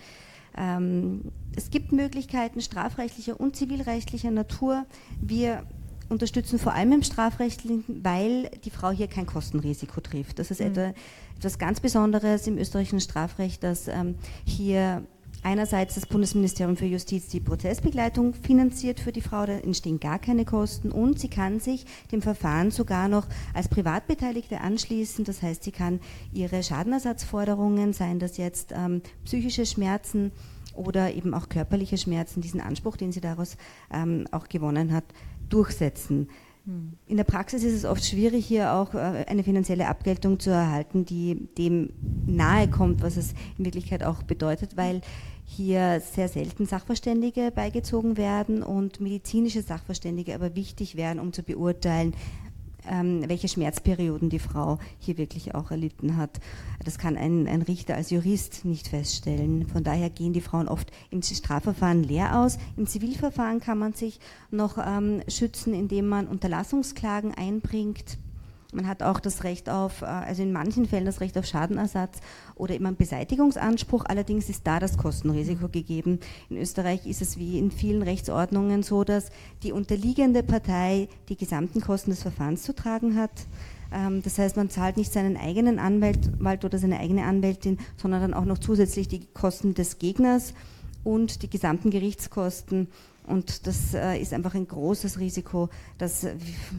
Ähm, 0.56 1.32
es 1.56 1.70
gibt 1.70 1.92
Möglichkeiten 1.92 2.62
strafrechtlicher 2.62 3.40
und 3.40 3.56
zivilrechtlicher 3.56 4.32
Natur. 4.32 4.86
Wir 5.20 5.64
unterstützen 6.10 6.60
vor 6.60 6.74
allem 6.74 6.92
im 6.92 7.04
Strafrechtlichen, 7.04 8.04
weil 8.04 8.50
die 8.64 8.70
Frau 8.70 8.92
hier 8.92 9.08
kein 9.08 9.26
Kostenrisiko 9.26 10.02
trifft. 10.02 10.40
Das 10.40 10.52
ist 10.52 10.60
mhm. 10.60 10.94
etwas 11.38 11.58
ganz 11.58 11.80
Besonderes 11.80 12.48
im 12.48 12.58
österreichischen 12.58 13.00
Strafrecht, 13.00 13.64
dass 13.64 13.88
ähm, 13.88 14.16
hier 14.46 15.04
einerseits 15.44 15.96
das 15.96 16.06
Bundesministerium 16.06 16.78
für 16.78 16.86
Justiz 16.86 17.28
die 17.28 17.40
Prozessbegleitung 17.40 18.34
finanziert 18.34 19.00
für 19.00 19.12
die 19.12 19.22
Frau, 19.22 19.46
da 19.46 19.54
entstehen 19.54 20.00
gar 20.00 20.20
keine 20.20 20.46
Kosten 20.46 20.92
und 20.92 21.20
sie 21.20 21.30
kann 21.30 21.60
sich 21.60 21.86
dem 22.12 22.22
Verfahren 22.22 22.72
sogar 22.72 23.08
noch 23.08 23.28
als 23.54 23.68
Privatbeteiligte 23.68 24.62
anschließen. 24.62 25.26
Das 25.26 25.42
heißt, 25.42 25.64
sie 25.64 25.72
kann 25.72 26.00
ihre 26.32 26.64
Schadenersatzforderungen, 26.64 27.94
seien 27.94 28.20
das 28.20 28.38
jetzt 28.38 28.74
ähm, 28.76 29.02
psychische 29.26 29.66
Schmerzen, 29.66 30.32
oder 30.76 31.14
eben 31.14 31.34
auch 31.34 31.50
körperliche 31.50 31.98
Schmerzen 31.98 32.42
diesen 32.42 32.62
Anspruch, 32.62 32.98
den 32.98 33.12
sie 33.12 33.22
daraus 33.22 33.58
ähm, 33.92 34.26
auch 34.32 34.50
gewonnen 34.50 34.92
hat, 34.92 35.04
durchsetzen. 35.50 36.30
Hm. 36.66 36.94
In 37.08 37.18
der 37.18 37.26
Praxis 37.26 37.64
ist 37.64 37.74
es 37.74 37.86
oft 37.86 38.06
schwierig, 38.06 38.46
hier 38.46 38.74
auch 38.74 38.94
äh, 38.94 39.26
eine 39.28 39.44
finanzielle 39.44 39.88
Abgeltung 39.88 40.40
zu 40.40 40.50
erhalten, 40.50 41.06
die 41.06 41.48
dem 41.58 41.90
nahe 42.26 42.70
kommt, 42.70 43.02
was 43.02 43.18
es 43.18 43.34
in 43.58 43.66
Wirklichkeit 43.66 44.04
auch 44.04 44.24
bedeutet, 44.24 44.78
weil 44.78 45.02
hier 45.46 46.02
sehr 46.02 46.28
selten 46.28 46.66
Sachverständige 46.66 47.52
beigezogen 47.52 48.18
werden 48.18 48.64
und 48.64 49.00
medizinische 49.00 49.62
Sachverständige 49.62 50.36
aber 50.36 50.56
wichtig 50.56 50.96
wären, 50.96 51.20
um 51.20 51.34
zu 51.34 51.44
beurteilen, 51.44 52.14
ähm, 52.90 53.24
welche 53.28 53.48
Schmerzperioden 53.48 54.30
die 54.30 54.40
Frau 54.40 54.80
hier 55.00 55.18
wirklich 55.18 55.56
auch 55.56 55.72
erlitten 55.72 56.18
hat. 56.18 56.40
Das 56.84 56.98
kann 56.98 57.18
ein, 57.18 57.48
ein, 57.48 57.62
Richter 57.62 57.96
als 57.96 58.10
Jurist 58.10 58.66
nicht 58.66 58.90
feststellen. 58.90 59.68
Von 59.68 59.84
daher 59.84 60.10
gehen 60.10 60.34
die 60.34 60.42
Frauen 60.42 60.68
oft 60.68 60.92
im 61.10 61.22
Strafverfahren 61.22 62.04
leer 62.04 62.40
aus. 62.40 62.58
Im 62.76 62.88
Zivilverfahren 62.88 63.60
kann 63.60 63.78
man 63.78 63.94
sich 63.94 64.20
noch 64.52 64.78
ähm, 64.78 65.22
schützen, 65.28 65.74
indem 65.74 66.08
man 66.08 66.28
Unterlassungsklagen 66.28 67.34
einbringt 67.34 68.18
man 68.74 68.88
hat 68.88 69.04
auch 69.04 69.20
das 69.20 69.44
Recht 69.44 69.70
auf, 69.70 70.02
äh, 70.02 70.06
also 70.06 70.44
in 70.44 70.52
manchen 70.52 70.86
Fällen 70.86 71.06
das 71.06 71.22
Recht 71.22 71.38
auf 71.38 71.46
Schadenersatz 71.46 72.20
oder 72.56 72.76
immer 72.76 72.90
einen 72.90 72.98
Beseitigungsanspruch. 72.98 74.06
Allerdings 74.06 74.50
ist 74.50 74.66
da 74.66 74.80
das 74.80 74.98
Kostenrisiko 74.98 75.70
gegeben. 75.70 76.20
In 76.50 76.58
Österreich 76.58 77.06
ist 77.06 77.22
es 77.22 77.38
wie 77.38 77.60
in 77.60 77.72
vielen 77.72 78.02
Rechtsordnungen 78.02 78.84
so, 78.84 79.04
dass 79.04 79.30
die 79.64 79.72
unterliegende 79.72 80.44
Partei 80.44 81.08
die 81.30 81.38
gesamten 81.38 81.82
Kosten 81.82 82.12
des 82.12 82.22
Verfahrens 82.22 82.64
zu 82.64 82.76
tragen 82.76 83.16
hat. 83.16 83.48
Ähm, 83.92 84.22
das 84.24 84.38
heißt, 84.38 84.58
man 84.58 84.70
zahlt 84.70 84.98
nicht 84.98 85.14
seinen 85.14 85.38
eigenen 85.38 85.80
Anwalt 85.80 86.66
oder 86.66 86.78
seine 86.78 87.00
eigene 87.00 87.24
Anwältin, 87.24 87.78
sondern 87.98 88.22
dann 88.22 88.34
auch 88.34 88.46
noch 88.46 88.58
zusätzlich 88.58 89.08
die 89.08 89.26
Kosten 89.34 89.74
des 89.74 90.00
Gegners 90.00 90.54
und 91.04 91.44
die 91.44 91.50
gesamten 91.50 91.90
Gerichtskosten 91.90 92.88
und 93.28 93.68
das 93.68 93.94
äh, 93.94 94.18
ist 94.18 94.34
einfach 94.34 94.54
ein 94.54 94.68
großes 94.68 95.20
Risiko, 95.20 95.70
das 95.98 96.28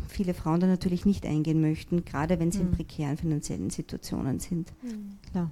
viele 0.08 0.34
Frauen 0.34 0.60
da 0.60 0.66
natürlich 0.66 1.06
nicht 1.06 1.26
eingehen 1.26 1.60
möchten, 1.60 2.04
gerade 2.04 2.38
wenn 2.38 2.52
sie 2.52 2.60
mhm. 2.60 2.66
in 2.66 2.72
prekären 2.72 3.16
finanziellen 3.16 3.70
Situationen 3.70 4.40
sind. 4.40 4.72
Mhm. 4.82 5.18
Klar. 5.30 5.50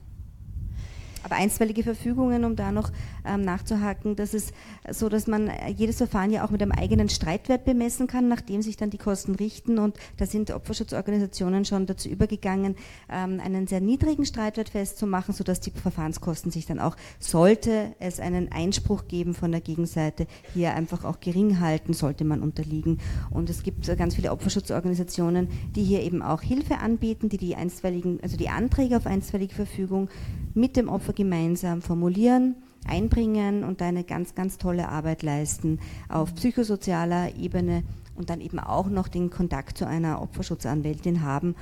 Aber 1.23 1.37
einstweilige 1.37 1.83
Verfügungen, 1.83 2.45
um 2.45 2.57
da 2.57 2.73
noch 2.73 2.91
ähm, 3.25 3.43
nachzuhaken, 3.43 4.17
das 4.17 4.35
ist 4.35 4.53
so, 4.91 5.09
dass 5.09 5.27
man 5.27 5.49
äh, 5.49 5.71
jedes 5.71 5.99
Verfahren 5.99 6.31
ja 6.31 6.45
auch 6.45 6.51
mit 6.51 6.63
einem 6.63 6.73
eigenen 6.73 7.09
Streitwert 7.09 7.65
bemessen 7.65 8.07
kann, 8.07 8.29
nachdem 8.29 8.63
sich 8.63 8.77
dann 8.77 8.91
die 8.91 8.99
Kosten 8.99 9.35
richten. 9.35 9.79
Und 9.79 9.97
da 10.17 10.27
sind 10.27 10.51
Opferschutzorganisationen 10.51 11.65
schon 11.65 11.87
dazu 11.87 12.09
übergegangen, 12.09 12.77
ähm, 13.11 13.41
einen 13.43 13.67
sehr 13.67 13.81
niedrigen 13.81 14.27
Streitwert 14.27 14.71
festzumachen, 14.71 15.35
sodass 15.35 15.61
die 15.61 15.71
Verfahrenskosten 15.71 16.51
sich 16.51 16.67
dann 16.67 16.81
auch, 16.81 16.97
sollte 17.19 17.95
es 17.99 18.21
einen 18.21 18.51
Einspruch 18.51 19.07
geben 19.07 19.35
von 19.35 19.53
der 19.53 19.61
Gegenseite, 19.61 20.27
hier 20.53 20.75
einfach 20.75 21.05
auch 21.05 21.21
gering 21.21 21.61
halten, 21.61 21.93
sollte 21.93 22.25
man 22.25 22.43
unterliegen. 22.43 22.99
Und 23.31 23.51
es 23.51 23.63
gibt 23.63 23.87
ganz 23.97 24.17
viele 24.17 24.33
Opferschutzorganisationen, 24.33 25.49
die 25.75 25.85
hier 25.85 26.03
eben 26.03 26.23
auch 26.23 26.43
Hilfe 26.43 26.79
anbieten, 26.79 27.29
die 27.29 27.39
die 27.39 27.57
einstweiligen, 27.57 28.21
also 28.23 28.37
die 28.37 28.49
Anträge 28.49 28.97
auf 28.97 29.07
einstweilige 29.07 29.55
Verfügung 29.55 30.09
mit 30.55 30.77
dem 30.77 30.89
Opfer 30.89 31.12
gemeinsam 31.13 31.83
formulieren, 31.83 32.57
einbringen 32.87 33.65
und 33.65 33.81
eine 33.83 34.05
ganz, 34.05 34.35
ganz 34.35 34.59
tolle 34.59 34.89
Arbeit 34.89 35.23
leisten 35.23 35.79
auf 36.09 36.35
psychosozialer 36.35 37.37
Ebene 37.37 37.85
und 38.15 38.31
dann 38.31 38.41
eben 38.41 38.59
auch 38.59 38.89
noch 38.89 39.09
den 39.09 39.31
Kontakt 39.31 39.79
zu 39.79 39.87
einer 39.87 40.21
Opferschutzanwältin 40.21 41.23
haben, 41.23 41.55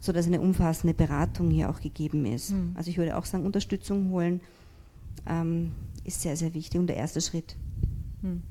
sodass 0.00 0.26
eine 0.26 0.40
umfassende 0.40 0.94
Beratung 0.94 1.50
hier 1.50 1.70
auch 1.70 1.80
gegeben 1.80 2.26
ist. 2.26 2.50
Mhm. 2.50 2.72
Also 2.74 2.90
ich 2.90 2.98
würde 2.98 3.16
auch 3.16 3.24
sagen, 3.24 3.44
Unterstützung 3.44 4.10
holen 4.10 4.40
ähm, 5.26 5.72
ist 6.04 6.22
sehr, 6.22 6.36
sehr 6.36 6.54
wichtig 6.54 6.78
und 6.78 6.86
der 6.86 6.96
erste 6.96 7.20
Schritt. 7.20 7.56
Mhm. 8.22 8.42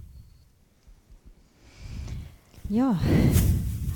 Ja, 2.68 3.00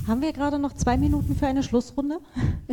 haben 0.06 0.22
wir 0.22 0.32
gerade 0.32 0.58
noch 0.58 0.74
zwei 0.74 0.96
Minuten 0.96 1.34
für 1.34 1.46
eine 1.46 1.62
Schlussrunde? 1.62 2.20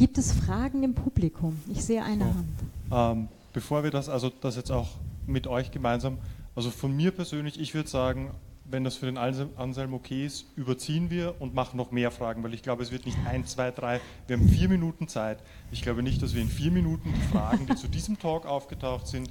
Gibt 0.00 0.16
es 0.16 0.32
Fragen 0.32 0.82
im 0.82 0.94
Publikum? 0.94 1.60
Ich 1.70 1.84
sehe 1.84 2.02
eine 2.02 2.24
so, 2.24 2.94
Hand. 2.94 3.18
Ähm, 3.18 3.28
bevor 3.52 3.84
wir 3.84 3.90
das, 3.90 4.08
also 4.08 4.32
das 4.40 4.56
jetzt 4.56 4.72
auch 4.72 4.88
mit 5.26 5.46
euch 5.46 5.72
gemeinsam, 5.72 6.16
also 6.56 6.70
von 6.70 6.96
mir 6.96 7.10
persönlich, 7.10 7.60
ich 7.60 7.74
würde 7.74 7.90
sagen, 7.90 8.30
wenn 8.64 8.82
das 8.82 8.96
für 8.96 9.04
den 9.04 9.18
Anselm 9.18 9.92
okay 9.92 10.24
ist, 10.24 10.46
überziehen 10.56 11.10
wir 11.10 11.34
und 11.38 11.52
machen 11.54 11.76
noch 11.76 11.90
mehr 11.90 12.10
Fragen, 12.10 12.42
weil 12.42 12.54
ich 12.54 12.62
glaube, 12.62 12.82
es 12.82 12.90
wird 12.90 13.04
nicht 13.04 13.18
ein, 13.26 13.44
zwei, 13.44 13.72
drei, 13.72 14.00
wir 14.26 14.38
haben 14.38 14.48
vier 14.48 14.70
Minuten 14.70 15.06
Zeit. 15.06 15.36
Ich 15.70 15.82
glaube 15.82 16.02
nicht, 16.02 16.22
dass 16.22 16.34
wir 16.34 16.40
in 16.40 16.48
vier 16.48 16.70
Minuten 16.70 17.12
die 17.14 17.30
Fragen, 17.30 17.66
die 17.66 17.74
zu 17.74 17.86
diesem 17.86 18.18
Talk 18.18 18.46
aufgetaucht 18.46 19.06
sind, 19.06 19.30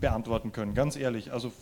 beantworten 0.00 0.50
können. 0.50 0.74
Ganz 0.74 0.96
ehrlich, 0.96 1.32
also 1.32 1.52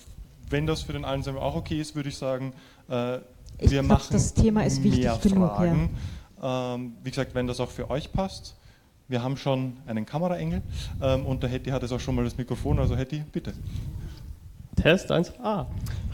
wenn 0.49 0.66
das 0.66 0.81
für 0.81 0.95
den 0.95 1.05
Anselm 1.05 1.37
auch 1.37 1.57
okay 1.57 1.78
ist, 1.78 1.95
würde 1.95 2.09
ich 2.09 2.16
sagen, 2.16 2.55
äh, 2.89 2.93
wir 2.93 3.20
ich 3.59 3.70
glaub, 3.70 3.87
machen 3.87 4.12
das 4.12 4.33
Thema 4.33 4.65
ist 4.65 4.83
wichtig 4.83 5.05
mehr 5.05 5.19
genug, 5.23 5.49
Fragen. 5.49 5.91
Ja. 5.93 6.01
Ähm, 6.43 6.95
wie 7.03 7.11
gesagt, 7.11 7.35
wenn 7.35 7.47
das 7.47 7.61
auch 7.61 7.71
für 7.71 7.91
euch 7.91 8.13
passt. 8.13 8.57
Wir 9.09 9.23
haben 9.23 9.37
schon 9.37 9.77
einen 9.87 10.05
Kameraengel 10.05 10.63
ähm, 11.01 11.27
und 11.27 11.43
der 11.43 11.51
Hetty 11.51 11.71
hat 11.71 11.83
jetzt 11.83 11.93
auch 11.93 12.01
schon 12.01 12.17
mal 12.17 12.25
das 12.25 12.37
Mikrofon, 12.37 12.79
also 12.81 12.97
Hetty, 12.97 13.23
bitte. 13.31 13.53
Test 14.75 15.13
1. 15.13 15.33
Ah, 15.43 15.67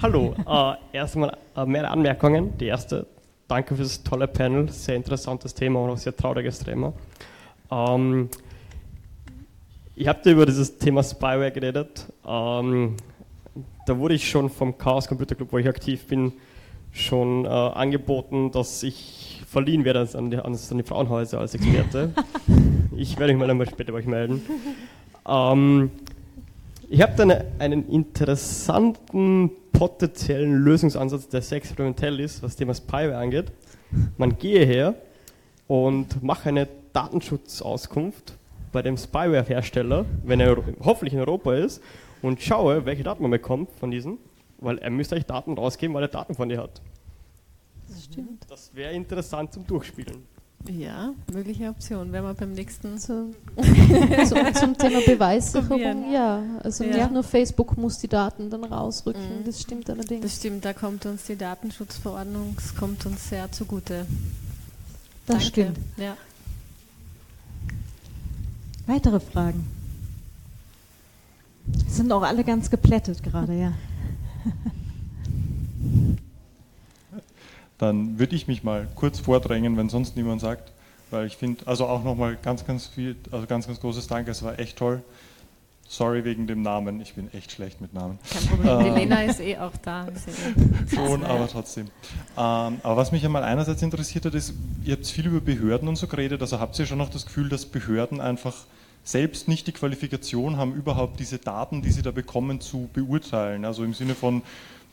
hallo. 0.03 0.35
äh, 0.93 0.97
erstmal 0.97 1.37
äh, 1.57 1.65
mehrere 1.65 1.91
Anmerkungen. 1.91 2.57
Die 2.59 2.67
erste, 2.67 3.07
danke 3.49 3.77
für 3.77 3.83
das 3.83 4.03
tolle 4.03 4.29
Panel, 4.29 4.69
sehr 4.69 4.97
interessantes 4.97 5.55
Thema 5.55 5.81
und 5.81 5.91
auch 5.91 5.97
sehr 5.97 6.15
trauriges 6.15 6.59
Thema. 6.59 6.93
Ähm, 7.71 8.29
habt 10.07 10.27
ja 10.27 10.33
über 10.33 10.47
dieses 10.47 10.79
Thema 10.79 11.03
Spyware 11.03 11.51
geredet. 11.51 12.07
Ähm, 12.27 12.97
da 13.87 13.99
wurde 13.99 14.15
ich 14.15 14.29
schon 14.29 14.51
vom 14.51 14.79
Chaos 14.79 15.09
Computer 15.09 15.35
Club, 15.35 15.49
wo 15.53 15.59
ich 15.59 15.69
aktiv 15.69 16.07
bin, 16.07 16.33
schon 16.93 17.45
äh, 17.45 17.49
angeboten, 17.49 18.51
dass 18.51 18.83
ich 18.83 19.42
verliehen 19.53 19.85
werde 19.85 20.09
an 20.15 20.31
die, 20.31 20.39
an 20.39 20.55
die 20.55 20.83
Frauenhäuser 20.83 21.39
als 21.39 21.55
Experte. 21.55 22.13
ich 22.97 23.19
werde 23.19 23.35
mich 23.35 23.41
mal 23.41 23.51
einmal 23.51 23.69
später 23.69 23.93
bei 23.93 23.99
euch 23.99 24.07
melden. 24.07 24.43
Ähm, 25.29 25.91
ich 26.89 27.03
habe 27.03 27.13
dann 27.17 27.33
einen 27.59 27.89
interessanten 27.89 29.51
potenziellen 29.73 30.55
Lösungsansatz, 30.55 31.29
der 31.29 31.43
sehr 31.43 31.59
experimentell 31.59 32.19
ist, 32.21 32.43
was 32.43 32.57
Thema 32.57 32.75
Spyware 32.75 33.19
angeht. 33.19 33.53
Man 34.17 34.39
gehe 34.39 34.65
her 34.65 34.95
und 35.69 36.23
mache 36.23 36.49
eine 36.49 36.67
Datenschutzauskunft 36.93 38.35
bei 38.73 38.81
dem 38.81 38.97
Spyware-Hersteller, 38.97 40.07
wenn 40.25 40.41
er 40.41 40.57
hoffentlich 40.83 41.13
in 41.13 41.21
Europa 41.21 41.55
ist, 41.55 41.83
und 42.23 42.41
schaue, 42.41 42.87
welche 42.87 43.03
Daten 43.03 43.23
man 43.23 43.31
bekommt 43.31 43.71
von 43.73 43.91
diesen, 43.91 44.17
weil 44.59 44.79
er 44.79 44.91
müsste 44.91 45.15
euch 45.17 45.27
Daten 45.27 45.55
rausgeben, 45.55 45.95
weil 45.95 46.05
er 46.05 46.09
Daten 46.09 46.35
von 46.35 46.49
dir 46.49 46.59
hat. 46.59 46.81
Das 48.13 48.25
stimmt. 48.25 48.47
Das 48.51 48.75
wäre 48.75 48.93
interessant 48.93 49.53
zum 49.53 49.67
Durchspielen. 49.67 50.27
Ja, 50.71 51.13
mögliche 51.33 51.69
Option, 51.69 52.13
wenn 52.13 52.23
wir 52.23 52.35
beim 52.35 52.53
nächsten. 52.53 52.97
So, 52.99 53.31
zum, 54.29 54.55
zum 54.55 54.79
Thema 54.79 55.01
Beweissicherung, 55.05 56.13
ja. 56.13 56.43
Also 56.63 56.85
ja. 56.85 56.99
nicht 56.99 57.11
nur 57.11 57.25
Facebook 57.25 57.77
muss 57.77 57.99
die 57.99 58.07
Daten 58.07 58.49
dann 58.49 58.65
rausrücken, 58.65 59.41
mhm. 59.41 59.45
das 59.45 59.61
stimmt 59.61 59.91
allerdings. 59.91 60.23
Das 60.23 60.37
stimmt, 60.37 60.65
da 60.65 60.73
kommt 60.73 61.05
uns 61.07 61.25
die 61.25 61.37
Datenschutzverordnung, 61.37 62.57
kommt 62.79 63.05
uns 63.07 63.29
sehr 63.29 63.51
zugute. 63.51 64.07
Das 65.27 65.37
Danke. 65.39 65.45
stimmt. 65.45 65.79
Ja. 65.97 66.17
Weitere 68.87 69.21
Fragen? 69.21 69.67
Sind 71.89 72.13
auch 72.13 72.23
alle 72.23 72.45
ganz 72.45 72.71
geplättet 72.71 73.23
gerade, 73.23 73.55
ja. 73.55 73.73
dann 77.83 78.21
würde 78.21 78.37
ich 78.37 78.47
mich 78.47 78.63
mal 78.63 78.87
kurz 78.95 79.19
vordrängen, 79.19 79.77
wenn 79.77 79.89
sonst 79.89 80.17
niemand 80.17 80.41
sagt, 80.41 80.71
weil 81.11 81.27
ich 81.27 81.37
finde, 81.37 81.67
also 81.67 81.87
auch 81.87 82.05
nochmal 82.05 82.39
ganz, 82.41 82.65
ganz 82.65 82.87
viel, 82.87 83.17
also 83.33 83.45
ganz, 83.49 83.67
ganz 83.67 83.81
großes 83.81 84.07
Dank, 84.07 84.29
es 84.29 84.45
war 84.45 84.61
echt 84.61 84.79
toll. 84.79 85.03
Sorry 85.89 86.25
wegen 86.25 86.47
dem 86.47 86.63
Namen, 86.63 87.01
ich 87.01 87.15
bin 87.15 87.35
echt 87.35 87.51
schlecht 87.51 87.81
mit 87.81 87.93
Namen. 87.93 88.21
Kein 88.31 88.47
Problem, 88.47 88.87
ähm, 88.87 88.95
Elena 88.95 89.25
ist 89.25 89.41
eh 89.41 89.59
auch 89.59 89.77
da. 89.83 90.07
Schon, 90.95 91.25
aber 91.25 91.49
trotzdem. 91.49 91.87
Ähm, 92.39 92.79
aber 92.85 92.97
was 92.97 93.11
mich 93.11 93.25
einmal 93.25 93.43
einerseits 93.43 93.83
interessiert 93.83 94.27
hat, 94.27 94.35
ist, 94.35 94.55
ihr 94.85 94.95
habt 94.95 95.09
viel 95.09 95.27
über 95.27 95.41
Behörden 95.41 95.89
und 95.89 95.97
so 95.97 96.07
geredet, 96.07 96.41
also 96.41 96.61
habt 96.61 96.79
ihr 96.79 96.87
schon 96.87 96.99
noch 96.99 97.11
das 97.11 97.27
Gefühl, 97.27 97.49
dass 97.49 97.67
Behörden 97.67 98.21
einfach 98.21 98.55
selbst 99.03 99.49
nicht 99.49 99.67
die 99.67 99.73
Qualifikation 99.73 100.57
haben, 100.57 100.73
überhaupt 100.73 101.19
diese 101.19 101.39
Daten, 101.39 101.83
die 101.83 101.91
sie 101.91 102.03
da 102.03 102.13
bekommen, 102.13 102.61
zu 102.61 102.89
beurteilen. 102.93 103.65
Also 103.65 103.83
im 103.83 103.93
Sinne 103.93 104.15
von, 104.15 104.43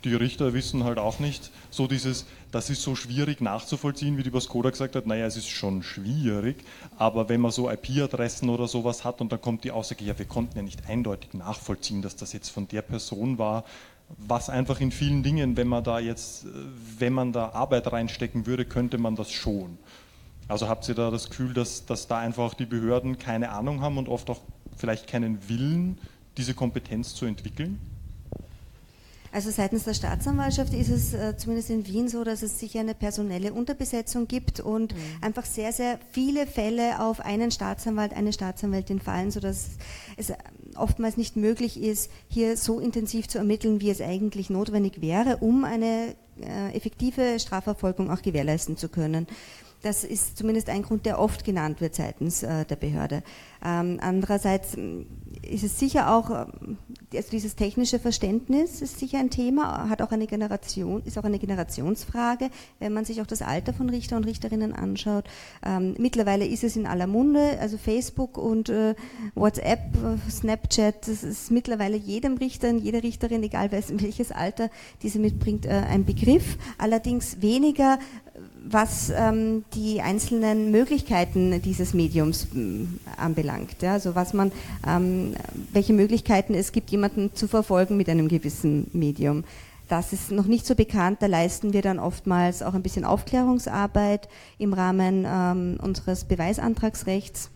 die 0.03 0.15
Richter 0.15 0.53
wissen 0.53 0.84
halt 0.84 0.97
auch 0.97 1.19
nicht 1.19 1.51
so 1.69 1.88
dieses, 1.88 2.26
das 2.51 2.69
ist 2.69 2.81
so 2.81 2.95
schwierig 2.95 3.41
nachzuvollziehen, 3.41 4.17
wie 4.17 4.23
die 4.23 4.30
Baskoda 4.30 4.69
gesagt 4.69 4.95
hat, 4.95 5.05
naja, 5.05 5.26
es 5.26 5.35
ist 5.35 5.49
schon 5.49 5.84
schwierig, 5.84 6.63
aber 6.97 7.30
wenn 7.30 7.41
man 7.41 7.51
so 7.51 7.69
IP-Adressen 7.69 8.49
oder 8.49 8.67
sowas 8.67 9.03
hat 9.03 9.21
und 9.21 9.31
dann 9.31 9.41
kommt 9.41 9.63
die 9.63 9.71
Aussage, 9.71 10.05
ja, 10.05 10.17
wir 10.17 10.26
konnten 10.26 10.57
ja 10.57 10.63
nicht 10.63 10.88
eindeutig 10.88 11.34
nachvollziehen, 11.34 12.01
dass 12.01 12.15
das 12.15 12.34
jetzt 12.34 12.49
von 12.49 12.67
der 12.67 12.81
Person 12.81 13.38
war, 13.38 13.65
was 14.17 14.49
einfach 14.49 14.80
in 14.80 14.91
vielen 14.91 15.21
Dingen, 15.21 15.57
wenn 15.57 15.67
man 15.67 15.84
da 15.84 15.99
jetzt, 15.99 16.47
wenn 16.97 17.13
man 17.13 17.31
da 17.31 17.49
Arbeit 17.49 17.91
reinstecken 17.91 18.45
würde, 18.45 18.65
könnte 18.65 18.97
man 18.97 19.15
das 19.15 19.31
schon. 19.31 19.77
Also 20.47 20.67
habt 20.67 20.88
ihr 20.89 20.95
da 20.95 21.11
das 21.11 21.30
Gefühl, 21.30 21.53
dass, 21.53 21.85
dass 21.85 22.07
da 22.07 22.17
einfach 22.17 22.55
die 22.55 22.65
Behörden 22.65 23.19
keine 23.19 23.51
Ahnung 23.51 23.81
haben 23.81 23.99
und 23.99 24.09
oft 24.09 24.30
auch 24.31 24.41
vielleicht 24.76 25.07
keinen 25.07 25.47
Willen, 25.47 25.99
diese 26.38 26.55
Kompetenz 26.55 27.13
zu 27.13 27.26
entwickeln? 27.26 27.80
Also 29.31 29.51
seitens 29.51 29.84
der 29.84 29.93
Staatsanwaltschaft 29.93 30.73
ist 30.73 30.89
es 30.89 31.14
äh, 31.14 31.38
zumindest 31.38 31.69
in 31.69 31.85
Wien 31.85 32.07
so, 32.07 32.23
dass 32.23 32.41
es 32.41 32.60
sicher 32.60 32.80
eine 32.80 32.95
personelle 32.95 33.53
Unterbesetzung 33.53 34.27
gibt 34.27 34.60
und 34.60 34.93
mhm. 34.93 34.99
einfach 35.22 35.45
sehr, 35.45 35.72
sehr 35.72 35.99
viele 36.11 36.47
Fälle 36.47 36.99
auf 37.01 37.19
einen 37.19 37.51
Staatsanwalt, 37.51 38.14
eine 38.14 38.34
Staatsanwältin 38.34 38.99
fallen, 38.99 39.31
sodass 39.31 39.72
es 40.18 40.34
oftmals 40.76 41.18
nicht 41.18 41.35
möglich 41.35 41.81
ist, 41.81 42.11
hier 42.27 42.57
so 42.57 42.80
intensiv 42.80 43.27
zu 43.27 43.38
ermitteln, 43.38 43.81
wie 43.81 43.89
es 43.89 44.01
eigentlich 44.01 44.49
notwendig 44.49 45.01
wäre, 45.01 45.38
um 45.38 45.64
eine 45.64 46.15
äh, 46.41 46.76
effektive 46.76 47.39
Strafverfolgung 47.39 48.10
auch 48.10 48.22
gewährleisten 48.22 48.77
zu 48.77 48.89
können. 48.89 49.27
Das 49.81 50.03
ist 50.03 50.38
zumindest 50.38 50.69
ein 50.69 50.84
Grund, 50.84 51.06
der 51.06 51.19
oft 51.19 51.45
genannt 51.45 51.80
wird 51.80 51.95
seitens 51.95 52.43
äh, 52.43 52.65
der 52.65 52.76
Behörde. 52.76 53.23
Ähm, 53.64 53.97
andererseits 54.01 54.76
ist 55.41 55.63
es 55.63 55.79
sicher 55.79 56.13
auch, 56.13 56.29
ähm, 56.29 56.77
also 57.13 57.29
dieses 57.31 57.55
technische 57.55 57.99
Verständnis 57.99 58.81
ist 58.81 58.99
sicher 58.99 59.19
ein 59.19 59.29
Thema, 59.29 59.89
hat 59.89 60.01
auch 60.01 60.11
eine 60.11 60.27
Generation, 60.27 61.01
ist 61.05 61.17
auch 61.17 61.23
eine 61.23 61.39
Generationsfrage, 61.39 62.49
wenn 62.79 62.93
man 62.93 63.05
sich 63.05 63.21
auch 63.21 63.27
das 63.27 63.41
Alter 63.41 63.73
von 63.73 63.89
Richter 63.89 64.17
und 64.17 64.25
Richterinnen 64.25 64.73
anschaut. 64.73 65.25
Ähm, 65.65 65.95
mittlerweile 65.97 66.45
ist 66.45 66.63
es 66.63 66.75
in 66.75 66.85
aller 66.85 67.07
Munde, 67.07 67.57
also 67.59 67.77
Facebook 67.77 68.37
und 68.37 68.69
äh, 68.69 68.95
WhatsApp, 69.35 69.79
äh, 69.95 70.29
Snapchat, 70.29 71.07
das 71.07 71.23
ist 71.23 71.51
mittlerweile 71.51 71.97
jedem 71.97 72.37
Richter 72.37 72.69
und 72.69 72.79
jeder 72.79 73.03
Richterin, 73.03 73.43
egal 73.43 73.71
welches 73.71 74.31
Alter 74.31 74.69
diese 75.01 75.19
mitbringt, 75.19 75.65
äh, 75.65 75.69
ein 75.69 76.05
Begriff. 76.05 76.57
Allerdings 76.77 77.41
weniger 77.41 77.99
was 78.67 79.11
ähm, 79.15 79.65
die 79.73 80.01
einzelnen 80.01 80.71
Möglichkeiten 80.71 81.61
dieses 81.61 81.93
Mediums 81.93 82.47
ähm, 82.53 82.99
anbelangt. 83.17 83.81
Ja, 83.81 83.93
also 83.93 84.15
was 84.15 84.33
man, 84.33 84.51
ähm, 84.87 85.33
welche 85.73 85.93
Möglichkeiten 85.93 86.53
es 86.53 86.71
gibt, 86.71 86.91
jemanden 86.91 87.33
zu 87.33 87.47
verfolgen 87.47 87.97
mit 87.97 88.09
einem 88.09 88.27
gewissen 88.27 88.89
Medium. 88.93 89.43
Das 89.87 90.13
ist 90.13 90.31
noch 90.31 90.45
nicht 90.45 90.67
so 90.67 90.75
bekannt. 90.75 91.17
Da 91.21 91.25
leisten 91.25 91.73
wir 91.73 91.81
dann 91.81 91.97
oftmals 91.97 92.61
auch 92.61 92.75
ein 92.75 92.83
bisschen 92.83 93.05
Aufklärungsarbeit 93.05 94.29
im 94.59 94.73
Rahmen 94.73 95.25
ähm, 95.27 95.77
unseres 95.81 96.25
Beweisantragsrechts, 96.25 97.49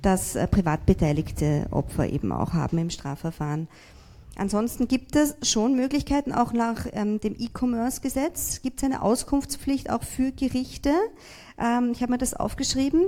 das 0.00 0.34
äh, 0.34 0.46
privat 0.46 0.86
beteiligte 0.86 1.66
Opfer 1.70 2.08
eben 2.08 2.32
auch 2.32 2.54
haben 2.54 2.78
im 2.78 2.88
Strafverfahren. 2.88 3.68
Ansonsten 4.36 4.88
gibt 4.88 5.14
es 5.14 5.36
schon 5.42 5.76
Möglichkeiten, 5.76 6.32
auch 6.32 6.52
nach 6.52 6.86
ähm, 6.92 7.20
dem 7.20 7.36
E-Commerce-Gesetz 7.38 8.62
gibt 8.62 8.80
es 8.80 8.84
eine 8.84 9.02
Auskunftspflicht 9.02 9.90
auch 9.90 10.02
für 10.02 10.32
Gerichte. 10.32 10.90
Ähm, 11.58 11.92
ich 11.92 12.02
habe 12.02 12.12
mir 12.12 12.18
das 12.18 12.34
aufgeschrieben. 12.34 13.06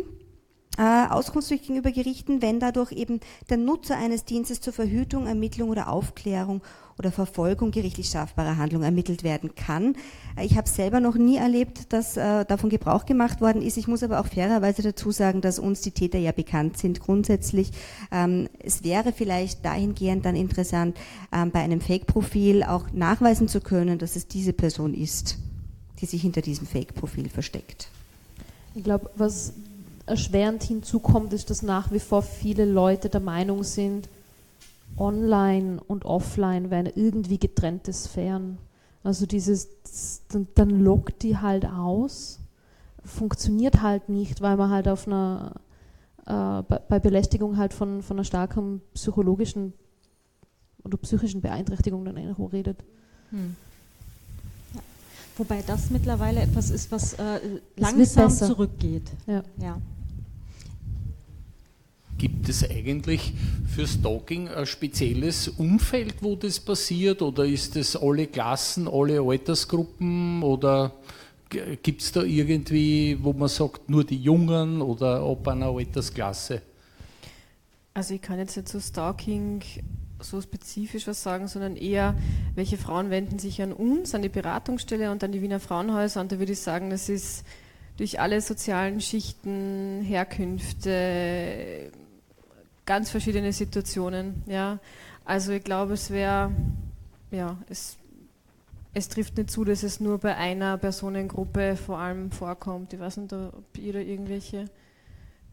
Äh, 0.79 1.07
Auskunftspflicht 1.09 1.65
gegenüber 1.65 1.91
Gerichten, 1.91 2.43
wenn 2.43 2.61
dadurch 2.61 2.93
eben 2.93 3.21
der 3.49 3.57
Nutzer 3.57 3.97
eines 3.97 4.25
Dienstes 4.25 4.61
zur 4.61 4.75
Verhütung, 4.75 5.27
Ermittlung 5.27 5.71
oder 5.71 5.89
Aufklärung 5.89 6.61
oder 6.99 7.11
Verfolgung 7.11 7.71
gerichtlich 7.71 8.09
strafbarer 8.09 8.57
Handlung 8.59 8.83
ermittelt 8.83 9.23
werden 9.23 9.55
kann. 9.55 9.97
Ich 10.41 10.57
habe 10.57 10.69
selber 10.69 11.01
noch 11.01 11.15
nie 11.15 11.37
erlebt, 11.37 11.93
dass 11.93 12.17
äh, 12.17 12.45
davon 12.45 12.71
Gebrauch 12.71 13.07
gemacht 13.07 13.41
worden 13.41 13.63
ist. 13.63 13.77
Ich 13.77 13.89
muss 13.89 14.03
aber 14.03 14.21
auch 14.21 14.27
fairerweise 14.27 14.83
dazu 14.83 15.11
sagen, 15.11 15.41
dass 15.41 15.59
uns 15.59 15.81
die 15.81 15.91
Täter 15.93 16.19
ja 16.19 16.33
bekannt 16.33 16.79
sind 16.79 17.01
grundsätzlich. 17.01 17.71
Ähm, 18.11 18.49
es 18.59 18.85
wäre 18.85 19.13
vielleicht 19.13 19.65
dahingehend 19.65 20.25
dann 20.25 20.37
interessant, 20.37 20.97
ähm, 21.33 21.51
bei 21.51 21.61
einem 21.61 21.81
Fake-Profil 21.81 22.63
auch 22.63 22.93
nachweisen 22.93 23.49
zu 23.49 23.61
können, 23.61 23.99
dass 23.99 24.17
es 24.17 24.27
diese 24.27 24.53
Person 24.53 24.95
ist, 24.95 25.39
die 26.01 26.07
sich 26.07 26.23
hinter 26.23 26.43
diesem 26.43 26.67
Fake-Profil 26.67 27.29
versteckt. 27.29 27.89
Ich 28.75 28.85
glaube, 28.85 29.11
was 29.17 29.55
erschwerend 30.07 30.63
hinzukommt, 30.63 31.33
ist, 31.33 31.51
dass 31.51 31.63
nach 31.63 31.91
wie 31.93 31.99
vor 31.99 32.23
viele 32.23 32.65
Leute 32.65 33.09
der 33.09 33.21
Meinung 33.21 33.65
sind, 33.65 34.09
online 34.97 35.81
und 35.87 36.05
offline 36.05 36.71
wären 36.71 36.87
irgendwie 36.87 37.39
getrennte 37.39 37.93
Sphären. 37.93 38.59
Also 39.03 39.27
dieses, 39.27 39.69
dann, 40.29 40.49
dann 40.55 40.71
lockt 40.81 41.23
die 41.23 41.37
halt 41.37 41.67
aus, 41.67 42.41
funktioniert 43.05 43.83
halt 43.83 44.09
nicht, 44.09 44.41
weil 44.41 44.57
man 44.57 44.71
halt 44.71 44.89
auf 44.89 45.07
einer, 45.07 45.53
äh, 46.27 46.63
bei, 46.63 46.81
bei, 46.89 46.99
Belästigung 46.99 47.57
halt 47.57 47.75
von, 47.75 48.03
von 48.03 48.17
einer 48.17 48.25
starken 48.25 48.81
psychologischen 48.95 49.75
oder 50.83 50.97
psychischen 50.99 51.41
Beeinträchtigung 51.41 52.05
dann 52.05 52.35
auch 52.35 52.53
redet. 52.53 52.83
Hm. 53.31 53.57
Wobei 55.37 55.63
das 55.67 55.91
mittlerweile 55.91 56.41
etwas 56.41 56.71
ist, 56.71 56.91
was 56.91 57.15
äh, 57.15 57.61
langsam 57.77 58.31
zurückgeht. 58.31 59.11
Ja. 59.27 59.43
ja. 59.59 59.79
Gibt 62.19 62.49
es 62.49 62.69
eigentlich 62.69 63.33
für 63.75 63.87
Stalking 63.87 64.49
ein 64.49 64.65
spezielles 64.65 65.49
Umfeld, 65.49 66.17
wo 66.23 66.35
das 66.35 66.59
passiert? 66.59 67.21
Oder 67.21 67.45
ist 67.45 67.77
es 67.77 67.95
alle 67.95 68.27
Klassen, 68.27 68.89
alle 68.89 69.21
Altersgruppen? 69.21 70.43
Oder 70.43 70.93
gibt 71.83 72.01
es 72.01 72.13
da 72.13 72.23
irgendwie, 72.23 73.19
wo 73.21 73.33
man 73.33 73.49
sagt, 73.49 73.91
nur 73.91 74.05
die 74.05 74.17
Jungen 74.17 74.81
oder 74.81 75.21
ab 75.21 75.47
einer 75.49 75.67
Altersklasse? 75.67 76.63
Also 77.93 78.15
ich 78.15 78.23
kann 78.23 78.39
jetzt 78.39 78.57
nicht 78.57 78.69
zu 78.69 78.81
Stalking 78.81 79.63
so 80.21 80.41
spezifisch 80.41 81.07
was 81.07 81.23
sagen, 81.23 81.49
sondern 81.49 81.77
eher, 81.77 82.15
welche 82.55 82.79
Frauen 82.79 83.11
wenden 83.11 83.39
sich 83.39 83.61
an 83.61 83.73
uns, 83.73 84.15
an 84.15 84.23
die 84.23 84.29
Beratungsstelle 84.29 85.11
und 85.11 85.23
an 85.23 85.33
die 85.33 85.43
Wiener 85.43 85.61
Frauenhäuser. 85.61 86.21
Und 86.21 86.33
da 86.33 86.39
würde 86.39 86.53
ich 86.53 86.61
sagen, 86.61 86.91
das 86.91 87.09
ist 87.09 87.45
durch 87.97 88.21
alle 88.21 88.41
sozialen 88.41 89.01
Schichten, 89.01 90.03
Herkünfte, 90.03 91.91
ganz 92.87 93.11
verschiedene 93.11 93.53
Situationen. 93.53 94.43
Ja. 94.47 94.79
Also 95.25 95.53
ich 95.53 95.65
glaube, 95.65 95.95
es 95.95 96.11
wäre, 96.11 96.53
ja, 97.31 97.59
es, 97.69 97.97
es 98.95 99.09
trifft 99.09 99.37
nicht 99.37 99.51
zu, 99.51 99.65
dass 99.65 99.83
es 99.83 100.01
nur 100.01 100.19
bei 100.19 100.37
einer 100.37 100.79
Personengruppe 100.79 101.77
vor 101.77 101.99
allem 101.99 102.31
vorkommt. 102.31 102.93
Ich 102.93 103.01
weiß 103.01 103.19
nicht, 103.19 103.33
ob 103.33 103.77
ihr 103.77 103.93
da 103.93 103.99
irgendwelche 103.99 104.67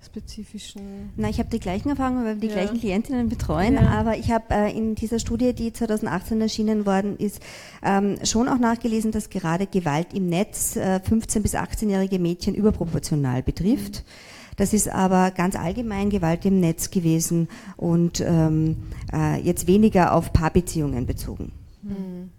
spezifischen. 0.06 1.12
Na, 1.16 1.30
ich 1.30 1.40
habe 1.40 1.50
die 1.50 1.60
gleichen 1.60 1.90
Erfahrungen, 1.90 2.26
weil 2.26 2.36
wir 2.36 2.42
die 2.42 2.48
ja. 2.48 2.62
gleichen 2.62 2.80
Klientinnen 2.80 3.30
betreuen, 3.30 3.76
ja. 3.76 3.88
aber 3.88 4.18
ich 4.18 4.32
habe 4.32 4.54
äh, 4.54 4.78
in 4.78 4.96
dieser 4.96 5.18
Studie, 5.18 5.54
die 5.54 5.72
2018 5.72 6.42
erschienen 6.42 6.86
worden 6.86 7.18
ist, 7.18 7.42
ähm, 7.82 8.18
schon 8.24 8.50
auch 8.50 8.60
nachgelesen, 8.60 9.12
dass 9.12 9.30
gerade 9.30 9.66
Gewalt 9.66 10.14
im 10.14 10.28
Netz 10.28 10.76
äh, 10.76 11.00
15- 11.00 11.42
bis 11.42 11.56
18-jährige 11.56 12.20
Mädchen 12.20 12.54
überproportional 12.54 13.42
betrifft. 13.44 14.04
Mhm. 14.06 14.33
Das 14.56 14.74
ist 14.74 14.90
aber 14.90 15.32
ganz 15.32 15.56
allgemein 15.56 16.10
Gewalt 16.10 16.46
im 16.46 16.60
Netz 16.60 16.92
gewesen 16.92 17.48
und 17.78 18.22
ähm, 18.22 18.78
äh, 19.12 19.40
jetzt 19.42 19.68
weniger 19.68 20.14
auf 20.14 20.34
Paarbeziehungen 20.34 21.06
bezogen. 21.06 21.52
Mhm. 21.82 22.30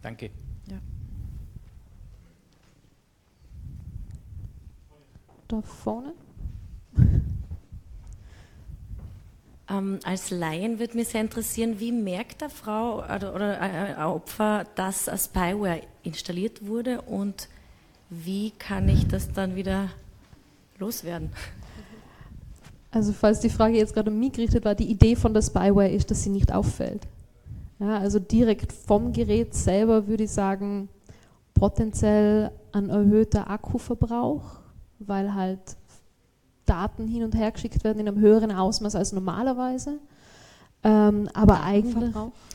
Danke. 0.00 0.30
Ja. 0.68 0.78
Da 5.48 5.62
vorne? 5.62 6.14
Ähm, 9.70 10.00
als 10.02 10.30
Laien 10.30 10.78
würde 10.78 10.96
mich 10.96 11.08
sehr 11.08 11.20
interessieren, 11.20 11.78
wie 11.78 11.92
merkt 11.92 12.40
der 12.40 12.50
Frau 12.50 12.96
oder, 12.98 13.34
oder 13.34 13.60
ein 13.60 13.96
Opfer, 13.96 14.66
dass 14.74 15.08
ein 15.08 15.18
Spyware 15.18 15.82
installiert 16.02 16.66
wurde 16.66 17.00
und 17.02 17.48
wie 18.10 18.50
kann 18.50 18.88
ich 18.88 19.06
das 19.06 19.32
dann 19.32 19.54
wieder 19.54 19.88
loswerden? 20.82 21.30
Also 22.90 23.12
falls 23.12 23.40
die 23.40 23.48
Frage 23.48 23.78
jetzt 23.78 23.94
gerade 23.94 24.10
um 24.10 24.18
mich 24.18 24.32
gerichtet 24.32 24.64
war, 24.66 24.74
die 24.74 24.90
Idee 24.90 25.16
von 25.16 25.32
der 25.32 25.40
Spyware 25.40 25.88
ist, 25.88 26.10
dass 26.10 26.22
sie 26.22 26.30
nicht 26.30 26.52
auffällt. 26.52 27.08
Ja, 27.78 27.98
also 27.98 28.18
direkt 28.18 28.72
vom 28.72 29.12
Gerät 29.12 29.54
selber 29.54 30.06
würde 30.06 30.24
ich 30.24 30.30
sagen, 30.30 30.88
potenziell 31.54 32.52
ein 32.72 32.90
erhöhter 32.90 33.48
Akkuverbrauch, 33.50 34.60
weil 34.98 35.34
halt 35.34 35.76
Daten 36.66 37.08
hin 37.08 37.24
und 37.24 37.34
her 37.34 37.50
geschickt 37.50 37.82
werden 37.82 37.98
in 37.98 38.08
einem 38.08 38.20
höheren 38.20 38.52
Ausmaß 38.52 38.94
als 38.94 39.12
normalerweise. 39.12 39.98
Ähm, 40.84 41.28
aber 41.32 41.62
eigentlich 41.62 41.94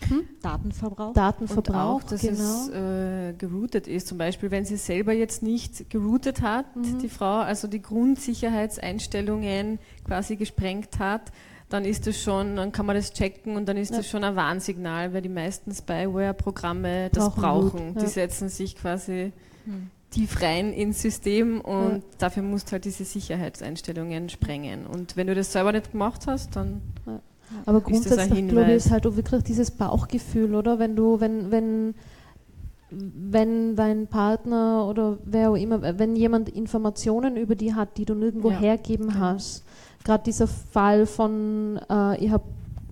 hm? 0.10 0.28
Datenverbrauch. 0.41 1.14
Datenverbrauch, 1.14 1.95
und 1.95 2.04
auch, 2.04 2.04
dass 2.04 2.22
genau. 2.22 2.34
es 2.34 2.70
äh, 2.70 3.34
geroutet 3.38 3.88
ist. 3.88 4.08
Zum 4.08 4.18
Beispiel, 4.18 4.52
wenn 4.52 4.66
sie 4.66 4.76
selber 4.76 5.14
jetzt 5.14 5.44
nicht 5.44 5.90
geroutet 5.90 6.41
hat, 6.41 6.76
mhm. 6.76 6.99
die 6.99 7.08
Frau, 7.08 7.38
also 7.40 7.70
die 7.70 7.82
Grundsicherheitseinstellungen 7.82 9.80
quasi 10.06 10.36
gesprengt 10.36 10.99
hat, 10.99 11.32
dann 11.70 11.86
ist 11.86 12.06
das 12.08 12.22
schon, 12.22 12.58
dann 12.58 12.72
kann 12.72 12.86
man 12.86 12.95
das 12.95 13.14
checken 13.14 13.56
und 13.56 13.68
dann 13.68 13.78
ist 13.78 13.91
ja. 13.91 13.98
das 13.98 14.10
schon 14.10 14.24
ein 14.24 14.36
Warnsignal, 14.36 15.14
weil 15.14 15.22
die 15.22 15.30
meisten 15.30 15.74
Spyware-Programme 15.74 17.10
das 17.12 17.34
brauchen. 17.34 17.94
Ja. 17.95 18.02
Die 18.02 18.08
setzen 18.08 18.49
sich 18.49 18.76
quasi 18.76 19.32
hm. 19.66 19.90
tief 20.10 20.41
rein 20.41 20.72
ins 20.74 21.02
System 21.02 21.62
und 21.62 21.95
ja. 21.95 22.02
dafür 22.18 22.44
musst 22.44 22.68
du 22.68 22.74
halt 22.74 22.86
diese 22.86 23.06
Sicherheitseinstellungen 23.06 24.30
sprengen. 24.30 24.86
Und 24.86 25.16
wenn 25.16 25.28
du 25.28 25.36
das 25.36 25.52
selber 25.52 25.72
nicht 25.72 25.91
gemacht 25.91 26.28
hast, 26.28 26.56
dann 26.56 26.82
aber 27.65 27.82
grundsätzlich, 27.82 28.48
glaube 28.48 28.72
ich, 28.72 28.78
ist 28.78 28.91
halt 28.91 29.07
auch 29.07 29.15
wirklich 29.15 29.44
dieses 29.44 29.72
Bauchgefühl, 29.72 30.56
oder? 30.56 30.80
Wenn 30.80 30.95
du, 30.95 31.19
wenn, 31.19 31.52
wenn, 31.52 31.95
wenn 32.90 33.76
dein 33.76 34.07
Partner 34.07 34.86
oder 34.88 35.18
wer 35.24 35.52
auch 35.52 35.56
immer, 35.56 35.82
wenn 35.99 36.15
jemand 36.15 36.49
Informationen 36.49 37.38
über 37.38 37.56
die 37.56 37.74
hat, 37.74 37.98
die 37.98 38.06
du 38.06 38.15
nirgendwo 38.15 38.52
ja. 38.52 38.60
hergeben 38.60 39.10
genau. 39.10 39.19
hast, 39.19 39.64
gerade 40.03 40.24
dieser 40.24 40.48
Fall 40.48 41.06
von, 41.06 41.80
äh, 41.90 42.24
ich 42.24 42.32
habe 42.32 42.44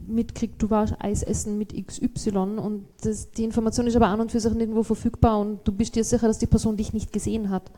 mitkriegt, 0.07 0.61
du 0.61 0.69
warst 0.69 0.95
Eis 0.99 1.23
essen 1.23 1.57
mit 1.57 1.73
XY 1.73 2.37
und 2.57 2.85
das, 3.01 3.31
die 3.31 3.43
Information 3.43 3.87
ist 3.87 3.95
aber 3.95 4.07
an 4.07 4.21
und 4.21 4.31
für 4.31 4.39
sich 4.39 4.53
nirgendwo 4.53 4.83
verfügbar 4.83 5.39
und 5.39 5.59
du 5.67 5.71
bist 5.71 5.95
dir 5.95 6.03
sicher, 6.03 6.27
dass 6.27 6.37
die 6.37 6.45
Person 6.45 6.77
dich 6.77 6.93
nicht 6.93 7.11
gesehen 7.11 7.49
hat. 7.49 7.71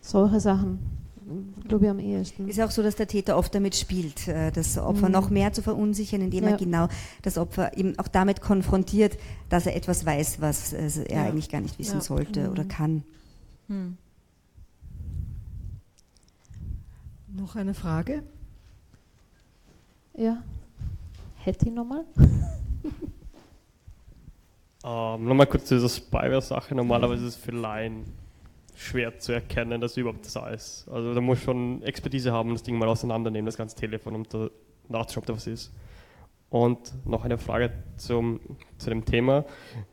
Solche 0.00 0.40
Sachen, 0.40 0.80
glaube 1.68 1.84
ich, 1.84 1.90
am 1.90 1.98
ehesten. 1.98 2.48
Ist 2.48 2.60
auch 2.60 2.70
so, 2.70 2.82
dass 2.82 2.96
der 2.96 3.06
Täter 3.06 3.36
oft 3.36 3.54
damit 3.54 3.74
spielt, 3.76 4.28
äh, 4.28 4.50
das 4.50 4.78
Opfer 4.78 5.06
mhm. 5.06 5.12
noch 5.12 5.30
mehr 5.30 5.52
zu 5.52 5.62
verunsichern, 5.62 6.20
indem 6.20 6.44
ja. 6.44 6.50
er 6.50 6.56
genau 6.56 6.88
das 7.22 7.38
Opfer 7.38 7.76
eben 7.76 7.98
auch 7.98 8.08
damit 8.08 8.40
konfrontiert, 8.40 9.18
dass 9.48 9.66
er 9.66 9.76
etwas 9.76 10.06
weiß, 10.06 10.40
was 10.40 10.72
er 10.72 11.04
ja. 11.08 11.24
eigentlich 11.24 11.48
gar 11.48 11.60
nicht 11.60 11.78
wissen 11.78 11.98
ja. 11.98 12.00
sollte 12.00 12.44
mhm. 12.44 12.50
oder 12.50 12.64
kann. 12.64 13.04
Mhm. 13.68 13.96
Noch 17.34 17.56
eine 17.56 17.74
Frage? 17.74 18.22
Ja. 20.14 20.42
Hätte 21.36 21.66
ich 21.66 21.72
nochmal? 21.72 22.04
ähm, 24.84 25.24
nochmal 25.24 25.46
kurz 25.46 25.64
zu 25.64 25.74
dieser 25.74 25.88
Spyware-Sache. 25.88 26.74
Normalerweise 26.74 27.26
ist 27.26 27.36
es 27.36 27.40
für 27.42 27.52
Laien 27.52 28.04
schwer 28.82 29.18
zu 29.18 29.32
erkennen, 29.32 29.80
dass 29.80 29.96
überhaupt 29.96 30.34
da 30.34 30.48
ist. 30.48 30.88
Also 30.90 31.14
da 31.14 31.20
muss 31.20 31.40
schon 31.40 31.82
Expertise 31.82 32.32
haben, 32.32 32.50
das 32.50 32.62
Ding 32.62 32.78
mal 32.78 32.88
auseinandernehmen, 32.88 33.46
das 33.46 33.56
ganze 33.56 33.76
Telefon, 33.76 34.14
um 34.14 34.24
da 34.28 34.48
nachzuschauen, 34.88 35.22
ob 35.22 35.26
da 35.26 35.34
was 35.34 35.46
ist. 35.46 35.72
Und 36.50 36.92
noch 37.06 37.24
eine 37.24 37.38
Frage 37.38 37.72
zum, 37.96 38.40
zu 38.76 38.90
dem 38.90 39.06
Thema. 39.06 39.46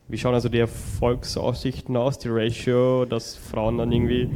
Wie 0.10 0.18
schauen 0.18 0.34
also 0.34 0.50
die 0.50 0.60
Erfolgsaussichten 0.60 1.96
aus, 1.96 2.20
die 2.20 2.28
Ratio, 2.30 3.06
dass 3.06 3.38
Frauen 3.38 3.78
dann 3.78 3.92
irgendwie 3.92 4.30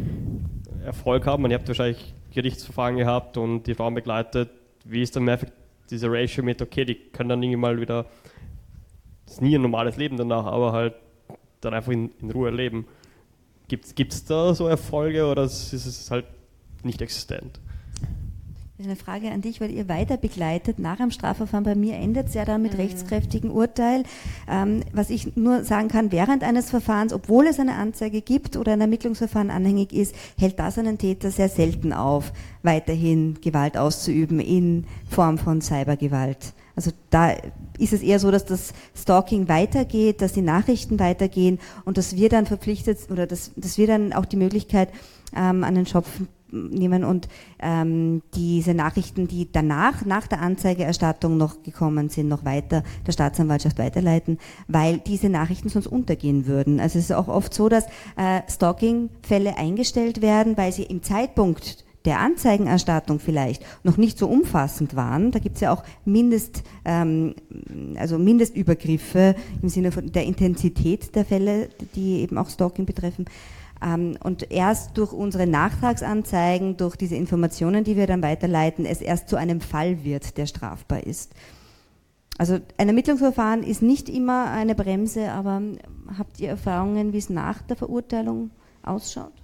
Erfolg 0.86 1.26
haben? 1.26 1.44
Und 1.44 1.52
ihr 1.52 1.58
habt 1.58 1.68
wahrscheinlich 1.68 2.14
Gerichtsverfahren 2.32 2.96
gehabt 2.96 3.36
und 3.38 3.64
die 3.64 3.76
Frauen 3.76 3.94
begleitet. 3.94 4.52
Wie 4.86 5.02
ist 5.02 5.16
dann 5.16 5.26
mehr 5.26 5.40
diese 5.90 6.10
Ratio 6.10 6.44
mit, 6.44 6.62
okay, 6.62 6.86
die 6.86 6.96
können 6.96 7.30
dann 7.30 7.44
irgendwie 7.44 7.58
mal 7.58 7.82
wieder, 7.82 8.06
das 9.26 9.36
ist 9.36 9.42
nie 9.42 9.56
ein 9.56 9.62
normales 9.62 9.98
Leben 9.98 10.16
danach, 10.16 10.46
aber 10.46 10.72
halt 10.72 10.94
dann 11.60 11.74
einfach 11.74 11.92
in, 11.92 12.12
in 12.22 12.32
Ruhe 12.32 12.52
leben. 12.52 12.88
Gibt 13.96 14.14
es 14.14 14.26
da 14.26 14.54
so 14.54 14.68
Erfolge 14.68 15.26
oder 15.26 15.44
ist 15.44 15.74
es 15.74 16.12
halt 16.12 16.26
nicht 16.84 17.02
existent? 17.02 17.60
Das 18.78 18.88
ist 18.88 18.92
eine 18.92 18.96
Frage 18.96 19.32
an 19.32 19.42
dich, 19.42 19.62
weil 19.62 19.70
ihr 19.70 19.88
weiter 19.88 20.18
begleitet 20.18 20.80
nach 20.80 20.98
dem 20.98 21.12
Strafverfahren. 21.12 21.64
Bei 21.64 21.76
mir 21.76 21.96
endet 21.96 22.30
es 22.30 22.34
ja 22.34 22.44
dann 22.44 22.64
mit 22.64 22.74
mhm. 22.74 22.80
rechtskräftigem 22.80 23.52
Urteil. 23.52 24.04
Ähm, 24.50 24.82
was 24.92 25.12
ich 25.12 25.38
nur 25.38 25.64
sagen 25.64 25.90
kann, 25.90 26.12
während 26.12 26.44
eines 26.44 26.72
Verfahrens, 26.72 27.14
obwohl 27.14 27.46
es 27.46 27.60
eine 27.60 27.76
Anzeige 27.76 28.22
gibt 28.22 28.58
oder 28.58 28.74
ein 28.74 28.82
Ermittlungsverfahren 28.82 29.52
anhängig 29.52 29.94
ist, 29.94 30.16
hält 30.40 30.58
das 30.58 30.80
einen 30.80 30.98
Täter 30.98 31.30
sehr 31.30 31.50
selten 31.50 31.94
auf, 31.94 32.34
weiterhin 32.64 33.40
Gewalt 33.42 33.78
auszuüben 33.78 34.40
in 34.40 34.88
Form 35.08 35.38
von 35.38 35.62
Cybergewalt. 35.62 36.54
Also 36.76 36.92
da 37.10 37.32
ist 37.78 37.94
es 37.94 38.02
eher 38.02 38.20
so, 38.20 38.32
dass 38.32 38.46
das 38.46 38.74
Stalking 38.96 39.48
weitergeht, 39.48 40.22
dass 40.22 40.34
die 40.34 40.42
Nachrichten 40.42 41.00
weitergehen 41.00 41.60
und 41.86 41.98
dass 41.98 42.16
wir 42.16 42.30
dann 42.30 42.46
verpflichtet 42.46 43.00
oder 43.12 43.28
dass, 43.28 43.52
dass 43.56 43.78
wir 43.78 43.88
dann 43.88 44.14
auch 44.14 44.26
die 44.26 44.38
Möglichkeit 44.38 44.90
ähm, 45.36 45.64
an 45.64 45.76
den 45.76 45.86
Schopf 45.86 46.10
nehmen 46.54 47.04
und 47.04 47.28
ähm, 47.60 48.22
diese 48.36 48.74
Nachrichten, 48.74 49.28
die 49.28 49.52
danach, 49.52 50.06
nach 50.06 50.28
der 50.28 50.42
Anzeigeerstattung 50.42 51.36
noch 51.36 51.64
gekommen 51.64 52.10
sind, 52.10 52.28
noch 52.28 52.46
weiter 52.46 52.84
der 53.08 53.12
Staatsanwaltschaft 53.12 53.80
weiterleiten, 53.80 54.38
weil 54.68 55.00
diese 55.00 55.30
Nachrichten 55.30 55.70
sonst 55.70 55.88
untergehen 55.88 56.46
würden. 56.46 56.80
Also 56.80 57.00
es 57.00 57.06
ist 57.06 57.14
auch 57.14 57.28
oft 57.28 57.54
so, 57.54 57.70
dass 57.70 57.86
äh, 58.16 58.42
Stalking-Fälle 58.48 59.58
eingestellt 59.58 60.22
werden, 60.22 60.56
weil 60.56 60.72
sie 60.72 60.84
im 60.84 61.02
Zeitpunkt 61.02 61.84
der 62.06 62.20
Anzeigenerstattung 62.20 63.20
vielleicht 63.20 63.64
noch 63.84 63.98
nicht 63.98 64.18
so 64.18 64.28
umfassend 64.28 64.96
waren. 64.96 65.32
Da 65.32 65.40
gibt 65.40 65.56
es 65.56 65.62
ja 65.62 65.74
auch 65.74 65.84
Mindest, 66.06 66.64
ähm, 66.86 67.36
also 67.98 68.18
Mindestübergriffe 68.18 69.36
im 69.62 69.70
Sinne 69.70 69.92
von 69.92 70.12
der 70.12 70.26
Intensität 70.26 71.16
der 71.16 71.26
Fälle, 71.26 71.70
die 71.96 72.22
eben 72.22 72.38
auch 72.38 72.50
Stalking 72.50 72.86
betreffen. 72.86 73.26
Ähm, 73.84 74.18
und 74.24 74.52
erst 74.52 74.98
durch 74.98 75.14
unsere 75.14 75.48
Nachtragsanzeigen, 75.48 76.78
durch 76.78 76.96
diese 76.96 77.16
Informationen, 77.16 77.84
die 77.84 77.96
wir 77.96 78.08
dann 78.08 78.22
weiterleiten, 78.22 78.86
es 78.86 79.02
erst 79.02 79.30
zu 79.30 79.36
einem 79.36 79.62
Fall 79.62 80.04
wird, 80.04 80.38
der 80.38 80.46
strafbar 80.46 81.04
ist. 81.06 81.34
Also 82.38 82.60
ein 82.78 82.88
Ermittlungsverfahren 82.88 83.64
ist 83.64 83.82
nicht 83.82 84.10
immer 84.10 84.50
eine 84.50 84.74
Bremse, 84.74 85.32
aber 85.32 85.62
habt 86.18 86.40
ihr 86.40 86.50
Erfahrungen, 86.50 87.14
wie 87.14 87.20
es 87.20 87.30
nach 87.30 87.62
der 87.62 87.76
Verurteilung 87.76 88.50
ausschaut? 88.82 89.43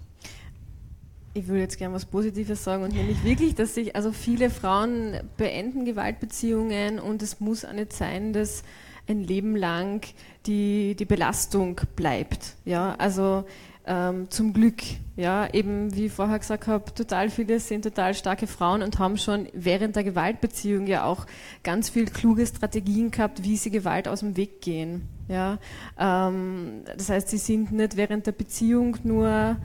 Ich 1.39 1.47
würde 1.47 1.61
jetzt 1.61 1.77
gerne 1.77 1.95
was 1.95 2.03
Positives 2.03 2.65
sagen 2.65 2.83
und 2.83 2.93
nämlich 2.93 3.23
wirklich, 3.23 3.55
dass 3.55 3.73
sich, 3.73 3.95
also 3.95 4.11
viele 4.11 4.49
Frauen 4.49 5.21
beenden 5.37 5.85
Gewaltbeziehungen 5.85 6.99
und 6.99 7.23
es 7.23 7.39
muss 7.39 7.63
auch 7.63 7.71
nicht 7.71 7.93
sein, 7.93 8.33
dass 8.33 8.63
ein 9.07 9.23
Leben 9.23 9.55
lang 9.55 10.05
die, 10.45 10.95
die 10.99 11.05
Belastung 11.05 11.79
bleibt. 11.95 12.57
Ja, 12.65 12.93
also 12.97 13.45
ähm, 13.85 14.29
zum 14.29 14.51
Glück, 14.51 14.81
ja, 15.15 15.47
eben 15.53 15.95
wie 15.95 16.07
ich 16.07 16.11
vorher 16.11 16.39
gesagt 16.39 16.67
habe, 16.67 16.93
total 16.93 17.29
viele 17.29 17.61
sind 17.61 17.83
total 17.83 18.15
starke 18.15 18.45
Frauen 18.45 18.83
und 18.83 18.99
haben 18.99 19.17
schon 19.17 19.47
während 19.53 19.95
der 19.95 20.03
Gewaltbeziehung 20.03 20.87
ja 20.87 21.05
auch 21.05 21.25
ganz 21.63 21.89
viel 21.89 22.07
kluge 22.07 22.45
Strategien 22.45 23.11
gehabt, 23.11 23.43
wie 23.43 23.55
sie 23.55 23.71
Gewalt 23.71 24.09
aus 24.09 24.19
dem 24.19 24.35
Weg 24.35 24.59
gehen. 24.59 25.07
Ja, 25.29 25.57
ähm, 25.97 26.81
das 26.97 27.07
heißt, 27.07 27.29
sie 27.29 27.37
sind 27.37 27.71
nicht 27.71 27.95
während 27.95 28.27
der 28.27 28.33
Beziehung 28.33 28.97
nur 29.05 29.55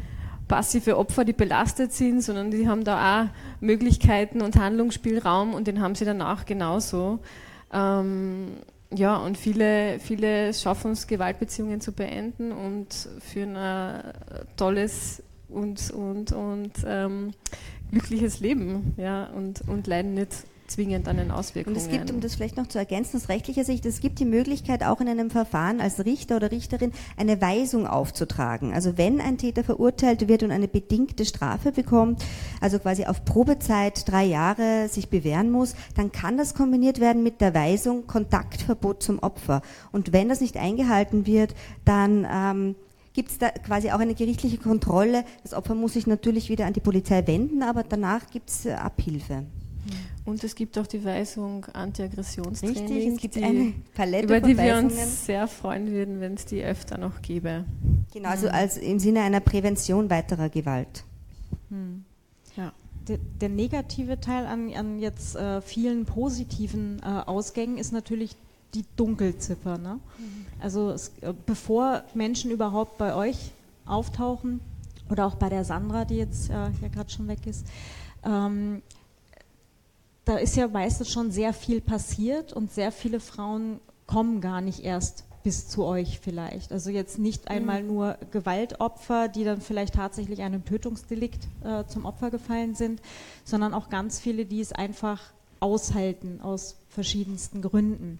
passive 0.48 0.96
Opfer, 0.96 1.24
die 1.24 1.32
belastet 1.32 1.92
sind, 1.92 2.22
sondern 2.22 2.50
die 2.50 2.68
haben 2.68 2.84
da 2.84 3.22
auch 3.22 3.28
Möglichkeiten 3.60 4.42
und 4.42 4.56
Handlungsspielraum 4.56 5.54
und 5.54 5.66
den 5.66 5.80
haben 5.80 5.94
sie 5.94 6.04
danach 6.04 6.44
genauso. 6.44 7.20
Ähm, 7.72 8.48
ja, 8.92 9.16
und 9.16 9.36
viele, 9.36 9.98
viele 9.98 10.52
schaffen 10.54 10.92
es, 10.92 11.06
Gewaltbeziehungen 11.06 11.80
zu 11.80 11.92
beenden 11.92 12.52
und 12.52 13.08
führen 13.20 13.56
ein 13.56 14.12
tolles 14.56 15.22
und, 15.48 15.90
und, 15.90 16.32
und 16.32 16.72
ähm, 16.86 17.32
glückliches 17.90 18.40
Leben 18.40 18.94
ja, 18.96 19.26
und, 19.34 19.62
und 19.68 19.86
leiden 19.86 20.14
nicht 20.14 20.44
zwingend 20.74 21.08
an 21.08 21.16
den 21.16 21.30
Auswirkungen. 21.30 21.76
Und 21.76 21.82
es 21.82 21.88
gibt, 21.88 22.10
um 22.10 22.20
das 22.20 22.34
vielleicht 22.34 22.56
noch 22.56 22.66
zu 22.66 22.78
ergänzen, 22.78 23.16
aus 23.16 23.28
rechtlicher 23.28 23.64
Sicht, 23.64 23.86
es 23.86 24.00
gibt 24.00 24.18
die 24.18 24.24
Möglichkeit, 24.24 24.84
auch 24.84 25.00
in 25.00 25.08
einem 25.08 25.30
Verfahren 25.30 25.80
als 25.80 26.04
Richter 26.04 26.36
oder 26.36 26.50
Richterin 26.50 26.92
eine 27.16 27.40
Weisung 27.40 27.86
aufzutragen. 27.86 28.72
Also 28.72 28.98
wenn 28.98 29.20
ein 29.20 29.38
Täter 29.38 29.64
verurteilt 29.64 30.28
wird 30.28 30.42
und 30.42 30.50
eine 30.50 30.68
bedingte 30.68 31.24
Strafe 31.24 31.72
bekommt, 31.72 32.24
also 32.60 32.78
quasi 32.78 33.04
auf 33.04 33.24
Probezeit 33.24 34.08
drei 34.10 34.24
Jahre 34.24 34.88
sich 34.88 35.08
bewähren 35.08 35.50
muss, 35.50 35.74
dann 35.96 36.12
kann 36.12 36.36
das 36.36 36.54
kombiniert 36.54 37.00
werden 37.00 37.22
mit 37.22 37.40
der 37.40 37.54
Weisung 37.54 38.06
Kontaktverbot 38.06 39.02
zum 39.02 39.20
Opfer. 39.20 39.62
Und 39.92 40.12
wenn 40.12 40.28
das 40.28 40.40
nicht 40.40 40.56
eingehalten 40.56 41.26
wird, 41.26 41.54
dann 41.84 42.26
ähm, 42.30 42.74
gibt 43.12 43.30
es 43.30 43.38
da 43.38 43.50
quasi 43.50 43.90
auch 43.90 44.00
eine 44.00 44.14
gerichtliche 44.14 44.58
Kontrolle. 44.58 45.24
Das 45.42 45.54
Opfer 45.54 45.74
muss 45.74 45.94
sich 45.94 46.06
natürlich 46.06 46.48
wieder 46.50 46.66
an 46.66 46.72
die 46.72 46.80
Polizei 46.80 47.26
wenden, 47.26 47.62
aber 47.62 47.84
danach 47.84 48.28
gibt 48.30 48.50
es 48.50 48.66
äh, 48.66 48.72
Abhilfe. 48.72 49.44
Und 50.26 50.42
es 50.42 50.54
gibt 50.54 50.78
auch 50.78 50.86
die 50.86 51.04
Weisung 51.04 51.66
Antiaggressionstraining, 51.66 52.82
Richtig, 52.82 53.14
es 53.14 53.20
gibt 53.20 53.34
die, 53.34 53.44
eine 53.44 53.74
Palette 53.94 54.24
über 54.24 54.40
die 54.40 54.56
wir 54.56 54.78
uns 54.78 55.26
sehr 55.26 55.46
freuen 55.46 55.90
würden, 55.90 56.20
wenn 56.20 56.34
es 56.34 56.46
die 56.46 56.62
öfter 56.62 56.96
noch 56.96 57.20
gäbe. 57.20 57.64
Genau, 58.12 58.28
also 58.30 58.46
mhm. 58.46 58.54
als 58.54 58.78
im 58.78 58.98
Sinne 58.98 59.20
einer 59.20 59.40
Prävention 59.40 60.08
weiterer 60.08 60.48
Gewalt. 60.48 61.04
Mhm. 61.68 62.04
Ja. 62.56 62.72
Der, 63.06 63.18
der, 63.18 63.50
negative 63.50 64.18
Teil 64.18 64.46
an, 64.46 64.72
an 64.72 64.98
jetzt 64.98 65.36
äh, 65.36 65.60
vielen 65.60 66.06
positiven 66.06 67.00
äh, 67.02 67.06
Ausgängen 67.26 67.76
ist 67.76 67.92
natürlich 67.92 68.34
die 68.72 68.84
Dunkelziffer. 68.96 69.76
Ne? 69.76 70.00
Mhm. 70.16 70.46
Also 70.58 70.90
es, 70.90 71.12
äh, 71.20 71.34
bevor 71.44 72.02
Menschen 72.14 72.50
überhaupt 72.50 72.96
bei 72.96 73.14
euch 73.14 73.52
auftauchen 73.84 74.60
oder 75.10 75.26
auch 75.26 75.34
bei 75.34 75.50
der 75.50 75.64
Sandra, 75.64 76.06
die 76.06 76.16
jetzt 76.16 76.48
äh, 76.48 76.54
ja 76.54 76.88
gerade 76.90 77.10
schon 77.10 77.28
weg 77.28 77.46
ist, 77.46 77.66
ähm, 78.24 78.80
da 80.24 80.36
ist 80.36 80.56
ja 80.56 80.68
meistens 80.68 81.10
schon 81.10 81.30
sehr 81.30 81.52
viel 81.52 81.80
passiert 81.80 82.52
und 82.52 82.72
sehr 82.72 82.92
viele 82.92 83.20
Frauen 83.20 83.80
kommen 84.06 84.40
gar 84.40 84.60
nicht 84.60 84.80
erst 84.80 85.24
bis 85.42 85.68
zu 85.68 85.84
euch 85.84 86.20
vielleicht. 86.20 86.72
Also 86.72 86.90
jetzt 86.90 87.18
nicht 87.18 87.48
einmal 87.48 87.82
mhm. 87.82 87.88
nur 87.88 88.18
Gewaltopfer, 88.30 89.28
die 89.28 89.44
dann 89.44 89.60
vielleicht 89.60 89.94
tatsächlich 89.94 90.40
einem 90.40 90.64
Tötungsdelikt 90.64 91.46
äh, 91.62 91.84
zum 91.86 92.06
Opfer 92.06 92.30
gefallen 92.30 92.74
sind, 92.74 93.02
sondern 93.44 93.74
auch 93.74 93.90
ganz 93.90 94.18
viele, 94.18 94.46
die 94.46 94.60
es 94.60 94.72
einfach 94.72 95.20
aushalten 95.60 96.40
aus 96.40 96.76
verschiedensten 96.88 97.60
Gründen. 97.60 98.18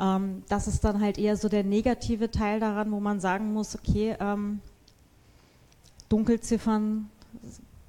Ähm, 0.00 0.42
das 0.48 0.66
ist 0.66 0.82
dann 0.82 1.00
halt 1.00 1.18
eher 1.18 1.36
so 1.36 1.48
der 1.48 1.62
negative 1.62 2.32
Teil 2.32 2.58
daran, 2.58 2.90
wo 2.90 2.98
man 2.98 3.20
sagen 3.20 3.52
muss, 3.52 3.76
okay, 3.76 4.16
ähm, 4.18 4.60
Dunkelziffern 6.08 7.08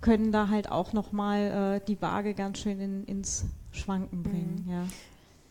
können 0.02 0.32
da 0.32 0.50
halt 0.50 0.72
auch 0.72 0.94
nochmal 0.94 1.80
äh, 1.82 1.86
die 1.86 2.02
Waage 2.02 2.34
ganz 2.34 2.60
schön 2.60 2.80
in, 2.80 3.04
ins 3.06 3.46
Schwanken 3.72 4.24
bringen. 4.24 4.64
Mhm. 4.66 4.72
Ja. 4.72 4.84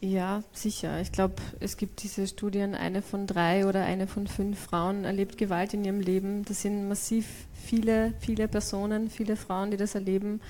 Ja, 0.01 0.43
sicher. 0.53 1.01
Ich 1.01 1.11
glaube, 1.11 1.37
es 1.59 1.79
gibt 1.79 2.03
diese 2.03 2.27
Studien, 2.27 2.75
eine 2.75 3.01
von 3.01 3.27
drei 3.27 3.67
oder 3.67 3.85
eine 3.85 4.07
von 4.07 4.27
fünf 4.27 4.59
Frauen 4.59 5.05
erlebt 5.05 5.39
Gewalt 5.39 5.73
in 5.73 5.85
ihrem 5.85 6.01
Leben. 6.01 6.45
Das 6.45 6.63
sind 6.63 6.87
massiv 6.87 7.47
viele, 7.55 8.13
viele 8.21 8.47
Personen, 8.47 9.09
viele 9.09 9.37
Frauen, 9.37 9.71
die 9.71 9.79
das 9.79 9.95
erleben. 9.95 10.41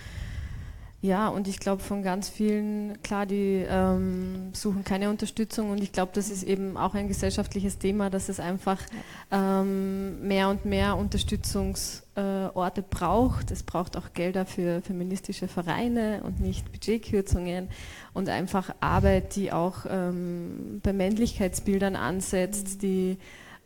Ja, 1.07 1.29
und 1.29 1.47
ich 1.47 1.61
glaube 1.61 1.85
von 1.85 2.03
ganz 2.03 2.29
vielen, 2.29 3.01
klar, 3.03 3.27
die 3.27 3.65
ähm, 3.69 4.51
suchen 4.53 4.83
keine 4.83 5.09
Unterstützung 5.09 5.71
und 5.71 5.81
ich 5.81 5.93
glaube, 5.93 6.11
das 6.13 6.31
ist 6.31 6.43
eben 6.43 6.77
auch 6.77 6.95
ein 6.95 7.07
gesellschaftliches 7.07 7.79
Thema, 7.79 8.11
dass 8.11 8.29
es 8.29 8.41
einfach 8.41 8.81
ähm, 9.31 10.27
mehr 10.27 10.49
und 10.49 10.65
mehr 10.65 10.97
Unterstützungsorte 10.97 12.81
äh, 12.81 12.85
braucht. 12.91 13.53
Es 13.53 13.63
braucht 13.63 13.97
auch 13.97 14.15
Gelder 14.15 14.47
für 14.47 14.83
feministische 14.83 15.47
Vereine 15.47 16.23
und 16.25 16.41
nicht 16.41 16.73
Budgetkürzungen 16.73 17.69
und 18.13 18.29
einfach 18.29 18.75
Arbeit, 18.81 19.37
die 19.37 19.53
auch 19.53 19.87
ähm, 19.89 20.81
bei 20.83 20.93
Männlichkeitsbildern 20.93 21.95
ansetzt, 21.95 22.83
die 22.83 23.17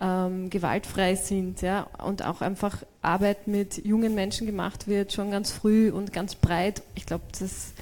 ähm, 0.01 0.49
gewaltfrei 0.51 1.15
sind 1.15 1.63
ja, 1.63 1.83
und 2.05 2.25
auch 2.25 2.41
einfach 2.41 2.79
Arbeit 3.03 3.47
mit 3.47 3.85
jungen 3.85 4.15
Menschen 4.15 4.47
gemacht 4.47 4.89
wird, 4.89 5.13
schon 5.13 5.31
ganz 5.31 5.51
früh 5.51 5.91
und 5.91 6.13
ganz 6.13 6.35
breit. 6.35 6.83
Ich 6.95 7.07
glaube, 7.07 7.25
das, 7.39 7.73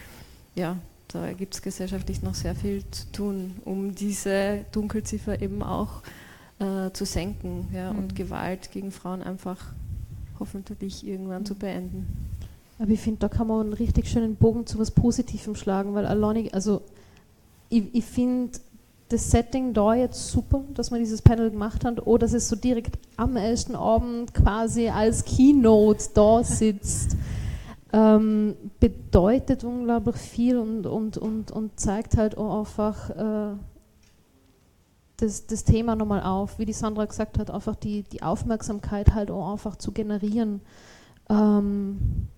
ja, 0.54 0.76
da 1.08 1.32
gibt 1.32 1.54
es 1.54 1.62
gesellschaftlich 1.62 2.22
noch 2.22 2.34
sehr 2.34 2.54
viel 2.54 2.82
zu 2.90 3.10
tun, 3.12 3.56
um 3.64 3.94
diese 3.94 4.64
Dunkelziffer 4.72 5.40
eben 5.40 5.62
auch 5.62 6.02
äh, 6.58 6.90
zu 6.92 7.04
senken 7.04 7.68
ja, 7.72 7.92
mhm. 7.92 7.98
und 7.98 8.16
Gewalt 8.16 8.72
gegen 8.72 8.90
Frauen 8.90 9.22
einfach 9.22 9.72
hoffentlich 10.40 11.06
irgendwann 11.06 11.42
mhm. 11.42 11.46
zu 11.46 11.54
beenden. 11.54 12.28
Aber 12.80 12.90
ich 12.90 13.00
finde, 13.00 13.20
da 13.20 13.28
kann 13.28 13.46
man 13.46 13.60
einen 13.60 13.72
richtig 13.72 14.08
schönen 14.08 14.36
Bogen 14.36 14.66
zu 14.66 14.78
was 14.78 14.90
Positivem 14.90 15.56
schlagen, 15.56 15.94
weil 15.94 16.06
alleinig, 16.06 16.54
also 16.54 16.82
ich, 17.70 17.84
ich 17.92 18.04
finde, 18.04 18.58
das 19.08 19.30
Setting 19.30 19.72
da 19.72 19.94
jetzt 19.94 20.28
super, 20.28 20.64
dass 20.74 20.90
man 20.90 21.00
dieses 21.00 21.22
Panel 21.22 21.50
gemacht 21.50 21.84
hat, 21.84 22.06
oder 22.06 22.26
dass 22.26 22.34
es 22.34 22.48
so 22.48 22.56
direkt 22.56 22.98
am 23.16 23.36
ersten 23.36 23.74
Abend 23.74 24.34
quasi 24.34 24.88
als 24.88 25.24
Keynote 25.24 26.04
da 26.14 26.44
sitzt, 26.44 27.16
ähm, 27.92 28.54
bedeutet 28.80 29.64
unglaublich 29.64 30.16
viel 30.16 30.58
und, 30.58 30.86
und, 30.86 31.16
und, 31.16 31.50
und 31.50 31.80
zeigt 31.80 32.18
halt 32.18 32.36
auch 32.36 32.60
einfach 32.60 33.10
äh, 33.10 33.56
das, 35.16 35.46
das 35.46 35.64
Thema 35.64 35.96
nochmal 35.96 36.22
auf, 36.22 36.58
wie 36.58 36.66
die 36.66 36.74
Sandra 36.74 37.06
gesagt 37.06 37.38
hat, 37.38 37.50
einfach 37.50 37.76
die, 37.76 38.02
die 38.02 38.22
Aufmerksamkeit 38.22 39.14
halt 39.14 39.30
auch 39.30 39.52
einfach 39.52 39.76
zu 39.76 39.92
generieren. 39.92 40.60
Ähm, 41.30 42.28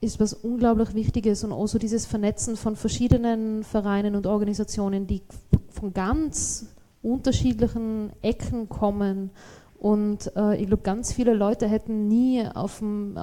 ist 0.00 0.20
was 0.20 0.32
unglaublich 0.32 0.94
Wichtiges 0.94 1.44
und 1.44 1.52
auch 1.52 1.66
so 1.66 1.78
dieses 1.78 2.06
Vernetzen 2.06 2.56
von 2.56 2.76
verschiedenen 2.76 3.64
Vereinen 3.64 4.14
und 4.14 4.26
Organisationen, 4.26 5.06
die 5.06 5.22
von 5.70 5.92
ganz 5.92 6.66
unterschiedlichen 7.02 8.12
Ecken 8.22 8.68
kommen. 8.68 9.30
Und 9.78 10.32
äh, 10.36 10.56
ich 10.60 10.66
glaube, 10.66 10.82
ganz 10.82 11.12
viele 11.12 11.34
Leute 11.34 11.68
hätten 11.68 12.08
nie 12.08 12.44
auf 12.46 12.78
dem, 12.78 13.16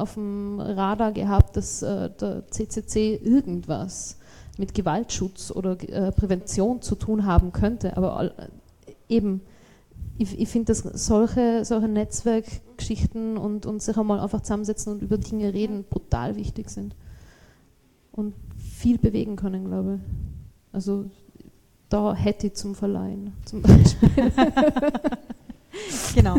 Radar 0.60 1.12
gehabt, 1.12 1.58
dass 1.58 1.82
äh, 1.82 2.10
der 2.10 2.48
CCC 2.50 3.16
irgendwas 3.16 4.18
mit 4.58 4.74
Gewaltschutz 4.74 5.52
oder 5.52 5.78
äh, 5.90 6.12
Prävention 6.14 6.82
zu 6.82 6.96
tun 6.96 7.26
haben 7.26 7.52
könnte. 7.52 7.98
Aber 7.98 8.24
äh, 8.38 8.48
eben, 9.10 9.42
ich, 10.18 10.40
ich 10.40 10.50
finde, 10.50 10.68
dass 10.68 10.80
solche, 10.80 11.66
solche 11.66 11.88
Netzwerkgeschichten 11.88 13.38
und, 13.38 13.66
und 13.66 13.82
sich 13.82 13.98
einmal 13.98 14.20
einfach 14.20 14.42
zusammensetzen 14.42 14.94
und 14.94 15.02
über 15.02 15.18
Dinge 15.18 15.54
reden 15.54 15.84
brutal 15.90 16.36
wichtig 16.36 16.70
sind. 16.70 16.96
Und 18.12 18.34
viel 18.58 18.98
bewegen 18.98 19.36
können, 19.36 19.66
glaube 19.66 19.96
ich. 19.96 20.74
Also 20.74 21.06
da 21.90 22.14
hätte 22.14 22.48
ich 22.48 22.54
zum 22.54 22.76
Verleihen 22.76 23.34
zum 23.44 23.62
Beispiel. 23.62 24.10
genau. 26.16 26.38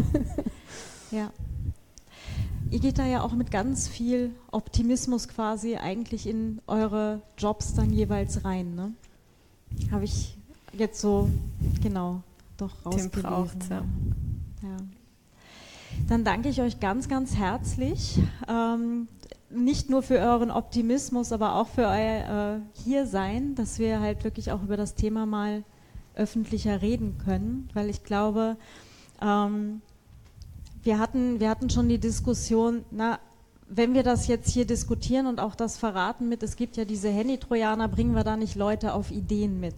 Ja. 1.10 1.30
Ihr 2.70 2.80
geht 2.80 2.98
da 2.98 3.06
ja 3.06 3.22
auch 3.22 3.32
mit 3.32 3.50
ganz 3.50 3.88
viel 3.88 4.30
Optimismus 4.50 5.28
quasi 5.28 5.76
eigentlich 5.76 6.26
in 6.26 6.60
eure 6.66 7.20
Jobs 7.38 7.74
dann 7.74 7.92
jeweils 7.92 8.44
rein. 8.44 8.74
Ne? 8.74 8.92
Habe 9.92 10.04
ich 10.04 10.36
jetzt 10.72 11.00
so, 11.00 11.28
genau, 11.82 12.22
doch 12.56 12.84
rausgelesen. 12.84 13.70
ja. 13.70 13.82
ja. 14.62 14.76
Dann 16.08 16.24
danke 16.24 16.48
ich 16.48 16.60
euch 16.60 16.78
ganz, 16.78 17.08
ganz 17.08 17.36
herzlich. 17.36 18.18
Ähm, 18.48 19.08
nicht 19.50 19.90
nur 19.90 20.02
für 20.02 20.18
euren 20.18 20.50
Optimismus, 20.50 21.32
aber 21.32 21.54
auch 21.54 21.68
für 21.68 21.86
euer 21.86 22.56
äh, 22.56 22.80
Hiersein, 22.82 23.54
dass 23.54 23.78
wir 23.78 24.00
halt 24.00 24.24
wirklich 24.24 24.52
auch 24.52 24.62
über 24.62 24.76
das 24.76 24.94
Thema 24.94 25.26
mal 25.26 25.64
öffentlicher 26.14 26.82
reden 26.82 27.18
können, 27.18 27.68
weil 27.74 27.88
ich 27.88 28.02
glaube, 28.02 28.56
ähm, 29.22 29.82
wir, 30.82 30.98
hatten, 30.98 31.40
wir 31.40 31.50
hatten 31.50 31.70
schon 31.70 31.88
die 31.88 31.98
Diskussion, 31.98 32.84
na, 32.90 33.18
wenn 33.68 33.94
wir 33.94 34.02
das 34.02 34.26
jetzt 34.26 34.50
hier 34.50 34.66
diskutieren 34.66 35.26
und 35.26 35.40
auch 35.40 35.54
das 35.54 35.76
verraten 35.76 36.28
mit, 36.28 36.42
es 36.42 36.56
gibt 36.56 36.76
ja 36.76 36.84
diese 36.84 37.08
Handy-Trojaner, 37.08 37.88
bringen 37.88 38.14
wir 38.14 38.24
da 38.24 38.36
nicht 38.36 38.54
Leute 38.54 38.94
auf 38.94 39.10
Ideen 39.10 39.60
mit? 39.60 39.74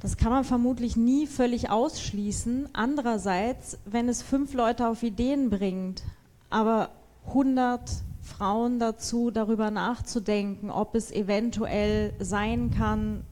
Das 0.00 0.16
kann 0.16 0.30
man 0.30 0.44
vermutlich 0.44 0.96
nie 0.96 1.26
völlig 1.26 1.70
ausschließen. 1.70 2.68
Andererseits, 2.72 3.78
wenn 3.84 4.08
es 4.08 4.22
fünf 4.22 4.54
Leute 4.54 4.88
auf 4.88 5.02
Ideen 5.02 5.50
bringt, 5.50 6.04
aber 6.50 6.90
100 7.26 7.90
Frauen 8.22 8.78
dazu, 8.78 9.30
darüber 9.30 9.70
nachzudenken, 9.70 10.70
ob 10.70 10.94
es 10.94 11.10
eventuell 11.10 12.12
sein 12.20 12.70
kann, 12.70 13.24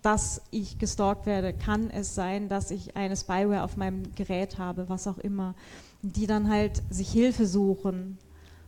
dass 0.00 0.40
ich 0.50 0.78
gestalkt 0.78 1.26
werde, 1.26 1.52
kann 1.52 1.90
es 1.90 2.14
sein, 2.14 2.48
dass 2.48 2.70
ich 2.70 2.96
eine 2.96 3.16
Spyware 3.16 3.62
auf 3.62 3.76
meinem 3.76 4.14
Gerät 4.14 4.58
habe, 4.58 4.88
was 4.88 5.06
auch 5.06 5.18
immer, 5.18 5.54
die 6.02 6.26
dann 6.26 6.48
halt 6.48 6.82
sich 6.88 7.10
Hilfe 7.10 7.46
suchen 7.46 8.16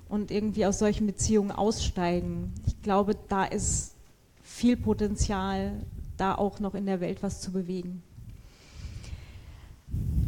und 0.08 0.30
irgendwie 0.30 0.66
aus 0.66 0.80
solchen 0.80 1.06
Beziehungen 1.06 1.52
aussteigen. 1.52 2.52
Ich 2.66 2.82
glaube, 2.82 3.16
da 3.28 3.44
ist 3.44 3.94
viel 4.42 4.76
Potenzial, 4.76 5.80
da 6.20 6.34
auch 6.34 6.60
noch 6.60 6.74
in 6.74 6.86
der 6.86 7.00
Welt 7.00 7.22
was 7.22 7.40
zu 7.40 7.52
bewegen. 7.52 8.02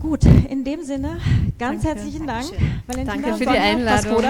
Gut, 0.01 0.25
in 0.25 0.65
dem 0.65 0.83
Sinne, 0.83 1.21
ganz 1.59 1.83
Danke. 1.83 2.01
herzlichen 2.01 2.27
Dank, 2.27 2.51
Valentina. 2.87 3.29
Danke 3.29 3.39
für 3.39 3.51
die 3.51 3.59
Einladung. 3.59 4.25